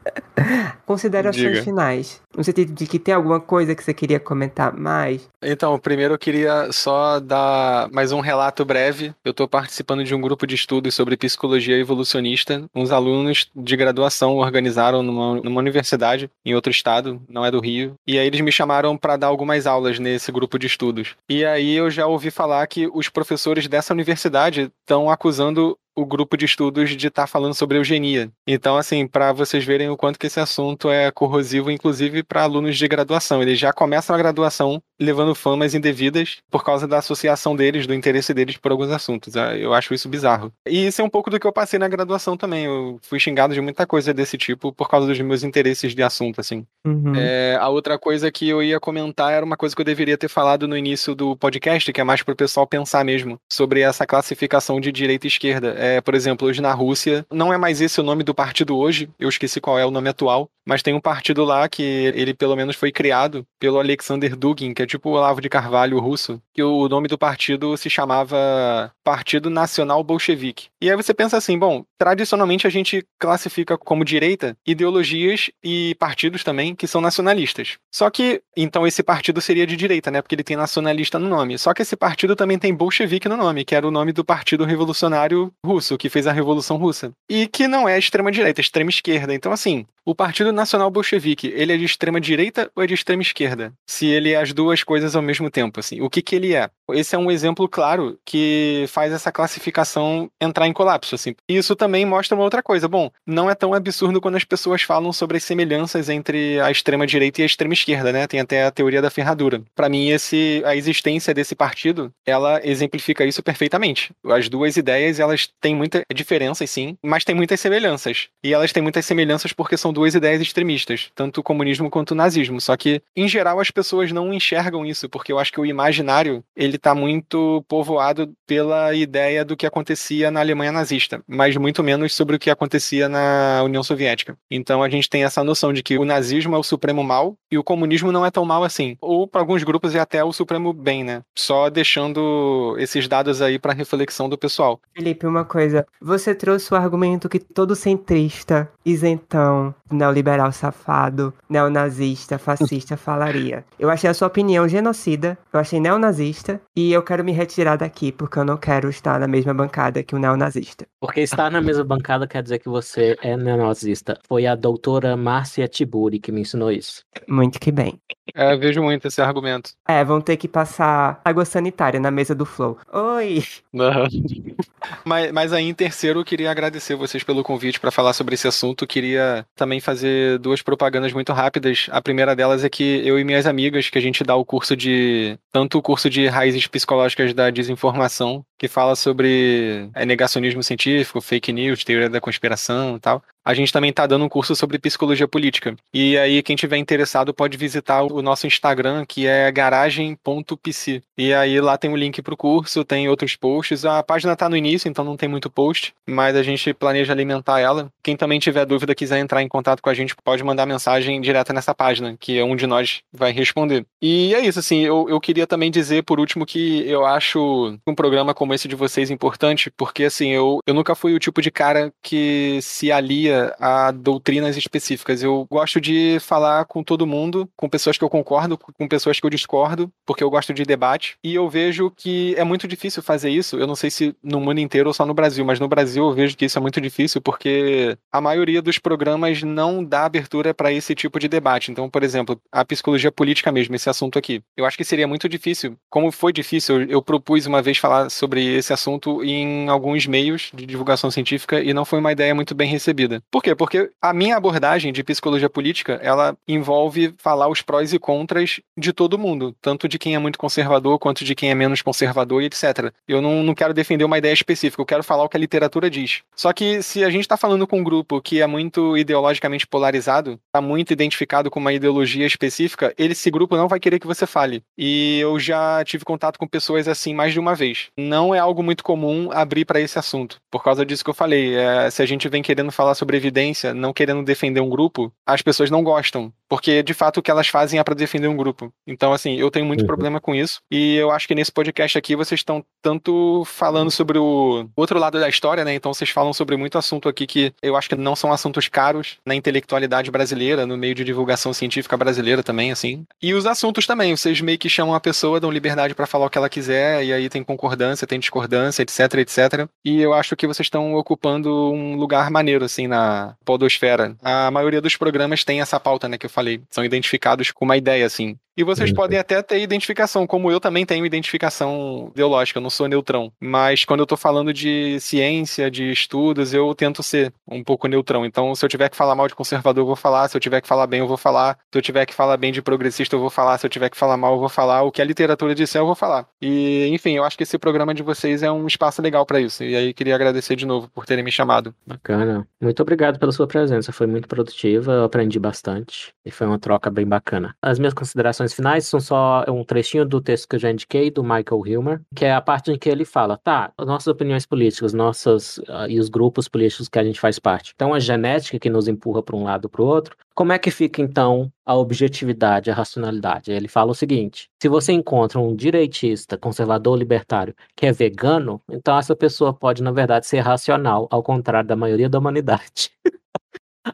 Considerações 0.85 1.51
Diga. 1.51 1.63
finais. 1.63 2.21
No 2.35 2.43
sentido 2.43 2.73
de 2.73 2.87
que 2.87 2.99
tem 2.99 3.13
alguma 3.13 3.39
coisa 3.39 3.75
que 3.75 3.83
você 3.83 3.93
queria 3.93 4.19
comentar 4.19 4.75
mais? 4.75 5.27
Então, 5.41 5.77
primeiro 5.79 6.13
eu 6.13 6.17
queria 6.17 6.71
só 6.71 7.19
dar 7.19 7.89
mais 7.91 8.11
um 8.11 8.19
relato 8.19 8.63
breve. 8.63 9.13
Eu 9.23 9.31
estou 9.31 9.47
participando 9.47 10.03
de 10.03 10.13
um 10.15 10.21
grupo 10.21 10.45
de 10.45 10.55
estudos 10.55 10.95
sobre 10.95 11.17
psicologia 11.17 11.77
evolucionista. 11.77 12.63
Uns 12.73 12.91
alunos 12.91 13.49
de 13.55 13.75
graduação 13.75 14.37
organizaram 14.37 15.03
numa, 15.03 15.41
numa 15.41 15.59
universidade 15.59 16.29
em 16.45 16.55
outro 16.55 16.71
estado, 16.71 17.21
não 17.27 17.45
é 17.45 17.51
do 17.51 17.59
Rio. 17.59 17.95
E 18.07 18.17
aí 18.17 18.27
eles 18.27 18.41
me 18.41 18.51
chamaram 18.51 18.97
para 18.97 19.17
dar 19.17 19.27
algumas 19.27 19.67
aulas 19.67 19.99
nesse 19.99 20.31
grupo 20.31 20.57
de 20.57 20.67
estudos. 20.67 21.15
E 21.29 21.45
aí 21.45 21.73
eu 21.73 21.89
já 21.89 22.07
ouvi 22.07 22.31
falar 22.31 22.65
que 22.67 22.89
os 22.93 23.09
professores 23.09 23.67
dessa 23.67 23.93
universidade 23.93 24.71
estão 24.81 25.09
acusando 25.09 25.77
o 26.01 26.05
grupo 26.05 26.37
de 26.37 26.45
estudos 26.45 26.89
de 26.91 27.07
estar 27.07 27.23
tá 27.23 27.27
falando 27.27 27.53
sobre 27.53 27.77
eugenia. 27.77 28.31
Então, 28.47 28.77
assim, 28.77 29.07
para 29.07 29.31
vocês 29.33 29.63
verem 29.63 29.89
o 29.89 29.97
quanto 29.97 30.19
que 30.19 30.27
esse 30.27 30.39
assunto 30.39 30.89
é 30.89 31.11
corrosivo, 31.11 31.69
inclusive 31.71 32.23
para 32.23 32.43
alunos 32.43 32.77
de 32.77 32.87
graduação. 32.87 33.41
Eles 33.41 33.59
já 33.59 33.73
começam 33.73 34.15
a 34.15 34.19
graduação 34.19 34.81
levando 34.99 35.33
famas 35.33 35.73
indevidas 35.73 36.37
por 36.49 36.63
causa 36.63 36.87
da 36.87 36.97
associação 36.97 37.55
deles, 37.55 37.87
do 37.87 37.93
interesse 37.93 38.33
deles 38.33 38.57
por 38.57 38.71
alguns 38.71 38.91
assuntos. 38.91 39.35
Ah, 39.37 39.55
eu 39.55 39.73
acho 39.73 39.93
isso 39.93 40.09
bizarro. 40.09 40.51
E 40.67 40.87
isso 40.87 41.01
é 41.01 41.05
um 41.05 41.09
pouco 41.09 41.29
do 41.29 41.39
que 41.39 41.47
eu 41.47 41.53
passei 41.53 41.79
na 41.79 41.87
graduação 41.87 42.35
também. 42.35 42.65
Eu 42.65 42.99
fui 43.01 43.19
xingado 43.19 43.53
de 43.53 43.61
muita 43.61 43.85
coisa 43.87 44.13
desse 44.13 44.37
tipo 44.37 44.73
por 44.73 44.89
causa 44.89 45.07
dos 45.07 45.19
meus 45.19 45.43
interesses 45.43 45.95
de 45.95 46.03
assunto, 46.03 46.41
assim. 46.41 46.65
Uhum. 46.85 47.13
É, 47.15 47.57
a 47.59 47.69
outra 47.69 47.97
coisa 47.97 48.31
que 48.31 48.47
eu 48.47 48.61
ia 48.61 48.79
comentar 48.79 49.31
era 49.31 49.45
uma 49.45 49.57
coisa 49.57 49.75
que 49.75 49.81
eu 49.81 49.85
deveria 49.85 50.17
ter 50.17 50.27
falado 50.27 50.67
no 50.67 50.77
início 50.77 51.15
do 51.15 51.35
podcast, 51.35 51.91
que 51.91 52.01
é 52.01 52.03
mais 52.03 52.21
para 52.21 52.33
o 52.33 52.37
pessoal 52.37 52.67
pensar 52.67 53.05
mesmo 53.05 53.39
sobre 53.51 53.81
essa 53.81 54.05
classificação 54.05 54.79
de 54.79 54.91
direita 54.91 55.27
e 55.27 55.29
esquerda. 55.29 55.75
É, 55.77 56.01
por 56.01 56.15
exemplo, 56.15 56.47
hoje 56.47 56.61
na 56.61 56.73
Rússia, 56.73 57.25
não 57.31 57.53
é 57.53 57.57
mais 57.57 57.81
esse 57.81 57.99
o 57.99 58.03
nome 58.03 58.23
do 58.23 58.33
partido 58.33 58.77
hoje, 58.77 59.09
eu 59.19 59.29
esqueci 59.29 59.61
qual 59.61 59.79
é 59.79 59.85
o 59.85 59.91
nome 59.91 60.09
atual, 60.09 60.49
mas 60.65 60.83
tem 60.83 60.93
um 60.93 61.01
partido 61.01 61.43
lá 61.43 61.67
que 61.67 61.81
ele 61.81 62.33
pelo 62.33 62.55
menos 62.55 62.75
foi 62.75 62.91
criado 62.91 63.45
pelo 63.59 63.79
Alexander 63.79 64.35
Dugin, 64.35 64.73
que 64.73 64.83
é 64.83 64.85
tipo 64.89 65.09
o 65.09 65.13
Olavo 65.13 65.39
de 65.39 65.47
Carvalho 65.47 65.99
russo, 65.99 66.41
que 66.53 66.61
o 66.61 66.89
nome 66.89 67.07
do 67.07 67.17
partido 67.17 67.77
se 67.77 67.89
chamava 67.89 68.91
Partido 69.03 69.49
Nacional 69.49 70.03
Bolchevique. 70.03 70.67
E 70.81 70.89
aí 70.89 70.95
você 70.95 71.13
pensa 71.13 71.37
assim, 71.37 71.57
bom, 71.57 71.83
tradicionalmente 71.97 72.67
a 72.67 72.69
gente 72.69 73.05
classifica 73.19 73.77
como 73.77 74.03
direita 74.03 74.57
ideologias 74.65 75.49
e 75.63 75.95
partidos 75.95 76.43
também 76.43 76.75
que 76.75 76.87
são 76.87 77.01
nacionalistas. 77.01 77.77
Só 77.93 78.09
que, 78.09 78.41
então 78.55 78.85
esse 78.85 79.01
partido 79.03 79.41
seria 79.41 79.65
de 79.65 79.75
direita, 79.75 80.11
né, 80.11 80.21
porque 80.21 80.35
ele 80.35 80.43
tem 80.43 80.57
nacionalista 80.57 81.17
no 81.17 81.29
nome. 81.29 81.57
Só 81.57 81.73
que 81.73 81.81
esse 81.81 81.95
partido 81.95 82.35
também 82.35 82.57
tem 82.57 82.73
bolchevique 82.73 83.29
no 83.29 83.37
nome, 83.37 83.63
que 83.63 83.75
era 83.75 83.87
o 83.87 83.91
nome 83.91 84.11
do 84.11 84.25
Partido 84.25 84.65
Revolucionário 84.65 85.51
Russo, 85.65 85.97
que 85.97 86.09
fez 86.09 86.27
a 86.27 86.31
Revolução 86.31 86.77
Russa. 86.77 87.11
E 87.29 87.47
que 87.47 87.67
não 87.67 87.87
é 87.87 87.97
extrema 87.97 88.31
direita, 88.31 88.59
é 88.59 88.63
extrema 88.63 88.89
esquerda. 88.89 89.33
Então 89.33 89.51
assim, 89.51 89.85
o 90.09 90.15
Partido 90.15 90.51
Nacional 90.51 90.89
Bolchevique, 90.89 91.53
ele 91.55 91.71
é 91.71 91.77
de 91.77 91.85
extrema 91.85 92.19
direita 92.19 92.71
ou 92.75 92.81
é 92.81 92.87
de 92.87 92.95
extrema 92.95 93.21
esquerda? 93.21 93.71
Se 93.87 94.07
ele 94.07 94.31
é 94.31 94.37
as 94.37 94.51
duas 94.51 94.83
coisas 94.83 95.15
ao 95.15 95.21
mesmo 95.21 95.51
tempo, 95.51 95.79
assim. 95.79 96.01
O 96.01 96.09
que 96.09 96.23
que 96.23 96.35
ele 96.35 96.55
é? 96.55 96.67
Esse 96.93 97.13
é 97.13 97.17
um 97.19 97.29
exemplo 97.29 97.69
claro 97.69 98.17
que 98.25 98.85
faz 98.87 99.13
essa 99.13 99.31
classificação 99.31 100.27
entrar 100.41 100.67
em 100.67 100.73
colapso, 100.73 101.13
assim. 101.13 101.35
Isso 101.47 101.75
também 101.75 102.07
mostra 102.07 102.35
uma 102.35 102.43
outra 102.43 102.63
coisa. 102.63 102.87
Bom, 102.87 103.11
não 103.23 103.51
é 103.51 103.53
tão 103.53 103.71
absurdo 103.71 104.19
quando 104.19 104.33
as 104.33 104.43
pessoas 104.43 104.81
falam 104.81 105.13
sobre 105.13 105.37
as 105.37 105.43
semelhanças 105.43 106.09
entre 106.09 106.59
a 106.59 106.71
extrema 106.71 107.05
direita 107.05 107.41
e 107.41 107.43
a 107.43 107.45
extrema 107.45 107.75
esquerda, 107.75 108.11
né? 108.11 108.25
Tem 108.25 108.39
até 108.39 108.63
a 108.63 108.71
teoria 108.71 109.03
da 109.03 109.11
ferradura. 109.11 109.61
Para 109.75 109.89
mim, 109.89 110.09
esse 110.09 110.63
a 110.65 110.75
existência 110.75 111.35
desse 111.35 111.53
partido, 111.53 112.11
ela 112.25 112.59
exemplifica 112.65 113.23
isso 113.23 113.43
perfeitamente. 113.43 114.11
As 114.25 114.49
duas 114.49 114.75
ideias, 114.75 115.19
elas 115.19 115.47
têm 115.61 115.75
muitas 115.75 116.01
diferenças, 116.15 116.67
sim, 116.67 116.97
mas 117.03 117.23
têm 117.23 117.35
muitas 117.35 117.59
semelhanças. 117.59 118.29
E 118.43 118.51
elas 118.51 118.73
têm 118.73 118.81
muitas 118.81 119.05
semelhanças 119.05 119.53
porque 119.53 119.77
são 119.77 119.93
duas 119.99 120.15
ideias 120.15 120.41
extremistas, 120.41 121.11
tanto 121.13 121.41
o 121.41 121.43
comunismo 121.43 121.89
quanto 121.89 122.11
o 122.11 122.15
nazismo. 122.15 122.61
Só 122.61 122.77
que, 122.77 123.01
em 123.13 123.27
geral, 123.27 123.59
as 123.59 123.69
pessoas 123.69 124.13
não 124.13 124.33
enxergam 124.33 124.85
isso, 124.85 125.09
porque 125.09 125.33
eu 125.33 125.37
acho 125.37 125.51
que 125.51 125.59
o 125.59 125.65
imaginário, 125.65 126.41
ele 126.55 126.77
tá 126.77 126.95
muito 126.95 127.63
povoado 127.67 128.31
pela 128.47 128.95
ideia 128.95 129.43
do 129.43 129.57
que 129.57 129.65
acontecia 129.65 130.31
na 130.31 130.39
Alemanha 130.39 130.71
nazista, 130.71 131.21
mas 131.27 131.57
muito 131.57 131.83
menos 131.83 132.15
sobre 132.15 132.37
o 132.37 132.39
que 132.39 132.49
acontecia 132.49 133.09
na 133.09 133.61
União 133.65 133.83
Soviética. 133.83 134.37
Então 134.49 134.81
a 134.81 134.89
gente 134.89 135.09
tem 135.09 135.25
essa 135.25 135.43
noção 135.43 135.73
de 135.73 135.83
que 135.83 135.97
o 135.97 136.05
nazismo 136.05 136.55
é 136.55 136.57
o 136.57 136.63
supremo 136.63 137.03
mal 137.03 137.35
e 137.51 137.57
o 137.57 137.63
comunismo 137.63 138.09
não 138.09 138.25
é 138.25 138.31
tão 138.31 138.45
mal 138.45 138.63
assim. 138.63 138.95
Ou 139.01 139.27
para 139.27 139.41
alguns 139.41 139.63
grupos 139.63 139.93
é 139.95 139.99
até 139.99 140.23
o 140.23 140.31
supremo 140.31 140.71
bem, 140.71 141.03
né? 141.03 141.21
Só 141.37 141.69
deixando 141.69 142.77
esses 142.79 143.05
dados 143.05 143.41
aí 143.41 143.59
para 143.59 143.73
reflexão 143.73 144.29
do 144.29 144.37
pessoal. 144.37 144.79
Felipe, 144.95 145.27
uma 145.27 145.43
coisa. 145.43 145.85
Você 146.01 146.33
trouxe 146.33 146.73
o 146.73 146.77
argumento 146.77 147.27
que 147.27 147.39
todo 147.39 147.75
centrista, 147.75 148.71
isentão, 148.85 149.75
neoliberal 149.91 150.51
safado, 150.51 151.33
neonazista, 151.49 152.37
fascista 152.37 152.97
falaria. 152.97 153.65
Eu 153.77 153.89
achei 153.89 154.09
a 154.09 154.13
sua 154.13 154.27
opinião 154.27 154.67
genocida, 154.67 155.37
eu 155.51 155.59
achei 155.59 155.79
neonazista 155.79 156.61
e 156.75 156.91
eu 156.91 157.03
quero 157.03 157.23
me 157.23 157.31
retirar 157.31 157.77
daqui 157.77 158.11
porque 158.11 158.39
eu 158.39 158.45
não 158.45 158.57
quero 158.57 158.89
estar 158.89 159.19
na 159.19 159.27
mesma 159.27 159.53
bancada 159.53 160.03
que 160.03 160.15
o 160.15 160.19
neonazista. 160.19 160.85
Porque 160.99 161.21
estar 161.21 161.49
na 161.49 161.61
mesma 161.61 161.83
bancada 161.83 162.27
quer 162.27 162.43
dizer 162.43 162.59
que 162.59 162.69
você 162.69 163.17
é 163.21 163.35
neonazista. 163.37 164.19
Foi 164.27 164.45
a 164.45 164.55
doutora 164.55 165.15
Márcia 165.15 165.67
Tiburi 165.67 166.19
que 166.19 166.31
me 166.31 166.41
ensinou 166.41 166.71
isso. 166.71 167.03
Muito 167.27 167.59
que 167.59 167.71
bem. 167.71 167.99
É, 168.35 168.55
vejo 168.55 168.81
muito 168.81 169.07
esse 169.07 169.21
argumento. 169.21 169.71
É, 169.87 170.03
vão 170.03 170.21
ter 170.21 170.37
que 170.37 170.47
passar 170.47 171.19
água 171.23 171.45
sanitária 171.45 171.99
na 171.99 172.11
mesa 172.11 172.35
do 172.35 172.45
Flow. 172.45 172.77
Oi! 172.91 173.43
Mas, 175.05 175.31
mas 175.31 175.53
aí, 175.53 175.65
em 175.65 175.73
terceiro, 175.73 176.19
eu 176.21 176.25
queria 176.25 176.49
agradecer 176.49 176.95
vocês 176.95 177.23
pelo 177.23 177.43
convite 177.43 177.79
para 177.79 177.91
falar 177.91 178.13
sobre 178.13 178.35
esse 178.35 178.47
assunto. 178.47 178.87
Queria 178.87 179.45
também 179.55 179.78
fazer 179.79 180.39
duas 180.39 180.61
propagandas 180.61 181.13
muito 181.13 181.33
rápidas. 181.33 181.87
A 181.91 182.01
primeira 182.01 182.35
delas 182.35 182.63
é 182.63 182.69
que 182.69 183.01
eu 183.05 183.19
e 183.19 183.23
minhas 183.23 183.45
amigas, 183.45 183.89
que 183.89 183.97
a 183.97 184.01
gente 184.01 184.23
dá 184.23 184.35
o 184.35 184.45
curso 184.45 184.75
de. 184.75 185.37
tanto 185.51 185.77
o 185.77 185.81
curso 185.81 186.09
de 186.09 186.27
raízes 186.27 186.67
psicológicas 186.67 187.33
da 187.33 187.49
desinformação, 187.49 188.43
que 188.57 188.67
fala 188.67 188.95
sobre 188.95 189.89
é, 189.93 190.05
negacionismo 190.05 190.63
científico, 190.63 191.21
fake 191.21 191.51
news, 191.51 191.83
teoria 191.83 192.09
da 192.09 192.21
conspiração 192.21 192.95
e 192.95 192.99
tal. 192.99 193.23
A 193.49 193.53
gente 193.55 193.73
também 193.73 193.89
está 193.89 194.05
dando 194.05 194.23
um 194.23 194.29
curso 194.29 194.55
sobre 194.55 194.77
psicologia 194.77 195.27
política. 195.27 195.75
E 195.91 196.15
aí, 196.19 196.43
quem 196.43 196.55
tiver 196.55 196.77
interessado 196.77 197.33
pode 197.33 197.57
visitar 197.57 198.03
o 198.03 198.21
nosso 198.21 198.45
Instagram, 198.45 199.03
que 199.07 199.25
é 199.25 199.51
garagem.pc. 199.51 201.01
E 201.17 201.33
aí 201.33 201.59
lá 201.59 201.75
tem 201.75 201.89
o 201.89 201.93
um 201.93 201.97
link 201.97 202.21
para 202.21 202.35
o 202.35 202.37
curso, 202.37 202.85
tem 202.85 203.09
outros 203.09 203.35
posts. 203.35 203.85
A 203.85 204.03
página 204.03 204.33
está 204.33 204.47
no 204.47 204.55
início, 204.55 204.87
então 204.87 205.03
não 205.03 205.17
tem 205.17 205.27
muito 205.27 205.49
post, 205.49 205.95
mas 206.07 206.35
a 206.35 206.43
gente 206.43 206.75
planeja 206.75 207.11
alimentar 207.11 207.59
ela. 207.59 207.91
Quem 208.03 208.15
também 208.15 208.37
tiver 208.37 208.67
dúvida, 208.67 208.93
quiser 208.93 209.17
entrar 209.17 209.41
em 209.41 209.47
contato 209.47 209.81
com 209.81 209.89
a 209.89 209.95
gente, 209.95 210.15
pode 210.23 210.43
mandar 210.43 210.67
mensagem 210.67 211.19
direta 211.19 211.51
nessa 211.51 211.73
página, 211.73 212.15
que 212.19 212.39
um 212.43 212.55
de 212.55 212.67
nós 212.67 213.01
vai 213.11 213.31
responder. 213.31 213.83
E 213.99 214.31
é 214.35 214.41
isso, 214.41 214.59
assim, 214.59 214.81
eu, 214.81 215.09
eu 215.09 215.19
queria 215.19 215.47
também 215.47 215.71
dizer, 215.71 216.03
por 216.03 216.19
último, 216.19 216.45
que 216.45 216.87
eu 216.87 217.03
acho 217.03 217.79
um 217.87 217.95
programa 217.95 218.31
como 218.31 218.53
esse 218.53 218.67
de 218.67 218.75
vocês 218.75 219.09
importante, 219.09 219.71
porque 219.71 220.03
assim, 220.03 220.29
eu, 220.29 220.59
eu 220.67 220.73
nunca 220.75 220.93
fui 220.93 221.15
o 221.15 221.19
tipo 221.19 221.41
de 221.41 221.49
cara 221.49 221.91
que 222.03 222.59
se 222.61 222.91
alia 222.91 223.38
a 223.59 223.91
doutrinas 223.91 224.57
específicas. 224.57 225.23
Eu 225.23 225.47
gosto 225.49 225.79
de 225.79 226.17
falar 226.19 226.65
com 226.65 226.83
todo 226.83 227.07
mundo, 227.07 227.49
com 227.55 227.69
pessoas 227.69 227.97
que 227.97 228.03
eu 228.03 228.09
concordo, 228.09 228.57
com 228.57 228.87
pessoas 228.87 229.19
que 229.19 229.25
eu 229.25 229.29
discordo, 229.29 229.91
porque 230.05 230.23
eu 230.23 230.29
gosto 230.29 230.53
de 230.53 230.63
debate. 230.63 231.17
E 231.23 231.35
eu 231.35 231.49
vejo 231.49 231.91
que 231.91 232.35
é 232.35 232.43
muito 232.43 232.67
difícil 232.67 233.01
fazer 233.01 233.29
isso. 233.29 233.57
Eu 233.57 233.67
não 233.67 233.75
sei 233.75 233.89
se 233.89 234.15
no 234.23 234.39
mundo 234.39 234.59
inteiro 234.59 234.89
ou 234.89 234.93
só 234.93 235.05
no 235.05 235.13
Brasil, 235.13 235.43
mas 235.45 235.59
no 235.59 235.67
Brasil 235.67 236.05
eu 236.05 236.13
vejo 236.13 236.35
que 236.35 236.45
isso 236.45 236.57
é 236.57 236.61
muito 236.61 236.79
difícil 236.81 237.21
porque 237.21 237.97
a 238.11 238.21
maioria 238.21 238.61
dos 238.61 238.79
programas 238.79 239.43
não 239.43 239.83
dá 239.83 240.05
abertura 240.05 240.53
para 240.53 240.71
esse 240.71 240.95
tipo 240.95 241.19
de 241.19 241.27
debate. 241.27 241.71
Então, 241.71 241.89
por 241.89 242.03
exemplo, 242.03 242.39
a 242.51 242.65
psicologia 242.65 243.11
política 243.11 243.51
mesmo, 243.51 243.75
esse 243.75 243.89
assunto 243.89 244.17
aqui. 244.17 244.41
Eu 244.55 244.65
acho 244.65 244.77
que 244.77 244.83
seria 244.83 245.07
muito 245.07 245.27
difícil. 245.29 245.77
Como 245.89 246.11
foi 246.11 246.33
difícil, 246.33 246.83
eu 246.83 247.01
propus 247.01 247.45
uma 247.45 247.61
vez 247.61 247.77
falar 247.77 248.09
sobre 248.09 248.45
esse 248.55 248.73
assunto 248.73 249.23
em 249.23 249.67
alguns 249.69 250.05
meios 250.05 250.51
de 250.53 250.65
divulgação 250.65 251.09
científica 251.11 251.61
e 251.61 251.73
não 251.73 251.85
foi 251.85 251.99
uma 251.99 252.11
ideia 252.11 252.33
muito 252.35 252.53
bem 252.55 252.69
recebida. 252.69 253.18
Por 253.31 253.43
quê? 253.43 253.55
Porque 253.55 253.89
a 254.01 254.13
minha 254.13 254.37
abordagem 254.37 254.93
de 254.93 255.03
psicologia 255.03 255.49
política, 255.49 255.99
ela 256.01 256.37
envolve 256.47 257.13
falar 257.17 257.47
os 257.47 257.61
prós 257.61 257.93
e 257.93 257.99
contras 257.99 258.59
de 258.77 258.93
todo 258.93 259.17
mundo, 259.17 259.55
tanto 259.61 259.87
de 259.87 259.99
quem 259.99 260.15
é 260.15 260.19
muito 260.19 260.39
conservador 260.39 260.99
quanto 260.99 261.23
de 261.23 261.35
quem 261.35 261.51
é 261.51 261.55
menos 261.55 261.81
conservador 261.81 262.41
e 262.41 262.45
etc. 262.45 262.91
Eu 263.07 263.21
não, 263.21 263.43
não 263.43 263.55
quero 263.55 263.73
defender 263.73 264.03
uma 264.03 264.17
ideia 264.17 264.33
específica, 264.33 264.81
eu 264.81 264.85
quero 264.85 265.03
falar 265.03 265.23
o 265.23 265.29
que 265.29 265.37
a 265.37 265.39
literatura 265.39 265.89
diz. 265.89 266.21
Só 266.35 266.53
que 266.53 266.81
se 266.81 267.03
a 267.03 267.09
gente 267.09 267.21
está 267.21 267.37
falando 267.37 267.67
com 267.67 267.79
um 267.79 267.83
grupo 267.83 268.21
que 268.21 268.41
é 268.41 268.47
muito 268.47 268.97
ideologicamente 268.97 269.67
polarizado, 269.67 270.39
está 270.47 270.61
muito 270.61 270.91
identificado 270.91 271.49
com 271.49 271.59
uma 271.59 271.73
ideologia 271.73 272.25
específica, 272.25 272.93
esse 272.97 273.29
grupo 273.31 273.55
não 273.55 273.67
vai 273.67 273.79
querer 273.79 273.99
que 273.99 274.07
você 274.07 274.25
fale. 274.25 274.63
E 274.77 275.19
eu 275.19 275.39
já 275.39 275.83
tive 275.83 276.05
contato 276.05 276.37
com 276.37 276.47
pessoas 276.47 276.87
assim 276.87 277.13
mais 277.13 277.33
de 277.33 277.39
uma 277.39 277.55
vez. 277.55 277.87
Não 277.97 278.33
é 278.33 278.39
algo 278.39 278.63
muito 278.63 278.83
comum 278.83 279.29
abrir 279.31 279.65
para 279.65 279.79
esse 279.81 279.97
assunto, 279.97 280.39
por 280.49 280.63
causa 280.63 280.85
disso 280.85 281.03
que 281.03 281.09
eu 281.09 281.13
falei. 281.13 281.55
É, 281.55 281.89
se 281.89 282.01
a 282.01 282.05
gente 282.05 282.27
vem 282.29 282.41
querendo 282.41 282.71
falar 282.71 282.95
sobre 282.95 283.08
evidência, 283.13 283.73
não 283.73 283.93
querendo 283.93 284.23
defender 284.23 284.61
um 284.61 284.69
grupo, 284.69 285.13
as 285.25 285.41
pessoas 285.41 285.69
não 285.69 285.83
gostam. 285.83 286.33
Porque, 286.49 286.81
de 286.81 286.93
fato, 286.95 287.17
o 287.17 287.21
que 287.21 287.29
elas 287.29 287.47
fazem 287.47 287.79
é 287.79 287.83
para 287.83 287.93
defender 287.93 288.27
um 288.27 288.35
grupo. 288.35 288.73
Então, 288.87 289.13
assim, 289.13 289.35
eu 289.35 289.51
tenho 289.51 289.65
muito 289.65 289.81
uhum. 289.81 289.87
problema 289.87 290.19
com 290.19 290.33
isso. 290.33 290.59
E 290.71 290.95
eu 290.95 291.11
acho 291.11 291.27
que 291.27 291.35
nesse 291.35 291.51
podcast 291.51 291.97
aqui 291.97 292.15
vocês 292.15 292.39
estão 292.39 292.65
tanto 292.81 293.43
falando 293.45 293.91
sobre 293.91 294.17
o 294.17 294.67
outro 294.75 294.97
lado 294.97 295.19
da 295.19 295.29
história, 295.29 295.63
né? 295.63 295.75
Então, 295.75 295.93
vocês 295.93 296.09
falam 296.09 296.33
sobre 296.33 296.57
muito 296.57 296.77
assunto 296.77 297.07
aqui 297.07 297.27
que 297.27 297.53
eu 297.61 297.75
acho 297.77 297.87
que 297.87 297.95
não 297.95 298.15
são 298.15 298.33
assuntos 298.33 298.67
caros 298.67 299.17
na 299.25 299.35
intelectualidade 299.35 300.09
brasileira, 300.09 300.65
no 300.65 300.75
meio 300.75 300.95
de 300.95 301.03
divulgação 301.03 301.53
científica 301.53 301.95
brasileira 301.95 302.41
também, 302.41 302.71
assim. 302.71 303.05
E 303.21 303.33
os 303.33 303.45
assuntos 303.45 303.85
também. 303.85 304.15
Vocês 304.15 304.41
meio 304.41 304.57
que 304.57 304.69
chamam 304.69 304.95
a 304.95 304.99
pessoa, 304.99 305.39
dão 305.39 305.51
liberdade 305.51 305.93
para 305.93 306.07
falar 306.07 306.25
o 306.25 306.29
que 306.29 306.37
ela 306.37 306.49
quiser, 306.49 307.03
e 307.03 307.13
aí 307.13 307.29
tem 307.29 307.43
concordância, 307.43 308.07
tem 308.07 308.19
discordância, 308.19 308.81
etc, 308.81 309.13
etc. 309.15 309.67
E 309.85 310.01
eu 310.01 310.13
acho 310.13 310.35
que 310.35 310.47
vocês 310.47 310.65
estão 310.65 310.95
ocupando 310.95 311.71
um 311.71 311.95
lugar 311.95 312.31
maneiro, 312.31 312.65
assim, 312.65 312.87
na 312.87 313.35
podosfera. 313.45 314.15
A 314.23 314.49
maioria 314.49 314.81
dos 314.81 314.95
programas 314.95 315.43
tem 315.43 315.61
essa 315.61 315.79
pauta, 315.79 316.07
né, 316.07 316.17
que 316.17 316.25
eu 316.25 316.29
falei. 316.39 316.61
São 316.69 316.83
identificados 316.83 317.51
com 317.51 317.65
uma 317.65 317.77
ideia, 317.77 318.05
assim. 318.05 318.37
E 318.59 318.63
vocês 318.63 318.91
podem 318.91 319.17
até 319.17 319.41
ter 319.41 319.61
identificação, 319.61 320.27
como 320.27 320.51
eu 320.51 320.59
também 320.59 320.85
tenho 320.85 321.05
identificação 321.05 322.09
ideológica, 322.11 322.59
eu 322.59 322.61
não 322.61 322.69
sou 322.69 322.89
neutrão. 322.89 323.31
Mas 323.39 323.85
quando 323.85 324.01
eu 324.01 324.05
tô 324.05 324.17
falando 324.17 324.51
de 324.51 324.99
ciência, 324.99 325.71
de 325.71 325.89
estudos, 325.89 326.53
eu 326.53 326.75
tento 326.75 327.01
ser 327.01 327.33
um 327.47 327.63
pouco 327.63 327.87
neutrão. 327.87 328.25
Então, 328.25 328.53
se 328.53 328.65
eu 328.65 328.67
tiver 328.67 328.89
que 328.89 328.97
falar 328.97 329.15
mal 329.15 329.29
de 329.29 329.33
conservador, 329.33 329.81
eu 329.81 329.87
vou 329.87 329.95
falar. 329.95 330.27
Se 330.27 330.35
eu 330.35 330.41
tiver 330.41 330.59
que 330.59 330.67
falar 330.67 330.87
bem, 330.87 330.99
eu 330.99 331.07
vou 331.07 331.15
falar. 331.15 331.57
Se 331.71 331.77
eu 331.77 331.81
tiver 331.81 332.05
que 332.05 332.13
falar 332.13 332.35
bem 332.35 332.51
de 332.51 332.61
progressista, 332.61 333.15
eu 333.15 333.21
vou 333.21 333.29
falar. 333.29 333.57
Se 333.57 333.65
eu 333.65 333.69
tiver 333.69 333.89
que 333.89 333.95
falar 333.95 334.17
mal, 334.17 334.33
eu 334.33 334.39
vou 334.41 334.49
falar. 334.49 334.83
O 334.83 334.91
que 334.91 335.01
a 335.01 335.05
literatura 335.05 335.55
disser, 335.55 335.79
eu 335.81 335.85
vou 335.85 335.95
falar. 335.95 336.27
E, 336.41 336.89
enfim, 336.91 337.15
eu 337.15 337.23
acho 337.23 337.37
que 337.37 337.43
esse 337.43 337.57
programa 337.57 337.93
de 337.93 338.03
vocês 338.03 338.43
é 338.43 338.51
um 338.51 338.67
espaço 338.67 339.01
legal 339.01 339.25
para 339.25 339.39
isso. 339.39 339.63
E 339.63 339.73
aí, 339.73 339.93
queria 339.93 340.15
agradecer 340.15 340.57
de 340.57 340.65
novo 340.65 340.89
por 340.89 341.05
terem 341.05 341.23
me 341.23 341.31
chamado. 341.31 341.73
Bacana. 341.87 342.45
Muito 342.61 342.81
obrigado 342.81 343.19
pela 343.19 343.31
sua 343.31 343.47
presença. 343.47 343.93
Foi 343.93 344.05
muito 344.05 344.27
produtiva, 344.27 344.91
eu 344.91 345.05
aprendi 345.05 345.39
bastante. 345.39 346.13
E 346.25 346.29
foi 346.29 346.45
uma 346.45 346.59
troca 346.59 346.91
bem 346.91 347.07
bacana. 347.07 347.55
As 347.61 347.79
minhas 347.79 347.93
considerações 347.93 348.48
finais 348.53 348.85
são 348.85 348.99
só 348.99 349.43
um 349.47 349.63
trechinho 349.63 350.05
do 350.05 350.21
texto 350.21 350.47
que 350.47 350.55
eu 350.55 350.59
já 350.59 350.71
indiquei, 350.71 351.09
do 351.11 351.23
Michael 351.23 351.65
Hilmer, 351.65 352.01
que 352.15 352.25
é 352.25 352.33
a 352.33 352.41
parte 352.41 352.71
em 352.71 352.77
que 352.77 352.89
ele 352.89 353.05
fala, 353.05 353.37
tá, 353.37 353.71
nossas 353.77 354.07
opiniões 354.07 354.45
políticas, 354.45 354.93
nossas 354.93 355.57
uh, 355.59 355.87
e 355.87 355.99
os 355.99 356.09
grupos 356.09 356.47
políticos 356.47 356.87
que 356.87 356.99
a 356.99 357.03
gente 357.03 357.19
faz 357.19 357.39
parte. 357.39 357.73
Então, 357.75 357.93
a 357.93 357.99
genética 357.99 358.59
que 358.59 358.69
nos 358.69 358.87
empurra 358.87 359.21
para 359.21 359.35
um 359.35 359.43
lado 359.43 359.69
para 359.69 359.81
o 359.81 359.85
outro. 359.85 360.15
Como 360.33 360.53
é 360.53 360.59
que 360.59 360.71
fica, 360.71 361.01
então, 361.01 361.51
a 361.65 361.75
objetividade, 361.75 362.71
a 362.71 362.73
racionalidade? 362.73 363.51
Ele 363.51 363.67
fala 363.67 363.91
o 363.91 363.95
seguinte: 363.95 364.49
se 364.61 364.69
você 364.69 364.93
encontra 364.93 365.39
um 365.39 365.53
direitista, 365.55 366.37
conservador 366.37 366.97
libertário, 366.97 367.53
que 367.75 367.85
é 367.85 367.91
vegano, 367.91 368.61
então 368.69 368.97
essa 368.97 369.15
pessoa 369.15 369.53
pode, 369.53 369.83
na 369.83 369.91
verdade, 369.91 370.25
ser 370.27 370.39
racional, 370.39 371.07
ao 371.11 371.21
contrário 371.21 371.67
da 371.67 371.75
maioria 371.75 372.07
da 372.09 372.19
humanidade. 372.19 372.91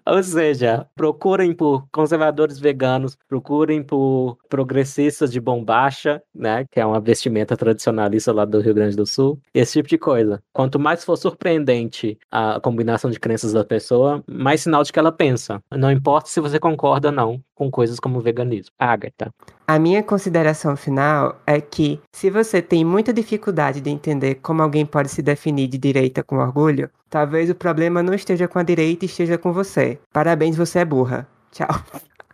Ou 0.06 0.22
seja, 0.24 0.88
procurem 0.96 1.54
por 1.54 1.88
conservadores 1.92 2.60
veganos, 2.60 3.18
procurem 3.28 3.84
por 3.84 4.38
progressistas 4.50 5.32
de 5.32 5.40
bombacha, 5.40 6.22
né? 6.34 6.66
Que 6.72 6.80
é 6.80 6.86
uma 6.86 7.00
vestimenta 7.00 7.56
tradicionalista 7.56 8.32
lá 8.32 8.46
do 8.46 8.60
Rio 8.60 8.74
Grande 8.74 8.96
do 8.96 9.06
Sul. 9.06 9.40
Esse 9.54 9.74
tipo 9.74 9.90
de 9.90 9.98
coisa. 9.98 10.42
Quanto 10.52 10.80
mais 10.80 11.04
for 11.04 11.16
surpreendente 11.18 12.18
a 12.32 12.60
combinação 12.60 13.10
de 13.12 13.20
crenças 13.20 13.54
da 13.54 13.64
pessoa, 13.64 14.24
mais 14.28 14.62
sinal 14.62 14.84
de 14.84 14.92
que 14.92 15.00
ela 15.00 15.12
pensa. 15.12 15.62
Não 15.72 15.92
importa 15.92 16.30
se 16.30 16.40
você 16.40 16.60
concorda 16.60 17.10
ou 17.10 17.14
não 17.14 17.44
com 17.56 17.72
coisas 17.72 18.00
como 18.00 18.20
veganismo. 18.20 18.72
Agatha. 18.78 19.34
A 19.66 19.80
minha 19.80 20.04
consideração 20.04 20.76
final 20.76 21.42
é 21.48 21.60
que, 21.60 22.00
se 22.12 22.30
você 22.30 22.62
tem 22.62 22.86
muita 22.86 23.14
dificuldade 23.14 23.82
de 23.82 23.90
entender 23.90 24.36
como 24.36 24.62
alguém 24.62 24.86
pode 24.86 25.10
se 25.10 25.22
definir 25.22 25.68
de 25.68 25.78
direita 25.78 26.22
com 26.22 26.38
orgulho, 26.38 26.90
talvez 27.10 27.50
o 27.50 27.56
problema 27.56 28.04
não 28.04 28.14
esteja 28.14 28.48
com 28.48 28.60
a 28.60 28.64
direita 28.64 29.06
e 29.06 29.08
esteja 29.08 29.38
com 29.38 29.52
você. 29.52 29.98
Parabéns, 30.12 30.56
você 30.56 30.80
é 30.80 30.86
burra. 30.86 31.28
Tchau. 31.52 31.70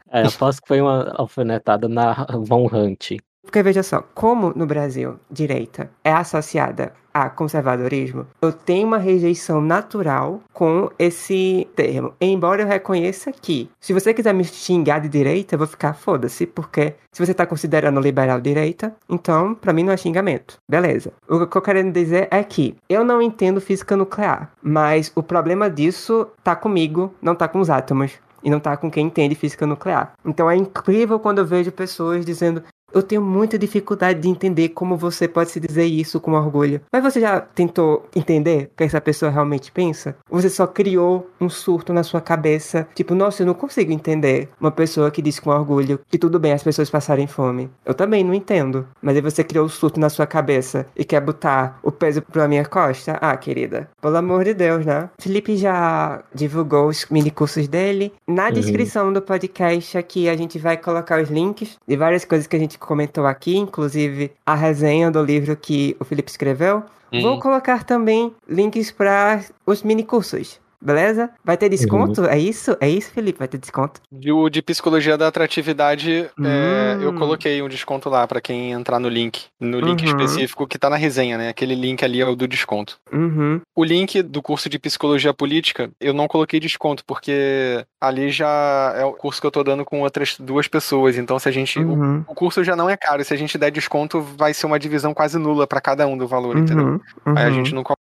É, 0.10 0.28
aposto 0.28 0.62
que 0.62 0.68
foi 0.68 0.82
uma 0.82 1.14
alfinetada 1.16 1.88
na 1.88 2.26
Von 2.44 2.68
Hunt. 2.68 3.12
Porque 3.44 3.64
veja 3.64 3.84
só, 3.84 4.04
como 4.14 4.54
no 4.56 4.66
Brasil 4.66 5.20
direita 5.30 5.90
é 6.04 6.12
associada 6.12 6.94
a 7.14 7.30
conservadorismo, 7.30 8.26
eu 8.42 8.54
tenho 8.54 8.88
uma 8.88 8.98
rejeição 8.98 9.60
natural 9.62 10.42
com 10.54 10.90
esse 10.98 11.68
termo. 11.76 12.14
Embora 12.22 12.62
eu 12.62 12.68
reconheça 12.68 13.32
que, 13.32 13.70
se 13.80 13.94
você 13.94 14.14
quiser 14.14 14.34
me 14.34 14.46
xingar 14.46 15.00
de 15.00 15.10
direita, 15.10 15.56
eu 15.56 15.60
vou 15.60 15.68
ficar 15.68 15.94
foda-se, 15.94 16.46
porque 16.46 16.96
se 17.12 17.26
você 17.26 17.32
está 17.32 17.46
considerando 17.46 18.00
liberal 18.00 18.40
direita, 18.40 18.96
então 19.10 19.54
para 19.54 19.74
mim 19.74 19.84
não 19.84 19.92
é 19.92 19.98
xingamento. 19.98 20.58
Beleza. 20.70 21.12
O 21.28 21.38
que 21.38 21.44
eu 21.44 21.48
tô 21.48 21.62
querendo 21.62 21.92
dizer 21.92 22.28
é 22.32 22.44
que 22.44 22.76
eu 22.88 23.04
não 23.04 23.22
entendo 23.22 23.60
física 23.60 23.98
nuclear, 23.98 24.52
mas 24.62 25.12
o 25.16 25.22
problema 25.22 25.70
disso 25.70 26.28
tá 26.44 26.56
comigo, 26.56 27.14
não 27.22 27.36
tá 27.36 27.48
com 27.48 27.60
os 27.60 27.70
átomos 27.70 28.14
e 28.44 28.50
não 28.50 28.60
tá 28.60 28.76
com 28.78 28.90
quem 28.90 29.08
entende 29.08 29.36
física 29.36 29.68
nuclear. 29.68 30.14
Então 30.26 30.50
é 30.50 30.56
incrível 30.56 31.20
quando 31.20 31.40
eu 31.40 31.46
vejo 31.46 31.72
pessoas 31.72 32.26
dizendo 32.26 32.64
eu 32.94 33.02
tenho 33.04 33.22
muita 33.22 33.58
dificuldade 33.58 34.20
de 34.22 34.30
entender 34.30 34.70
como 34.70 34.96
você 34.98 35.28
pode 35.28 35.52
se 35.52 35.60
dizer 35.60 35.86
isso 35.86 36.20
com 36.20 36.34
orgulho. 36.34 36.82
Mas 36.92 37.04
você 37.04 37.20
já 37.20 37.40
tentou 37.40 38.06
entender 38.16 38.70
o 38.74 38.78
que 38.78 38.84
essa 38.84 39.02
pessoa 39.02 39.32
realmente 39.32 39.72
pensa? 39.72 40.16
Ou 40.30 40.42
você 40.42 40.50
só 40.50 40.68
criou 40.68 41.30
um 41.40 41.50
surto 41.50 41.94
na 41.94 42.04
sua 42.04 42.22
cabeça? 42.22 42.88
Tipo, 42.96 43.16
nossa, 43.16 43.42
eu 43.44 43.48
não 43.48 43.54
consigo 43.54 43.92
entender 43.92 44.50
uma 44.60 44.72
pessoa 44.72 45.12
que 45.12 45.22
diz 45.22 45.40
com 45.40 45.50
orgulho 45.50 46.00
que 46.10 46.18
tudo 46.18 46.40
bem 46.40 46.54
as 46.54 46.64
pessoas 46.64 46.90
passarem 46.90 47.28
fome. 47.28 47.70
Eu 47.86 47.94
também 47.94 48.24
não 48.24 48.34
entendo. 48.34 48.88
Mas 49.02 49.16
aí 49.16 49.22
você 49.22 49.44
criou 49.44 49.66
um 49.66 49.70
surto 49.70 50.00
na 50.00 50.10
sua 50.10 50.26
cabeça 50.28 50.86
e 50.96 51.04
quer 51.04 51.22
botar 51.22 51.80
o 51.84 51.92
peso 51.92 52.22
pra 52.22 52.48
minha 52.48 52.66
costa? 52.66 53.18
Ah, 53.22 53.36
querida, 53.38 53.90
pelo 54.02 54.18
amor 54.18 54.44
de 54.44 54.54
Deus, 54.54 54.86
né? 54.86 55.10
Felipe 55.20 55.56
já 55.58 56.22
divulgou 56.34 56.88
os 56.88 57.06
mini 57.10 57.32
cursos 57.32 57.68
dele. 57.68 58.14
Na 58.28 58.48
Uhum. 58.48 58.54
descrição 58.54 59.14
do 59.14 59.22
podcast 59.22 59.98
aqui 59.98 60.28
a 60.30 60.36
gente 60.36 60.58
vai 60.60 60.78
colocar 60.78 61.22
os 61.22 61.30
links 61.30 61.78
de 61.88 61.96
várias 61.98 62.26
coisas 62.26 62.48
que 62.48 62.56
a 62.56 62.60
gente 62.60 62.78
comentou 62.88 63.26
aqui, 63.26 63.56
inclusive 63.58 64.32
a 64.46 64.56
resenha 64.56 65.10
do 65.12 65.24
livro 65.24 65.56
que 65.56 65.96
o 66.00 66.06
Felipe 66.06 66.30
escreveu. 66.32 66.84
Vou 67.12 67.34
Uhum. 67.34 67.40
colocar 67.40 67.84
também 67.84 68.34
links 68.48 68.90
para 68.92 69.42
os 69.66 69.84
mini 69.84 70.04
cursos. 70.04 70.60
Beleza? 70.82 71.30
Vai 71.44 71.58
ter 71.58 71.70
desconto? 71.70 72.26
É 72.26 72.38
isso? 72.40 72.76
É 72.82 72.90
isso, 72.90 73.12
Felipe? 73.12 73.38
Vai 73.40 73.48
ter 73.48 73.58
desconto? 73.60 74.02
E 74.20 74.32
o 74.32 74.50
de 74.50 74.62
psicologia 74.62 75.18
da 75.18 75.28
atratividade, 75.28 76.30
é, 76.44 76.98
eu 77.02 77.12
Hum. 77.12 77.16
coloquei 77.18 77.62
um 77.62 77.70
desconto 77.70 78.10
lá 78.10 78.26
pra 78.28 78.42
quem 78.42 78.72
entrar 78.72 79.00
no 79.00 79.08
link. 79.08 79.46
No 79.60 79.80
link 79.80 80.02
Uhum. 80.02 80.08
específico 80.08 80.66
que 80.68 80.80
tá 80.80 80.90
na 80.90 80.96
resenha, 80.96 81.38
né? 81.38 81.50
Aquele 81.50 81.76
link 81.76 82.04
ali 82.04 82.20
é 82.22 82.26
o 82.26 82.36
do 82.36 82.48
desconto. 82.48 82.98
Uhum. 83.14 83.62
O 83.76 83.84
link 83.84 84.22
do 84.24 84.42
curso 84.42 84.68
de 84.70 84.80
psicologia 84.80 85.34
política, 85.34 85.90
eu 86.00 86.14
não 86.14 86.28
coloquei 86.28 86.60
desconto, 86.60 87.04
porque 87.06 87.86
ali 88.00 88.32
já 88.32 88.94
é 88.98 89.06
o 89.06 89.14
curso 89.14 89.40
que 89.40 89.46
eu 89.48 89.52
tô 89.52 89.64
dando 89.64 89.86
com 89.86 90.02
outras 90.02 90.36
duas 90.40 90.68
pessoas. 90.68 91.18
Então, 91.18 91.38
se 91.38 91.48
a 91.48 91.52
gente. 91.52 91.78
o- 91.80 91.92
Uhum. 91.92 92.24
O, 92.28 92.34
curso 92.34 92.64
já 92.64 92.76
não 92.76 92.90
é 92.90 92.98
caro. 92.98 93.24
Se 93.24 93.34
a 93.34 93.38
gente 93.38 93.58
der 93.58 93.70
desconto, 93.72 94.20
vai 94.22 94.54
ser 94.54 94.66
uma 94.66 94.80
divisão 94.80 95.14
quase 95.14 95.38
nula 95.38 95.68
pra 95.68 95.80
cada 95.80 96.08
um 96.08 96.18
do 96.18 96.28
valor, 96.28 96.58
entendeu? 96.58 96.86
Uhum. 96.86 97.00
Aí 97.38 97.46
a 97.46 97.48
Uhum. 97.50 97.54
gente 97.54 97.76
não 97.76 97.84
coloca. 97.84 98.01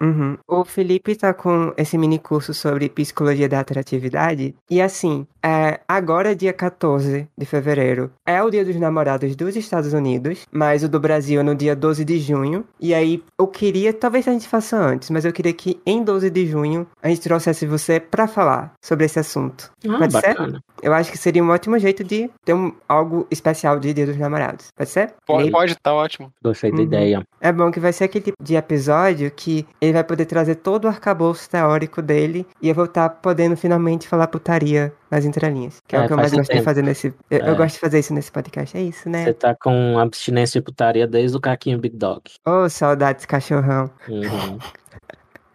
Uhum. 0.00 0.36
O 0.48 0.64
Felipe 0.64 1.14
tá 1.14 1.32
com 1.32 1.72
esse 1.76 1.96
mini 1.96 2.18
curso 2.18 2.52
sobre 2.52 2.88
psicologia 2.88 3.48
da 3.48 3.60
atratividade. 3.60 4.54
E 4.68 4.80
assim, 4.82 5.26
é, 5.42 5.80
agora, 5.86 6.34
dia 6.34 6.52
14 6.52 7.28
de 7.36 7.46
fevereiro, 7.46 8.10
é 8.26 8.42
o 8.42 8.50
dia 8.50 8.64
dos 8.64 8.76
namorados 8.76 9.36
dos 9.36 9.54
Estados 9.56 9.92
Unidos, 9.92 10.46
mas 10.50 10.82
o 10.82 10.88
do 10.88 10.98
Brasil 10.98 11.40
é 11.40 11.42
no 11.42 11.54
dia 11.54 11.76
12 11.76 12.04
de 12.04 12.18
junho. 12.18 12.64
E 12.80 12.92
aí, 12.94 13.22
eu 13.38 13.46
queria, 13.46 13.92
talvez 13.92 14.26
a 14.26 14.32
gente 14.32 14.48
faça 14.48 14.76
antes, 14.76 15.10
mas 15.10 15.24
eu 15.24 15.32
queria 15.32 15.52
que 15.52 15.80
em 15.86 16.02
12 16.02 16.30
de 16.30 16.46
junho 16.46 16.86
a 17.02 17.08
gente 17.08 17.20
trouxesse 17.20 17.66
você 17.66 18.00
pra 18.00 18.26
falar 18.26 18.72
sobre 18.82 19.06
esse 19.06 19.18
assunto. 19.18 19.70
Ah, 19.88 19.98
Pode 19.98 20.12
ser? 20.12 20.22
bacana. 20.28 20.60
Eu 20.82 20.92
acho 20.92 21.10
que 21.10 21.18
seria 21.18 21.42
um 21.42 21.50
ótimo 21.50 21.78
jeito 21.78 22.02
de 22.02 22.28
ter 22.44 22.54
um, 22.54 22.72
algo 22.88 23.26
especial 23.30 23.78
de 23.78 23.92
Dia 23.94 24.06
dos 24.06 24.16
Namorados. 24.16 24.68
Pode 24.76 24.90
ser? 24.90 25.14
Pode, 25.26 25.50
pode 25.50 25.74
tá 25.82 25.94
ótimo. 25.94 26.32
Gostei 26.42 26.70
da 26.70 26.78
Uhum. 26.78 26.82
ideia. 26.82 27.22
é 27.40 27.52
bom 27.52 27.70
que 27.70 27.80
vai 27.80 27.92
ser 27.92 28.04
aquele 28.04 28.24
tipo 28.24 28.42
de 28.42 28.54
episódio 28.56 29.30
que 29.30 29.43
ele 29.80 29.92
vai 29.92 30.04
poder 30.04 30.26
trazer 30.26 30.56
todo 30.56 30.84
o 30.84 30.88
arcabouço 30.88 31.48
teórico 31.48 32.00
dele 32.02 32.46
e 32.60 32.68
eu 32.68 32.74
vou 32.74 32.84
estar 32.86 33.08
podendo 33.08 33.56
finalmente 33.56 34.06
falar 34.08 34.26
putaria 34.28 34.92
nas 35.10 35.24
entrelinhas. 35.24 35.80
Que 35.86 35.96
é, 35.96 36.00
É, 36.00 36.02
o 36.04 36.06
que 36.06 36.12
eu 36.12 36.16
mais 36.16 36.32
gosto 36.32 36.52
de 36.52 36.62
fazer 36.62 36.82
nesse. 36.82 37.08
Eu, 37.30 37.38
eu 37.38 37.46
É. 37.52 37.54
gosto 37.54 37.74
de 37.74 37.80
fazer 37.80 37.98
isso 37.98 38.12
nesse 38.14 38.30
podcast. 38.32 38.76
É 38.76 38.82
isso, 38.82 39.08
né? 39.08 39.24
Você 39.24 39.34
tá 39.34 39.54
com 39.54 39.98
abstinência 39.98 40.60
de 40.60 40.64
putaria 40.64 41.06
desde 41.06 41.36
o 41.36 41.40
Caquinho 41.40 41.78
Big 41.78 41.96
Dog. 41.96 42.22
Ô, 42.46 42.68
saudades, 42.68 43.24
cachorrão. 43.26 43.90
Uhum. 44.08 44.58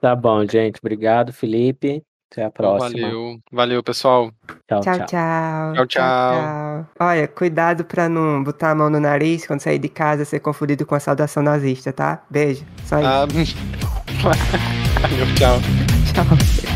tá 0.01 0.15
bom, 0.15 0.45
gente. 0.45 0.79
Obrigado, 0.81 1.33
Felipe. 1.33 2.03
Até 2.31 2.43
a 2.45 2.51
próxima. 2.51 3.01
Valeu. 3.01 3.39
Valeu, 3.51 3.83
pessoal. 3.83 4.31
Tchau, 4.67 4.81
Tchau, 4.81 4.95
tchau. 4.97 5.05
tchau. 5.07 5.73
Tchau, 5.73 5.87
tchau. 5.87 6.87
Olha, 6.99 7.27
cuidado 7.27 7.83
pra 7.83 8.07
não 8.07 8.43
botar 8.43 8.71
a 8.71 8.75
mão 8.75 8.89
no 8.89 8.99
nariz 8.99 9.47
quando 9.47 9.61
sair 9.61 9.79
de 9.79 9.89
casa 9.89 10.23
ser 10.25 10.39
confundido 10.39 10.85
com 10.85 10.93
a 10.93 10.99
saudação 10.99 11.41
nazista, 11.41 11.91
tá? 11.91 12.21
Beijo. 12.29 12.63
Só 12.85 12.99
isso. 12.99 13.07
Ah, 13.07 13.25
Valeu, 15.01 15.35
tchau. 15.35 15.59
Tchau. 16.13 16.68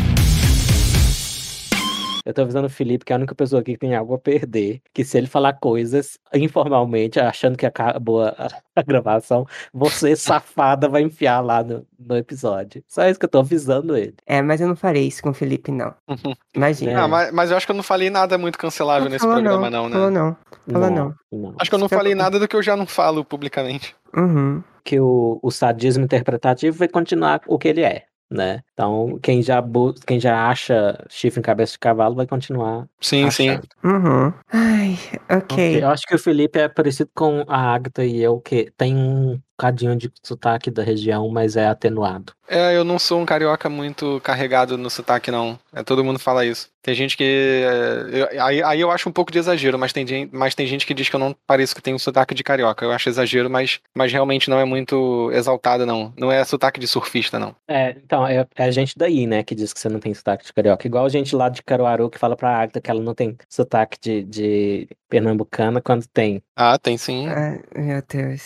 Eu 2.24 2.32
tô 2.32 2.42
avisando 2.42 2.66
o 2.66 2.70
Felipe 2.70 3.04
que 3.04 3.12
é 3.12 3.16
a 3.16 3.18
única 3.18 3.34
pessoa 3.34 3.60
aqui 3.60 3.72
que 3.72 3.78
tem 3.78 3.94
algo 3.94 4.14
a 4.14 4.18
perder. 4.18 4.80
Que 4.92 5.04
se 5.04 5.18
ele 5.18 5.26
falar 5.26 5.54
coisas 5.54 6.18
informalmente, 6.34 7.20
achando 7.20 7.56
que 7.56 7.66
acabou 7.66 8.22
a, 8.22 8.48
a 8.74 8.82
gravação, 8.82 9.46
você, 9.72 10.16
safada, 10.16 10.88
vai 10.88 11.02
enfiar 11.02 11.40
lá 11.40 11.62
no, 11.62 11.86
no 11.98 12.16
episódio. 12.16 12.82
Só 12.88 13.06
isso 13.08 13.18
que 13.18 13.26
eu 13.26 13.30
tô 13.30 13.40
avisando 13.40 13.96
ele. 13.96 14.14
É, 14.26 14.40
mas 14.40 14.60
eu 14.60 14.68
não 14.68 14.76
farei 14.76 15.06
isso 15.06 15.22
com 15.22 15.30
o 15.30 15.34
Felipe, 15.34 15.70
não. 15.70 15.94
Imagina. 16.54 17.04
Ah, 17.04 17.08
mas, 17.08 17.32
mas 17.32 17.50
eu 17.50 17.56
acho 17.56 17.66
que 17.66 17.72
eu 17.72 17.76
não 17.76 17.82
falei 17.82 18.08
nada 18.08 18.38
muito 18.38 18.58
cancelável 18.58 19.08
nesse 19.08 19.20
falou 19.20 19.34
programa, 19.42 19.70
não, 19.70 19.88
né? 19.88 19.94
Falou 19.94 20.10
não. 20.10 20.36
Falou 20.70 20.90
não. 20.90 21.14
não. 21.30 21.54
Acho 21.60 21.70
que 21.70 21.74
eu 21.74 21.80
não 21.80 21.88
Se 21.88 21.94
falei 21.94 22.14
nada 22.14 22.38
do 22.38 22.48
que 22.48 22.56
eu 22.56 22.62
já 22.62 22.76
não 22.76 22.86
falo 22.86 23.24
publicamente. 23.24 23.94
Uhum. 24.16 24.62
Que 24.82 24.98
o, 24.98 25.38
o 25.42 25.50
sadismo 25.50 26.04
interpretativo 26.04 26.78
vai 26.78 26.88
continuar 26.88 27.42
o 27.46 27.58
que 27.58 27.68
ele 27.68 27.82
é. 27.82 28.04
Né? 28.30 28.60
Então, 28.72 29.18
quem 29.22 29.42
já, 29.42 29.62
quem 30.06 30.18
já 30.18 30.48
acha 30.48 31.04
chifre 31.08 31.40
em 31.40 31.42
cabeça 31.42 31.72
de 31.72 31.78
cavalo 31.78 32.14
vai 32.14 32.26
continuar. 32.26 32.86
Sim, 33.00 33.30
sim. 33.30 33.50
achando. 33.50 33.68
Uhum. 33.84 34.32
Ai, 34.52 34.98
ok. 35.30 35.82
Eu 35.82 35.88
acho 35.88 36.06
que 36.06 36.14
o 36.14 36.18
Felipe 36.18 36.58
é 36.58 36.68
parecido 36.68 37.10
com 37.14 37.44
a 37.46 37.74
Agatha 37.74 38.04
e 38.04 38.20
eu, 38.20 38.40
que 38.40 38.72
tem 38.76 38.96
um 38.96 39.38
cadinho 39.58 39.96
de 39.96 40.10
sotaque 40.22 40.70
da 40.70 40.82
região, 40.82 41.28
mas 41.28 41.56
é 41.56 41.66
atenuado. 41.66 42.32
É, 42.46 42.76
eu 42.76 42.84
não 42.84 42.98
sou 42.98 43.20
um 43.20 43.24
carioca 43.24 43.70
muito 43.70 44.20
carregado 44.22 44.76
no 44.76 44.90
sotaque, 44.90 45.30
não. 45.30 45.58
É, 45.72 45.82
todo 45.82 46.04
mundo 46.04 46.18
fala 46.18 46.44
isso. 46.44 46.68
Tem 46.82 46.94
gente 46.94 47.16
que. 47.16 47.24
é, 47.24 48.34
eu- 48.36 48.44
aí, 48.44 48.62
aí 48.62 48.80
eu 48.80 48.90
acho 48.90 49.08
um 49.08 49.12
pouco 49.12 49.32
de 49.32 49.38
exagero, 49.38 49.78
mas 49.78 49.94
tem, 49.94 50.28
mas 50.30 50.54
tem 50.54 50.66
gente 50.66 50.84
que 50.84 50.92
diz 50.92 51.08
que 51.08 51.16
eu 51.16 51.20
não 51.20 51.34
pareço 51.46 51.74
que 51.74 51.80
tenho 51.80 51.96
um 51.96 51.98
sotaque 51.98 52.34
de 52.34 52.44
carioca. 52.44 52.84
Eu 52.84 52.92
acho 52.92 53.08
exagero, 53.08 53.48
mas, 53.48 53.80
mas 53.96 54.12
realmente 54.12 54.50
não 54.50 54.58
é 54.58 54.64
muito 54.66 55.30
exaltado, 55.32 55.86
não. 55.86 56.12
Não 56.18 56.30
é 56.30 56.44
sotaque 56.44 56.78
de 56.78 56.86
surfista, 56.86 57.38
não. 57.38 57.56
É, 57.66 57.90
então, 57.92 58.26
é, 58.26 58.46
é 58.56 58.64
a 58.64 58.70
gente 58.70 58.92
daí, 58.98 59.26
né, 59.26 59.42
que 59.42 59.54
diz 59.54 59.72
que 59.72 59.80
você 59.80 59.88
não 59.88 59.98
tem 59.98 60.12
sotaque 60.12 60.44
de 60.44 60.52
carioca. 60.52 60.86
Igual 60.86 61.06
a 61.06 61.08
gente 61.08 61.34
lá 61.34 61.48
de 61.48 61.62
Caruaru 61.62 62.10
que 62.10 62.18
fala 62.18 62.36
pra 62.36 62.58
Agatha 62.58 62.80
que 62.82 62.90
ela 62.90 63.00
não 63.00 63.14
tem 63.14 63.38
sotaque 63.48 63.96
de, 63.98 64.22
de 64.24 64.88
pernambucana 65.08 65.80
quando 65.80 66.06
tem. 66.08 66.42
Ah, 66.54 66.78
tem 66.78 66.98
sim. 66.98 67.26
Ai, 67.28 67.62
meu 67.74 68.02
Deus. 68.06 68.42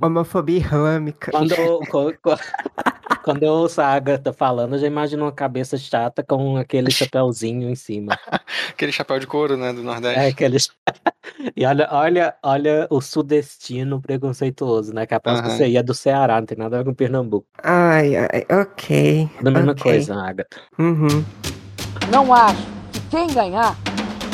Homofobia 0.00 0.49
islâmica. 0.58 1.30
Quando, 1.30 1.52
eu- 1.52 1.80
quando 3.24 3.42
eu 3.42 3.52
ouço 3.52 3.80
a 3.80 3.86
Agatha 3.86 4.32
falando, 4.32 4.74
eu 4.74 4.78
já 4.80 4.86
imagino 4.86 5.24
uma 5.24 5.32
cabeça 5.32 5.76
chata 5.76 6.22
com 6.22 6.56
aquele 6.56 6.90
chapéuzinho 6.90 7.68
em 7.70 7.74
cima. 7.74 8.18
Aquele 8.70 8.92
chapéu 8.92 9.18
de 9.18 9.26
couro, 9.26 9.56
né, 9.56 9.72
do 9.72 9.82
Nordeste. 9.82 10.18
É 10.18 10.28
aqueles. 10.28 10.70
E 11.56 11.64
olha, 11.64 11.88
olha, 11.92 12.34
olha 12.42 12.86
o 12.90 13.00
sudestino 13.00 14.00
preconceituoso, 14.00 14.92
né? 14.92 15.06
Que 15.06 15.14
aposto 15.14 15.42
que 15.42 15.48
Aham. 15.48 15.56
você 15.58 15.68
ia 15.68 15.82
do 15.82 15.94
Ceará, 15.94 16.38
não 16.40 16.46
tem 16.46 16.56
nada 16.58 16.76
a 16.76 16.78
ver 16.80 16.84
com 16.84 16.94
Pernambuco. 16.94 17.46
Ai, 17.62 18.16
ai, 18.16 18.46
ok. 18.62 19.28
Da 19.40 19.50
mesma 19.50 19.72
ok. 19.72 19.82
coisa, 19.82 20.14
Agatha. 20.14 20.60
Uhum. 20.78 21.24
Não 22.10 22.34
acho 22.34 22.62
que 22.92 23.00
quem 23.10 23.26
ganhar 23.28 23.76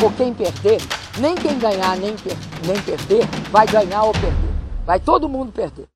ou 0.03 0.11
quem 0.13 0.33
perder, 0.35 0.79
nem 1.21 1.35
quem 1.35 1.59
ganhar 1.59 1.97
nem, 1.99 2.15
per- 2.17 2.37
nem 2.67 2.81
perder, 2.83 3.27
vai 3.51 3.67
ganhar 3.67 4.03
ou 4.05 4.13
perder. 4.13 4.51
Vai 4.85 4.99
todo 4.99 5.29
mundo 5.29 5.53
perder. 5.53 5.87